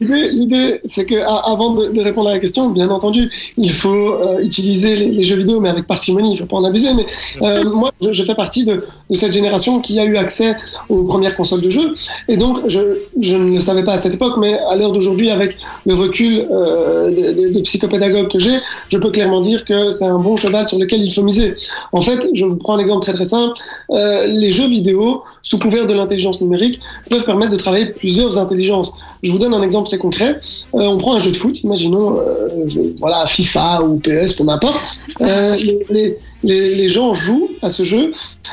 l'idée, 0.00 0.80
c'est 0.84 1.04
que 1.04 1.16
a- 1.16 1.42
avant 1.50 1.70
de, 1.74 1.88
de 1.88 2.00
répondre 2.00 2.28
à 2.30 2.32
la 2.32 2.38
question, 2.38 2.70
bien 2.70 2.88
entendu, 2.90 3.30
il 3.58 3.70
faut 3.70 4.14
euh, 4.14 4.40
utiliser 4.42 4.96
les, 4.96 5.06
les 5.10 5.24
jeux 5.24 5.36
vidéo, 5.36 5.60
mais 5.60 5.68
avec 5.68 5.86
parcimonie. 5.86 6.30
Il 6.30 6.32
ne 6.34 6.38
faut 6.38 6.46
pas 6.46 6.56
en 6.56 6.64
abuser. 6.64 6.88
Mais 6.94 7.06
euh, 7.42 7.64
moi, 7.74 7.90
je, 8.00 8.12
je 8.12 8.22
fais 8.22 8.34
partie 8.34 8.64
de, 8.64 8.84
de 9.10 9.14
cette 9.14 9.32
génération 9.32 9.80
qui 9.80 9.98
a 9.98 10.04
eu 10.04 10.16
accès 10.16 10.56
aux 10.88 11.04
premières 11.06 11.36
consoles 11.36 11.60
de 11.60 11.70
jeux, 11.70 11.94
et 12.28 12.36
donc 12.36 12.58
je, 12.68 12.80
je 13.20 13.36
ne 13.36 13.52
le 13.54 13.58
savais 13.60 13.84
pas 13.84 13.94
à 13.94 13.98
cette 13.98 14.14
époque, 14.14 14.34
mais 14.38 14.58
à 14.70 14.76
l'heure 14.76 14.92
d'aujourd'hui, 14.92 15.30
avec 15.30 15.56
le 15.86 15.94
recul 15.94 16.44
euh, 16.50 17.10
de, 17.10 17.48
de- 17.48 17.54
de 17.54 17.60
psychopédagogue 17.60 18.28
que 18.30 18.38
j'ai, 18.38 18.58
je 18.88 18.98
peux 18.98 19.10
clairement 19.10 19.40
dire 19.40 19.64
que 19.64 19.90
c'est 19.90 20.04
un 20.06 20.18
bon 20.18 20.36
cheval 20.36 20.66
sur 20.66 20.78
lequel 20.78 21.02
il 21.02 21.12
faut 21.12 21.22
miser. 21.22 21.54
En 21.92 22.00
fait, 22.00 22.26
je 22.34 22.44
vous 22.44 22.56
prends 22.56 22.76
un 22.76 22.78
exemple 22.80 23.02
très 23.02 23.12
très 23.12 23.24
Euh, 23.90 24.26
les 24.26 24.50
jeux 24.50 24.66
vidéo, 24.68 25.22
sous 25.42 25.58
couvert 25.58 25.86
de 25.86 25.92
l'intelligence 25.94 26.40
numérique, 26.40 26.80
peuvent 27.10 27.24
permettre 27.24 27.52
de 27.52 27.56
travailler 27.56 27.86
plusieurs 27.86 28.38
intelligences. 28.38 28.92
Je 29.22 29.30
vous 29.32 29.38
donne 29.38 29.54
un 29.54 29.62
exemple 29.62 29.88
très 29.88 29.98
concret. 29.98 30.38
Euh, 30.74 30.80
on 30.86 30.98
prend 30.98 31.14
un 31.16 31.20
jeu 31.20 31.30
de 31.30 31.36
foot, 31.36 31.62
imaginons, 31.62 32.18
euh, 32.20 32.64
voilà, 32.98 33.24
FIFA 33.26 33.82
ou 33.82 33.98
PS, 33.98 34.32
peu 34.34 34.44
m'importe. 34.44 34.80
Les, 35.20 35.78
les- 35.90 36.18
les- 36.44 36.74
les 36.76 36.88
gens 36.88 37.12
jouent 37.14 37.48
à 37.62 37.70
ce 37.70 37.82
jeu. 37.82 38.12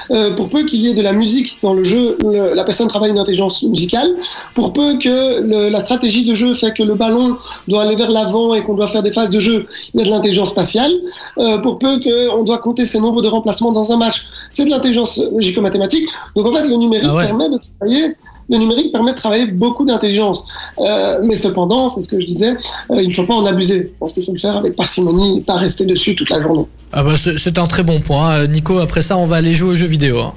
Euh, 0.09 0.31
pour 0.31 0.49
peu 0.49 0.63
qu'il 0.63 0.79
y 0.81 0.89
ait 0.89 0.93
de 0.93 1.01
la 1.01 1.13
musique 1.13 1.57
dans 1.61 1.73
le 1.73 1.83
jeu, 1.83 2.17
le- 2.23 2.53
la 2.55 2.63
personne 2.63 2.87
travaille 2.87 3.11
une 3.11 3.19
intelligence 3.19 3.61
musicale. 3.63 4.09
Pour 4.55 4.73
peu 4.73 4.97
que 4.97 5.41
le- 5.41 5.69
la 5.69 5.79
stratégie 5.81 6.25
de 6.25 6.33
jeu 6.33 6.53
fait 6.53 6.73
que 6.73 6.83
le 6.83 6.95
ballon 6.95 7.37
doit 7.67 7.83
aller 7.83 7.95
vers 7.95 8.09
l'avant 8.09 8.53
et 8.55 8.63
qu'on 8.63 8.73
doit 8.73 8.87
faire 8.87 9.03
des 9.03 9.11
phases 9.11 9.29
de 9.29 9.39
jeu, 9.39 9.67
il 9.93 9.99
y 9.99 10.03
a 10.03 10.05
de 10.05 10.09
l'intelligence 10.09 10.49
spatiale. 10.49 10.91
Euh, 11.37 11.57
pour 11.59 11.77
peu 11.77 11.99
qu'on 11.99 12.43
doit 12.43 12.57
compter 12.57 12.85
ses 12.85 12.99
nombres 12.99 13.21
de 13.21 13.27
remplacements 13.27 13.71
dans 13.71 13.91
un 13.91 13.97
match, 13.97 14.25
c'est 14.51 14.65
de 14.65 14.69
l'intelligence 14.69 15.19
logico-mathématique. 15.33 16.05
Donc 16.35 16.45
en 16.47 16.53
fait, 16.53 16.67
le 16.67 16.75
numérique 16.75 17.07
Ah 17.11 17.15
ouais. 17.15 17.25
permet 17.27 17.49
de 17.49 17.59
travailler. 17.79 18.15
Le 18.51 18.57
numérique 18.57 18.91
permet 18.91 19.11
de 19.13 19.17
travailler 19.17 19.45
beaucoup 19.45 19.85
d'intelligence. 19.85 20.45
Euh, 20.79 21.19
mais 21.23 21.37
cependant, 21.37 21.87
c'est 21.89 22.01
ce 22.01 22.07
que 22.09 22.19
je 22.19 22.25
disais, 22.25 22.49
euh, 22.91 23.01
il 23.01 23.07
ne 23.07 23.13
faut 23.13 23.23
pas 23.23 23.33
en 23.35 23.45
abuser. 23.45 23.77
Je 23.93 23.97
pense 23.99 24.11
qu'il 24.13 24.25
faut 24.25 24.33
le 24.33 24.39
faire 24.39 24.57
avec 24.57 24.75
parcimonie 24.75 25.37
et 25.39 25.41
pas 25.41 25.55
rester 25.55 25.85
dessus 25.85 26.15
toute 26.15 26.29
la 26.29 26.41
journée. 26.41 26.65
Ah 26.93 27.03
bah 27.03 27.13
c'est 27.17 27.57
un 27.57 27.67
très 27.67 27.83
bon 27.83 28.01
point. 28.01 28.31
Euh, 28.33 28.47
Nico, 28.47 28.79
après 28.79 29.01
ça, 29.01 29.15
on 29.15 29.25
va 29.25 29.37
aller 29.37 29.53
jouer 29.53 29.69
aux 29.69 29.75
jeux 29.75 29.85
vidéo. 29.87 30.19
hein. 30.19 30.33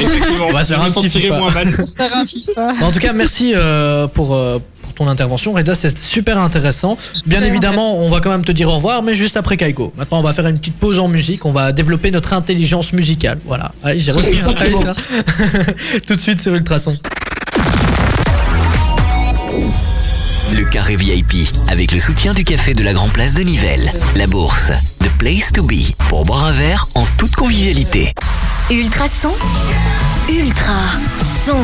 Effectivement, 0.00 0.46
On 0.48 0.52
va 0.52 0.64
se 0.64 0.72
faire 0.72 0.82
un 0.82 0.90
petit 0.90 1.10
FIFA. 1.10 1.40
En 2.82 2.90
tout 2.90 2.98
cas, 2.98 3.12
merci 3.12 3.52
euh, 3.54 4.06
pour, 4.06 4.28
pour 4.28 4.94
ton 4.94 5.06
intervention. 5.06 5.52
Reda, 5.52 5.74
c'est 5.74 5.96
super 5.98 6.38
intéressant. 6.38 6.96
Bien 7.26 7.42
évidemment, 7.42 7.98
on 7.98 8.08
va 8.08 8.20
quand 8.20 8.30
même 8.30 8.44
te 8.46 8.52
dire 8.52 8.68
au 8.70 8.76
revoir, 8.76 9.02
mais 9.02 9.14
juste 9.14 9.36
après 9.36 9.58
Kaiko. 9.58 9.92
Maintenant, 9.98 10.20
on 10.20 10.22
va 10.22 10.32
faire 10.32 10.46
une 10.46 10.58
petite 10.58 10.76
pause 10.76 10.98
en 10.98 11.08
musique. 11.08 11.44
On 11.44 11.52
va 11.52 11.72
développer 11.72 12.10
notre 12.10 12.32
intelligence 12.32 12.94
musicale. 12.94 13.38
Voilà. 13.44 13.72
Allez, 13.84 14.00
j'ai 14.00 14.12
repris. 14.12 14.38
hein. 14.86 14.94
Tout 16.06 16.14
de 16.14 16.20
suite 16.20 16.40
sur 16.40 16.54
Ultrason. 16.54 16.96
Carré 20.72 20.96
VIP, 20.96 21.50
avec 21.68 21.92
le 21.92 22.00
soutien 22.00 22.32
du 22.32 22.44
café 22.44 22.72
de 22.72 22.82
la 22.82 22.94
Grand 22.94 23.10
Place 23.10 23.34
de 23.34 23.42
Nivelles. 23.42 23.92
La 24.16 24.26
bourse, 24.26 24.72
The 25.00 25.08
Place 25.18 25.52
to 25.52 25.62
Be, 25.62 25.92
pour 26.08 26.24
boire 26.24 26.46
un 26.46 26.52
verre 26.52 26.88
en 26.94 27.04
toute 27.18 27.36
convivialité. 27.36 28.14
Ultrason. 28.70 29.34
Ultra. 30.30 30.72
Son. 31.44 31.56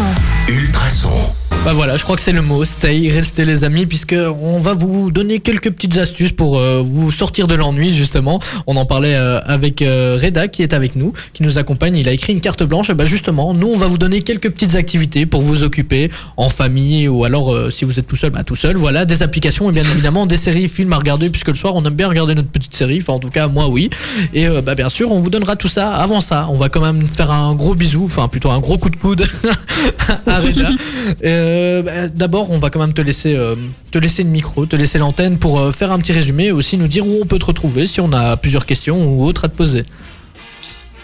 Ultrason. 0.48 1.30
Bah 1.64 1.72
voilà, 1.72 1.96
je 1.96 2.04
crois 2.04 2.16
que 2.16 2.22
c'est 2.22 2.32
le 2.32 2.40
mot. 2.40 2.64
Stay, 2.64 3.10
restez 3.10 3.44
les 3.44 3.64
amis, 3.64 3.84
puisque 3.84 4.14
on 4.14 4.58
va 4.58 4.74
vous 4.74 5.10
donner 5.10 5.40
quelques 5.40 5.70
petites 5.70 5.98
astuces 5.98 6.32
pour 6.32 6.58
euh, 6.58 6.82
vous 6.84 7.10
sortir 7.10 7.46
de 7.46 7.54
l'ennui 7.54 7.92
justement. 7.92 8.40
On 8.66 8.76
en 8.76 8.84
parlait 8.84 9.16
euh, 9.16 9.40
avec 9.44 9.82
euh, 9.82 10.18
Reda 10.22 10.48
qui 10.48 10.62
est 10.62 10.72
avec 10.72 10.96
nous, 10.96 11.12
qui 11.32 11.42
nous 11.42 11.58
accompagne. 11.58 11.96
Il 11.96 12.08
a 12.08 12.12
écrit 12.12 12.32
une 12.32 12.40
carte 12.40 12.62
blanche. 12.62 12.90
Et 12.90 12.94
bah 12.94 13.04
justement, 13.04 13.54
nous 13.54 13.66
on 13.66 13.76
va 13.76 13.86
vous 13.86 13.98
donner 13.98 14.22
quelques 14.22 14.50
petites 14.50 14.76
activités 14.76 15.26
pour 15.26 15.42
vous 15.42 15.62
occuper 15.62 16.10
en 16.36 16.48
famille 16.48 17.08
ou 17.08 17.24
alors 17.24 17.52
euh, 17.52 17.70
si 17.70 17.84
vous 17.84 17.98
êtes 17.98 18.06
tout 18.06 18.16
seul, 18.16 18.30
bah 18.30 18.44
tout 18.44 18.56
seul. 18.56 18.76
Voilà, 18.76 19.04
des 19.04 19.22
applications 19.22 19.68
et 19.68 19.72
bien 19.72 19.84
évidemment 19.84 20.26
des 20.26 20.36
séries, 20.36 20.68
films 20.68 20.92
à 20.92 20.98
regarder, 20.98 21.28
puisque 21.28 21.48
le 21.48 21.54
soir 21.54 21.74
on 21.74 21.84
aime 21.84 21.94
bien 21.94 22.08
regarder 22.08 22.34
notre 22.34 22.48
petite 22.48 22.74
série. 22.74 23.00
Enfin 23.02 23.14
en 23.14 23.18
tout 23.18 23.30
cas 23.30 23.48
moi 23.48 23.68
oui. 23.68 23.90
Et 24.32 24.46
euh, 24.46 24.62
bah 24.62 24.74
bien 24.74 24.88
sûr, 24.88 25.10
on 25.10 25.20
vous 25.20 25.30
donnera 25.30 25.56
tout 25.56 25.68
ça. 25.68 25.90
Avant 25.90 26.20
ça, 26.20 26.46
on 26.50 26.56
va 26.56 26.68
quand 26.68 26.80
même 26.80 27.06
faire 27.08 27.30
un 27.30 27.54
gros 27.54 27.74
bisou, 27.74 28.04
enfin 28.06 28.28
plutôt 28.28 28.50
un 28.50 28.60
gros 28.60 28.78
coup 28.78 28.90
de 28.90 28.96
coude 28.96 29.26
Euh, 31.24 31.82
bah, 31.82 32.08
D'abord, 32.08 32.50
on 32.50 32.58
va 32.58 32.70
quand 32.70 32.80
même 32.80 32.92
te 32.92 33.00
laisser, 33.00 33.34
euh, 33.34 33.54
te 33.90 33.98
laisser 33.98 34.22
le 34.22 34.30
micro, 34.30 34.66
te 34.66 34.76
laisser 34.76 34.98
l'antenne 34.98 35.38
pour 35.38 35.58
euh, 35.58 35.72
faire 35.72 35.90
un 35.92 35.98
petit 35.98 36.12
résumé 36.12 36.46
et 36.46 36.52
aussi 36.52 36.76
nous 36.76 36.88
dire 36.88 37.06
où 37.06 37.18
on 37.22 37.26
peut 37.26 37.38
te 37.38 37.46
retrouver 37.46 37.86
si 37.86 38.00
on 38.00 38.12
a 38.12 38.36
plusieurs 38.36 38.66
questions 38.66 39.04
ou 39.06 39.24
autres 39.24 39.44
à 39.44 39.48
te 39.48 39.56
poser. 39.56 39.84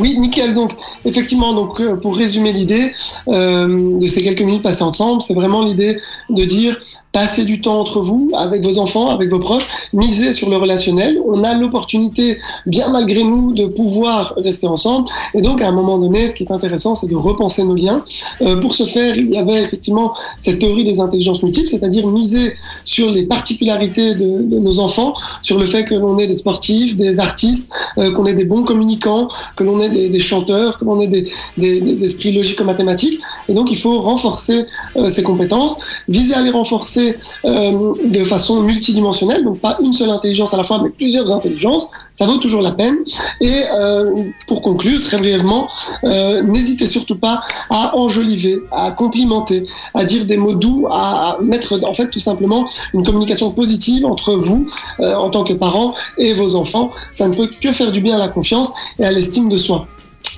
Oui, 0.00 0.18
nickel. 0.18 0.54
Donc, 0.54 0.72
effectivement, 1.04 1.52
donc 1.52 1.80
euh, 1.80 1.96
pour 1.96 2.16
résumer 2.16 2.52
l'idée 2.52 2.90
euh, 3.28 3.98
de 3.98 4.06
ces 4.08 4.22
quelques 4.22 4.40
minutes 4.40 4.62
passées 4.62 4.82
ensemble, 4.82 5.22
c'est 5.22 5.34
vraiment 5.34 5.62
l'idée 5.62 5.98
de 6.30 6.44
dire 6.44 6.76
passez 7.12 7.44
du 7.44 7.60
temps 7.60 7.78
entre 7.78 8.00
vous, 8.00 8.28
avec 8.36 8.64
vos 8.64 8.78
enfants, 8.78 9.08
avec 9.08 9.30
vos 9.30 9.38
proches, 9.38 9.68
misez 9.92 10.32
sur 10.32 10.50
le 10.50 10.56
relationnel. 10.56 11.16
On 11.24 11.44
a 11.44 11.54
l'opportunité, 11.54 12.40
bien 12.66 12.88
malgré 12.88 13.22
nous, 13.22 13.54
de 13.54 13.66
pouvoir 13.66 14.34
rester 14.36 14.66
ensemble. 14.66 15.08
Et 15.32 15.40
donc, 15.40 15.62
à 15.62 15.68
un 15.68 15.70
moment 15.70 15.96
donné, 15.96 16.26
ce 16.26 16.34
qui 16.34 16.42
est 16.42 16.50
intéressant, 16.50 16.96
c'est 16.96 17.06
de 17.06 17.14
repenser 17.14 17.62
nos 17.62 17.76
liens. 17.76 18.02
Euh, 18.42 18.56
pour 18.56 18.74
ce 18.74 18.82
faire, 18.82 19.16
il 19.16 19.30
y 19.30 19.38
avait 19.38 19.62
effectivement 19.62 20.14
cette 20.40 20.58
théorie 20.58 20.82
des 20.82 20.98
intelligences 20.98 21.40
multiples, 21.44 21.68
c'est-à-dire 21.68 22.04
miser 22.08 22.54
sur 22.84 23.12
les 23.12 23.22
particularités 23.22 24.14
de, 24.16 24.58
nos 24.58 24.80
enfants, 24.80 25.14
sur 25.40 25.56
le 25.56 25.66
fait 25.66 25.84
que 25.84 25.94
l'on 25.94 26.18
est 26.18 26.26
des 26.26 26.34
sportifs, 26.34 26.96
des 26.96 27.20
artistes, 27.20 27.70
qu'on 27.96 28.26
ait 28.26 28.34
des 28.34 28.44
bons 28.44 28.64
communicants, 28.64 29.28
que 29.54 29.62
l'on 29.62 29.80
des, 29.88 30.20
chanteurs, 30.20 30.78
que 30.78 30.84
l'on 30.84 31.00
ait 31.00 31.06
des, 31.06 31.26
des- 31.56 32.04
esprits 32.04 32.32
logico-mathématiques. 32.32 33.20
Et 33.48 33.54
donc, 33.54 33.70
il 33.70 33.78
faut 33.78 34.00
renforcer 34.00 34.66
euh, 34.96 35.08
ces 35.08 35.22
compétences, 35.22 35.76
viser 36.08 36.34
à 36.34 36.42
les 36.42 36.50
renforcer 36.50 37.16
euh, 37.44 37.92
de 38.04 38.24
façon 38.24 38.62
multidimensionnelle, 38.62 39.44
donc 39.44 39.58
pas 39.60 39.76
une 39.80 39.92
seule 39.92 40.10
intelligence 40.10 40.54
à 40.54 40.56
la 40.56 40.64
fois, 40.64 40.80
mais 40.82 40.90
plusieurs 40.90 41.32
intelligences. 41.32 41.90
Ça 42.12 42.26
vaut 42.26 42.36
toujours 42.36 42.62
la 42.62 42.72
peine. 42.72 42.96
Et 43.40 43.62
euh, 43.76 44.10
pour 44.46 44.62
conclure, 44.62 45.00
très 45.02 45.18
brièvement, 45.18 45.68
n'hésitez 46.02 46.86
surtout 46.86 47.16
pas 47.16 47.40
à 47.70 47.96
enjoliver, 47.96 48.60
à 48.70 48.90
complimenter, 48.92 49.66
à 49.94 50.04
dire 50.04 50.24
des 50.26 50.36
mots 50.36 50.54
doux, 50.54 50.86
à, 50.90 51.36
à 51.36 51.38
mettre 51.42 51.78
en 51.84 51.94
fait 51.94 52.08
tout 52.08 52.20
simplement 52.20 52.66
une 52.92 53.04
communication 53.04 53.50
positive 53.50 54.04
entre 54.06 54.34
vous 54.34 54.68
en 55.00 55.30
tant 55.30 55.44
que 55.44 55.52
parents 55.52 55.94
et 56.18 56.32
vos 56.34 56.54
enfants. 56.54 56.90
Ça 57.10 57.28
ne 57.28 57.34
peut 57.34 57.48
que 57.60 57.72
faire 57.72 57.90
du 57.90 58.00
bien 58.00 58.16
à 58.16 58.18
la 58.18 58.28
confiance 58.28 58.72
et 58.98 59.04
à 59.04 59.12
l'estime 59.12 59.48
de 59.48 59.56
soi. 59.56 59.73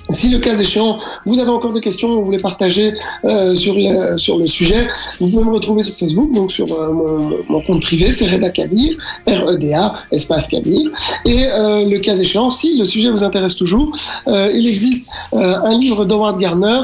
Si 0.09 0.29
le 0.29 0.39
cas 0.39 0.57
échéant, 0.57 0.99
vous 1.25 1.39
avez 1.41 1.51
encore 1.51 1.73
des 1.73 1.81
questions, 1.81 2.09
vous 2.09 2.25
voulez 2.25 2.39
partager 2.39 2.95
euh, 3.25 3.55
sur, 3.55 3.75
le, 3.75 4.17
sur 4.17 4.39
le 4.39 4.47
sujet, 4.47 4.87
vous 5.21 5.29
pouvez 5.31 5.45
me 5.45 5.51
retrouver 5.51 5.83
sur 5.83 5.97
Facebook, 5.97 6.33
donc 6.33 6.53
sur 6.53 6.73
euh, 6.73 7.43
mon, 7.49 7.61
compte 7.63 7.83
privé, 7.83 8.13
c'est 8.13 8.29
Reda 8.29 8.51
Kabir, 8.51 8.97
R-E-D-A, 9.27 9.95
espace 10.13 10.47
Kabir. 10.47 10.91
Et 11.25 11.47
euh, 11.47 11.89
le 11.89 11.99
cas 11.99 12.17
échéant, 12.17 12.51
si 12.51 12.77
le 12.77 12.85
sujet 12.85 13.11
vous 13.11 13.25
intéresse 13.25 13.57
toujours, 13.57 13.93
euh, 14.29 14.51
il 14.55 14.69
existe 14.69 15.09
euh, 15.33 15.57
un 15.65 15.77
livre 15.77 16.05
d'Howard 16.05 16.39
Gardner 16.39 16.83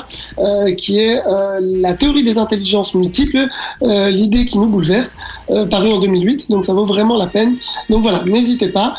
qui 0.77 0.99
est 0.99 1.21
La 1.61 1.95
théorie 1.95 2.25
des 2.25 2.39
intelligences 2.39 2.95
multiples, 2.95 3.49
l'idée 3.81 4.45
qui 4.45 4.59
nous 4.59 4.69
bouleverse, 4.69 5.15
paru 5.71 5.93
en 5.93 5.99
2008, 5.99 6.51
donc 6.51 6.65
ça 6.65 6.73
vaut 6.73 6.85
vraiment 6.85 7.17
la 7.17 7.27
peine. 7.27 7.55
Donc 7.91 8.03
voilà, 8.03 8.23
n'hésitez 8.25 8.69
pas, 8.69 8.95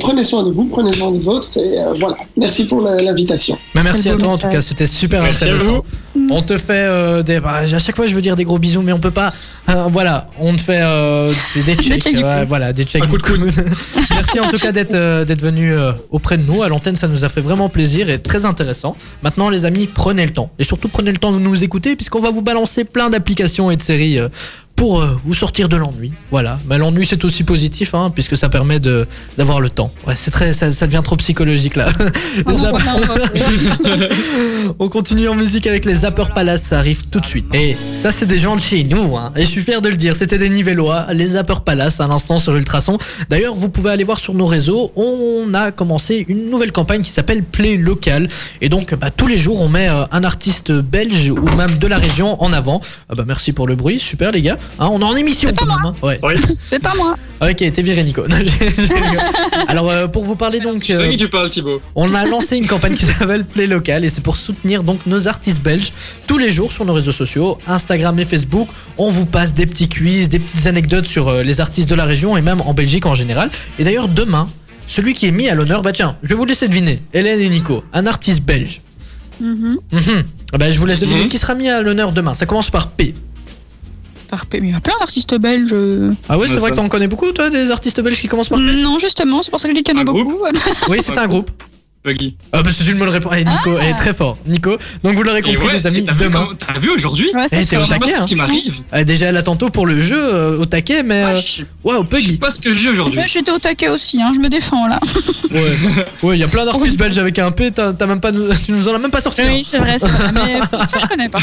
prenez 0.00 0.24
soin 0.24 0.42
de 0.42 0.50
vous, 0.50 0.66
prenez 0.66 0.92
soin 0.92 1.10
des 1.10 1.18
vôtres, 1.18 1.56
et 1.56 1.78
voilà. 1.96 2.16
Merci 2.36 2.66
pour 2.66 2.80
l'invitation. 2.80 3.56
Mais 3.74 3.82
merci 3.82 4.08
à 4.08 4.16
toi 4.16 4.32
en 4.32 4.38
tout 4.38 4.48
cas, 4.48 4.62
c'était 4.62 4.86
super 4.86 5.22
Merci 5.22 5.44
à 5.44 5.46
intéressant. 5.48 5.84
On 6.30 6.40
te 6.40 6.56
fait 6.56 6.72
euh, 6.72 7.22
des. 7.22 7.40
bah, 7.40 7.56
à 7.56 7.78
chaque 7.78 7.94
fois, 7.94 8.06
je 8.06 8.14
veux 8.14 8.22
dire 8.22 8.36
des 8.36 8.44
gros 8.44 8.58
bisous, 8.58 8.80
mais 8.80 8.92
on 8.92 8.98
peut 8.98 9.10
pas. 9.10 9.32
Euh, 9.68 9.84
voilà, 9.92 10.28
on 10.40 10.54
te 10.54 10.60
fait 10.60 10.80
euh, 10.80 11.30
des, 11.54 11.62
des 11.62 11.74
checks. 11.82 12.04
ouais, 12.06 12.44
voilà, 12.46 12.72
des 12.72 12.84
checks. 12.84 13.02
Un 13.04 13.06
coup 13.06 13.18
de 13.18 13.22
du 13.22 13.38
coup. 13.38 13.60
Merci 14.10 14.40
en 14.40 14.48
tout 14.48 14.56
cas 14.58 14.72
d'être 14.72 14.94
euh, 14.94 15.24
d'être 15.26 15.42
venu 15.42 15.74
euh, 15.74 15.92
auprès 16.10 16.38
de 16.38 16.42
nous. 16.44 16.62
À 16.62 16.68
l'antenne, 16.68 16.96
ça 16.96 17.06
nous 17.06 17.24
a 17.24 17.28
fait 17.28 17.42
vraiment 17.42 17.68
plaisir 17.68 18.08
et 18.08 18.18
très 18.18 18.46
intéressant. 18.46 18.96
Maintenant, 19.22 19.50
les 19.50 19.66
amis, 19.66 19.86
prenez 19.92 20.24
le 20.24 20.32
temps. 20.32 20.50
Et 20.58 20.64
surtout, 20.64 20.88
prenez 20.88 21.12
le 21.12 21.18
temps 21.18 21.32
de 21.32 21.38
nous 21.38 21.62
écouter, 21.62 21.96
puisqu'on 21.96 22.20
va 22.20 22.30
vous 22.30 22.42
balancer 22.42 22.84
plein 22.84 23.10
d'applications 23.10 23.70
et 23.70 23.76
de 23.76 23.82
séries. 23.82 24.18
Pour 24.76 25.00
euh, 25.00 25.16
vous 25.24 25.34
sortir 25.34 25.68
de 25.70 25.76
l'ennui, 25.76 26.12
voilà. 26.30 26.58
Mais 26.68 26.76
l'ennui 26.78 27.06
c'est 27.06 27.24
aussi 27.24 27.42
positif, 27.44 27.94
hein, 27.94 28.12
puisque 28.14 28.36
ça 28.36 28.48
permet 28.50 28.78
de 28.78 29.06
d'avoir 29.38 29.60
le 29.60 29.70
temps. 29.70 29.90
Ouais, 30.06 30.14
c'est 30.14 30.30
très, 30.30 30.52
ça, 30.52 30.70
ça 30.70 30.86
devient 30.86 31.00
trop 31.02 31.16
psychologique 31.16 31.76
là. 31.76 31.88
Les 32.46 32.64
app- 32.64 32.84
non, 32.84 34.06
on 34.78 34.88
continue 34.88 35.28
en 35.28 35.34
musique 35.34 35.66
avec 35.66 35.84
les 35.84 35.94
Zapper 35.94 36.24
Palace, 36.34 36.62
ça 36.62 36.78
arrive 36.78 37.08
tout 37.10 37.20
de 37.20 37.26
suite. 37.26 37.46
Et 37.54 37.76
ça, 37.94 38.12
c'est 38.12 38.26
des 38.26 38.38
gens 38.38 38.56
de 38.56 38.60
chez 38.60 38.84
nous, 38.84 39.16
hein. 39.16 39.32
et 39.36 39.42
je 39.42 39.46
suis 39.50 39.62
fier 39.62 39.80
de 39.80 39.88
le 39.88 39.96
dire. 39.96 40.14
C'était 40.14 40.38
des 40.38 40.48
Nivellois, 40.50 41.06
les 41.12 41.28
Zapper 41.28 41.54
Palace, 41.64 42.00
à 42.00 42.06
l'instant 42.06 42.38
sur 42.38 42.54
Ultrason. 42.54 42.98
D'ailleurs, 43.30 43.54
vous 43.54 43.68
pouvez 43.68 43.90
aller 43.90 44.04
voir 44.04 44.18
sur 44.18 44.34
nos 44.34 44.46
réseaux, 44.46 44.92
on 44.96 45.52
a 45.54 45.70
commencé 45.72 46.24
une 46.28 46.50
nouvelle 46.50 46.72
campagne 46.72 47.02
qui 47.02 47.10
s'appelle 47.10 47.42
Play 47.42 47.76
Local. 47.76 48.28
Et 48.60 48.68
donc, 48.68 48.94
bah, 48.94 49.10
tous 49.10 49.26
les 49.26 49.38
jours, 49.38 49.60
on 49.60 49.68
met 49.68 49.88
euh, 49.88 50.04
un 50.12 50.24
artiste 50.24 50.72
belge 50.72 51.30
ou 51.30 51.44
même 51.56 51.78
de 51.78 51.86
la 51.86 51.96
région 51.96 52.42
en 52.42 52.52
avant. 52.52 52.80
Ah 53.08 53.14
bah, 53.14 53.24
merci 53.26 53.52
pour 53.52 53.66
le 53.66 53.74
bruit, 53.76 53.98
super 53.98 54.32
les 54.32 54.42
gars. 54.42 54.58
Hein, 54.78 54.88
on 54.92 55.00
est 55.00 55.04
en 55.04 55.16
émission 55.16 55.52
quand 55.56 55.66
même. 55.66 55.76
hein. 55.84 55.94
Ouais. 56.02 56.18
Oui. 56.22 56.34
C'est 56.58 56.78
pas 56.80 56.94
moi. 56.96 57.16
Ok, 57.42 57.56
t'es 57.56 57.82
viré 57.82 58.02
Nico. 58.04 58.22
Alors, 59.68 59.90
euh, 59.90 60.06
pour 60.08 60.24
vous 60.24 60.36
parler 60.36 60.60
donc... 60.60 60.88
Euh, 60.90 61.10
qui 61.10 61.16
tu 61.16 61.28
parles, 61.28 61.50
Thibaut. 61.50 61.80
on 61.94 62.14
a 62.14 62.24
lancé 62.26 62.56
une 62.56 62.66
campagne 62.66 62.94
qui 62.94 63.04
s'appelle 63.06 63.44
Play 63.44 63.66
Local 63.66 64.04
et 64.04 64.10
c'est 64.10 64.22
pour 64.22 64.36
soutenir 64.36 64.82
donc 64.82 65.00
nos 65.06 65.28
artistes 65.28 65.62
belges 65.62 65.92
tous 66.26 66.38
les 66.38 66.50
jours 66.50 66.72
sur 66.72 66.84
nos 66.84 66.92
réseaux 66.94 67.12
sociaux, 67.12 67.58
Instagram 67.66 68.18
et 68.18 68.24
Facebook. 68.24 68.68
On 68.98 69.10
vous 69.10 69.26
passe 69.26 69.54
des 69.54 69.66
petits 69.66 69.88
quiz, 69.88 70.28
des 70.28 70.38
petites 70.38 70.66
anecdotes 70.66 71.06
sur 71.06 71.28
euh, 71.28 71.42
les 71.42 71.60
artistes 71.60 71.88
de 71.90 71.94
la 71.94 72.04
région 72.04 72.36
et 72.36 72.42
même 72.42 72.60
en 72.62 72.72
Belgique 72.74 73.06
en 73.06 73.14
général. 73.14 73.50
Et 73.78 73.84
d'ailleurs 73.84 74.08
demain, 74.08 74.48
celui 74.86 75.14
qui 75.14 75.26
est 75.26 75.32
mis 75.32 75.48
à 75.48 75.54
l'honneur, 75.54 75.82
bah 75.82 75.92
tiens, 75.92 76.16
je 76.22 76.28
vais 76.30 76.34
vous 76.36 76.44
laisser 76.44 76.68
deviner. 76.68 77.02
Hélène 77.12 77.40
et 77.40 77.48
Nico, 77.48 77.82
un 77.92 78.06
artiste 78.06 78.42
belge. 78.42 78.80
Mhm. 79.40 79.78
Mhm. 79.92 80.22
Ah 80.52 80.58
bah, 80.58 80.70
je 80.70 80.78
vous 80.78 80.86
laisse 80.86 81.00
deviner 81.00 81.22
Mhm. 81.22 81.28
qui 81.28 81.38
sera 81.38 81.54
mis 81.54 81.68
à 81.68 81.82
l'honneur 81.82 82.12
demain. 82.12 82.32
Ça 82.34 82.46
commence 82.46 82.70
par 82.70 82.88
P. 82.88 83.14
Parfait. 84.30 84.58
Mais 84.60 84.68
il 84.68 84.72
y 84.72 84.76
a 84.76 84.80
plein 84.80 84.94
d'artistes 84.98 85.34
belges. 85.38 85.70
euh. 85.72 86.10
Ah 86.28 86.36
oui, 86.38 86.46
c'est 86.48 86.56
vrai 86.56 86.70
que 86.70 86.76
t'en 86.76 86.88
connais 86.88 87.08
beaucoup, 87.08 87.30
toi, 87.32 87.48
des 87.50 87.70
artistes 87.70 88.00
belges 88.00 88.20
qui 88.20 88.26
commencent 88.28 88.48
par 88.48 88.58
P 88.58 88.64
Non, 88.64 88.98
justement, 88.98 89.42
c'est 89.42 89.50
pour 89.50 89.60
ça 89.60 89.68
que 89.68 89.74
je 89.74 89.78
dis 89.78 89.82
qu'il 89.84 89.94
y 89.94 89.96
en 89.96 90.00
a 90.00 90.02
Un 90.02 90.04
beaucoup. 90.04 90.38
Oui, 90.88 90.98
c'est 91.02 91.16
un 91.18 91.26
groupe. 91.26 91.50
Buggy. 92.06 92.36
Ah 92.52 92.62
bah 92.62 92.70
c'est 92.72 92.86
une 92.86 92.98
bonne 92.98 93.08
réponse. 93.08 93.32
Eh, 93.36 93.44
Nico, 93.44 93.70
Ah. 93.80 93.84
est 93.86 93.94
très 93.94 94.14
fort. 94.14 94.38
Nico, 94.46 94.78
donc 95.02 95.16
vous 95.16 95.22
l'aurez 95.24 95.42
compris 95.42 95.66
ouais, 95.66 95.72
les 95.74 95.86
amis, 95.86 95.98
et 95.98 96.04
t'as 96.04 96.12
vu 96.12 96.18
demain. 96.20 96.48
T'as 96.58 96.78
vu 96.78 96.90
aujourd'hui 96.90 97.28
Ouais, 97.34 97.46
Eh, 97.50 97.56
c'est 97.56 97.64
t'es 97.66 97.76
au 97.76 97.86
taquet, 97.86 98.14
hein. 98.14 98.22
ce 98.22 98.26
qui 98.28 98.36
m'arrive. 98.36 98.74
Euh, 98.94 99.02
déjà 99.04 99.32
là 99.32 99.42
tantôt 99.42 99.70
pour 99.70 99.86
le 99.86 100.00
jeu 100.02 100.16
euh, 100.16 100.58
au 100.58 100.66
taquet, 100.66 101.02
mais 101.02 101.22
euh, 101.24 101.34
Ouais, 101.34 101.42
je 101.44 101.52
sais 101.62 101.66
waouh 101.84 101.96
je 101.96 102.16
sais 102.16 102.22
Puggy. 102.22 102.36
pas 102.38 102.50
ce 102.52 102.60
que 102.60 102.74
j'ai 102.76 102.88
aujourd'hui. 102.90 103.18
Mais 103.20 103.26
j'étais 103.28 103.50
au 103.50 103.58
taquet 103.58 103.88
aussi, 103.88 104.22
hein, 104.22 104.32
je 104.34 104.40
me 104.40 104.48
défends 104.48 104.86
là. 104.86 105.00
Ouais, 105.50 105.76
ouais, 106.22 106.36
il 106.36 106.40
y 106.40 106.44
a 106.44 106.48
plein 106.48 106.64
d'artistes 106.64 106.96
belges 106.98 107.18
avec 107.18 107.38
un 107.40 107.50
P. 107.50 107.70
T'as 107.72 107.92
t'as 107.92 108.06
même 108.06 108.20
pas, 108.20 108.30
nous- 108.32 108.48
tu 108.64 108.72
nous 108.72 108.86
en 108.88 108.94
as 108.94 108.98
même 108.98 109.10
pas 109.10 109.20
sorti. 109.20 109.42
un. 109.42 109.48
Oui, 109.48 109.62
c'est 109.66 109.78
vrai, 109.78 109.96
c'est 109.98 110.06
vrai. 110.08 110.30
Mais 110.32 110.58
ça, 110.70 110.98
je 111.02 111.06
connais 111.08 111.28
pas. 111.28 111.40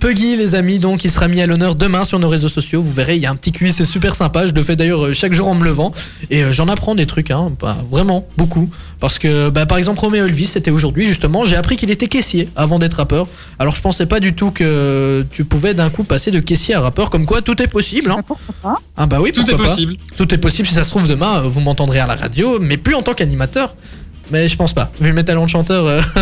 Puggy, 0.00 0.36
les 0.36 0.54
amis, 0.54 0.78
donc 0.78 1.04
il 1.04 1.10
sera 1.10 1.28
mis 1.28 1.40
à 1.42 1.46
l'honneur 1.46 1.74
demain 1.74 2.04
sur 2.04 2.18
nos 2.18 2.28
réseaux 2.28 2.48
sociaux. 2.48 2.82
Vous 2.82 2.92
verrez, 2.92 3.16
il 3.16 3.22
y 3.22 3.26
a 3.26 3.30
un 3.30 3.36
petit 3.36 3.52
quiz, 3.52 3.74
c'est 3.76 3.84
super 3.84 4.14
sympa. 4.14 4.46
Je 4.46 4.52
le 4.52 4.62
fais 4.62 4.76
d'ailleurs 4.76 5.04
euh, 5.06 5.12
chaque 5.12 5.34
jour 5.34 5.48
en 5.48 5.54
me 5.54 5.64
levant 5.64 5.92
et 6.30 6.42
euh, 6.44 6.52
j'en 6.52 6.68
apprends 6.68 6.94
des 6.94 7.06
trucs, 7.06 7.30
hein, 7.30 7.50
bah, 7.60 7.76
vraiment 7.90 8.26
beaucoup. 8.36 8.70
Parce 9.00 9.18
que, 9.18 9.48
bah, 9.48 9.64
par 9.64 9.78
exemple, 9.78 9.89
Roméo 9.98 10.26
Elvis, 10.26 10.46
c'était 10.46 10.70
aujourd'hui 10.70 11.06
justement. 11.06 11.44
J'ai 11.44 11.56
appris 11.56 11.76
qu'il 11.76 11.90
était 11.90 12.06
caissier 12.06 12.48
avant 12.56 12.78
d'être 12.78 12.94
rappeur. 12.94 13.26
Alors 13.58 13.74
je 13.74 13.80
pensais 13.80 14.06
pas 14.06 14.20
du 14.20 14.34
tout 14.34 14.50
que 14.50 15.24
tu 15.30 15.44
pouvais 15.44 15.74
d'un 15.74 15.90
coup 15.90 16.04
passer 16.04 16.30
de 16.30 16.40
caissier 16.40 16.74
à 16.74 16.80
rappeur. 16.80 17.10
Comme 17.10 17.26
quoi, 17.26 17.42
tout 17.42 17.60
est 17.62 17.66
possible. 17.68 18.10
Hein. 18.10 18.16
Bah, 18.18 18.24
pourquoi 18.26 18.54
pas? 18.62 18.74
Ah 18.96 19.06
bah 19.06 19.18
oui, 19.20 19.32
Tout 19.32 19.42
est 19.42 19.44
pourquoi 19.46 19.64
pas. 19.66 19.70
possible. 19.72 19.96
Tout 20.16 20.34
est 20.34 20.38
possible 20.38 20.68
si 20.68 20.74
ça 20.74 20.84
se 20.84 20.90
trouve 20.90 21.08
demain, 21.08 21.40
vous 21.40 21.60
m'entendrez 21.60 22.00
à 22.00 22.06
la 22.06 22.14
radio, 22.14 22.58
mais 22.60 22.76
plus 22.76 22.94
en 22.94 23.02
tant 23.02 23.14
qu'animateur. 23.14 23.74
Mais 24.30 24.48
je 24.48 24.56
pense 24.56 24.72
pas. 24.72 24.90
Vu 25.00 25.12
mes 25.12 25.24
talents 25.24 25.44
de 25.44 25.50
chanteur, 25.50 25.86
euh, 25.86 26.00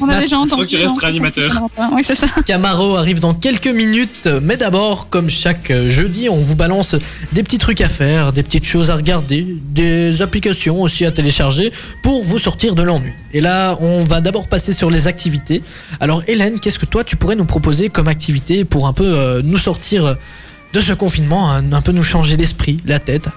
On 0.00 0.08
a 0.08 0.20
déjà 0.20 0.38
entendu. 0.38 0.62
Donc, 0.62 0.72
il 0.72 0.78
restera 0.78 1.06
hein, 1.06 1.10
animateur. 1.10 1.52
Oui, 1.92 2.02
c'est 2.04 2.14
ça. 2.14 2.26
Camaro 2.46 2.96
arrive 2.96 3.20
dans 3.20 3.34
quelques 3.34 3.68
minutes. 3.68 4.28
Mais 4.42 4.56
d'abord, 4.56 5.08
comme 5.08 5.30
chaque 5.30 5.70
euh, 5.70 5.90
jeudi, 5.90 6.28
on 6.28 6.36
vous 6.36 6.56
balance 6.56 6.94
des 7.32 7.42
petits 7.42 7.58
trucs 7.58 7.80
à 7.80 7.88
faire, 7.88 8.32
des 8.32 8.42
petites 8.42 8.66
choses 8.66 8.90
à 8.90 8.96
regarder, 8.96 9.46
des 9.70 10.22
applications 10.22 10.82
aussi 10.82 11.04
à 11.04 11.10
télécharger 11.10 11.72
pour 12.02 12.24
vous 12.24 12.38
sortir 12.38 12.74
de 12.74 12.82
l'ennui. 12.82 13.12
Et 13.32 13.40
là, 13.40 13.76
on 13.80 14.04
va 14.04 14.20
d'abord 14.20 14.48
passer 14.48 14.72
sur 14.72 14.90
les 14.90 15.06
activités. 15.06 15.62
Alors 16.00 16.22
Hélène, 16.26 16.60
qu'est-ce 16.60 16.78
que 16.78 16.86
toi 16.86 17.04
tu 17.04 17.16
pourrais 17.16 17.36
nous 17.36 17.44
proposer 17.44 17.88
comme 17.88 18.08
activité 18.08 18.64
pour 18.64 18.86
un 18.86 18.92
peu 18.92 19.06
euh, 19.06 19.42
nous 19.42 19.58
sortir 19.58 20.16
de 20.72 20.80
ce 20.80 20.92
confinement, 20.92 21.50
un, 21.50 21.72
un 21.72 21.80
peu 21.80 21.92
nous 21.92 22.04
changer 22.04 22.36
l'esprit, 22.36 22.78
la 22.84 22.98
tête? 22.98 23.28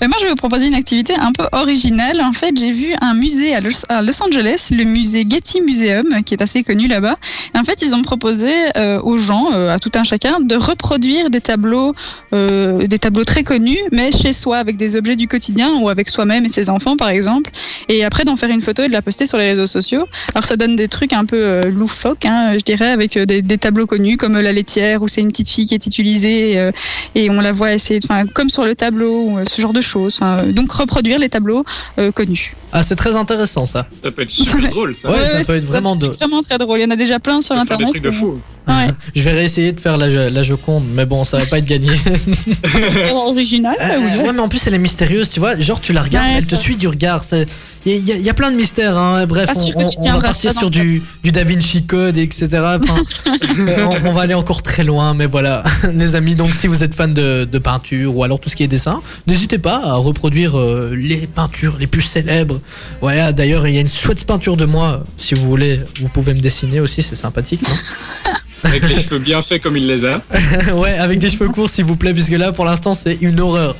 Ben, 0.00 0.08
moi, 0.08 0.16
je 0.20 0.24
vais 0.24 0.30
vous 0.30 0.36
proposer 0.36 0.66
une 0.66 0.74
activité 0.74 1.14
un 1.14 1.32
peu 1.32 1.44
originale. 1.52 2.20
En 2.20 2.32
fait, 2.32 2.58
j'ai 2.58 2.72
vu 2.72 2.94
un 3.00 3.14
musée 3.14 3.54
à 3.54 3.60
Los, 3.60 4.22
Angeles, 4.22 4.68
le 4.72 4.84
musée 4.84 5.24
Getty 5.28 5.60
Museum, 5.60 6.24
qui 6.24 6.34
est 6.34 6.42
assez 6.42 6.64
connu 6.64 6.88
là-bas. 6.88 7.16
En 7.54 7.62
fait, 7.62 7.82
ils 7.82 7.94
ont 7.94 8.02
proposé 8.02 8.52
euh, 8.76 9.00
aux 9.00 9.18
gens, 9.18 9.52
euh, 9.52 9.72
à 9.74 9.78
tout 9.78 9.92
un 9.94 10.04
chacun, 10.04 10.40
de 10.40 10.56
reproduire 10.56 11.30
des 11.30 11.40
tableaux, 11.40 11.94
euh, 12.34 12.86
des 12.86 12.98
tableaux 12.98 13.24
très 13.24 13.44
connus, 13.44 13.78
mais 13.92 14.10
chez 14.10 14.32
soi, 14.32 14.58
avec 14.58 14.76
des 14.76 14.96
objets 14.96 15.16
du 15.16 15.28
quotidien 15.28 15.74
ou 15.76 15.88
avec 15.88 16.08
soi-même 16.08 16.44
et 16.44 16.48
ses 16.48 16.68
enfants, 16.68 16.96
par 16.96 17.08
exemple. 17.08 17.50
Et 17.88 18.04
après, 18.04 18.24
d'en 18.24 18.36
faire 18.36 18.50
une 18.50 18.62
photo 18.62 18.82
et 18.82 18.88
de 18.88 18.92
la 18.92 19.02
poster 19.02 19.26
sur 19.26 19.38
les 19.38 19.50
réseaux 19.50 19.66
sociaux. 19.66 20.06
Alors, 20.34 20.44
ça 20.44 20.56
donne 20.56 20.74
des 20.76 20.88
trucs 20.88 21.12
un 21.12 21.24
peu 21.24 21.68
loufoques, 21.68 22.26
hein, 22.26 22.54
je 22.58 22.64
dirais, 22.64 22.90
avec 22.90 23.16
des, 23.18 23.58
tableaux 23.58 23.86
connus 23.86 24.16
comme 24.16 24.38
la 24.38 24.52
laitière, 24.52 25.02
où 25.02 25.08
c'est 25.08 25.20
une 25.20 25.28
petite 25.28 25.48
fille 25.48 25.66
qui 25.66 25.74
est 25.74 25.86
utilisée 25.86 26.70
et 27.14 27.30
on 27.30 27.40
la 27.40 27.52
voit 27.52 27.72
essayer, 27.72 28.00
enfin, 28.02 28.26
comme 28.26 28.48
sur 28.48 28.64
le 28.64 28.74
tableau, 28.74 29.28
ou, 29.28 29.38
ce 29.52 29.60
genre 29.60 29.72
de 29.72 29.80
choses. 29.80 30.18
Euh, 30.22 30.52
donc 30.52 30.72
reproduire 30.72 31.18
les 31.18 31.28
tableaux 31.28 31.64
euh, 31.98 32.10
connus. 32.12 32.54
Ah, 32.72 32.82
c'est 32.82 32.96
très 32.96 33.14
intéressant 33.16 33.66
ça. 33.66 33.86
Ça 34.02 34.10
peut 34.10 34.22
être 34.22 34.30
super 34.30 34.70
drôle, 34.70 34.94
ça. 34.94 35.10
Ouais, 35.10 35.26
ça 35.26 35.40
peut 35.44 35.56
être 35.56 35.64
vraiment 35.66 35.94
c'est 35.94 36.02
de- 36.02 36.06
vraiment 36.08 36.40
très 36.42 36.56
drôle. 36.58 36.78
Il 36.78 36.82
y 36.82 36.86
en 36.86 36.90
a 36.90 36.96
déjà 36.96 37.18
plein 37.20 37.40
sur 37.42 37.54
faire 37.54 37.64
des 37.64 37.72
internet. 37.72 37.88
trucs 37.90 38.02
de 38.02 38.10
fou. 38.10 38.40
Ouais. 38.66 38.88
Je 39.14 39.22
vais 39.22 39.32
réessayer 39.32 39.72
de 39.72 39.80
faire 39.80 39.96
la, 39.98 40.30
la 40.30 40.42
Joconde, 40.42 40.84
mais 40.94 41.04
bon, 41.04 41.24
ça 41.24 41.36
va 41.38 41.44
pas 41.46 41.58
être 41.58 41.66
gagné. 41.66 41.90
Original, 43.12 43.76
Euh, 43.80 43.98
oui. 43.98 44.26
ouais, 44.26 44.32
mais 44.32 44.40
en 44.40 44.48
plus 44.48 44.66
elle 44.66 44.74
est 44.74 44.78
mystérieuse, 44.78 45.28
tu 45.28 45.40
vois. 45.40 45.58
Genre 45.58 45.80
tu 45.80 45.92
la 45.92 46.02
regardes, 46.02 46.26
Ouais, 46.28 46.34
elle 46.38 46.46
te 46.46 46.54
suit 46.54 46.76
du 46.76 46.88
regard. 46.88 47.24
c'est- 47.24 47.46
Il 47.84 47.92
y, 47.92 48.12
a- 48.12 48.14
il 48.16 48.20
y 48.20 48.24
y 48.26 48.30
a 48.30 48.34
plein 48.34 48.52
de 48.52 48.56
mystères. 48.56 48.96
Hein. 48.96 49.26
Bref, 49.26 49.46
Pas 49.46 49.54
on, 49.58 50.12
va 50.12 50.20
partir 50.20 50.52
sur 50.52 50.70
du, 50.70 51.02
du 51.24 51.32
Da 51.32 51.42
Vinci 51.42 51.82
Code, 51.84 52.16
etc. 52.16 52.48
Enfin, 52.52 53.02
euh, 53.58 53.86
on, 54.04 54.06
on 54.10 54.12
va 54.12 54.20
aller 54.22 54.34
encore 54.34 54.62
très 54.62 54.84
loin, 54.84 55.14
mais 55.14 55.26
voilà, 55.26 55.64
les 55.92 56.14
amis. 56.14 56.36
Donc 56.36 56.54
si 56.54 56.68
vous 56.68 56.84
êtes 56.84 56.94
fan 56.94 57.12
de, 57.12 57.44
de 57.50 57.58
peinture 57.58 58.16
ou 58.16 58.22
alors 58.22 58.38
tout 58.38 58.48
ce 58.48 58.54
qui 58.54 58.62
est 58.62 58.68
dessin, 58.68 59.00
n'hésitez 59.26 59.58
pas 59.58 59.82
à 59.84 59.94
reproduire 59.94 60.56
euh, 60.56 60.94
les 60.96 61.26
peintures 61.26 61.76
les 61.80 61.88
plus 61.88 62.02
célèbres. 62.02 62.60
Voilà. 63.00 63.32
D'ailleurs, 63.32 63.66
il 63.66 63.74
y 63.74 63.78
a 63.78 63.80
une 63.80 63.88
chouette 63.88 64.24
peinture 64.24 64.56
de 64.56 64.66
moi. 64.66 65.04
Si 65.18 65.34
vous 65.34 65.48
voulez, 65.48 65.80
vous 66.00 66.08
pouvez 66.08 66.34
me 66.34 66.40
dessiner 66.40 66.80
aussi, 66.80 67.02
c'est 67.02 67.14
sympathique. 67.16 67.62
Non 67.62 67.74
Avec 68.64 68.88
les 68.88 69.02
cheveux 69.02 69.18
bien 69.18 69.42
faits 69.42 69.60
comme 69.60 69.76
il 69.76 69.88
les 69.88 70.04
a. 70.04 70.22
ouais, 70.76 70.92
avec 70.96 71.18
des 71.18 71.28
cheveux 71.30 71.48
courts, 71.48 71.68
s'il 71.68 71.84
vous 71.84 71.96
plaît, 71.96 72.12
puisque 72.14 72.30
là, 72.30 72.52
pour 72.52 72.64
l'instant, 72.64 72.94
c'est 72.94 73.18
une 73.20 73.40
horreur. 73.40 73.74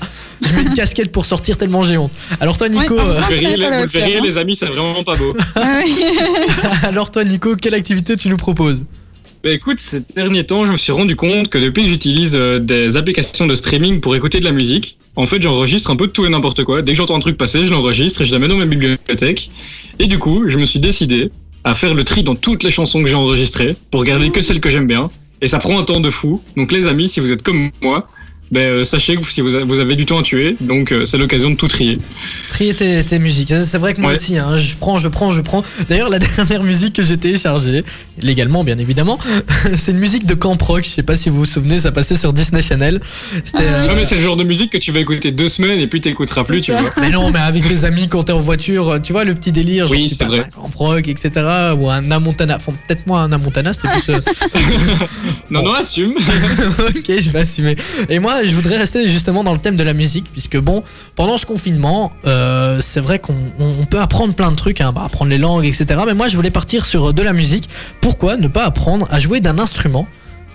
Je 0.45 0.53
mets 0.55 0.63
une 0.63 0.73
casquette 0.73 1.13
pour 1.13 1.25
sortir 1.25 1.57
tellement 1.57 1.85
j'ai 1.85 1.97
honte. 1.97 2.11
Alors 2.41 2.57
toi, 2.59 2.69
Nico, 2.69 2.95
Ouais, 2.95 3.01
euh, 3.01 3.05
Vous 3.05 3.21
le 3.21 3.27
verriez, 3.29 3.57
pas 3.57 3.57
la 3.59 3.67
vous 3.67 3.83
le 3.83 3.89
hauteur, 3.89 4.01
verriez, 4.01 4.17
hein. 4.19 4.23
les 4.25 4.39
amis, 4.39 4.57
c'est 4.57 4.67
vraiment 4.67 5.05
pas 5.05 5.15
beau. 5.15 5.37
Ouais. 5.57 5.85
alors 6.83 7.13
toi, 7.13 7.23
Nico, 7.23 7.55
quelle 7.55 7.75
activité 7.75 8.17
tu 8.17 8.29
nous 8.29 8.37
proposes 8.37 8.83
Bah 9.45 9.51
écoute, 9.51 9.79
ces 9.79 10.01
derniers 10.17 10.45
temps, 10.47 10.67
je 10.67 10.73
me 10.73 10.77
suis 10.77 10.91
rendu 10.91 11.15
compte 11.15 11.49
que 11.49 11.59
depuis 11.59 11.85
que 11.85 11.89
j'utilise 11.89 12.35
euh, 12.35 12.59
des 12.59 12.97
applications 12.97 13.47
de 13.47 13.55
streaming 13.55 14.01
pour 14.01 14.17
écouter 14.17 14.41
de 14.41 14.45
la 14.45 14.53
musique, 14.53 14.99
en 15.17 15.27
fait, 15.27 15.43
j'enregistre 15.43 15.91
un 15.91 15.97
peu 15.97 16.07
de 16.07 16.13
tout 16.13 16.25
et 16.25 16.29
n'importe 16.31 16.65
quoi. 16.65 16.83
Dès 16.83 16.93
que 16.93 16.99
j'entends 16.99 17.17
un 17.17 17.21
truc 17.21 17.37
passer, 17.37 17.67
je 17.67 17.71
l'enregistre 17.71 18.23
et 18.23 18.27
je 18.27 18.33
la 18.33 18.39
mets 18.39 18.49
dans 18.49 18.57
ma 18.57 18.65
bibliothèque. 18.65 19.51
Et 19.99 20.07
du 20.07 20.19
coup, 20.19 20.49
je 20.49 20.57
me 20.57 20.65
suis 20.65 20.79
décidé 20.79 21.31
à 21.65 21.75
faire 21.75 21.95
le 21.95 22.03
tri 22.05 22.23
dans 22.23 22.35
toutes 22.35 22.63
les 22.63 22.71
chansons 22.71 23.03
que 23.03 23.09
j'ai 23.09 23.15
enregistrées 23.15 23.77
pour 23.91 24.05
garder 24.05 24.31
que 24.31 24.43
celles 24.43 24.61
que 24.61 24.71
j'aime 24.71 24.87
bien. 24.87 25.11
Et 25.43 25.49
ça 25.49 25.59
prend 25.59 25.79
un 25.79 25.85
temps 25.85 26.01
de 26.01 26.11
fou. 26.11 26.43
Donc 26.57 26.73
les 26.73 26.87
amis, 26.87 27.09
si 27.09 27.21
vous 27.21 27.31
êtes 27.31 27.43
comme 27.43 27.71
moi, 27.83 28.09
ben, 28.53 28.61
euh, 28.61 28.85
sachez 28.85 29.17
que 29.17 29.25
si 29.29 29.41
vous, 29.41 29.55
avez 29.57 29.97
du 29.97 30.07
temps 30.07 30.19
à 30.19 30.23
tuer, 30.23 30.57
donc 30.61 30.93
euh, 30.93 31.07
c'est 31.07 31.17
l'occasion 31.19 31.51
de 31.51 31.57
tout 31.57 31.69
trier. 31.69 31.99
Trier 32.51 32.75
tes, 32.75 33.03
tes 33.03 33.19
musiques. 33.19 33.53
C'est 33.65 33.79
vrai 33.79 33.95
que 33.95 34.01
moi 34.01 34.11
Ouais. 34.13 34.17
aussi, 34.19 34.37
hein, 34.39 34.59
je 34.59 34.75
prends, 34.79 34.99
je 34.99 35.09
prends, 35.09 35.31
je 35.31 35.41
prends. 35.41 35.65
D'ailleurs, 35.89 36.11
la 36.11 36.19
dernière 36.37 36.63
musique 36.63 36.93
que 36.95 37.03
j'ai 37.03 37.17
téléchargée, 37.17 37.83
légalement 38.21 38.63
bien 38.63 38.79
évidemment, 38.79 39.19
c'est 39.75 39.93
une 39.93 39.99
musique 39.99 40.27
de 40.27 40.35
Camp 40.35 40.61
Rock. 40.63 40.85
Je 40.85 40.91
sais 40.91 41.03
pas 41.03 41.17
si 41.17 41.31
vous 41.31 41.39
vous 41.39 41.45
souvenez, 41.47 41.81
ça 41.81 41.91
passait 41.93 42.15
sur 42.15 42.33
Disney 42.35 42.61
Channel. 42.63 43.01
C'était. 43.43 43.63
euh, 43.63 43.87
Non 43.89 43.95
mais 43.97 44.05
c'est 44.05 44.17
le 44.17 44.21
genre 44.21 44.37
de 44.37 44.45
musique 44.45 44.71
que 44.71 44.79
tu 44.79 44.93
vas 44.93 45.01
écouter 45.01 45.33
deux 45.33 45.49
semaines 45.49 45.81
et 45.81 45.87
puis 45.87 46.01
t'écouteras 46.03 46.45
plus, 46.45 46.61
tu 46.61 46.73
vois. 46.73 46.93
Mais 47.01 47.11
non, 47.11 47.31
mais 47.31 47.39
avec 47.41 47.67
tes 47.67 47.85
amis 47.85 48.07
quand 48.09 48.25
t'es 48.25 48.33
en 48.33 48.39
voiture, 48.41 48.99
tu 49.03 49.13
vois 49.13 49.25
le 49.25 49.35
petit 49.35 49.51
délire, 49.53 49.87
genre 49.87 49.97
Oui, 49.97 50.09
c'est 50.11 50.25
vrai. 50.25 50.41
un 50.41 50.43
Camp 50.45 50.71
Rock, 50.77 51.09
etc. 51.09 51.31
Ou 51.79 51.89
un 51.89 52.11
Amontana. 52.11 52.57
Enfin, 52.57 52.73
peut-être 52.87 53.07
moi 53.07 53.21
un 53.21 53.33
Amontana, 53.33 53.73
c'était 53.73 53.89
plus. 53.89 54.15
euh, 54.15 54.21
Non, 55.51 55.63
non, 55.63 55.73
assume. 55.75 56.13
ok, 56.17 57.11
je 57.21 57.31
vais 57.31 57.41
assumer. 57.41 57.77
Et 58.11 58.19
moi, 58.19 58.42
je 58.47 58.55
voudrais 58.55 58.77
rester 58.77 59.09
justement 59.09 59.45
dans 59.45 59.53
le 59.53 59.59
thème 59.59 59.77
de 59.77 59.83
la 59.83 59.93
musique, 59.95 60.27
puisque 60.33 60.57
bon, 60.59 60.83
pendant 61.17 61.37
ce 61.39 61.47
confinement, 61.47 62.13
euh, 62.27 62.81
c'est 62.81 63.01
vrai 63.01 63.19
qu'on 63.19 63.35
on- 63.59 63.75
on 63.81 63.85
peut 63.87 64.01
apprendre 64.01 64.35
plein 64.35 64.51
de 64.51 64.57
trucs, 64.57 64.81
hein, 64.81 64.93
bah, 64.93 65.03
apprendre 65.07 65.31
les 65.31 65.39
langues, 65.39 65.65
etc. 65.65 65.87
Mais 66.07 66.15
moi, 66.15 66.29
je 66.29 66.37
voulais 66.37 66.51
partir 66.51 66.85
sur 66.87 67.09
euh, 67.09 67.13
de 67.13 67.23
la 67.23 67.33
musique. 67.33 67.69
Pourquoi 68.01 68.37
ne 68.37 68.49
pas 68.49 68.65
apprendre 68.65 69.07
à 69.11 69.19
jouer 69.21 69.41
d'un 69.41 69.59
instrument 69.59 70.07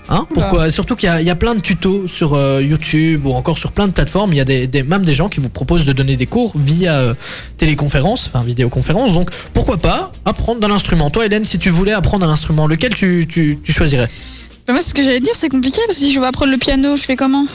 Hein? 0.09 0.25
Pourquoi? 0.33 0.71
Surtout 0.71 0.95
qu'il 0.95 1.07
y, 1.07 1.11
a- 1.11 1.19
il 1.19 1.27
y 1.27 1.29
a 1.29 1.35
plein 1.35 1.53
de 1.53 1.59
tutos 1.59 2.07
sur 2.07 2.33
euh, 2.33 2.61
YouTube 2.63 3.25
ou 3.25 3.33
encore 3.33 3.57
sur 3.57 3.73
plein 3.73 3.87
de 3.87 3.91
plateformes. 3.91 4.31
Il 4.31 4.37
y 4.37 4.39
a 4.39 4.45
des, 4.45 4.65
des- 4.65 4.81
même 4.81 5.03
des 5.03 5.11
gens 5.11 5.27
qui 5.27 5.41
vous 5.41 5.49
proposent 5.49 5.83
de 5.83 5.91
donner 5.91 6.15
des 6.15 6.27
cours 6.27 6.53
via 6.57 6.93
euh, 6.99 7.13
téléconférence, 7.57 8.29
enfin 8.33 8.41
vidéoconférence. 8.45 9.13
Donc 9.13 9.29
pourquoi 9.53 9.77
pas 9.77 10.13
apprendre 10.23 10.61
d'un 10.61 10.71
instrument? 10.71 11.09
Toi, 11.09 11.25
Hélène, 11.25 11.43
si 11.43 11.59
tu 11.59 11.69
voulais 11.69 11.91
apprendre 11.91 12.25
un 12.25 12.31
instrument, 12.31 12.67
lequel 12.67 12.93
tu, 12.95 13.27
tu, 13.29 13.59
tu 13.61 13.73
choisirais? 13.73 14.09
Bah, 14.65 14.71
moi, 14.73 14.81
ce 14.81 14.93
que 14.93 15.01
j'allais 15.03 15.19
dire, 15.19 15.33
c'est 15.35 15.49
compliqué 15.49 15.81
parce 15.87 15.97
que 15.99 16.05
si 16.05 16.13
je 16.13 16.19
veux 16.21 16.25
apprendre 16.25 16.51
le 16.51 16.57
piano, 16.57 16.95
je 16.95 17.03
fais 17.03 17.17
comment? 17.17 17.45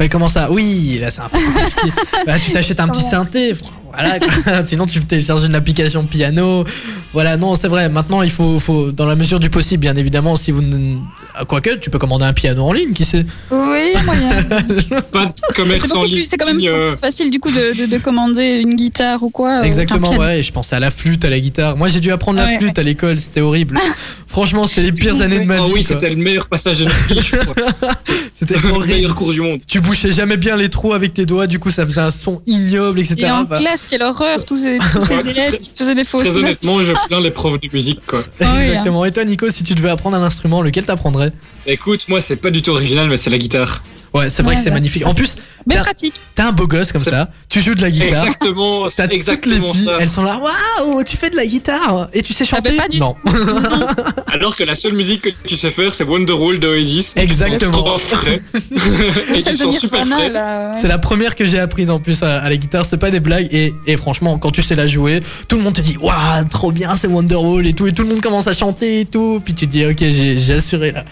Mais 0.00 0.08
comment 0.08 0.28
ça? 0.28 0.50
Oui, 0.50 0.98
là 0.98 1.10
c'est 1.10 1.20
un 1.20 1.28
peu 1.28 1.38
compliqué. 1.38 1.92
Bah, 2.26 2.38
tu 2.38 2.50
t'achètes 2.50 2.80
un 2.80 2.88
petit 2.88 3.02
synthé. 3.02 3.52
Voilà, 3.92 4.64
sinon 4.64 4.86
tu 4.86 5.00
télécharges 5.04 5.44
une 5.44 5.54
application 5.54 6.04
piano. 6.04 6.64
Voilà, 7.12 7.36
non, 7.36 7.56
c'est 7.56 7.66
vrai. 7.68 7.88
Maintenant, 7.88 8.22
il 8.22 8.30
faut, 8.30 8.60
faut, 8.60 8.92
dans 8.92 9.06
la 9.06 9.16
mesure 9.16 9.40
du 9.40 9.50
possible, 9.50 9.80
bien 9.80 9.96
évidemment, 9.96 10.36
si 10.36 10.52
vous. 10.52 10.62
ne- 10.62 10.96
ah, 11.34 11.44
Quoique, 11.44 11.74
tu 11.76 11.90
peux 11.90 11.98
commander 11.98 12.24
un 12.24 12.32
piano 12.32 12.62
en 12.64 12.72
ligne, 12.72 12.92
qui 12.92 13.04
sait 13.04 13.26
Oui, 13.50 13.92
moyen. 14.04 14.30
Pas 15.12 15.26
de 15.26 15.54
commerce 15.56 15.90
en 15.90 16.04
ligne. 16.04 16.24
c'est 16.24 16.36
quand 16.36 16.46
même 16.46 16.60
euh, 16.62 16.92
plus 16.92 16.98
facile 17.00 17.30
du 17.30 17.40
coup 17.40 17.50
de, 17.50 17.76
de- 17.80 17.86
de 17.86 17.98
commander 17.98 18.60
une 18.64 18.76
guitare 18.76 19.22
ou 19.24 19.30
quoi. 19.30 19.64
Exactement, 19.66 20.16
ouais. 20.16 20.42
Je 20.42 20.52
pensais 20.52 20.76
à 20.76 20.80
la 20.80 20.90
flûte, 20.92 21.24
à 21.24 21.30
la 21.30 21.40
guitare. 21.40 21.76
Moi, 21.76 21.88
j'ai 21.88 21.98
dû 22.00 22.12
apprendre 22.12 22.38
la 22.38 22.46
Ouais, 22.46 22.58
flûte 22.58 22.78
à 22.78 22.82
l'école. 22.84 23.18
C'était 23.18 23.40
horrible. 23.40 23.78
Franchement, 24.28 24.68
c'était 24.68 24.82
les 24.82 24.92
pires 24.92 25.20
années 25.22 25.40
de 25.40 25.44
ma 25.44 25.60
Oh 25.60 25.66
vie. 25.66 25.72
oui, 25.74 25.84
quoi. 25.84 25.96
c'était 25.96 26.10
le 26.10 26.16
meilleur 26.16 26.46
passage 26.46 26.78
de 26.78 26.84
notre 26.84 27.06
vie, 27.08 27.18
je 27.20 27.36
crois. 27.38 27.54
C'était 28.32 28.54
le 28.60 28.70
horrible. 28.70 28.94
meilleur 28.94 29.14
cours 29.16 29.32
du 29.32 29.40
monde. 29.40 29.58
Tu 29.66 29.80
bouchais 29.80 30.12
jamais 30.12 30.36
bien 30.36 30.54
les 30.54 30.68
trous 30.68 30.92
avec 30.92 31.12
tes 31.14 31.26
doigts, 31.26 31.48
du 31.48 31.58
coup, 31.58 31.70
ça 31.72 31.84
faisait 31.84 32.00
un 32.00 32.12
son 32.12 32.40
ignoble, 32.46 33.00
etc. 33.00 33.16
Et 33.22 33.30
en 33.30 33.44
classe, 33.44 33.79
quelle 33.88 34.02
horreur, 34.02 34.44
tous 34.44 34.58
ces, 34.58 34.78
tous 34.78 35.00
ces 35.00 35.28
élèves 35.28 35.58
qui 35.58 35.70
faisaient 35.74 35.94
des 35.94 36.04
fausses 36.04 36.24
Très 36.24 36.36
honnêtement, 36.36 36.82
je 36.82 36.92
plains 37.08 37.20
les 37.20 37.30
profs 37.30 37.60
de 37.60 37.68
musique, 37.72 38.00
quoi. 38.06 38.24
Exactement. 38.40 39.04
Et 39.04 39.12
toi, 39.12 39.24
Nico, 39.24 39.50
si 39.50 39.62
tu 39.64 39.74
devais 39.74 39.90
apprendre 39.90 40.16
un 40.16 40.22
instrument, 40.22 40.62
lequel 40.62 40.84
t'apprendrais? 40.84 41.32
Écoute, 41.70 42.06
moi, 42.08 42.20
c'est 42.20 42.36
pas 42.36 42.50
du 42.50 42.62
tout 42.62 42.70
original, 42.70 43.08
mais 43.08 43.16
c'est 43.16 43.30
la 43.30 43.38
guitare. 43.38 43.82
Ouais, 44.12 44.28
c'est 44.28 44.42
vrai 44.42 44.50
Ouais, 44.52 44.56
que 44.56 44.64
c'est 44.64 44.70
bah. 44.70 44.74
magnifique. 44.74 45.06
En 45.06 45.14
plus, 45.14 45.36
Mais 45.66 45.76
T'as- 45.76 45.82
pratique. 45.82 46.14
t'es 46.34 46.42
un 46.42 46.50
beau 46.50 46.66
gosse 46.66 46.90
comme 46.90 47.02
C'est- 47.02 47.10
ça, 47.10 47.30
tu 47.48 47.60
joues 47.60 47.74
de 47.76 47.82
la 47.82 47.90
guitare. 47.92 48.08
Exactement, 48.24 48.84
T'as 48.86 48.90
c'est 48.90 49.02
toutes 49.02 49.10
les 49.12 49.16
exactement 49.18 49.72
filles, 49.72 49.84
ça. 49.84 49.96
elles 50.00 50.10
sont 50.10 50.22
là, 50.24 50.40
waouh, 50.40 51.04
tu 51.04 51.16
fais 51.16 51.30
de 51.30 51.36
la 51.36 51.46
guitare 51.46 52.08
et 52.12 52.22
tu 52.22 52.32
sais 52.34 52.42
Ah, 52.50 52.56
chanter 52.56 52.70
bah, 52.76 52.82
pas 52.84 52.88
du- 52.88 52.98
Non. 52.98 53.14
Alors 54.32 54.56
que 54.56 54.64
la 54.64 54.74
seule 54.74 54.94
musique 54.94 55.22
que 55.22 55.28
tu 55.46 55.56
sais 55.56 55.70
faire, 55.70 55.94
c'est 55.94 56.02
Wonderwall 56.04 56.58
d'Oasis. 56.58 57.12
Exactement. 57.14 57.96
Et 59.36 59.56
sont 59.56 59.70
super 59.72 60.06
frais. 60.06 60.28
là. 60.30 60.72
C'est 60.74 60.88
la 60.88 60.98
première 60.98 61.36
que 61.36 61.46
j'ai 61.46 61.58
apprise 61.58 61.90
en 61.90 62.00
plus 62.00 62.22
à, 62.22 62.38
à 62.38 62.48
la 62.48 62.56
guitare, 62.56 62.84
c'est 62.86 62.96
pas 62.98 63.10
des 63.10 63.20
blagues. 63.20 63.48
Et, 63.52 63.72
et 63.86 63.96
franchement, 63.96 64.38
quand 64.38 64.50
tu 64.50 64.62
sais 64.62 64.74
la 64.76 64.86
jouer, 64.86 65.20
tout 65.48 65.56
le 65.56 65.62
monde 65.62 65.74
te 65.74 65.80
dit, 65.80 65.96
waouh, 65.98 66.44
trop 66.50 66.72
bien, 66.72 66.96
c'est 66.96 67.06
Wonderwall 67.06 67.66
et 67.66 67.74
tout. 67.74 67.86
Et 67.86 67.92
tout 67.92 68.02
le 68.02 68.08
monde 68.08 68.20
commence 68.20 68.46
à 68.46 68.52
chanter 68.54 69.00
et 69.00 69.04
tout. 69.04 69.40
Puis 69.44 69.54
tu 69.54 69.66
te 69.66 69.70
dis, 69.72 69.84
ok, 69.86 69.98
j'ai 70.00 70.38
j'ai 70.38 70.54
assuré 70.54 70.92
là. 70.92 71.04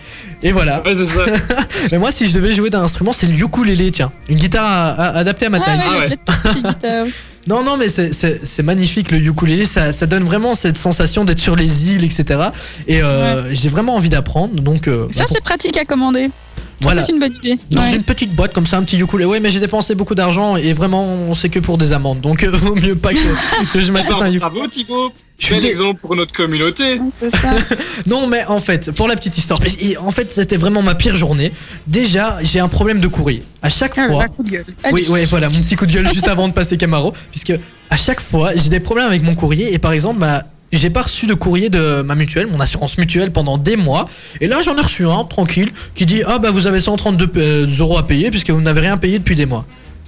Et 0.43 0.48
voilà. 0.53 0.83
Ouais, 0.85 0.95
c'est 0.97 1.07
ça. 1.07 1.25
Mais 1.93 1.99
moi, 1.99 2.11
si 2.12 2.27
je 2.27 2.35
devais 2.35 2.55
jouer 2.55 2.70
d'un 2.70 2.83
instrument, 2.83 3.12
c'est 3.12 3.27
le 3.27 3.35
ukulélé, 3.35 3.91
tiens. 3.91 4.11
Une 4.29 4.37
guitare 4.39 4.65
à- 4.65 4.93
à- 4.93 5.16
adaptée 5.19 5.47
à 5.47 5.51
ma 5.51 5.59
Ah 5.59 5.65
taille. 5.65 5.79
ouais, 5.79 6.19
Ah 6.83 7.05
ouais. 7.05 7.11
Non, 7.47 7.65
non, 7.65 7.79
mais 7.79 7.89
c'est- 7.89 8.12
c'est 8.12 8.45
c'est 8.45 8.62
magnifique 8.62 9.11
le 9.11 9.16
ukulélé, 9.19 9.65
ça, 9.65 9.91
ça 9.95 10.05
donne 10.07 10.23
vraiment 10.25 10.55
cette 10.55 10.77
sensation 10.77 11.25
d'être 11.25 11.39
sur 11.39 11.57
les 11.57 11.91
îles, 11.91 12.05
etc. 12.05 12.41
Et 12.87 13.03
euh, 13.03 13.55
j'ai 13.55 13.70
vraiment 13.70 13.95
envie 13.97 14.11
d'apprendre, 14.11 14.61
donc 14.61 14.87
euh, 14.87 15.07
Ça, 15.16 15.25
c'est 15.27 15.41
pratique 15.43 15.79
à 15.79 15.87
commander. 15.87 16.29
voilà. 16.83 17.07
C'est 17.07 17.12
une 17.12 17.20
bonne 17.20 17.35
idée. 17.35 17.59
Dans 17.70 17.83
Ouais. 17.85 17.95
une 17.95 18.03
petite 18.03 18.35
boîte 18.37 18.53
comme 18.53 18.66
ça, 18.66 18.77
un 18.77 18.83
petit 18.83 18.99
ukulélé. 18.99 19.25
Ouais, 19.25 19.41
mais 19.41 19.49
j'ai 19.49 19.61
dépensé 19.61 19.95
beaucoup 19.95 20.15
d'argent 20.15 20.57
et 20.57 20.75
vraiment, 20.75 21.35
c'est 21.35 21.49
que 21.49 21.59
pour 21.59 21.79
des 21.79 21.95
amendes. 21.95 22.20
Donc, 22.20 22.43
euh, 22.45 22.51
vaut 22.53 22.75
mieux 22.75 22.97
pas 22.97 23.15
que, 23.15 23.73
que 23.73 23.81
je 23.81 23.91
m'achète 23.93 24.11
un 24.12 24.16
ukulélé. 24.31 24.39
Bravo 24.41 24.66
Thibaut? 24.66 25.11
Je 25.39 25.44
suis 25.44 25.55
Bel 25.55 25.62
dé- 25.62 25.69
exemple 25.70 26.01
pour 26.01 26.16
notre 26.16 26.32
communauté. 26.32 27.01
Ça. 27.40 27.51
Non, 28.06 28.27
mais 28.27 28.44
en 28.47 28.59
fait, 28.60 28.90
pour 28.93 29.06
la 29.09 29.15
petite 29.16 29.36
histoire, 29.39 29.60
en 30.01 30.10
fait, 30.10 30.32
c'était 30.32 30.56
vraiment 30.56 30.82
ma 30.82 30.94
pire 30.94 31.15
journée. 31.16 31.52
Déjà, 31.86 32.39
j'ai 32.43 32.59
un 32.60 32.69
problème 32.69 33.01
de 33.01 33.06
courrier. 33.09 33.43
À 33.62 33.69
chaque 33.69 33.98
Ah, 33.98 34.09
fois. 34.09 34.24
un 34.24 34.28
coup 34.28 34.43
de 34.43 34.51
gueule. 34.51 34.65
Oui, 34.93 35.06
ouais, 35.09 35.24
voilà, 35.27 35.48
mon 35.48 35.60
petit 35.60 35.77
coup 35.77 35.86
de 35.86 35.93
gueule 35.93 36.09
juste 36.12 36.27
avant 36.28 36.48
de 36.48 36.52
passer 36.52 36.77
Camaro. 36.77 37.12
Puisque 37.31 37.52
à 37.90 37.97
chaque 37.97 38.20
fois, 38.20 38.51
j'ai 38.56 38.69
des 38.69 38.81
problèmes 38.81 39.06
avec 39.06 39.23
mon 39.23 39.35
courrier. 39.35 39.73
Et 39.74 39.78
par 39.78 39.93
exemple, 39.93 40.19
bah, 40.20 40.44
j'ai 40.73 40.90
pas 40.90 41.02
reçu 41.02 41.27
de 41.27 41.35
courrier 41.35 41.69
de 41.70 42.02
ma 42.02 42.15
mutuelle, 42.15 42.47
mon 42.47 42.60
assurance 42.60 42.98
mutuelle 42.98 43.31
pendant 43.32 43.59
des 43.59 43.77
mois. 43.77 44.09
Et 44.40 44.48
là, 44.48 44.60
j'en 44.62 44.77
ai 44.77 44.81
reçu 44.82 45.06
un, 45.06 45.24
tranquille, 45.24 45.70
qui 45.94 46.06
dit 46.06 46.23
Ah, 46.27 46.39
bah, 46.39 46.51
vous 46.51 46.66
avez 46.66 46.81
132 46.81 47.31
euh, 47.36 47.66
euros 47.78 47.98
à 47.98 48.06
payer 48.06 48.31
puisque 48.31 48.51
vous 48.51 48.60
n'avez 48.60 48.81
rien 48.81 48.97
payé 48.97 49.19
depuis 49.19 49.35
des 49.36 49.47
mois. 49.47 49.66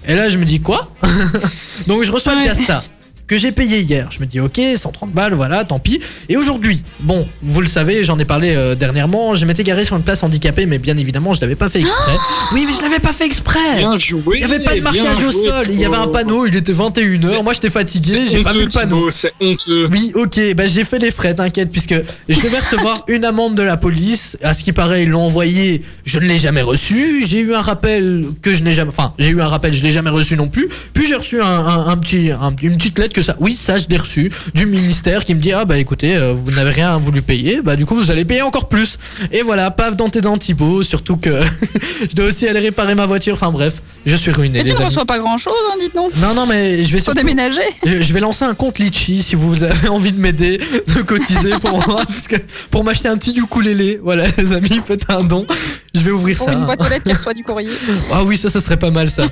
Et 0.08 0.14
là, 0.14 0.28
je 0.30 0.38
me 0.38 0.44
dis 0.44 0.60
Quoi? 0.60 0.90
Donc, 1.86 2.02
je 2.04 2.10
reçois 2.10 2.34
Ouais. 2.34 2.42
déjà 2.42 2.54
ça. 2.54 2.82
Que 3.30 3.38
j'ai 3.38 3.52
payé 3.52 3.78
hier. 3.80 4.08
Je 4.10 4.18
me 4.18 4.26
dis, 4.26 4.40
ok, 4.40 4.60
130 4.76 5.12
balles, 5.12 5.34
voilà, 5.34 5.62
tant 5.62 5.78
pis. 5.78 6.00
Et 6.28 6.36
aujourd'hui, 6.36 6.82
bon, 6.98 7.24
vous 7.42 7.60
le 7.60 7.68
savez, 7.68 8.02
j'en 8.02 8.18
ai 8.18 8.24
parlé 8.24 8.54
euh, 8.56 8.74
dernièrement, 8.74 9.36
je 9.36 9.44
m'étais 9.46 9.62
garé 9.62 9.84
sur 9.84 9.94
une 9.94 10.02
place 10.02 10.24
handicapée, 10.24 10.66
mais 10.66 10.78
bien 10.78 10.96
évidemment, 10.96 11.32
je 11.32 11.40
l'avais 11.40 11.54
pas 11.54 11.68
fait 11.68 11.78
exprès. 11.78 12.16
oui, 12.52 12.64
mais 12.66 12.74
je 12.76 12.82
l'avais 12.82 12.98
pas 12.98 13.12
fait 13.12 13.26
exprès. 13.26 13.76
Bien 13.78 13.96
joué. 13.98 14.20
Il 14.34 14.40
y 14.40 14.44
avait 14.44 14.58
pas 14.58 14.74
de 14.74 14.80
marquage 14.80 15.22
au 15.22 15.30
sol, 15.30 15.66
il 15.70 15.78
y 15.78 15.84
avait 15.84 15.94
un 15.94 16.08
panneau, 16.08 16.44
il 16.44 16.56
était 16.56 16.72
21h, 16.72 17.44
moi 17.44 17.52
j'étais 17.52 17.70
fatigué, 17.70 18.18
j'ai 18.28 18.42
pas 18.42 18.52
vu 18.52 18.64
le 18.64 18.68
panneau. 18.68 19.12
C'est 19.12 19.32
honteux. 19.40 19.88
Oui, 19.92 20.10
ok, 20.16 20.40
bah 20.56 20.66
j'ai 20.66 20.82
fait 20.84 20.98
les 20.98 21.12
frais, 21.12 21.32
t'inquiète, 21.32 21.70
puisque 21.70 21.94
je 22.28 22.40
devais 22.40 22.58
recevoir 22.58 23.04
une 23.08 23.24
amende 23.24 23.54
de 23.54 23.62
la 23.62 23.76
police. 23.76 24.36
À 24.42 24.54
ce 24.54 24.64
qui 24.64 24.72
paraît, 24.72 25.04
ils 25.04 25.08
l'ont 25.08 25.22
envoyé, 25.22 25.82
je 26.04 26.18
ne 26.18 26.24
l'ai 26.26 26.38
jamais 26.38 26.62
reçu. 26.62 27.24
J'ai 27.28 27.42
eu 27.42 27.54
un 27.54 27.60
rappel 27.60 28.24
que 28.42 28.52
je 28.52 28.64
n'ai 28.64 28.72
jamais, 28.72 28.90
enfin, 28.90 29.14
j'ai 29.20 29.28
eu 29.28 29.40
un 29.40 29.46
rappel, 29.48 29.72
je 29.72 29.84
l'ai 29.84 29.92
jamais 29.92 30.10
reçu 30.10 30.36
non 30.36 30.48
plus. 30.48 30.68
Puis 30.94 31.06
j'ai 31.06 31.14
reçu 31.14 31.40
un, 31.40 31.46
un- 31.46 31.86
un 31.86 31.96
petit, 31.96 32.32
un- 32.32 32.56
une 32.60 32.76
petite 32.76 32.98
lettre 32.98 33.12
que 33.14 33.19
oui, 33.38 33.56
ça 33.56 33.78
je 33.78 33.86
l'ai 33.88 33.96
reçu 33.96 34.32
du 34.54 34.66
ministère 34.66 35.24
qui 35.24 35.34
me 35.34 35.40
dit 35.40 35.52
ah 35.52 35.64
bah 35.64 35.78
écoutez, 35.78 36.16
euh, 36.16 36.34
vous 36.34 36.50
n'avez 36.50 36.70
rien 36.70 36.98
voulu 36.98 37.22
payer, 37.22 37.60
bah 37.62 37.76
du 37.76 37.86
coup 37.86 37.94
vous 37.94 38.10
allez 38.10 38.24
payer 38.24 38.42
encore 38.42 38.68
plus. 38.68 38.98
Et 39.32 39.42
voilà, 39.42 39.70
paf 39.70 39.96
dans 39.96 40.08
tes 40.08 40.20
dents 40.20 40.38
Thibaut, 40.38 40.82
surtout 40.82 41.16
que 41.16 41.40
je 42.10 42.14
dois 42.14 42.26
aussi 42.26 42.46
aller 42.48 42.60
réparer 42.60 42.94
ma 42.94 43.06
voiture. 43.06 43.34
Enfin 43.34 43.50
bref, 43.50 43.82
je 44.06 44.16
suis 44.16 44.30
ruiné 44.30 44.60
Et 44.60 44.64
tu 44.64 44.70
ne 44.70 44.84
reçois 44.84 45.04
pas 45.04 45.18
grand 45.18 45.38
chose, 45.38 45.54
hein, 45.70 45.76
dites 45.80 45.94
donc. 45.94 46.14
Non 46.16 46.34
non 46.34 46.46
mais 46.46 46.84
je 46.84 46.92
vais 46.92 47.00
surtout 47.00 47.18
déménager. 47.18 47.60
je 47.84 48.00
je 48.02 48.12
vais 48.12 48.20
lancer 48.20 48.44
un 48.44 48.54
compte 48.54 48.78
Litchi 48.78 49.22
si 49.22 49.36
vous 49.36 49.62
avez 49.62 49.88
envie 49.88 50.10
de 50.12 50.18
m'aider, 50.18 50.58
de 50.96 51.02
cotiser 51.02 51.50
pour 51.62 51.86
moi, 51.86 52.02
parce 52.08 52.26
que 52.26 52.36
pour 52.70 52.82
m'acheter 52.82 53.08
un 53.08 53.16
petit 53.16 53.36
ukulélé. 53.36 54.00
Voilà, 54.02 54.24
les 54.38 54.52
amis, 54.52 54.80
faites 54.84 55.04
un 55.08 55.22
don. 55.22 55.46
Je 55.94 56.00
vais 56.00 56.10
ouvrir 56.10 56.36
Pour 56.36 56.46
ça. 56.46 56.52
une 56.52 56.64
boîte 56.64 56.80
aux 56.82 56.88
lettres 56.88 57.04
qui 57.04 57.12
reçoit 57.12 57.34
du 57.34 57.42
courrier. 57.44 57.70
Ah 58.12 58.24
oui, 58.24 58.36
ça, 58.36 58.48
ça 58.50 58.60
serait 58.60 58.76
pas 58.76 58.90
mal 58.90 59.10
ça. 59.10 59.24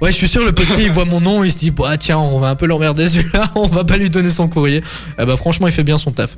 Ouais, 0.00 0.10
je 0.10 0.16
suis 0.16 0.28
sûr, 0.28 0.44
le 0.44 0.52
postier, 0.52 0.84
il 0.84 0.90
voit 0.90 1.04
mon 1.04 1.20
nom, 1.20 1.42
il 1.44 1.50
se 1.52 1.58
dit, 1.58 1.70
bah 1.70 1.96
tiens, 1.98 2.18
on 2.18 2.38
va 2.38 2.48
un 2.48 2.54
peu 2.56 2.66
l'emmerder 2.66 3.08
celui-là, 3.08 3.50
on 3.56 3.66
va 3.66 3.84
pas 3.84 3.96
lui 3.96 4.10
donner 4.10 4.30
son 4.30 4.48
courrier. 4.48 4.82
Ah 5.18 5.26
bah 5.26 5.36
franchement, 5.36 5.66
il 5.66 5.72
fait 5.72 5.82
bien 5.84 5.98
son 5.98 6.12
taf, 6.12 6.36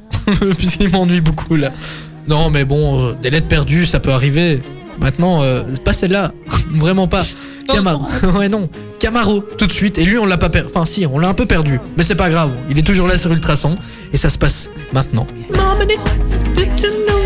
puisqu'il 0.59 0.91
m'ennuie 0.91 1.21
beaucoup 1.21 1.57
là. 1.57 1.73
Non, 2.27 2.51
mais 2.51 2.65
bon, 2.65 3.11
euh, 3.11 3.13
des 3.23 3.31
lettres 3.31 3.49
perdues, 3.49 3.87
ça 3.87 4.01
peut 4.01 4.11
arriver. 4.13 4.61
Maintenant, 5.01 5.43
euh, 5.43 5.63
pas 5.85 5.93
celle-là, 5.93 6.33
vraiment 6.73 7.07
pas. 7.07 7.25
Camaro, 7.69 8.07
ouais 8.39 8.49
non, 8.49 8.69
Camaro, 8.99 9.41
tout 9.59 9.67
de 9.67 9.73
suite. 9.73 9.99
Et 9.99 10.05
lui, 10.05 10.19
on 10.19 10.27
l'a 10.27 10.39
pas 10.39 10.49
perdu. 10.49 10.69
Enfin, 10.75 10.85
si, 10.87 11.07
on 11.07 11.19
l'a 11.19 11.29
un 11.29 11.35
peu 11.35 11.47
perdu. 11.47 11.79
Mais 11.97 12.03
c'est 12.03 12.15
pas 12.15 12.29
grave, 12.31 12.51
il 12.71 12.79
est 12.79 12.83
toujours 12.83 13.07
là 13.07 13.19
sur 13.19 13.33
Ultrason. 13.33 13.77
Et 14.13 14.17
ça 14.17 14.31
se 14.31 14.39
passe 14.39 14.71
maintenant. 14.93 15.27
Non, 15.55 15.75
mais 15.79 15.87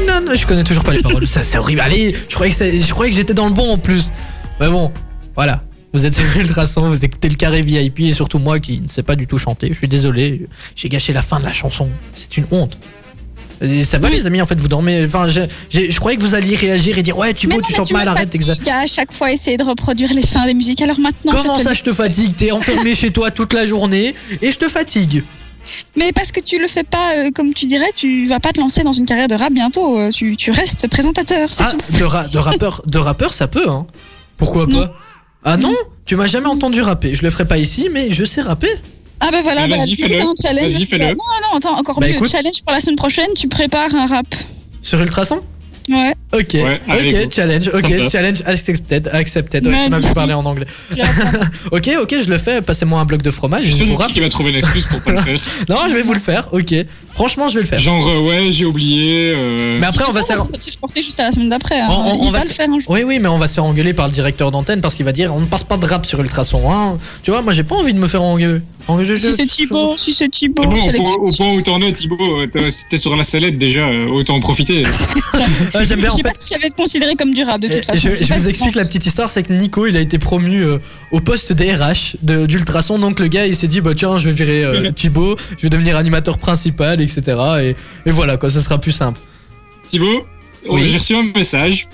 non, 0.06 0.20
non, 0.22 0.34
je 0.34 0.46
connais 0.46 0.64
toujours 0.64 0.82
pas 0.84 0.92
les 0.92 1.02
paroles. 1.02 1.26
Ça, 1.26 1.44
c'est 1.44 1.58
horrible. 1.58 1.80
Allez, 1.80 2.14
je 2.28 2.34
croyais 2.34 2.52
que, 2.52 2.58
c'est- 2.58 2.80
je 2.80 2.92
croyais 2.92 3.10
que 3.10 3.16
j'étais 3.16 3.34
dans 3.34 3.46
le 3.46 3.52
bon 3.54 3.70
en 3.72 3.78
plus. 3.78 4.10
Mais 4.58 4.68
bon, 4.68 4.90
voilà. 5.34 5.62
Vous 5.92 6.06
êtes 6.06 6.14
sur 6.14 6.24
Ultrason, 6.36 6.88
vous 6.88 7.04
écoutez 7.04 7.28
le 7.28 7.34
carré 7.34 7.62
VIP 7.62 8.00
et 8.00 8.12
surtout 8.12 8.38
moi 8.38 8.60
qui 8.60 8.80
ne 8.80 8.88
sais 8.88 9.02
pas 9.02 9.16
du 9.16 9.26
tout 9.26 9.38
chanter. 9.38 9.68
Je 9.68 9.74
suis 9.74 9.88
désolé, 9.88 10.46
j'ai 10.76 10.88
gâché 10.88 11.12
la 11.12 11.22
fin 11.22 11.40
de 11.40 11.44
la 11.44 11.52
chanson. 11.52 11.88
C'est 12.16 12.36
une 12.36 12.46
honte. 12.52 12.78
Et 13.62 13.84
ça 13.84 13.98
va 13.98 14.08
les 14.08 14.26
amis, 14.26 14.40
en 14.40 14.46
fait, 14.46 14.58
vous 14.60 14.68
dormez. 14.68 15.04
Enfin, 15.04 15.28
je, 15.28 15.40
je 15.70 15.98
croyais 16.00 16.16
que 16.16 16.22
vous 16.22 16.34
alliez 16.34 16.56
réagir 16.56 16.96
et 16.96 17.02
dire 17.02 17.18
ouais, 17.18 17.34
tu 17.34 17.46
non, 17.46 17.60
tu 17.60 17.74
chantes 17.74 17.90
mal, 17.92 18.08
arrête, 18.08 18.34
exact. 18.34 18.66
à 18.68 18.86
chaque 18.86 19.12
fois 19.12 19.30
essayer 19.32 19.56
de 19.58 19.64
reproduire 19.64 20.12
les 20.14 20.22
fins 20.26 20.46
des 20.46 20.54
musiques. 20.54 20.80
Alors 20.80 20.98
maintenant, 20.98 21.32
Comment 21.32 21.58
je 21.58 21.62
ça, 21.64 21.74
je 21.74 21.82
te 21.82 21.92
fatigue? 21.92 22.34
T'es 22.36 22.52
enfermé 22.52 22.94
chez 22.94 23.10
toi 23.10 23.30
toute 23.30 23.52
la 23.52 23.66
journée 23.66 24.14
et 24.40 24.50
je 24.50 24.56
te 24.58 24.68
fatigue. 24.68 25.22
Mais 25.94 26.10
parce 26.12 26.32
que 26.32 26.40
tu 26.40 26.58
le 26.58 26.66
fais 26.68 26.84
pas, 26.84 27.16
euh, 27.16 27.30
comme 27.34 27.52
tu 27.52 27.66
dirais, 27.66 27.90
tu 27.94 28.26
vas 28.26 28.40
pas 28.40 28.50
te 28.52 28.60
lancer 28.60 28.82
dans 28.82 28.94
une 28.94 29.04
carrière 29.04 29.28
de 29.28 29.34
rap 29.34 29.52
bientôt. 29.52 29.98
euh, 29.98 30.10
Tu, 30.10 30.36
tu 30.36 30.50
restes 30.50 30.88
présentateur, 30.88 31.52
c'est 31.52 31.62
Ah, 31.64 31.72
tout. 31.72 31.98
de, 31.98 32.04
ra- 32.04 32.28
de 32.28 32.38
rappeur, 32.38 32.82
de 32.86 32.98
rappeur, 32.98 33.34
ça 33.34 33.46
peut, 33.46 33.68
hein. 33.68 33.86
Pourquoi 34.38 34.66
Non. 34.66 34.86
pas? 34.86 34.94
Ah 35.44 35.56
non 35.58 35.74
Tu 36.06 36.16
m'as 36.16 36.26
jamais 36.26 36.48
entendu 36.48 36.80
rapper. 36.80 37.14
Je 37.14 37.22
le 37.22 37.30
ferai 37.30 37.44
pas 37.46 37.58
ici, 37.58 37.88
mais 37.92 38.10
je 38.10 38.24
sais 38.24 38.40
rapper. 38.40 38.70
Ah 39.20 39.28
bah 39.30 39.38
voilà, 39.42 39.62
Ah, 39.64 39.66
bah, 39.68 39.76
vas-y, 39.76 39.96
fais-le. 39.96 40.16
fais 40.18 40.22
un 40.24 40.34
challenge. 40.40 40.72
Vas-y, 40.72 40.80
c'est 40.80 40.86
fais-le. 40.86 41.04
ça. 41.08 41.10
Non, 41.10 41.16
non, 41.52 41.56
attends, 41.58 41.78
encore 41.78 42.00
Bah, 42.00 42.06
mieux. 42.08 42.14
écoute. 42.14 42.30
Challenge 42.30 42.62
pour 42.64 42.72
la 42.72 42.80
semaine 42.80 42.96
prochaine, 42.96 43.28
tu 43.36 43.48
prépares 43.48 43.94
un 43.94 44.06
rap. 44.06 44.26
Sur 44.82 45.00
Ultrason 45.00 45.40
Ouais. 45.88 46.14
Ok, 46.32 46.54
Ouais, 46.54 46.80
ok, 46.88 47.32
challenge, 47.34 47.68
ok, 47.74 47.88
Sympa. 47.88 48.08
challenge 48.10 48.42
accepted, 48.46 49.08
accepted. 49.12 49.66
Ouais, 49.66 49.84
tu 49.84 49.90
m'as 49.90 49.98
vu 49.98 50.14
parler 50.14 50.34
en 50.34 50.44
anglais. 50.46 50.66
ok, 51.72 51.90
ok, 52.02 52.14
je 52.24 52.30
le 52.30 52.38
fais. 52.38 52.62
Passez-moi 52.62 53.00
un 53.00 53.04
bloc 53.04 53.22
de 53.22 53.30
fromage. 53.32 53.64
Je 53.64 53.72
suis 53.72 53.84
vous 53.86 53.90
sûr 53.92 53.98
rap. 53.98 54.12
qu'il 54.12 54.22
va 54.22 54.28
trouver 54.28 54.50
une 54.50 54.56
excuse 54.56 54.86
pour 54.86 55.00
pas 55.00 55.12
le 55.12 55.18
faire. 55.18 55.40
Non, 55.68 55.76
je 55.88 55.94
vais 55.94 56.02
vous 56.02 56.12
le 56.14 56.20
faire. 56.20 56.48
Ok, 56.52 56.72
franchement, 57.14 57.48
je 57.48 57.54
vais 57.54 57.60
le 57.60 57.66
faire. 57.66 57.78
Genre, 57.80 58.06
euh, 58.06 58.28
ouais, 58.28 58.50
j'ai 58.52 58.64
oublié. 58.64 59.32
euh, 59.36 59.78
Mais 59.80 59.86
après, 59.86 60.04
on 60.08 60.12
va 60.12 60.22
se 60.22 60.26
faire. 60.28 60.44
c'est 60.58 60.72
reporté 60.74 61.02
juste 61.02 61.18
à 61.20 61.24
la 61.24 61.32
semaine 61.32 61.48
d'après. 61.48 61.80
hein. 61.80 61.88
On- 61.90 61.94
on- 61.94 62.14
Il 62.14 62.20
on 62.28 62.30
va 62.30 62.38
va 62.38 62.44
se- 62.44 62.48
le 62.48 62.54
faire 62.54 62.68
un 62.68 62.78
jour. 62.80 62.90
Oui, 62.90 63.02
oui, 63.04 63.18
mais 63.20 63.28
on 63.28 63.38
va 63.38 63.46
se 63.48 63.54
faire 63.54 63.64
engueuler 63.64 63.92
par 63.94 64.06
le 64.08 64.12
directeur 64.12 64.50
d'antenne 64.50 64.80
parce 64.80 64.94
qu'il 64.94 65.04
va 65.04 65.12
dire 65.12 65.34
on 65.34 65.40
ne 65.40 65.46
passe 65.46 65.64
pas 65.64 65.76
de 65.76 65.86
rap 65.86 66.06
sur 66.06 66.20
Ultrason. 66.20 66.70
Hein. 66.72 66.98
Tu 67.22 67.30
vois, 67.30 67.42
moi 67.42 67.52
j'ai 67.52 67.62
pas 67.64 67.76
envie 67.76 67.94
de 67.94 67.98
me 67.98 68.06
faire 68.08 68.22
engueuler. 68.22 68.60
Engueuler- 68.88 69.20
Si 69.20 69.32
c'est 69.32 69.46
Thibaut, 69.46 69.94
si 69.98 70.12
c'est 70.12 70.28
Thibaut, 70.30 70.62
bon, 70.64 70.76
c'est 70.82 70.98
au, 70.98 71.02
point, 71.02 71.14
au 71.16 71.30
point 71.30 71.50
où 71.52 71.62
t'en 71.62 71.80
es, 71.82 71.92
Thibaut, 71.92 72.16
euh, 72.40 72.46
t'es- 72.46 72.60
t'es 72.90 72.96
sur 72.96 73.14
la 73.14 73.22
sellette 73.22 73.58
déjà, 73.58 73.80
euh, 73.86 74.06
autant 74.08 74.36
en 74.36 74.40
profiter. 74.40 74.82
Ah, 75.74 75.84
J'aime 75.84 76.00
bien 76.00 76.08
Je 76.08 76.14
en 76.14 76.16
sais 76.16 76.22
fait. 76.22 76.28
pas 76.28 76.34
si 76.34 76.48
ça 76.48 76.56
va 76.60 76.66
être 76.66 76.74
considéré 76.74 77.14
comme 77.14 77.32
du 77.34 77.42
rap 77.44 77.60
de 77.60 77.68
toute 77.68 77.84
façon. 77.84 77.98
Je, 78.20 78.24
je 78.24 78.34
vous 78.34 78.48
explique 78.48 78.74
la 78.74 78.84
petite 78.84 79.06
histoire, 79.06 79.30
c'est 79.30 79.42
que 79.42 79.52
Nico 79.52 79.86
il 79.86 79.96
a 79.96 80.00
été 80.00 80.18
promu 80.18 80.62
euh, 80.62 80.78
au 81.12 81.20
poste 81.20 81.52
DRH 81.52 82.16
de- 82.22 82.46
d'Ultrason, 82.46 82.98
donc 82.98 83.20
le 83.20 83.28
gars 83.28 83.46
il 83.46 83.54
s'est 83.54 83.68
dit 83.68 83.80
bah 83.80 83.92
tiens 83.96 84.18
je 84.18 84.28
vais 84.28 84.34
virer 84.34 84.64
euh, 84.64 84.90
Thibaut, 84.92 85.36
je 85.58 85.62
vais 85.62 85.68
devenir 85.70 85.96
animateur 85.96 86.38
principal, 86.38 87.00
etc. 87.16 87.36
Et, 87.62 87.76
et 88.08 88.10
voilà 88.12 88.36
quoi, 88.36 88.50
ça 88.50 88.60
sera 88.60 88.78
plus 88.78 88.92
simple. 88.92 89.18
Thibaut, 89.86 90.26
Oui. 90.68 90.88
j'ai 90.88 90.98
reçu 90.98 91.14
un 91.16 91.24
message. 91.34 91.88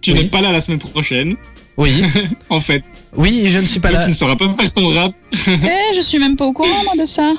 Tu 0.00 0.12
Oui. 0.12 0.18
n'es 0.18 0.24
pas 0.28 0.40
là 0.40 0.52
la 0.52 0.60
semaine 0.60 0.78
prochaine, 0.78 1.36
Oui, 1.76 2.02
en 2.50 2.60
fait. 2.60 2.82
oui, 3.16 3.46
je 3.48 3.58
ne 3.58 3.66
suis 3.66 3.80
pas 3.80 3.88
Donc, 3.88 3.98
là. 3.98 4.04
tu 4.04 4.10
ne 4.10 4.14
sauras 4.14 4.36
pas 4.36 4.52
faire 4.52 4.72
ton 4.72 4.88
rap. 4.94 5.12
Eh, 5.46 5.94
je 5.96 6.00
suis 6.00 6.18
même 6.18 6.36
pas 6.36 6.44
au 6.46 6.52
courant 6.52 6.84
moi 6.84 6.94
de 6.98 7.04
ça. 7.04 7.32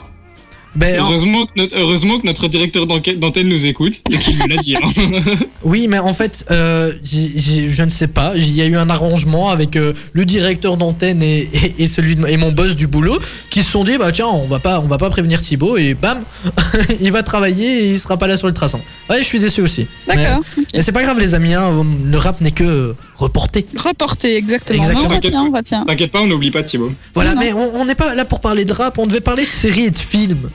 Ben, 0.75 0.99
en- 1.01 1.05
Heureusement 1.09 1.45
que, 1.45 1.51
notre, 1.57 1.75
heureusement 1.77 2.19
que 2.19 2.25
notre 2.27 2.47
directeur 2.47 2.85
d'antenne 2.87 3.47
nous 3.47 3.65
écoute 3.65 4.01
et 4.11 4.17
qu'il 4.17 4.37
nous 4.37 4.47
l'a 4.47 4.55
dit. 4.57 4.75
hein. 4.75 5.21
Oui, 5.63 5.87
mais 5.87 5.99
en 5.99 6.13
fait, 6.13 6.45
euh, 6.51 6.93
je 7.03 7.81
ne 7.83 7.89
sais 7.89 8.07
pas. 8.07 8.33
Il 8.35 8.55
y 8.55 8.61
a 8.61 8.65
eu 8.65 8.77
un 8.77 8.89
arrangement 8.89 9.49
avec 9.49 9.75
euh, 9.75 9.93
le 10.13 10.25
directeur 10.25 10.77
d'antenne 10.77 11.21
et, 11.23 11.49
et, 11.53 11.83
et 11.83 11.87
celui 11.87 12.15
de, 12.15 12.25
et 12.27 12.37
mon 12.37 12.51
boss 12.51 12.75
du 12.75 12.87
boulot 12.87 13.17
qui 13.49 13.63
se 13.63 13.71
sont 13.71 13.83
dit 13.83 13.97
bah 13.97 14.11
tiens, 14.11 14.27
on 14.27 14.47
va 14.47 14.59
pas, 14.59 14.79
on 14.79 14.87
va 14.87 14.97
pas 14.97 15.09
prévenir 15.09 15.41
Thibaut 15.41 15.75
et 15.77 15.95
bam, 15.95 16.19
il 17.01 17.11
va 17.11 17.23
travailler 17.23 17.83
et 17.85 17.91
il 17.91 17.99
sera 17.99 18.17
pas 18.17 18.27
là 18.27 18.37
sur 18.37 18.47
le 18.47 18.53
traçant. 18.53 18.79
Ouais, 19.09 19.19
je 19.19 19.23
suis 19.23 19.39
déçu 19.39 19.61
aussi. 19.61 19.87
D'accord. 20.07 20.41
Mais, 20.57 20.63
mais 20.75 20.81
c'est 20.81 20.91
pas 20.91 21.01
grave 21.03 21.19
les 21.19 21.33
amis, 21.33 21.53
hein, 21.55 21.71
le 22.09 22.17
rap 22.17 22.41
n'est 22.41 22.51
que 22.51 22.95
reporté. 23.15 23.65
Reporté, 23.75 24.37
exactement. 24.37 24.77
Exactement. 24.79 25.07
On 25.09 25.15
retient, 25.15 25.43
on 25.43 25.51
retient. 25.51 25.85
T'inquiète 25.85 26.11
pas, 26.11 26.21
on 26.21 26.27
n'oublie 26.27 26.51
pas 26.51 26.63
Thibaut. 26.63 26.91
Voilà, 27.15 27.33
Non, 27.33 27.41
non. 27.41 27.45
mais 27.45 27.53
on 27.53 27.81
on 27.81 27.85
n'est 27.85 27.95
pas 27.95 28.13
là 28.15 28.23
pour 28.25 28.39
parler 28.39 28.65
de 28.65 28.73
rap, 28.73 28.97
on 28.97 29.07
devait 29.07 29.19
parler 29.21 29.45
de 29.45 29.49
séries 29.51 29.85
et 29.85 29.91
de 29.91 29.97
films. 29.99 30.49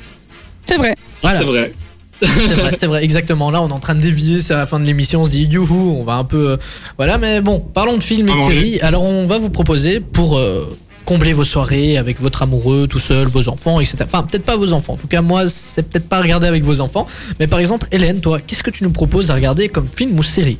C'est 0.66 0.76
vrai. 0.76 0.96
Voilà. 1.22 1.38
C'est 1.38 1.44
vrai. 1.44 1.72
C'est 2.20 2.54
vrai, 2.54 2.72
c'est 2.78 2.86
vrai, 2.86 3.04
exactement. 3.04 3.50
Là, 3.50 3.60
on 3.60 3.68
est 3.68 3.72
en 3.72 3.80
train 3.80 3.94
de 3.96 4.00
dévier, 4.00 4.40
c'est 4.40 4.54
à 4.54 4.58
la 4.58 4.66
fin 4.66 4.78
de 4.78 4.84
l'émission, 4.84 5.22
on 5.22 5.24
se 5.24 5.30
dit 5.32 5.44
youhou, 5.44 5.96
on 5.98 6.04
va 6.04 6.14
un 6.14 6.24
peu. 6.24 6.50
euh, 6.52 6.56
voilà, 6.96 7.18
mais 7.18 7.40
bon, 7.40 7.58
parlons 7.60 7.96
de 7.98 8.02
films 8.02 8.28
et 8.28 8.34
de 8.34 8.40
séries. 8.40 8.78
Alors, 8.82 9.02
on 9.02 9.26
va 9.26 9.38
vous 9.38 9.50
proposer 9.50 9.98
pour 10.00 10.38
euh, 10.38 10.64
combler 11.06 11.32
vos 11.32 11.44
soirées 11.44 11.98
avec 11.98 12.20
votre 12.20 12.42
amoureux, 12.42 12.86
tout 12.86 13.00
seul, 13.00 13.26
vos 13.26 13.48
enfants, 13.48 13.80
etc. 13.80 13.96
Enfin, 14.06 14.22
peut-être 14.22 14.44
pas 14.44 14.56
vos 14.56 14.72
enfants. 14.72 14.94
En 14.94 14.96
tout 14.96 15.08
cas, 15.08 15.22
moi, 15.22 15.48
c'est 15.50 15.82
peut-être 15.88 16.08
pas 16.08 16.18
à 16.18 16.22
regarder 16.22 16.46
avec 16.46 16.62
vos 16.64 16.80
enfants. 16.80 17.06
Mais 17.40 17.46
par 17.48 17.58
exemple, 17.58 17.88
Hélène, 17.90 18.20
toi, 18.20 18.38
qu'est-ce 18.40 18.62
que 18.62 18.70
tu 18.70 18.84
nous 18.84 18.90
proposes 18.92 19.30
à 19.30 19.34
regarder 19.34 19.68
comme 19.68 19.88
film 19.94 20.16
ou 20.18 20.22
série? 20.22 20.58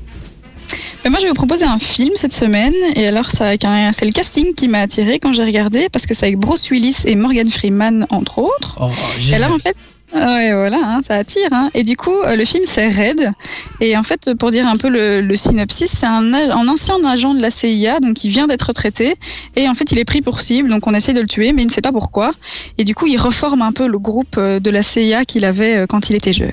Mais 1.05 1.10
moi, 1.10 1.18
je 1.20 1.24
vais 1.24 1.31
vous 1.31 1.35
proposer 1.36 1.64
un 1.64 1.78
film 1.78 2.10
cette 2.16 2.35
semaine. 2.35 2.74
Et 2.97 3.06
alors, 3.06 3.31
c'est 3.31 3.44
avec 3.44 3.64
un- 3.64 3.93
c'est 3.93 4.06
le 4.06 4.12
casting 4.12 4.55
qui 4.55 4.66
m'a 4.68 4.81
attiré 4.81 5.18
quand 5.20 5.32
j'ai 5.32 5.44
regardé, 5.44 5.89
parce 5.89 6.05
que 6.05 6.14
c'est 6.14 6.26
avec 6.26 6.39
Bruce 6.39 6.68
Willis 6.70 6.97
et 7.05 7.14
Morgan 7.14 7.48
Freeman, 7.51 8.06
entre 8.10 8.39
autres. 8.40 8.76
Oh, 8.81 8.90
Et 9.16 9.20
génial. 9.20 9.44
alors, 9.44 9.55
en 9.56 9.59
fait, 9.60 9.76
ouais, 10.15 10.53
voilà, 10.53 10.78
hein, 10.82 11.01
ça 11.03 11.16
attire. 11.16 11.49
hein. 11.53 11.70
Et 11.74 11.82
du 11.82 11.97
coup, 11.97 12.12
euh, 12.12 12.36
le 12.36 12.45
film, 12.45 12.65
c'est 12.66 12.89
Red. 12.89 13.32
Et 13.81 13.97
en 13.97 14.03
fait, 14.03 14.35
pour 14.35 14.51
dire 14.51 14.66
un 14.66 14.77
peu 14.77 14.89
le, 14.89 15.20
le 15.20 15.36
synopsis, 15.36 15.91
c'est 15.91 16.07
un, 16.07 16.32
un 16.32 16.69
ancien 16.69 17.03
agent 17.05 17.35
de 17.35 17.41
la 17.43 17.51
CIA, 17.51 18.01
donc 18.01 18.24
il 18.24 18.31
vient 18.31 18.47
d'être 18.47 18.62
retraité. 18.69 19.16
Et 19.57 19.69
en 19.69 19.74
fait, 19.74 19.93
il 19.93 19.99
est 19.99 20.05
pris 20.05 20.23
pour 20.23 20.41
cible, 20.41 20.69
donc 20.70 20.86
on 20.86 20.95
essaie 20.95 21.12
de 21.12 21.20
le 21.20 21.27
tuer, 21.27 21.53
mais 21.53 21.62
il 21.62 21.66
ne 21.66 21.73
sait 21.73 21.81
pas 21.81 21.93
pourquoi. 21.93 22.32
Et 22.78 22.85
du 22.85 22.95
coup, 22.95 23.07
il 23.07 23.16
reforme 23.19 23.62
un 23.62 23.73
peu 23.73 23.86
le 23.86 23.99
groupe 23.99 24.36
euh, 24.39 24.61
de 24.61 24.70
la 24.70 24.82
CIA 24.82 25.24
qu'il 25.24 25.45
avait 25.45 25.77
euh, 25.77 25.86
quand 25.86 26.11
il 26.11 26.16
était 26.16 26.32
jeune. 26.32 26.53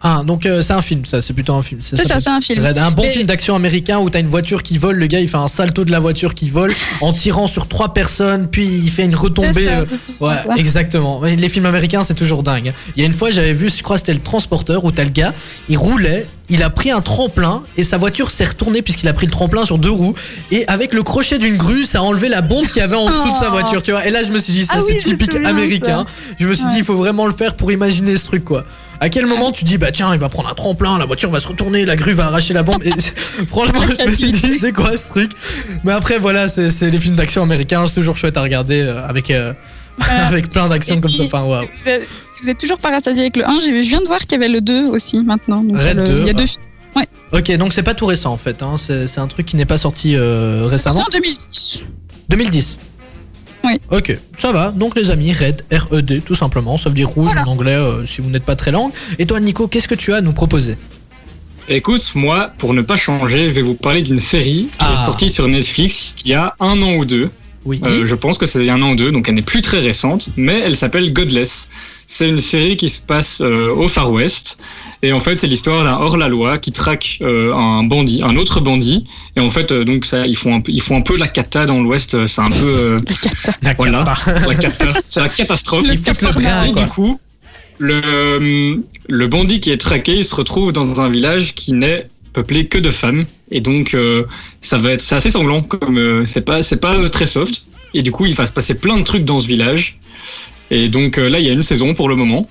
Ah, 0.00 0.22
donc 0.24 0.46
euh, 0.46 0.62
c'est 0.62 0.74
un 0.74 0.80
film, 0.80 1.04
ça, 1.06 1.20
c'est 1.20 1.32
plutôt 1.32 1.54
un 1.54 1.62
film. 1.62 1.80
C'est 1.82 1.96
ça, 1.96 2.20
c'est 2.20 2.28
un 2.28 2.40
film. 2.40 2.64
Un 2.64 2.90
bon 2.92 3.02
Mais- 3.02 3.08
film 3.10 3.26
d'action 3.26 3.56
américain 3.56 3.98
où 3.98 4.08
t'as 4.10 4.20
une 4.20 4.28
voiture 4.28 4.62
qui 4.62 4.78
vole, 4.78 4.96
le 4.96 5.06
gars 5.08 5.18
il 5.18 5.28
fait 5.28 5.36
un 5.38 5.48
salto 5.48 5.84
de 5.84 5.90
la 5.90 5.98
voiture 5.98 6.34
qui 6.34 6.50
vole 6.50 6.72
en 7.00 7.12
tirant 7.12 7.48
sur 7.48 7.66
trois 7.66 7.92
personnes, 7.94 8.46
puis 8.48 8.64
il 8.66 8.90
fait 8.90 9.04
une 9.04 9.14
retombée. 9.16 9.66
Ça, 9.66 9.78
euh, 9.80 9.84
Ouais, 10.20 10.36
ça. 10.46 10.54
exactement. 10.56 11.18
Mais 11.20 11.34
Les 11.34 11.48
films 11.48 11.66
américains, 11.66 12.04
c'est 12.04 12.14
toujours 12.14 12.44
dingue. 12.44 12.72
Il 12.96 13.00
y 13.00 13.02
a 13.02 13.06
une 13.06 13.12
fois, 13.12 13.30
j'avais 13.32 13.52
vu, 13.52 13.70
je 13.70 13.82
crois 13.82 13.98
c'était 13.98 14.14
le 14.14 14.20
transporteur 14.20 14.84
où 14.84 14.92
t'as 14.92 15.02
le 15.04 15.10
gars, 15.10 15.32
il 15.68 15.76
roulait, 15.76 16.26
il 16.48 16.62
a 16.62 16.70
pris 16.70 16.92
un 16.92 17.00
tremplin 17.00 17.62
et 17.76 17.82
sa 17.82 17.98
voiture 17.98 18.30
s'est 18.30 18.44
retournée 18.44 18.82
puisqu'il 18.82 19.08
a 19.08 19.12
pris 19.12 19.26
le 19.26 19.32
tremplin 19.32 19.64
sur 19.66 19.78
deux 19.78 19.90
roues 19.90 20.14
et 20.52 20.66
avec 20.68 20.94
le 20.94 21.02
crochet 21.02 21.38
d'une 21.38 21.56
grue, 21.56 21.82
ça 21.82 21.98
a 21.98 22.02
enlevé 22.02 22.28
la 22.28 22.40
bombe 22.40 22.66
qu'il 22.68 22.78
y 22.78 22.84
avait 22.84 22.94
en 22.96 23.06
dessous 23.10 23.32
de 23.32 23.36
sa 23.36 23.48
Oh. 23.48 23.50
voiture, 23.50 23.82
tu 23.82 23.90
vois. 23.90 24.06
Et 24.06 24.10
là, 24.10 24.22
je 24.24 24.30
me 24.30 24.38
suis 24.38 24.52
dit, 24.52 24.64
ça 24.64 24.74
Ah 24.76 24.80
c'est 24.86 24.94
oui, 24.94 25.02
typique 25.02 25.34
américain. 25.44 26.06
Je 26.38 26.46
me 26.46 26.54
suis 26.54 26.66
dit, 26.68 26.76
il 26.78 26.84
faut 26.84 26.96
vraiment 26.96 27.26
le 27.26 27.32
faire 27.34 27.54
pour 27.54 27.72
imaginer 27.72 28.16
ce 28.16 28.24
truc, 28.24 28.44
quoi. 28.44 28.64
À 29.00 29.08
quel 29.10 29.26
moment 29.26 29.52
tu 29.52 29.64
dis 29.64 29.78
bah 29.78 29.92
tiens 29.92 30.12
il 30.12 30.18
va 30.18 30.28
prendre 30.28 30.48
un 30.48 30.54
tremplin, 30.54 30.98
la 30.98 31.04
voiture 31.06 31.30
va 31.30 31.38
se 31.40 31.46
retourner, 31.46 31.84
la 31.84 31.94
grue 31.94 32.12
va 32.14 32.24
arracher 32.26 32.52
la 32.52 32.62
bombe 32.64 32.82
et 32.84 32.90
franchement 33.48 33.80
je 33.98 34.08
me 34.10 34.14
suis 34.14 34.32
dit 34.32 34.54
c'est 34.58 34.72
quoi 34.72 34.96
ce 34.96 35.06
truc? 35.08 35.30
Mais 35.84 35.92
après 35.92 36.18
voilà 36.18 36.48
c'est 36.48 36.70
c'est 36.70 36.90
les 36.90 36.98
films 36.98 37.14
d'action 37.14 37.42
américains 37.42 37.86
c'est 37.86 37.94
toujours 37.94 38.16
chouette 38.16 38.36
à 38.36 38.42
regarder 38.42 38.80
euh, 38.82 39.06
avec 39.06 39.30
euh, 39.30 39.52
Voilà. 39.98 40.26
avec 40.28 40.50
plein 40.50 40.68
d'actions 40.68 41.00
comme 41.00 41.12
ça 41.12 41.22
enfin. 41.24 41.42
Vous 41.76 41.88
êtes- 41.88 42.08
si 42.34 42.42
vous 42.42 42.50
êtes 42.50 42.58
toujours 42.58 42.78
pas 42.78 42.90
rassasié 42.90 43.22
avec 43.22 43.36
le 43.36 43.48
1, 43.48 43.60
j'ai- 43.60 43.82
je 43.82 43.88
viens 43.88 44.00
de 44.00 44.06
voir 44.06 44.20
qu'il 44.20 44.32
y 44.32 44.34
avait 44.36 44.46
le 44.48 44.60
2 44.60 44.86
aussi 44.86 45.18
maintenant. 45.18 45.60
Donc, 45.62 45.76
Red 45.80 45.84
il 45.84 45.86
y 45.86 45.90
a 45.90 45.94
le- 45.94 46.04
2, 46.04 46.20
Il 46.20 46.26
y 46.26 46.30
a 46.30 46.32
deux 46.34 46.46
films. 46.46 46.62
Ok 47.32 47.56
donc 47.56 47.72
c'est 47.74 47.82
pas 47.82 47.94
tout 47.94 48.06
récent 48.06 48.32
en 48.32 48.36
fait 48.38 48.62
hein. 48.62 48.76
c'est 48.78 49.06
c'est 49.06 49.20
un 49.20 49.26
truc 49.28 49.44
qui 49.46 49.54
n'est 49.56 49.66
pas 49.66 49.76
sorti 49.78 50.16
euh, 50.16 50.64
C'est 50.64 50.70
récemment. 50.70 51.00
en 51.06 51.12
2010. 51.12 51.82
2010 52.30 52.76
Oui. 53.64 53.80
Ok, 53.90 54.16
ça 54.36 54.52
va. 54.52 54.70
Donc 54.70 54.96
les 54.96 55.10
amis, 55.10 55.32
Red, 55.32 55.62
R-E-D, 55.72 56.22
tout 56.24 56.34
simplement. 56.34 56.78
Ça 56.78 56.88
veut 56.88 56.94
dire 56.94 57.08
rouge 57.08 57.26
Voilà. 57.32 57.42
en 57.46 57.52
anglais 57.52 57.74
euh, 57.74 58.06
si 58.06 58.20
vous 58.20 58.30
n'êtes 58.30 58.44
pas 58.44 58.56
très 58.56 58.70
langue. 58.70 58.92
Et 59.18 59.26
toi, 59.26 59.40
Nico, 59.40 59.66
qu'est-ce 59.66 59.88
que 59.88 59.94
tu 59.96 60.12
as 60.12 60.16
à 60.16 60.20
nous 60.20 60.32
proposer? 60.32 60.76
Écoute, 61.68 62.12
moi, 62.14 62.50
pour 62.58 62.72
ne 62.72 62.80
pas 62.80 62.96
changer, 62.96 63.48
je 63.50 63.54
vais 63.54 63.62
vous 63.62 63.74
parler 63.74 64.02
d'une 64.02 64.20
série 64.20 64.68
qui 64.70 64.76
Ah. 64.78 64.94
est 64.94 65.04
sortie 65.04 65.28
sur 65.30 65.46
Netflix 65.48 66.14
il 66.24 66.30
y 66.30 66.34
a 66.34 66.54
un 66.60 66.80
an 66.82 66.94
ou 66.94 67.04
deux. 67.04 67.30
Oui. 67.64 67.80
Euh, 67.86 68.06
je 68.06 68.14
pense 68.14 68.38
que 68.38 68.46
c'est 68.46 68.60
il 68.60 68.64
y 68.64 68.70
a 68.70 68.74
un 68.74 68.80
an 68.82 68.92
ou 68.92 68.96
deux, 68.96 69.10
donc 69.12 69.28
elle 69.28 69.34
n'est 69.34 69.42
plus 69.42 69.60
très 69.60 69.80
récente, 69.80 70.28
mais 70.36 70.60
elle 70.64 70.76
s'appelle 70.76 71.12
Godless. 71.12 71.68
C'est 72.10 72.28
une 72.28 72.38
série 72.38 72.76
qui 72.76 72.88
se 72.88 73.00
passe 73.00 73.40
euh, 73.40 73.68
au 73.72 73.86
Far 73.86 74.10
West, 74.10 74.58
et 75.02 75.12
en 75.12 75.20
fait 75.20 75.38
c'est 75.38 75.46
l'histoire 75.46 75.84
d'un 75.84 75.92
hors-la-loi 75.92 76.58
qui 76.58 76.72
traque 76.72 77.18
euh, 77.20 77.54
un 77.54 77.84
bandit, 77.84 78.22
un 78.24 78.34
autre 78.36 78.60
bandit, 78.60 79.04
et 79.36 79.40
en 79.40 79.50
fait 79.50 79.70
euh, 79.70 79.84
donc 79.84 80.06
ça 80.06 80.26
ils 80.26 80.36
font 80.36 80.54
un 80.54 80.60
peu, 80.60 80.72
ils 80.72 80.82
font 80.82 80.96
un 80.96 81.02
peu 81.02 81.16
la 81.16 81.28
cata 81.28 81.66
dans 81.66 81.80
l'Ouest, 81.80 82.26
c'est 82.26 82.40
un 82.40 82.48
peu 82.50 82.70
euh, 82.72 83.00
La 83.62 83.74
voilà, 83.74 84.04
cata. 84.04 84.40
la 84.48 84.54
cata, 84.54 84.92
c'est 85.04 85.20
la 85.20 85.28
catastrophe. 85.28 85.86
Ils 85.86 85.98
foutent 85.98 86.22
le 86.22 86.32
brin, 86.32 86.64
Et 86.64 86.72
quoi. 86.72 86.82
du 86.82 86.88
coup, 86.88 87.20
le, 87.78 88.82
le 89.06 89.26
bandit 89.28 89.60
qui 89.60 89.70
est 89.70 89.78
traqué, 89.78 90.16
il 90.16 90.24
se 90.24 90.34
retrouve 90.34 90.72
dans 90.72 91.00
un 91.00 91.08
village 91.10 91.54
qui 91.54 91.72
n'est 91.72 92.08
peuplé 92.32 92.66
que 92.66 92.78
de 92.78 92.90
femmes. 92.90 93.24
Et 93.50 93.60
donc, 93.60 93.94
euh, 93.94 94.24
ça 94.60 94.78
va 94.78 94.92
être, 94.92 95.00
c'est 95.00 95.14
assez 95.14 95.30
sanglant, 95.30 95.62
comme 95.62 95.98
euh, 95.98 96.26
c'est 96.26 96.42
pas, 96.42 96.62
c'est 96.62 96.80
pas 96.80 97.08
très 97.08 97.26
soft. 97.26 97.64
Et 97.94 98.02
du 98.02 98.12
coup, 98.12 98.26
il 98.26 98.34
va 98.34 98.46
se 98.46 98.52
passer 98.52 98.74
plein 98.74 98.96
de 98.96 99.02
trucs 99.04 99.24
dans 99.24 99.40
ce 99.40 99.46
village. 99.46 99.98
Et 100.70 100.88
donc 100.88 101.16
euh, 101.18 101.28
là, 101.30 101.38
il 101.38 101.46
y 101.46 101.50
a 101.50 101.52
une 101.52 101.62
saison 101.62 101.94
pour 101.94 102.08
le 102.08 102.16
moment. 102.16 102.46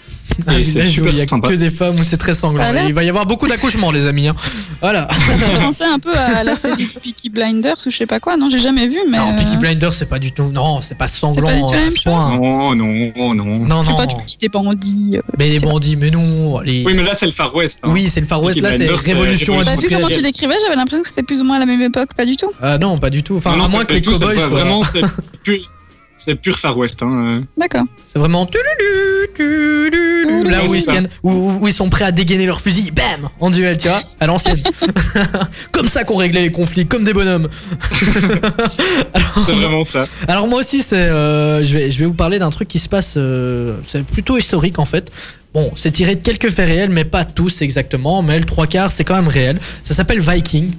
Et 0.56 0.64
c'est 0.64 0.90
super 0.90 1.12
il 1.12 1.18
y 1.18 1.22
a 1.22 1.28
sympa. 1.28 1.48
que 1.50 1.54
des 1.56 1.70
femmes 1.70 1.96
où 2.00 2.04
c'est 2.04 2.18
très 2.18 2.34
sanglant. 2.34 2.64
Voilà. 2.64 2.84
Il 2.86 2.94
va 2.94 3.04
y 3.04 3.10
avoir 3.10 3.26
beaucoup 3.26 3.48
d'accouchements, 3.48 3.92
les 3.92 4.06
amis. 4.06 4.28
hein. 4.28 4.36
Voilà. 4.82 5.08
Ça 5.40 5.48
fait 5.48 5.54
penser 5.62 5.84
un 5.84 6.00
peu 6.00 6.14
à 6.14 6.44
la 6.44 6.56
série 6.56 6.88
Peaky 7.02 7.30
Blinders 7.30 7.76
ou 7.86 7.90
je 7.90 7.96
sais 7.98 8.06
pas 8.06 8.20
quoi. 8.20 8.38
Non, 8.38 8.50
j'ai 8.50 8.60
jamais 8.60 8.88
vu, 8.88 8.98
mais. 9.10 9.18
Non, 9.18 9.32
euh, 9.32 9.36
Peaky 9.36 9.58
Blinders, 9.58 9.94
c'est 9.94 10.06
pas 10.10 10.20
du 10.20 10.32
tout. 10.32 10.52
Non, 10.52 10.82
c'est 10.82 10.96
pas 10.96 11.06
pas 11.06 11.08
sanglant 11.08 11.48
tout 11.68 11.72
la 11.74 11.78
à 11.78 11.82
même 11.82 11.90
ce 11.90 12.02
point. 12.04 12.36
Non, 12.36 12.76
non, 12.76 13.34
non. 13.36 13.46
Non, 13.66 13.84
non. 13.84 13.96
pas 13.96 14.06
du 14.06 14.16
petit 14.16 14.38
des 14.38 14.50
bandits. 14.50 15.14
euh. 15.18 15.22
Mais 15.40 15.50
les 15.50 15.60
bandits, 15.60 15.96
mais 15.96 16.10
non. 16.12 16.60
les- 16.62 16.84
Oui, 16.86 16.94
mais 16.96 17.04
là, 17.04 17.14
c'est 17.16 17.26
le 17.28 17.32
Far 17.32 17.56
West. 17.56 17.80
hein. 17.84 17.90
Oui, 17.92 18.08
c'est 18.10 18.20
le 18.22 18.28
Far 18.28 18.42
West. 18.44 18.60
Peaky 18.60 18.66
Là, 18.66 18.72
c'est 18.78 18.88
c'est 19.02 19.14
révolution 19.14 19.54
révolution 19.58 19.64
T'as 19.64 19.72
vu 19.76 19.88
comment 19.88 19.90
tu 19.90 19.96
industrielle. 20.16 20.24
décrivais 20.24 20.56
J'avais 20.64 20.76
l'impression 20.76 21.04
que 21.04 21.10
c'était 21.10 21.24
plus 21.24 21.42
ou 21.42 21.46
moins 21.46 21.58
à 21.58 21.60
la 21.60 21.66
même 21.66 21.82
époque, 21.82 22.10
pas 22.16 22.26
du 22.26 22.36
tout. 22.36 22.52
Ah 22.62 22.78
non, 22.78 22.98
pas 23.00 23.10
du 23.10 23.24
tout. 23.24 23.38
Enfin, 23.38 23.52
Non, 23.52 23.58
non, 23.58 23.66
à 23.66 23.68
moins 23.70 23.80
pas 23.82 23.86
que 23.86 23.94
les 23.94 24.02
tout, 24.02 24.12
cowboys 24.12 24.36
pas- 24.36 24.42
soient. 24.42 24.50
Vraiment, 24.50 24.84
c'est 24.84 25.02
pur, 25.44 25.58
c'est 26.18 26.36
pur 26.36 26.58
Far 26.60 26.78
West. 26.78 27.02
Hein. 27.04 27.44
D'accord. 27.58 27.84
C'est 28.06 28.20
vraiment. 28.20 28.48
Là 30.46 30.66
où 30.66 30.74
ils, 30.76 30.84
tiennent- 30.84 31.10
où 31.24 31.68
ils 31.68 31.74
sont 31.74 31.90
prêts 31.90 32.06
à 32.06 32.12
dégainer 32.12 32.46
leur 32.46 32.60
fusil, 32.62 32.92
bam, 32.92 33.30
en 33.40 33.50
duel, 33.50 33.78
tu 33.78 33.88
vois, 33.88 34.02
à 34.20 34.28
l'ancienne. 34.28 34.62
comme 35.72 35.88
ça 35.88 36.04
qu'on 36.04 36.16
réglait 36.16 36.42
les 36.42 36.52
conflits, 36.52 36.88
comme 36.88 37.04
des 37.04 37.14
bonhommes. 37.14 37.50
C'est 39.46 39.54
vraiment 39.54 39.84
ça. 39.84 40.06
Alors 40.28 40.48
moi 40.48 40.60
aussi, 40.60 40.82
c'est, 40.82 40.96
euh, 40.96 41.64
je, 41.64 41.74
vais, 41.78 41.92
je 41.92 42.00
vais 42.00 42.06
vous 42.06 42.14
parler 42.14 42.40
d'un 42.40 42.50
truc 42.50 42.68
qui 42.68 42.80
se 42.80 42.90
passe, 42.90 43.14
euh, 43.18 43.78
c'est 43.88 44.04
plutôt 44.04 44.38
historique 44.38 44.80
en 44.80 44.86
fait. 44.86 45.12
Bon, 45.54 45.72
c'est 45.76 45.92
tiré 45.92 46.16
de 46.16 46.22
quelques 46.22 46.50
faits 46.50 46.68
réels, 46.68 46.90
mais 46.90 47.06
pas 47.06 47.24
tous 47.24 47.62
exactement, 47.62 48.22
mais 48.24 48.38
le 48.40 48.46
trois 48.46 48.68
quarts, 48.68 48.92
c'est 48.92 49.04
quand 49.04 49.16
même 49.16 49.28
réel. 49.28 49.60
Ça 49.84 49.94
s'appelle 49.94 50.20
Viking. 50.22 50.72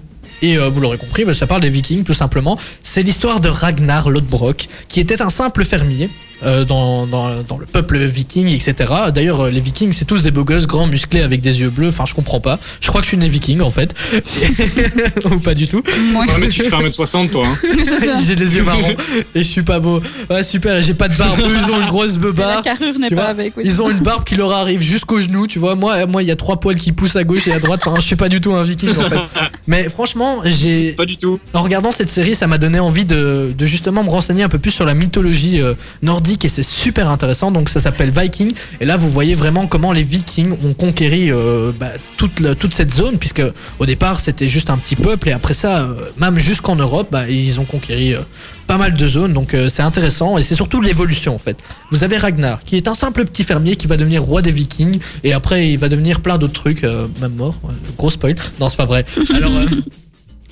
Et 0.43 0.57
euh, 0.59 0.69
vous 0.69 0.81
l'aurez 0.81 0.99
compris, 0.99 1.25
bah, 1.25 1.35
ça 1.35 1.47
parle 1.47 1.61
des 1.63 1.71
Vikings 1.71 2.05
tout 2.05 2.13
simplement. 2.13 2.59
C'est 2.83 3.03
l'histoire 3.03 3.41
de 3.41 3.49
Ragnar 3.49 4.09
Lodbrok, 4.11 4.69
qui 4.89 5.01
était 5.01 5.21
un 5.23 5.31
simple 5.31 5.65
fermier. 5.65 6.09
euh, 6.45 6.65
dans, 6.65 7.05
dans, 7.09 7.43
dans 7.43 7.59
le 7.59 7.67
peuple 7.67 7.99
viking, 7.99 8.47
etc. 8.47 8.75
D'ailleurs, 9.13 9.41
euh, 9.47 9.51
les 9.51 9.59
vikings, 9.61 9.93
c'est 9.93 10.05
tous 10.05 10.23
des 10.23 10.31
beaux 10.31 10.45
gosses, 10.45 10.69
grands, 10.69 10.87
musclés, 10.87 11.23
avec 11.23 11.41
des 11.41 11.59
yeux 11.59 11.69
bleus. 11.71 11.89
Enfin, 11.89 12.05
je 12.07 12.15
comprends 12.15 12.39
pas. 12.39 12.61
Je 12.81 12.87
crois 12.87 13.01
que 13.01 13.07
je 13.07 13.09
suis 13.09 13.17
né 13.17 13.27
viking, 13.29 13.61
en 13.61 13.73
fait. 13.73 13.93
Ou 15.25 15.39
pas 15.41 15.55
du 15.55 15.67
tout. 15.67 15.83
Moi, 16.13 16.25
Ouais, 16.27 16.33
mais 16.41 16.49
tu 16.49 16.61
fais 16.63 16.69
1m60 16.69 17.31
toi. 17.31 17.45
Hein. 17.45 18.19
j'ai 18.27 18.37
des 18.37 18.55
yeux 18.55 18.63
marrons 18.63 18.95
et 19.35 19.39
je 19.43 19.49
suis 19.49 19.63
pas 19.63 19.81
beau. 19.81 20.01
Ouais, 20.31 20.43
super, 20.43 20.81
j'ai 20.83 20.95
pas 20.95 21.09
de 21.09 21.17
barbe. 21.17 21.41
Eux, 21.41 21.57
ils 21.67 21.73
ont 21.73 21.81
une 21.81 21.87
grosse 21.89 22.13
La 22.15 22.19
beubare. 22.21 22.63
carrure 22.63 22.99
n'est 22.99 23.09
tu 23.09 23.15
pas 23.17 23.23
vois, 23.23 23.31
avec. 23.31 23.57
oui. 23.57 23.65
Ils 23.67 23.83
ont 23.83 23.91
une 23.91 23.99
barbe 24.01 24.25
qui 24.25 24.37
leur 24.37 24.53
arrive 24.53 24.81
jusqu'au 24.81 25.19
genou, 25.21 25.47
tu 25.47 25.59
vois. 25.59 25.75
Moi, 25.75 26.07
moi, 26.07 26.23
il 26.23 26.29
y 26.29 26.33
a 26.33 26.37
trois 26.37 26.61
poils 26.61 26.77
qui 26.77 26.93
poussent 26.93 27.17
à 27.17 27.25
gauche 27.25 27.49
et 27.49 27.53
à 27.53 27.59
droite. 27.59 27.81
Enfin, 27.87 28.01
je 28.01 28.07
suis 28.07 28.17
pas 28.17 28.29
du 28.29 28.41
tout 28.41 28.53
un 28.55 28.63
viking 28.63 28.97
en 28.97 29.09
fait. 29.09 29.19
Mais 29.67 29.89
franchement, 29.89 30.28
j'ai 30.45 30.93
Pas 30.93 31.07
du 31.07 31.17
tout. 31.17 31.39
en 31.55 31.63
regardant 31.63 31.91
cette 31.93 32.09
série, 32.11 32.35
ça 32.35 32.47
m'a 32.47 32.59
donné 32.59 32.79
envie 32.81 33.05
de, 33.05 33.53
de 33.57 33.67
justement 33.67 34.03
me 34.05 34.11
renseigner 34.11 34.43
un 34.43 34.49
peu 34.49 34.59
plus 34.59 34.71
sur 34.71 34.85
la 34.85 34.95
mythologie 34.95 35.61
euh, 35.61 35.75
nordique 36.03 36.45
et 36.45 36.49
c'est 36.49 36.63
super 36.63 37.09
intéressant. 37.11 37.51
Donc 37.51 37.69
ça 37.69 37.81
s'appelle 37.81 38.11
Viking 38.11 38.53
et 38.81 38.85
là 38.85 38.97
vous 38.97 39.09
voyez 39.11 39.35
vraiment 39.35 39.67
comment 39.67 39.93
les 39.93 40.03
Vikings 40.03 40.53
ont 40.65 40.75
conquéri 40.75 41.31
euh, 41.31 41.73
bah, 41.79 41.91
toute, 42.17 42.41
la- 42.41 42.55
toute 42.55 42.75
cette 42.75 42.93
zone 42.93 43.19
puisque 43.19 43.43
au 43.79 43.87
départ 43.87 44.21
c'était 44.21 44.49
juste 44.49 44.71
un 44.71 44.77
petit 44.79 44.97
peuple 44.97 45.29
et 45.29 45.33
après 45.33 45.55
ça, 45.55 45.83
euh, 45.83 45.95
même 46.19 46.39
jusqu'en 46.39 46.77
Europe, 46.77 47.09
bah, 47.11 47.29
ils 47.29 47.59
ont 47.61 47.65
conquéri 47.65 48.15
euh, 48.15 48.21
pas 48.67 48.77
mal 48.77 48.95
de 48.95 49.07
zones. 49.07 49.33
Donc 49.33 49.55
euh, 49.55 49.69
c'est 49.69 49.83
intéressant 49.83 50.39
et 50.39 50.43
c'est 50.43 50.55
surtout 50.55 50.81
l'évolution 50.81 51.35
en 51.35 51.39
fait. 51.39 51.57
Vous 51.91 52.05
avez 52.05 52.17
Ragnar 52.17 52.63
qui 52.65 52.77
est 52.77 52.89
un 52.89 52.95
simple 52.95 53.25
petit 53.25 53.45
fermier 53.45 53.77
qui 53.77 53.87
va 53.87 53.97
devenir 53.97 54.23
roi 54.23 54.43
des 54.43 54.53
Vikings 54.53 54.99
et 55.25 55.33
après 55.33 55.69
il 55.71 55.79
va 55.79 55.89
devenir 55.89 56.21
plein 56.21 56.39
d'autres 56.39 56.53
trucs, 56.55 56.85
euh, 56.85 57.07
même 57.21 57.35
mort. 57.35 57.55
Gros 57.97 58.11
spoil. 58.11 58.35
Non 58.61 58.69
c'est 58.69 58.77
pas 58.77 58.87
vrai. 58.87 59.05
Alors 59.35 59.53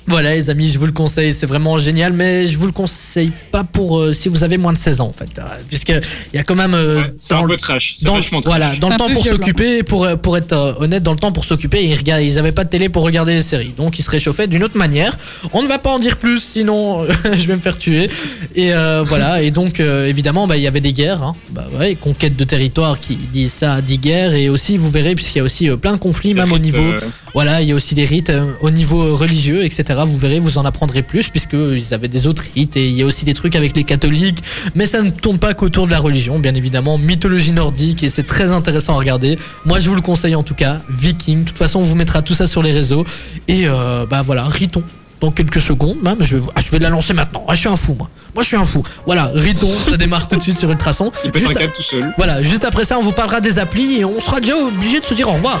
voilà 0.07 0.33
les 0.35 0.49
amis, 0.49 0.69
je 0.69 0.79
vous 0.79 0.85
le 0.85 0.91
conseille, 0.91 1.33
c'est 1.33 1.45
vraiment 1.45 1.77
génial, 1.79 2.13
mais 2.13 2.45
je 2.47 2.57
vous 2.57 2.65
le 2.65 2.71
conseille 2.71 3.31
pas 3.51 3.63
pour 3.63 3.99
euh, 3.99 4.13
si 4.13 4.29
vous 4.29 4.43
avez 4.43 4.57
moins 4.57 4.73
de 4.73 4.77
16 4.77 5.01
ans 5.01 5.07
en 5.07 5.13
fait, 5.13 5.37
euh, 5.39 5.43
puisque 5.67 5.89
il 5.89 6.35
y 6.37 6.39
a 6.39 6.43
quand 6.43 6.55
même 6.55 6.73
euh, 6.73 7.01
Ouais, 7.01 7.13
c'est 7.19 7.29
dans 7.33 7.39
un 7.39 7.41
le- 7.43 7.47
peu 7.49 7.57
trash. 7.57 7.95
C'est 7.97 8.05
dans, 8.05 8.13
trash. 8.19 8.31
voilà, 8.45 8.75
dans 8.77 8.89
le 8.89 8.97
temps 8.97 9.09
pour 9.09 9.23
s'occuper, 9.25 9.83
pour, 9.83 10.07
pour 10.21 10.37
être 10.37 10.53
euh, 10.53 10.73
honnête, 10.79 11.03
dans 11.03 11.11
le 11.11 11.19
temps 11.19 11.31
pour 11.31 11.45
s'occuper, 11.45 11.83
ils, 11.85 11.95
regardent- 11.95 12.23
ils 12.23 12.39
avaient 12.39 12.51
pas 12.51 12.63
de 12.63 12.69
télé 12.69 12.89
pour 12.89 13.03
regarder 13.03 13.33
les 13.33 13.41
séries, 13.43 13.73
donc 13.77 13.99
ils 13.99 14.03
se 14.03 14.09
réchauffaient 14.09 14.47
d'une 14.47 14.63
autre 14.63 14.77
manière. 14.77 15.17
On 15.53 15.61
ne 15.61 15.67
va 15.67 15.77
pas 15.77 15.91
en 15.91 15.99
dire 15.99 16.17
plus, 16.17 16.39
sinon 16.39 17.05
je 17.25 17.45
vais 17.47 17.55
me 17.55 17.61
faire 17.61 17.77
tuer. 17.77 18.09
Et 18.55 18.73
euh, 18.73 19.03
voilà, 19.05 19.41
et 19.41 19.51
donc 19.51 19.79
euh, 19.79 20.07
évidemment, 20.07 20.47
bah, 20.47 20.57
il 20.57 20.63
y 20.63 20.67
avait 20.67 20.81
des 20.81 20.93
guerres, 20.93 21.21
hein. 21.23 21.35
bah, 21.49 21.67
ouais, 21.79 21.95
conquête 21.95 22.35
de 22.37 22.43
territoire 22.45 22.99
qui 22.99 23.15
dit 23.17 23.49
ça, 23.49 23.81
dit 23.81 23.97
guerre, 23.97 24.33
et 24.33 24.47
aussi 24.49 24.77
vous 24.77 24.89
verrez, 24.89 25.15
puisqu'il 25.15 25.39
y 25.39 25.41
a 25.41 25.43
aussi 25.43 25.69
euh, 25.69 25.75
plein 25.77 25.91
de 25.93 25.97
conflits, 25.97 26.33
même 26.33 26.51
au 26.53 26.59
niveau 26.59 26.77
Euh, 26.81 26.99
voilà, 27.37 27.61
il 27.61 27.69
y 27.69 27.71
a 27.71 27.75
aussi 27.75 27.93
des 27.93 28.03
rites 28.03 28.31
euh, 28.31 28.51
au 28.61 28.71
niveau 28.71 29.15
religieux, 29.15 29.63
etc. 29.63 29.99
Vous 30.07 30.17
verrez, 30.17 30.39
vous 30.39 30.57
en 30.57 30.65
apprendrez 30.65 31.03
plus 31.03 31.29
puisqu'ils 31.29 31.93
avaient 31.93 32.07
des 32.07 32.25
autres 32.25 32.43
rites 32.55 32.75
et 32.77 32.87
il 32.89 32.95
y 32.95 33.03
a 33.03 33.05
aussi 33.05 33.25
des 33.25 33.35
trucs 33.35 33.55
avec 33.55 33.77
les 33.77 33.83
catholiques. 33.83 34.43
Mais 34.73 34.87
ça 34.87 35.03
ne 35.03 35.11
tourne 35.11 35.37
pas 35.37 35.53
qu'autour 35.53 35.85
de 35.85 35.91
la 35.91 35.99
religion, 35.99 36.39
bien 36.39 36.55
évidemment. 36.55 36.97
Mythologie 36.97 37.51
nordique 37.51 38.01
et 38.01 38.09
c'est 38.09 38.25
très 38.25 38.51
intéressant 38.51 38.95
à 38.95 38.97
regarder. 38.97 39.37
Moi, 39.65 39.79
je 39.79 39.87
vous 39.87 39.93
le 39.93 40.01
conseille 40.01 40.33
en 40.33 40.41
tout 40.41 40.55
cas. 40.55 40.81
Viking. 40.89 41.43
De 41.43 41.49
toute 41.49 41.59
façon, 41.59 41.77
on 41.77 41.83
vous 41.83 41.93
mettra 41.93 42.23
tout 42.23 42.33
ça 42.33 42.47
sur 42.47 42.63
les 42.63 42.71
réseaux. 42.71 43.05
Et 43.47 43.67
euh, 43.67 44.07
bah 44.09 44.23
voilà, 44.23 44.47
Riton. 44.47 44.81
Dans 45.21 45.31
quelques 45.31 45.59
secondes, 45.61 45.97
même, 46.03 46.17
je, 46.21 46.37
ah, 46.55 46.61
je 46.63 46.69
vais 46.69 46.79
la 46.79 46.89
lancer 46.89 47.13
maintenant. 47.13 47.43
Ah, 47.47 47.53
je 47.55 47.59
suis 47.61 47.69
un 47.69 47.75
fou, 47.75 47.95
moi. 47.97 48.07
Moi, 48.35 48.43
je 48.43 48.49
suis 48.49 48.57
un 48.57 48.65
fou. 48.65 48.83
Voilà, 49.07 49.31
Riton, 49.33 49.67
ça 49.89 49.97
démarre 49.97 50.27
tout 50.27 50.35
de 50.35 50.43
suite 50.43 50.59
sur 50.59 50.69
Ultrason. 50.69 51.11
il 51.25 51.31
pète 51.31 51.41
Juste 51.41 51.55
un 51.57 51.59
câble 51.59 51.73
tout 51.75 51.81
seul. 51.81 52.13
voilà, 52.17 52.43
juste 52.43 52.63
après 52.65 52.83
ça, 52.85 52.99
on 52.99 53.01
vous 53.01 53.11
parlera 53.13 53.41
des 53.41 53.57
applis 53.57 53.99
et 53.99 54.05
on 54.05 54.19
sera 54.21 54.39
déjà 54.39 54.55
obligé 54.55 54.99
de 54.99 55.05
se 55.05 55.15
dire 55.15 55.27
au 55.27 55.33
revoir. 55.33 55.59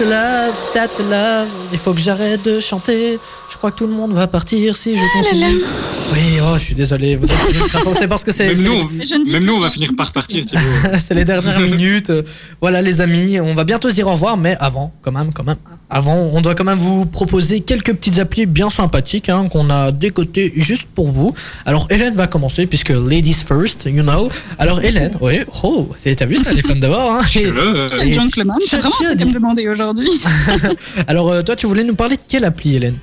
Love, 0.00 0.54
that's 0.72 0.98
love. 1.10 1.48
Il 1.72 1.78
faut 1.78 1.92
que 1.92 2.00
j'arrête 2.00 2.42
de 2.44 2.60
chanter. 2.60 3.18
Je 3.56 3.58
crois 3.58 3.70
que 3.70 3.78
tout 3.78 3.86
le 3.86 3.94
monde 3.94 4.12
va 4.12 4.26
partir 4.26 4.76
si 4.76 4.94
je 4.94 5.00
continue. 5.00 5.46
Oui, 6.12 6.38
oh, 6.42 6.58
je 6.58 6.62
suis 6.62 6.74
désolé. 6.74 7.16
Vous 7.16 7.24
êtes 7.24 7.38
c'est 7.98 8.06
parce 8.06 8.22
que 8.22 8.30
c'est 8.30 8.48
Même 8.54 8.62
nous, 8.62 8.88
dis 8.90 9.32
même 9.32 9.44
nous, 9.44 9.54
on 9.54 9.60
va 9.60 9.70
finir 9.70 9.92
par 9.96 10.12
partir. 10.12 10.44
C'est 10.98 11.14
les 11.14 11.24
dernières 11.24 11.58
minutes. 11.72 12.12
Voilà, 12.60 12.82
les 12.82 13.00
amis, 13.00 13.40
on 13.40 13.54
va 13.54 13.64
bientôt 13.64 13.88
se 13.88 13.94
dire 13.94 14.08
au 14.08 14.12
revoir, 14.12 14.36
mais 14.36 14.58
avant, 14.60 14.92
quand 15.00 15.10
même, 15.10 15.32
quand 15.32 15.42
même, 15.42 15.56
avant, 15.88 16.16
on 16.34 16.42
doit 16.42 16.54
quand 16.54 16.64
même 16.64 16.76
vous 16.78 17.06
proposer 17.06 17.60
quelques 17.60 17.94
petites 17.94 18.18
applis 18.18 18.44
bien 18.44 18.68
sympathiques 18.68 19.30
hein, 19.30 19.48
qu'on 19.48 19.70
a 19.70 19.90
décotées 19.90 20.52
juste 20.54 20.86
pour 20.94 21.10
vous. 21.10 21.32
Alors, 21.64 21.86
Hélène 21.88 22.14
va 22.14 22.26
commencer 22.26 22.66
puisque 22.66 22.90
ladies 22.90 23.32
first, 23.48 23.86
you 23.86 24.02
know. 24.02 24.28
Alors, 24.58 24.84
Hélène, 24.84 25.12
oui, 25.22 25.40
oh, 25.62 25.88
c'est- 26.04 26.14
t'as 26.14 26.26
vu 26.26 26.36
ça, 26.36 26.52
les 26.52 26.60
femmes 26.60 26.80
d'abord. 26.80 27.10
Hein, 27.12 27.22
et- 27.34 27.46
Là, 27.50 27.52
euh, 27.62 27.88
Et- 28.02 28.12
gentleman, 28.12 28.58
c'est 28.68 28.76
vraiment 28.76 28.94
ce 29.02 29.14
que 29.14 29.18
tu 29.18 29.24
me 29.24 29.32
demandais 29.32 29.66
aujourd'hui. 29.66 30.10
Alors, 31.08 31.30
euh, 31.32 31.42
toi, 31.42 31.56
tu 31.56 31.66
voulais 31.66 31.84
nous 31.84 31.94
parler 31.94 32.16
de 32.16 32.22
quelle 32.28 32.44
appli, 32.44 32.74
Hélène? 32.76 32.96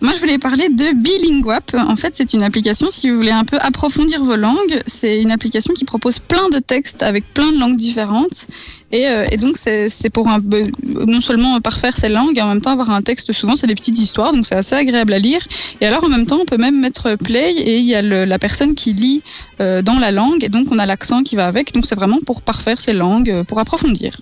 Moi, 0.00 0.12
je 0.12 0.20
voulais 0.20 0.38
parler 0.38 0.68
de 0.68 0.92
Bilinguap. 0.94 1.74
En 1.74 1.96
fait, 1.96 2.16
c'est 2.16 2.32
une 2.32 2.42
application, 2.42 2.90
si 2.90 3.10
vous 3.10 3.16
voulez 3.16 3.30
un 3.30 3.44
peu 3.44 3.58
approfondir 3.58 4.22
vos 4.22 4.36
langues, 4.36 4.82
c'est 4.86 5.20
une 5.20 5.30
application 5.30 5.74
qui 5.74 5.84
propose 5.84 6.18
plein 6.18 6.48
de 6.50 6.58
textes 6.58 7.02
avec 7.02 7.24
plein 7.32 7.52
de 7.52 7.58
langues 7.58 7.76
différentes. 7.76 8.46
Et, 8.92 9.08
euh, 9.08 9.24
donc, 9.40 9.56
c'est 9.56 10.10
pour 10.10 10.28
non 10.84 11.20
seulement 11.20 11.60
parfaire 11.60 11.96
ses 11.96 12.08
langues, 12.08 12.38
et 12.38 12.42
en 12.42 12.48
même 12.48 12.60
temps 12.60 12.70
avoir 12.70 12.90
un 12.90 13.02
texte, 13.02 13.32
souvent, 13.32 13.56
c'est 13.56 13.66
des 13.66 13.74
petites 13.74 13.98
histoires, 13.98 14.32
donc 14.32 14.46
c'est 14.46 14.54
assez 14.54 14.74
agréable 14.74 15.12
à 15.12 15.18
lire. 15.18 15.46
Et 15.80 15.86
alors, 15.86 16.04
en 16.04 16.08
même 16.08 16.26
temps, 16.26 16.38
on 16.40 16.46
peut 16.46 16.58
même 16.58 16.80
mettre 16.80 17.16
play, 17.16 17.52
et 17.52 17.78
il 17.78 17.86
y 17.86 17.94
a 17.94 18.02
la 18.02 18.38
personne 18.38 18.74
qui 18.74 18.92
lit 18.92 19.22
euh, 19.60 19.82
dans 19.82 19.98
la 19.98 20.10
langue, 20.12 20.44
et 20.44 20.48
donc 20.48 20.68
on 20.70 20.78
a 20.78 20.86
l'accent 20.86 21.22
qui 21.22 21.36
va 21.36 21.46
avec. 21.46 21.72
Donc, 21.72 21.86
c'est 21.86 21.96
vraiment 21.96 22.18
pour 22.24 22.42
parfaire 22.42 22.80
ses 22.80 22.92
langues, 22.92 23.30
euh, 23.30 23.44
pour 23.44 23.58
approfondir. 23.58 24.20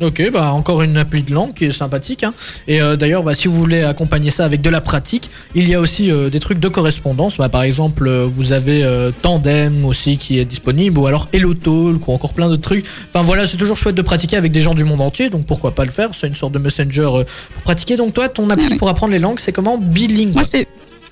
Ok, 0.00 0.30
bah 0.32 0.52
encore 0.52 0.82
une 0.82 0.96
appli 0.96 1.22
de 1.22 1.32
langue 1.32 1.54
qui 1.54 1.66
est 1.66 1.72
sympathique. 1.72 2.24
hein. 2.24 2.32
Et 2.66 2.80
euh, 2.82 2.96
d'ailleurs, 2.96 3.22
bah, 3.22 3.34
si 3.34 3.46
vous 3.46 3.54
voulez 3.54 3.82
accompagner 3.84 4.30
ça 4.30 4.44
avec 4.44 4.60
de 4.60 4.70
la 4.70 4.80
pratique, 4.80 5.30
il 5.54 5.68
y 5.68 5.74
a 5.74 5.80
aussi 5.80 6.10
euh, 6.10 6.28
des 6.30 6.40
trucs 6.40 6.58
de 6.58 6.66
correspondance. 6.68 7.36
Bah, 7.36 7.48
par 7.48 7.62
exemple, 7.62 8.08
euh, 8.08 8.26
vous 8.26 8.52
avez 8.52 8.84
Tandem 9.22 9.84
aussi 9.84 10.16
qui 10.16 10.38
est 10.40 10.44
disponible, 10.44 10.98
ou 10.98 11.06
alors 11.06 11.28
Hello 11.32 11.54
Talk, 11.54 12.08
ou 12.08 12.12
encore 12.12 12.32
plein 12.32 12.48
d'autres 12.48 12.62
trucs. 12.62 12.84
Enfin 13.10 13.22
voilà, 13.22 13.46
c'est 13.46 13.56
toujours 13.58 13.76
chouette 13.76 13.94
de 13.94 14.02
pratiquer 14.02 14.36
avec 14.36 14.50
des 14.50 14.60
gens 14.60 14.74
du 14.74 14.82
monde 14.84 15.02
entier, 15.02 15.28
donc 15.30 15.46
pourquoi 15.46 15.72
pas 15.74 15.84
le 15.84 15.90
faire 15.92 16.10
C'est 16.14 16.26
une 16.26 16.34
sorte 16.34 16.52
de 16.52 16.58
messenger 16.58 17.08
pour 17.54 17.62
pratiquer. 17.62 17.96
Donc 17.96 18.14
toi, 18.14 18.28
ton 18.28 18.48
appli 18.50 18.64
Ah 18.66 18.72
oui. 18.72 18.78
pour 18.78 18.88
apprendre 18.88 19.12
les 19.12 19.18
langues, 19.20 19.38
c'est 19.38 19.52
comment? 19.52 19.78
Bilingue. 19.78 20.32
Moi, 20.34 20.42
c'est 20.44 20.66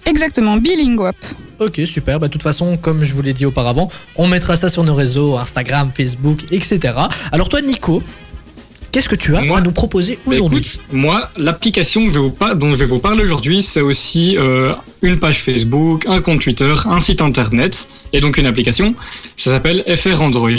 exactement 0.06 0.56
Bilinguap. 0.56 1.16
Ok, 1.60 1.80
super. 1.84 2.18
Bah, 2.18 2.26
de 2.28 2.32
toute 2.32 2.42
façon, 2.42 2.76
comme 2.78 3.04
je 3.04 3.12
vous 3.14 3.22
l'ai 3.22 3.34
dit 3.34 3.44
auparavant, 3.46 3.88
on 4.16 4.26
mettra 4.26 4.56
ça 4.56 4.68
sur 4.70 4.82
nos 4.82 4.94
réseaux, 4.94 5.36
Instagram, 5.36 5.90
Facebook, 5.94 6.44
etc. 6.50 6.94
Alors 7.30 7.48
toi, 7.50 7.60
Nico, 7.60 8.02
qu'est-ce 8.92 9.08
que 9.08 9.14
tu 9.14 9.36
as 9.36 9.42
Moi 9.42 9.58
à 9.58 9.60
nous 9.60 9.72
proposer 9.72 10.18
Bah, 10.26 10.34
aujourd'hui 10.34 10.58
écoute, 10.58 10.80
moi, 10.92 11.30
l'application 11.36 12.08
dont 12.08 12.72
je 12.72 12.76
vais 12.76 12.86
vous 12.86 12.98
parler 12.98 13.22
aujourd'hui, 13.22 13.62
c'est 13.62 13.80
aussi 13.80 14.36
euh, 14.36 14.74
une 15.02 15.18
page 15.18 15.40
Facebook, 15.40 16.04
un 16.06 16.20
compte 16.20 16.40
Twitter, 16.40 16.74
un 16.86 17.00
site 17.00 17.20
internet 17.22 17.88
et 18.12 18.20
donc 18.20 18.36
une 18.36 18.46
application. 18.46 18.94
Ça 19.36 19.50
s'appelle 19.50 19.84
FR 19.96 20.20
Android. 20.20 20.50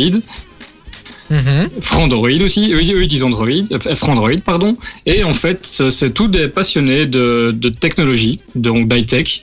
Mhm. 1.30 1.70
Frandroid 1.80 2.42
aussi, 2.44 2.74
eux, 2.74 2.80
eux, 2.80 3.04
ils 3.04 3.08
disent 3.08 3.24
Android, 3.24 3.48
Frandroid, 3.96 4.38
pardon. 4.44 4.76
Et 5.06 5.24
en 5.24 5.34
fait, 5.34 5.66
c'est 5.90 6.14
tous 6.14 6.28
des 6.28 6.50
passionnés 6.50 7.06
de, 7.06 7.56
de 7.56 7.70
technologie, 7.70 8.42
donc 8.56 8.90
d'high-tech, 8.90 9.42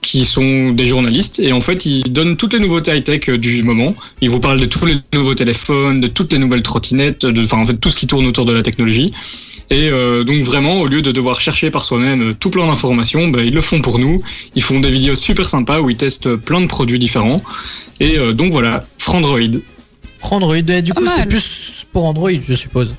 qui 0.00 0.24
sont 0.24 0.70
des 0.70 0.86
journalistes. 0.86 1.40
Et 1.40 1.52
en 1.52 1.60
fait, 1.60 1.86
ils 1.86 2.12
donnent 2.12 2.36
toutes 2.36 2.52
les 2.52 2.58
nouveautés 2.58 2.96
high-tech 2.96 3.28
euh, 3.28 3.38
du 3.38 3.62
moment. 3.62 3.94
Ils 4.20 4.30
vous 4.30 4.40
parlent 4.40 4.60
de 4.60 4.66
tous 4.66 4.86
les 4.86 4.96
nouveaux 5.12 5.34
téléphones, 5.34 6.00
de 6.00 6.08
toutes 6.08 6.32
les 6.32 6.38
nouvelles 6.38 6.62
trottinettes, 6.62 7.26
de, 7.26 7.44
enfin, 7.44 7.58
en 7.58 7.66
fait, 7.66 7.76
tout 7.76 7.90
ce 7.90 7.96
qui 7.96 8.06
tourne 8.06 8.26
autour 8.26 8.46
de 8.46 8.52
la 8.52 8.62
technologie. 8.62 9.12
Et 9.70 9.88
euh, 9.88 10.24
donc 10.24 10.42
vraiment, 10.42 10.80
au 10.80 10.86
lieu 10.86 11.00
de 11.00 11.12
devoir 11.12 11.40
chercher 11.40 11.70
par 11.70 11.84
soi-même 11.84 12.30
euh, 12.30 12.34
tout 12.38 12.50
plein 12.50 12.66
d'informations, 12.66 13.28
ben, 13.28 13.44
ils 13.44 13.54
le 13.54 13.60
font 13.60 13.80
pour 13.80 14.00
nous. 14.00 14.22
Ils 14.56 14.62
font 14.62 14.80
des 14.80 14.90
vidéos 14.90 15.14
super 15.14 15.48
sympas 15.48 15.80
où 15.80 15.88
ils 15.90 15.96
testent 15.96 16.34
plein 16.34 16.60
de 16.60 16.66
produits 16.66 16.98
différents. 16.98 17.40
Et 18.00 18.18
euh, 18.18 18.32
donc 18.32 18.50
voilà, 18.50 18.82
Frandroid. 18.98 19.60
Android, 20.22 20.56
et 20.56 20.82
du 20.82 20.92
coup, 20.92 21.04
c'est 21.06 21.26
plus 21.26 21.86
pour 21.92 22.04
Android, 22.04 22.30
je 22.30 22.54
suppose. 22.54 22.94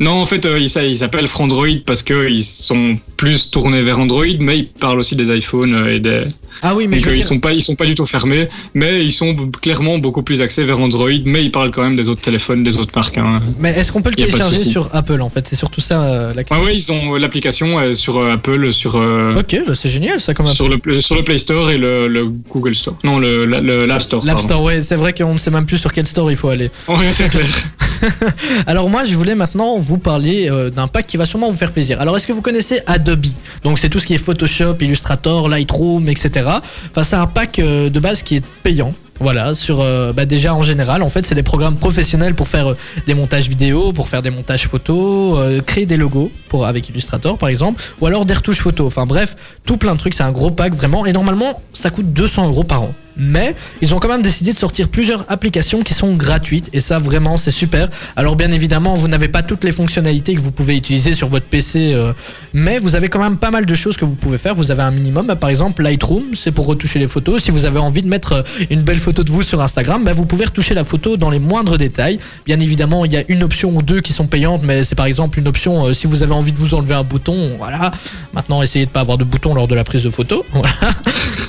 Non, 0.00 0.12
en 0.12 0.26
fait, 0.26 0.44
euh, 0.46 0.58
ils 0.58 0.70
s'a- 0.70 0.84
ils 0.84 0.96
s'appellent 0.98 1.26
Frandroid 1.28 1.66
parce 1.86 2.02
qu'ils 2.02 2.44
sont 2.44 2.98
plus 3.16 3.50
tournés 3.50 3.82
vers 3.82 3.98
Android, 3.98 4.24
mais 4.38 4.58
ils 4.58 4.66
parlent 4.68 5.00
aussi 5.00 5.16
des 5.16 5.34
iPhones 5.36 5.74
euh, 5.74 5.94
et 5.94 6.00
des. 6.00 6.22
Ah 6.64 6.76
oui, 6.76 6.86
mais 6.86 6.96
Donc 6.98 7.06
je 7.06 7.10
euh, 7.10 7.16
ils 7.16 7.24
sont 7.24 7.40
pas, 7.40 7.52
ils 7.52 7.62
sont 7.62 7.74
pas 7.74 7.86
du 7.86 7.94
tout 7.96 8.06
fermés, 8.06 8.48
mais 8.74 9.04
ils 9.04 9.10
sont 9.12 9.34
clairement 9.60 9.98
beaucoup 9.98 10.22
plus 10.22 10.40
axés 10.42 10.62
vers 10.64 10.78
Android, 10.78 11.08
mais 11.24 11.42
ils 11.44 11.50
parlent 11.50 11.72
quand 11.72 11.82
même 11.82 11.96
des 11.96 12.08
autres 12.08 12.20
téléphones, 12.20 12.62
des 12.62 12.76
autres 12.76 12.92
marques. 12.94 13.18
Hein. 13.18 13.40
mais 13.58 13.70
est-ce 13.70 13.90
qu'on 13.90 14.00
peut 14.00 14.10
le 14.10 14.16
télécharger 14.16 14.62
sur 14.64 14.88
Apple 14.94 15.20
en 15.22 15.28
fait? 15.28 15.46
C'est 15.48 15.56
surtout 15.56 15.80
ça 15.80 16.02
euh, 16.02 16.32
la 16.34 16.44
question. 16.44 16.64
ouais, 16.64 16.76
ils 16.76 16.92
ont 16.92 17.14
l'application 17.16 17.78
euh, 17.80 17.94
sur 17.94 18.24
Apple, 18.24 18.72
sur 18.72 18.94
Ok, 18.94 19.60
bah 19.66 19.74
c'est 19.74 19.88
génial 19.88 20.20
ça 20.20 20.34
comme 20.34 20.46
sur 20.46 20.68
le 20.68 21.00
sur 21.00 21.16
le 21.16 21.24
Play 21.24 21.38
Store 21.38 21.68
et 21.70 21.78
le, 21.78 22.06
le 22.06 22.26
Google 22.26 22.76
Store. 22.76 22.96
Non, 23.02 23.18
le 23.18 23.44
la- 23.44 23.60
le- 23.60 23.84
l'App 23.86 24.02
Store. 24.02 24.24
L'App. 24.24 24.38
Store, 24.38 24.62
ouais, 24.62 24.80
c'est 24.82 24.96
vrai 24.96 25.12
qu'on 25.12 25.32
ne 25.32 25.38
sait 25.38 25.50
même 25.50 25.66
plus 25.66 25.78
sur 25.78 25.92
quel 25.92 26.06
store 26.06 26.30
il 26.30 26.36
faut 26.36 26.48
aller. 26.48 26.70
Ouais, 26.86 27.10
c'est 27.10 27.28
clair. 27.28 27.46
Alors 28.66 28.88
moi, 28.88 29.04
je 29.04 29.14
voulais 29.16 29.34
maintenant 29.34 29.78
vous 29.78 29.98
parler 29.98 30.50
euh, 30.50 30.70
d'un 30.70 30.88
pack 30.88 31.06
qui 31.06 31.16
va 31.16 31.26
sûrement 31.26 31.50
vous 31.50 31.56
faire 31.56 31.72
plaisir. 31.72 32.00
Alors 32.00 32.16
est-ce 32.16 32.26
que 32.26 32.32
vous 32.32 32.42
connaissez 32.42 32.80
Adobe? 32.86 33.26
Donc 33.64 33.78
c'est 33.78 33.88
tout 33.88 33.98
ce 33.98 34.06
qui 34.06 34.14
est 34.14 34.18
Photoshop, 34.18 34.76
Illustrator, 34.80 35.48
Lightroom, 35.48 36.08
etc. 36.08 36.48
Enfin 36.90 37.04
c'est 37.04 37.16
un 37.16 37.26
pack 37.26 37.58
euh, 37.58 37.90
de 37.90 38.00
base 38.00 38.22
qui 38.22 38.36
est 38.36 38.44
payant. 38.62 38.92
Voilà, 39.20 39.54
sur 39.54 39.80
euh, 39.80 40.12
bah, 40.12 40.24
déjà 40.24 40.52
en 40.52 40.64
général, 40.64 41.00
en 41.02 41.08
fait, 41.08 41.24
c'est 41.24 41.36
des 41.36 41.44
programmes 41.44 41.76
professionnels 41.76 42.34
pour 42.34 42.48
faire 42.48 42.74
des 43.06 43.14
montages 43.14 43.48
vidéo, 43.48 43.92
pour 43.92 44.08
faire 44.08 44.20
des 44.20 44.30
montages 44.30 44.66
photos, 44.66 45.62
créer 45.64 45.86
des 45.86 45.96
logos 45.96 46.32
avec 46.62 46.90
Illustrator 46.90 47.38
par 47.38 47.48
exemple, 47.48 47.82
ou 48.00 48.06
alors 48.06 48.26
des 48.26 48.34
retouches 48.34 48.60
photos. 48.60 48.86
Enfin 48.86 49.06
bref, 49.06 49.34
tout 49.64 49.78
plein 49.78 49.94
de 49.94 49.98
trucs. 49.98 50.14
C'est 50.14 50.22
un 50.22 50.32
gros 50.32 50.50
pack 50.50 50.74
vraiment. 50.74 51.06
Et 51.06 51.12
normalement, 51.12 51.62
ça 51.72 51.90
coûte 51.90 52.12
200 52.12 52.48
euros 52.48 52.64
par 52.64 52.82
an. 52.82 52.94
Mais 53.16 53.54
ils 53.80 53.94
ont 53.94 53.98
quand 53.98 54.08
même 54.08 54.22
décidé 54.22 54.52
de 54.52 54.58
sortir 54.58 54.88
plusieurs 54.88 55.24
applications 55.30 55.82
qui 55.82 55.94
sont 55.94 56.14
gratuites 56.14 56.70
et 56.72 56.80
ça 56.80 56.98
vraiment 56.98 57.36
c'est 57.36 57.50
super. 57.50 57.88
Alors 58.16 58.36
bien 58.36 58.50
évidemment 58.50 58.94
vous 58.94 59.08
n'avez 59.08 59.28
pas 59.28 59.42
toutes 59.42 59.64
les 59.64 59.72
fonctionnalités 59.72 60.34
que 60.34 60.40
vous 60.40 60.50
pouvez 60.50 60.76
utiliser 60.76 61.12
sur 61.14 61.28
votre 61.28 61.46
PC 61.46 61.92
euh, 61.92 62.12
mais 62.52 62.78
vous 62.78 62.96
avez 62.96 63.08
quand 63.08 63.20
même 63.20 63.36
pas 63.36 63.50
mal 63.50 63.66
de 63.66 63.74
choses 63.74 63.96
que 63.96 64.04
vous 64.04 64.14
pouvez 64.14 64.38
faire. 64.38 64.54
Vous 64.54 64.70
avez 64.70 64.82
un 64.82 64.90
minimum 64.90 65.34
par 65.38 65.50
exemple 65.50 65.82
Lightroom 65.82 66.34
c'est 66.34 66.52
pour 66.52 66.66
retoucher 66.66 66.98
les 66.98 67.08
photos. 67.08 67.42
Si 67.42 67.50
vous 67.50 67.64
avez 67.64 67.78
envie 67.78 68.02
de 68.02 68.08
mettre 68.08 68.32
euh, 68.32 68.42
une 68.70 68.82
belle 68.82 69.00
photo 69.00 69.22
de 69.22 69.30
vous 69.30 69.42
sur 69.42 69.60
Instagram 69.60 70.04
bah, 70.04 70.12
vous 70.12 70.26
pouvez 70.26 70.46
retoucher 70.46 70.74
la 70.74 70.84
photo 70.84 71.16
dans 71.16 71.30
les 71.30 71.38
moindres 71.38 71.76
détails. 71.76 72.18
Bien 72.46 72.60
évidemment 72.60 73.04
il 73.04 73.12
y 73.12 73.16
a 73.16 73.24
une 73.28 73.42
option 73.42 73.70
ou 73.74 73.82
deux 73.82 74.00
qui 74.00 74.12
sont 74.12 74.26
payantes 74.26 74.62
mais 74.64 74.84
c'est 74.84 74.94
par 74.94 75.06
exemple 75.06 75.38
une 75.38 75.48
option 75.48 75.86
euh, 75.86 75.92
si 75.92 76.06
vous 76.06 76.22
avez 76.22 76.32
envie 76.32 76.52
de 76.52 76.58
vous 76.58 76.74
enlever 76.74 76.94
un 76.94 77.04
bouton 77.04 77.56
voilà. 77.58 77.92
Maintenant 78.32 78.62
essayez 78.62 78.86
de 78.86 78.90
pas 78.90 79.00
avoir 79.00 79.18
de 79.18 79.24
bouton 79.24 79.54
lors 79.54 79.68
de 79.68 79.74
la 79.74 79.84
prise 79.84 80.02
de 80.02 80.10
photo. 80.10 80.44
Voilà 80.52 80.72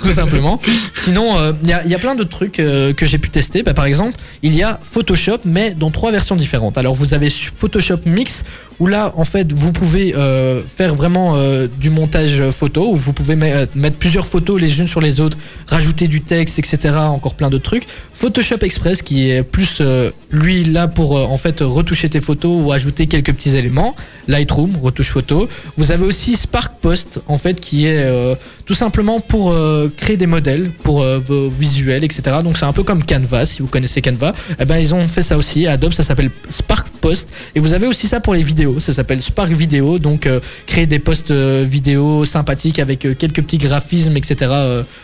tout 0.01 0.11
simplement. 0.11 0.59
Sinon, 0.95 1.52
il 1.63 1.69
y, 1.69 1.95
a, 1.95 1.99
plein 1.99 2.15
de 2.15 2.23
trucs 2.23 2.59
euh, 2.59 2.93
que 2.93 3.05
j'ai 3.05 3.17
pu 3.17 3.29
tester. 3.29 3.63
Bah, 3.63 3.73
par 3.73 3.85
exemple, 3.85 4.17
il 4.41 4.55
y 4.55 4.63
a 4.63 4.79
Photoshop, 4.81 5.39
mais 5.45 5.71
dans 5.71 5.91
trois 5.91 6.11
versions 6.11 6.35
différentes. 6.35 6.77
Alors, 6.77 6.95
vous 6.95 7.13
avez 7.13 7.29
Photoshop 7.29 7.99
Mix, 8.05 8.43
où 8.83 8.87
là, 8.87 9.13
en 9.15 9.23
fait, 9.23 9.53
vous 9.53 9.71
pouvez 9.71 10.13
euh, 10.13 10.61
faire 10.75 10.93
vraiment 10.93 11.35
euh, 11.37 11.67
du 11.79 11.89
montage 11.89 12.43
photo, 12.51 12.91
où 12.91 12.95
vous 12.97 13.13
pouvez 13.13 13.37
me- 13.37 13.65
mettre 13.75 13.95
plusieurs 13.97 14.27
photos 14.27 14.59
les 14.59 14.79
unes 14.81 14.87
sur 14.89 14.99
les 14.99 15.21
autres, 15.21 15.37
rajouter 15.67 16.09
du 16.09 16.19
texte, 16.19 16.59
etc. 16.59 16.95
Encore 16.97 17.35
plein 17.35 17.49
d'autres 17.49 17.63
trucs. 17.63 17.85
Photoshop 18.13 18.57
Express, 18.61 19.01
qui 19.01 19.29
est 19.29 19.41
plus, 19.43 19.77
euh, 19.79 20.11
lui, 20.31 20.65
là 20.65 20.89
pour 20.89 21.17
euh, 21.17 21.23
en 21.23 21.37
fait 21.37 21.61
retoucher 21.61 22.09
tes 22.09 22.19
photos 22.19 22.51
ou 22.61 22.71
ajouter 22.73 23.07
quelques 23.07 23.31
petits 23.33 23.55
éléments. 23.55 23.95
Lightroom, 24.27 24.71
retouche 24.81 25.11
photo. 25.11 25.47
Vous 25.77 25.91
avez 25.91 26.03
aussi 26.05 26.35
Spark 26.35 26.73
Post, 26.81 27.21
en 27.27 27.37
fait, 27.37 27.59
qui 27.61 27.85
est 27.85 27.97
euh, 28.03 28.35
tout 28.65 28.73
simplement 28.73 29.19
pour 29.21 29.51
euh, 29.51 29.89
créer 29.95 30.17
des 30.17 30.27
modèles 30.27 30.69
pour 30.83 31.01
euh, 31.03 31.19
vos 31.25 31.49
visuels, 31.49 32.03
etc. 32.03 32.37
Donc 32.43 32.57
c'est 32.57 32.65
un 32.65 32.73
peu 32.73 32.83
comme 32.83 33.03
Canva, 33.05 33.45
si 33.45 33.61
vous 33.61 33.67
connaissez 33.69 34.01
Canva. 34.01 34.33
Eh 34.59 34.65
ben 34.65 34.77
ils 34.77 34.93
ont 34.93 35.07
fait 35.07 35.21
ça 35.21 35.37
aussi. 35.37 35.67
Adobe, 35.67 35.93
ça 35.93 36.03
s'appelle 36.03 36.31
Spark 36.49 36.87
Post. 37.01 37.29
Et 37.55 37.59
vous 37.61 37.73
avez 37.73 37.87
aussi 37.87 38.07
ça 38.07 38.19
pour 38.19 38.33
les 38.33 38.43
vidéos. 38.43 38.72
Ça 38.79 38.93
s'appelle 38.93 39.21
Spark 39.21 39.51
Vidéo. 39.51 39.99
Donc 39.99 40.25
euh, 40.25 40.39
créer 40.65 40.85
des 40.85 40.99
posts 40.99 41.31
euh, 41.31 41.65
vidéo 41.67 42.25
sympathiques 42.25 42.79
avec 42.79 43.05
euh, 43.05 43.13
quelques 43.13 43.41
petits 43.41 43.57
graphismes, 43.57 44.17
etc. 44.17 44.51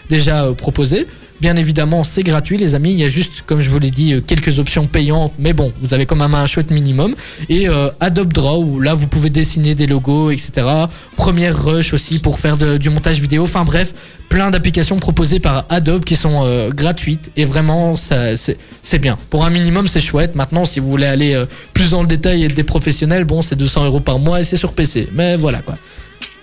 déjà 0.09 0.51
proposés. 0.57 1.07
Bien 1.41 1.55
évidemment, 1.55 2.03
c'est 2.03 2.23
gratuit, 2.23 2.57
les 2.57 2.75
amis. 2.75 2.91
Il 2.91 2.99
y 2.99 3.05
a 3.05 3.09
juste, 3.09 3.43
comme 3.45 3.61
je 3.61 3.69
vous 3.69 3.79
l'ai 3.79 3.91
dit, 3.91 4.13
euh, 4.13 4.21
quelques 4.21 4.59
options 4.59 4.87
payantes, 4.87 5.31
mais 5.39 5.53
bon, 5.53 5.71
vous 5.81 5.93
avez 5.93 6.05
quand 6.05 6.17
même 6.17 6.35
un 6.35 6.45
chouette 6.47 6.69
minimum. 6.69 7.15
Et 7.47 7.69
euh, 7.69 7.89
Adobe 8.01 8.33
Draw, 8.33 8.61
où 8.61 8.81
là, 8.81 8.93
vous 8.93 9.07
pouvez 9.07 9.29
dessiner 9.29 9.73
des 9.73 9.87
logos, 9.87 10.31
etc. 10.31 10.67
Première 11.15 11.63
Rush 11.63 11.93
aussi 11.93 12.19
pour 12.19 12.39
faire 12.39 12.57
du 12.57 12.89
montage 12.89 13.21
vidéo. 13.21 13.43
Enfin 13.43 13.63
bref, 13.63 13.93
plein 14.27 14.49
d'applications 14.49 14.97
proposées 14.99 15.39
par 15.39 15.65
Adobe 15.69 16.03
qui 16.03 16.17
sont 16.17 16.41
euh, 16.43 16.71
gratuites. 16.71 17.31
Et 17.37 17.45
vraiment, 17.45 17.95
c'est 17.95 18.99
bien. 18.99 19.17
Pour 19.29 19.45
un 19.45 19.49
minimum, 19.49 19.87
c'est 19.87 20.01
chouette. 20.01 20.35
Maintenant, 20.35 20.65
si 20.65 20.81
vous 20.81 20.89
voulez 20.89 21.07
aller 21.07 21.41
plus 21.73 21.91
dans 21.91 22.01
le 22.01 22.07
détail 22.07 22.43
et 22.43 22.45
être 22.47 22.55
des 22.55 22.63
professionnels, 22.63 23.23
bon, 23.23 23.41
c'est 23.41 23.55
200 23.55 23.85
euros 23.85 24.01
par 24.01 24.19
mois 24.19 24.41
et 24.41 24.43
c'est 24.43 24.57
sur 24.57 24.73
PC. 24.73 25.07
Mais 25.13 25.37
voilà 25.37 25.59
quoi. 25.59 25.77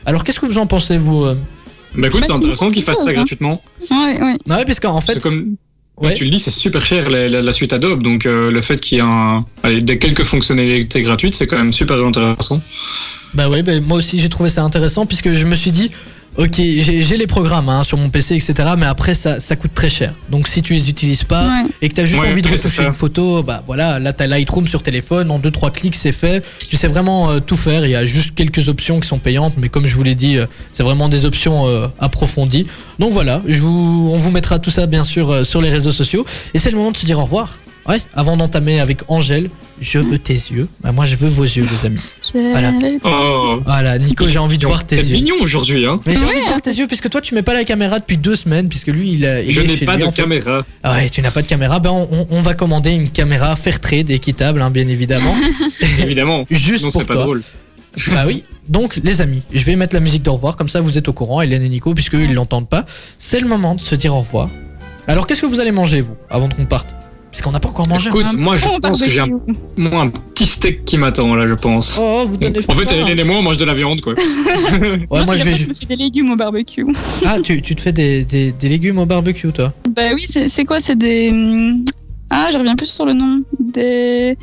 Alors, 0.06 0.24
qu'est-ce 0.24 0.40
que 0.40 0.46
vous 0.46 0.58
en 0.58 0.66
pensez, 0.66 0.96
vous 0.96 1.26
Bah 1.96 2.08
écoute, 2.08 2.22
c'est 2.22 2.28
Bah, 2.28 2.36
intéressant 2.36 2.68
qu'ils 2.70 2.82
fassent 2.82 3.02
ça 3.04 3.10
hein. 3.10 3.14
gratuitement. 3.14 3.62
Ouais, 3.90 4.20
ouais. 4.20 4.36
Non, 4.46 4.56
ouais, 4.56 4.64
parce 4.64 4.80
qu'en 4.80 5.00
fait, 5.00 5.14
C'est 5.14 5.22
comme 5.22 5.56
Ouais. 5.98 6.12
tu 6.12 6.24
le 6.24 6.30
dis, 6.30 6.38
c'est 6.40 6.50
super 6.50 6.84
cher 6.84 7.08
la, 7.08 7.26
la- 7.26 7.40
la 7.40 7.52
suite 7.54 7.72
Adobe, 7.72 8.02
donc 8.02 8.26
euh, 8.26 8.50
le 8.50 8.60
fait 8.60 8.78
qu'il 8.78 8.98
y 8.98 9.00
ait 9.00 9.04
un, 9.04 9.46
allez, 9.62 9.80
des 9.80 9.98
quelques 9.98 10.24
fonctionnalités 10.24 11.00
gratuites, 11.00 11.34
c'est 11.34 11.46
quand 11.46 11.56
même 11.56 11.72
super 11.72 11.96
intéressant. 12.04 12.60
Bah 13.32 13.48
ouais, 13.48 13.62
bah 13.62 13.72
moi 13.80 13.96
aussi 13.98 14.20
j'ai 14.20 14.28
trouvé 14.28 14.50
ça 14.50 14.62
intéressant 14.62 15.06
puisque 15.06 15.32
je 15.32 15.46
me 15.46 15.54
suis 15.54 15.70
dit, 15.70 15.90
ok, 16.38 16.54
j'ai 16.56 17.02
j'ai 17.02 17.16
les 17.16 17.26
programmes 17.26 17.68
hein, 17.68 17.82
sur 17.82 17.96
mon 17.98 18.08
PC, 18.10 18.34
etc. 18.34 18.70
Mais 18.78 18.86
après 18.86 19.14
ça, 19.14 19.40
ça 19.40 19.56
coûte 19.56 19.72
très 19.74 19.88
cher. 19.88 20.12
Donc 20.30 20.48
si 20.48 20.62
tu 20.62 20.74
les 20.74 20.88
utilises 20.90 21.24
pas 21.24 21.46
Ouais. 21.48 21.64
et 21.82 21.88
que 21.88 21.94
tu 21.94 22.00
as 22.00 22.06
juste 22.06 22.20
Ouais, 22.20 22.30
envie 22.30 22.42
de 22.42 22.48
retoucher 22.48 22.82
une 22.84 22.92
photo, 22.92 23.42
bah 23.42 23.62
voilà, 23.66 23.98
là 23.98 24.12
t'as 24.12 24.26
Lightroom 24.26 24.66
sur 24.68 24.82
téléphone, 24.82 25.30
en 25.30 25.38
2-3 25.38 25.70
clics 25.72 25.96
c'est 25.96 26.12
fait. 26.12 26.44
Tu 26.68 26.76
sais 26.76 26.88
vraiment 26.88 27.30
euh, 27.30 27.40
tout 27.40 27.56
faire. 27.56 27.84
Il 27.84 27.90
y 27.90 27.96
a 27.96 28.04
juste 28.04 28.34
quelques 28.34 28.68
options 28.68 29.00
qui 29.00 29.08
sont 29.08 29.18
payantes, 29.18 29.54
mais 29.58 29.68
comme 29.68 29.86
je 29.86 29.94
vous 29.94 30.02
l'ai 30.02 30.14
dit, 30.14 30.36
euh, 30.38 30.46
c'est 30.72 30.82
vraiment 30.82 31.08
des 31.08 31.24
options 31.24 31.66
euh, 31.68 31.86
approfondies. 31.98 32.66
Donc 32.98 33.12
voilà, 33.12 33.42
je 33.46 33.60
vous, 33.62 34.10
on 34.12 34.16
vous 34.18 34.30
mettra 34.30 34.58
tout 34.58 34.70
ça 34.70 34.86
bien 34.86 35.04
sûr 35.04 35.30
euh, 35.30 35.44
sur 35.44 35.60
les 35.60 35.70
réseaux 35.70 35.92
sociaux. 35.92 36.24
Et 36.54 36.58
c'est 36.58 36.70
le 36.70 36.76
moment 36.76 36.90
de 36.92 36.96
se 36.96 37.06
dire 37.06 37.18
au 37.18 37.24
revoir. 37.24 37.58
Ouais, 37.88 38.00
avant 38.14 38.36
d'entamer 38.36 38.80
avec 38.80 39.00
Angèle, 39.08 39.48
je 39.80 39.98
veux 40.00 40.18
tes 40.18 40.32
yeux. 40.34 40.66
Bah 40.80 40.90
moi 40.90 41.04
je 41.04 41.14
veux 41.14 41.28
vos 41.28 41.44
yeux 41.44 41.64
les 41.70 41.86
amis. 41.86 42.02
Voilà. 42.34 42.72
Oh, 43.04 43.60
Voilà, 43.64 43.96
Nico, 43.98 44.28
j'ai 44.28 44.38
envie 44.40 44.58
de 44.58 44.66
voir 44.66 44.84
tes 44.84 44.96
c'est 44.96 45.06
yeux. 45.08 45.14
mignon 45.18 45.36
aujourd'hui, 45.40 45.86
hein. 45.86 46.00
Mais 46.04 46.14
j'ai 46.16 46.24
envie 46.24 46.40
de 46.40 46.46
voir 46.46 46.60
tes 46.60 46.70
yeux 46.72 46.88
puisque 46.88 47.08
toi 47.08 47.20
tu 47.20 47.34
mets 47.34 47.42
pas 47.44 47.54
la 47.54 47.62
caméra 47.64 48.00
depuis 48.00 48.16
deux 48.16 48.34
semaines 48.34 48.68
puisque 48.68 48.88
lui 48.88 49.12
il, 49.12 49.24
a, 49.26 49.40
il 49.40 49.54
Je 49.54 49.60
est 49.60 49.76
chez 49.76 49.84
pas 49.86 49.94
lui, 49.96 50.02
de 50.02 50.08
en 50.08 50.12
fait. 50.12 50.22
caméra. 50.22 50.64
Ah 50.82 50.94
ouais, 50.94 51.08
tu 51.10 51.22
n'as 51.22 51.30
pas 51.30 51.42
de 51.42 51.46
caméra. 51.46 51.78
Ben 51.78 51.90
on, 51.90 52.08
on- 52.10 52.26
on 52.30 52.42
va 52.42 52.54
commander 52.54 52.90
une 52.90 53.08
caméra 53.08 53.54
Fairtrade 53.54 54.10
équitable, 54.10 54.62
hein, 54.62 54.70
bien 54.70 54.88
évidemment. 54.88 55.34
Évidemment. 56.02 56.44
Juste 56.50 56.78
Sinon, 56.78 56.90
pour 56.90 57.00
c'est 57.02 57.06
pas 57.06 57.14
toi. 57.14 57.22
drôle. 57.22 57.42
bah 58.08 58.24
oui. 58.26 58.42
Donc 58.68 58.98
les 59.04 59.20
amis, 59.20 59.42
je 59.52 59.62
vais 59.64 59.76
mettre 59.76 59.94
la 59.94 60.00
musique 60.00 60.24
de 60.24 60.30
revoir 60.30 60.56
comme 60.56 60.68
ça 60.68 60.80
vous 60.80 60.98
êtes 60.98 61.06
au 61.06 61.12
courant, 61.12 61.40
Hélène 61.40 61.62
et 61.62 61.68
Nico 61.68 61.94
puisque 61.94 62.14
eux, 62.16 62.24
ils 62.24 62.34
l'entendent 62.34 62.68
pas. 62.68 62.84
C'est 63.18 63.38
le 63.38 63.46
moment 63.46 63.76
de 63.76 63.80
se 63.80 63.94
dire 63.94 64.12
au 64.12 64.20
revoir. 64.20 64.50
Alors 65.06 65.28
qu'est-ce 65.28 65.40
que 65.42 65.46
vous 65.46 65.60
allez 65.60 65.70
manger 65.70 66.00
vous 66.00 66.16
avant 66.30 66.48
qu'on 66.48 66.64
parte? 66.66 66.88
Puisqu'on 67.36 67.50
n'a 67.52 67.60
pas 67.60 67.68
encore 67.68 67.86
mangé. 67.86 68.08
Écoute, 68.08 68.32
moi 68.32 68.56
je 68.56 68.64
bon 68.64 68.78
pense 68.80 68.98
que 69.02 69.10
j'ai 69.10 69.20
un, 69.20 69.26
barbecue. 69.26 69.54
moi, 69.76 70.00
un 70.00 70.08
petit 70.08 70.46
steak 70.46 70.86
qui 70.86 70.96
m'attend 70.96 71.34
là, 71.34 71.46
je 71.46 71.52
pense. 71.52 71.98
Oh, 72.00 72.24
vous 72.26 72.38
donnez 72.38 72.60
en 72.66 72.74
fait. 72.74 72.90
Hélène 72.94 73.18
et 73.18 73.24
moi, 73.24 73.36
on 73.36 73.42
mange 73.42 73.58
de 73.58 73.64
la 73.66 73.74
viande, 73.74 74.00
quoi. 74.00 74.14
Ouais, 75.10 75.22
moi 75.26 75.36
je 75.36 75.44
vais. 75.44 75.54
je 75.54 75.66
me 75.68 75.74
fais 75.74 75.84
des 75.84 75.96
légumes 75.96 76.30
au 76.30 76.36
barbecue. 76.36 76.86
Ah, 77.26 77.36
tu, 77.42 77.60
tu 77.60 77.76
te 77.76 77.82
fais 77.82 77.92
des, 77.92 78.24
des, 78.24 78.52
des 78.52 78.68
légumes 78.70 78.98
au 79.00 79.04
barbecue 79.04 79.52
toi 79.52 79.74
Bah 79.94 80.12
oui, 80.14 80.24
c'est 80.26 80.64
quoi 80.64 80.80
C'est 80.80 80.96
des. 80.96 81.28
hum, 81.28 81.84
Ah, 82.30 82.48
je 82.50 82.56
reviens 82.56 82.74
plus 82.74 82.86
sur 82.86 83.04
le 83.04 83.12
nom. 83.12 83.42
Des. 83.60 84.38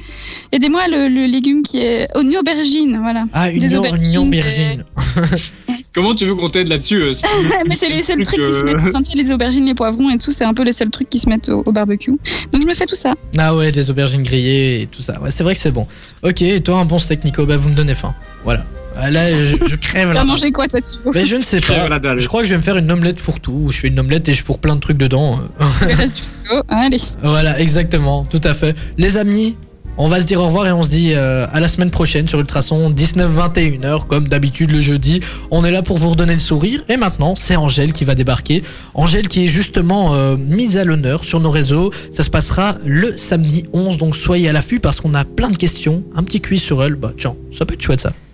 Aidez-moi, 0.52 0.88
le, 0.88 1.08
le 1.10 1.26
légume 1.26 1.64
qui 1.64 1.80
est. 1.80 2.08
Oh, 2.14 2.22
une 2.22 2.38
aubergine, 2.38 3.00
voilà. 3.02 3.26
Ah, 3.34 3.50
une, 3.50 3.64
une 3.64 3.76
aubergine. 4.20 4.84
Comment 5.94 6.16
tu 6.16 6.26
veux 6.26 6.36
qu'on 6.36 6.50
t'aide 6.50 6.68
là-dessus 6.68 7.02
euh, 7.02 7.14
si- 7.14 7.24
Mais 7.68 7.76
c'est 7.76 7.90
les 7.90 8.04
seuls 8.04 8.22
truc, 8.24 8.42
trucs 8.42 8.54
qui 8.54 8.60
se 8.60 8.64
mettent. 8.64 8.80
Sais, 8.80 9.16
les 9.16 9.32
aubergines, 9.32 9.66
les 9.66 9.74
poivrons 9.74 10.10
et 10.10 10.18
tout, 10.18 10.32
c'est 10.32 10.44
un 10.46 10.54
peu 10.54 10.64
les 10.64 10.72
seuls 10.72 10.90
trucs 10.90 11.10
qui 11.10 11.20
se 11.20 11.28
mettent 11.30 11.50
au, 11.50 11.64
au 11.66 11.72
barbecue. 11.72 12.12
Donc 12.52 12.62
je 12.62 12.68
me 12.68 12.74
fais 12.74 12.86
tout 12.86 12.96
ça. 12.96 13.14
Ah 13.38 13.56
ouais, 13.56 13.72
des 13.72 13.90
aubergines 13.90 14.24
grillées 14.24 14.82
et 14.84 14.88
tout 14.88 15.02
ça. 15.02 15.20
Ouais, 15.22 15.32
c'est 15.32 15.44
vrai 15.44 15.54
que 15.56 15.60
c'est 15.60 15.72
bon. 15.72 15.88
Ok, 16.22 16.42
et 16.42 16.62
toi, 16.62 16.80
un 16.80 16.86
bon 16.86 17.00
steak, 17.00 17.24
Nico, 17.26 17.46
bah 17.46 17.58
vous 17.58 17.70
me 17.70 17.76
donnez 17.76 17.96
faim. 17.96 18.14
Voilà. 18.44 18.64
Ah, 18.96 19.10
Là, 19.10 19.28
je, 19.32 19.56
je 19.70 19.76
crève 19.76 20.10
Tu 20.10 20.14
là. 20.14 20.20
vas 20.22 20.24
manger 20.26 20.52
quoi, 20.52 20.68
toi, 20.68 20.80
Thibaut 20.80 21.12
Mais 21.16 21.26
je 21.26 21.36
ne 21.36 21.42
sais 21.42 21.62
pas. 21.62 21.88
Je 22.18 22.28
crois 22.28 22.42
que 22.42 22.46
je 22.48 22.52
vais 22.52 22.58
me 22.58 22.62
faire 22.62 22.78
une 22.78 22.92
omelette 22.92 23.20
fourre-tout 23.20 23.52
où 23.66 23.72
je 23.72 23.80
fais 23.80 23.88
une 23.88 24.00
omelette 24.00 24.30
et 24.30 24.34
je 24.34 24.44
pour 24.44 24.60
plein 24.60 24.76
de 24.76 24.80
trucs 24.82 24.98
dedans. 24.98 25.40
Le 25.60 25.96
reste 25.96 26.16
du 26.18 26.22
frigo. 26.22 26.62
Allez. 26.70 26.98
voilà, 27.24 27.60
exactement, 27.60 28.24
tout 28.24 28.42
à 28.44 28.54
fait. 28.54 28.76
Les 29.00 29.18
amis, 29.18 29.58
on 29.98 30.08
va 30.08 30.20
se 30.20 30.26
dire 30.26 30.40
au 30.40 30.46
revoir 30.48 30.68
et 30.68 30.72
on 30.72 30.84
se 30.84 30.90
dit 30.90 31.14
euh, 31.14 31.46
à 31.54 31.60
la 31.60 31.68
semaine 31.68 31.92
prochaine 31.92 32.28
sur 32.28 32.40
Ultrason 32.40 32.90
19-21h 32.92 34.08
comme 34.08 34.28
d'habitude 34.28 34.72
le 34.72 34.82
jeudi. 34.82 35.20
On 35.52 35.64
est 35.64 35.72
là 35.72 35.82
pour 35.82 35.98
vous 35.98 36.10
redonner 36.10 36.34
le 36.34 36.40
sourire 36.40 36.84
et 36.90 36.98
maintenant 36.98 37.36
c'est 37.36 37.56
Angèle 37.56 37.94
qui 37.94 38.04
va 38.04 38.16
débarquer. 38.16 38.64
Angèle 38.94 39.28
qui 39.28 39.46
est 39.46 39.48
justement 39.48 40.16
euh, 40.16 40.36
mise 40.36 40.78
à 40.78 40.84
l'honneur 40.84 41.24
sur 41.24 41.40
nos 41.40 41.52
réseaux. 41.52 41.92
Ça 42.12 42.24
se 42.24 42.30
passera 42.30 42.78
le 42.86 43.16
samedi 43.18 43.66
11 43.74 43.98
donc 43.98 44.16
soyez 44.16 44.50
à 44.50 44.54
l'affût 44.54 44.80
parce 44.80 45.00
qu'on 45.00 45.14
a 45.14 45.26
plein 45.26 45.50
de 45.50 45.58
questions, 45.58 46.04
un 46.16 46.24
petit 46.24 46.42
quiz 46.42 46.62
sur 46.62 46.84
elle. 46.84 46.96
Bah 46.96 47.14
tiens, 47.18 47.36
ça 47.58 47.66
peut 47.66 47.74
être 47.74 47.82
chouette 47.82 48.02
ça. 48.02 48.12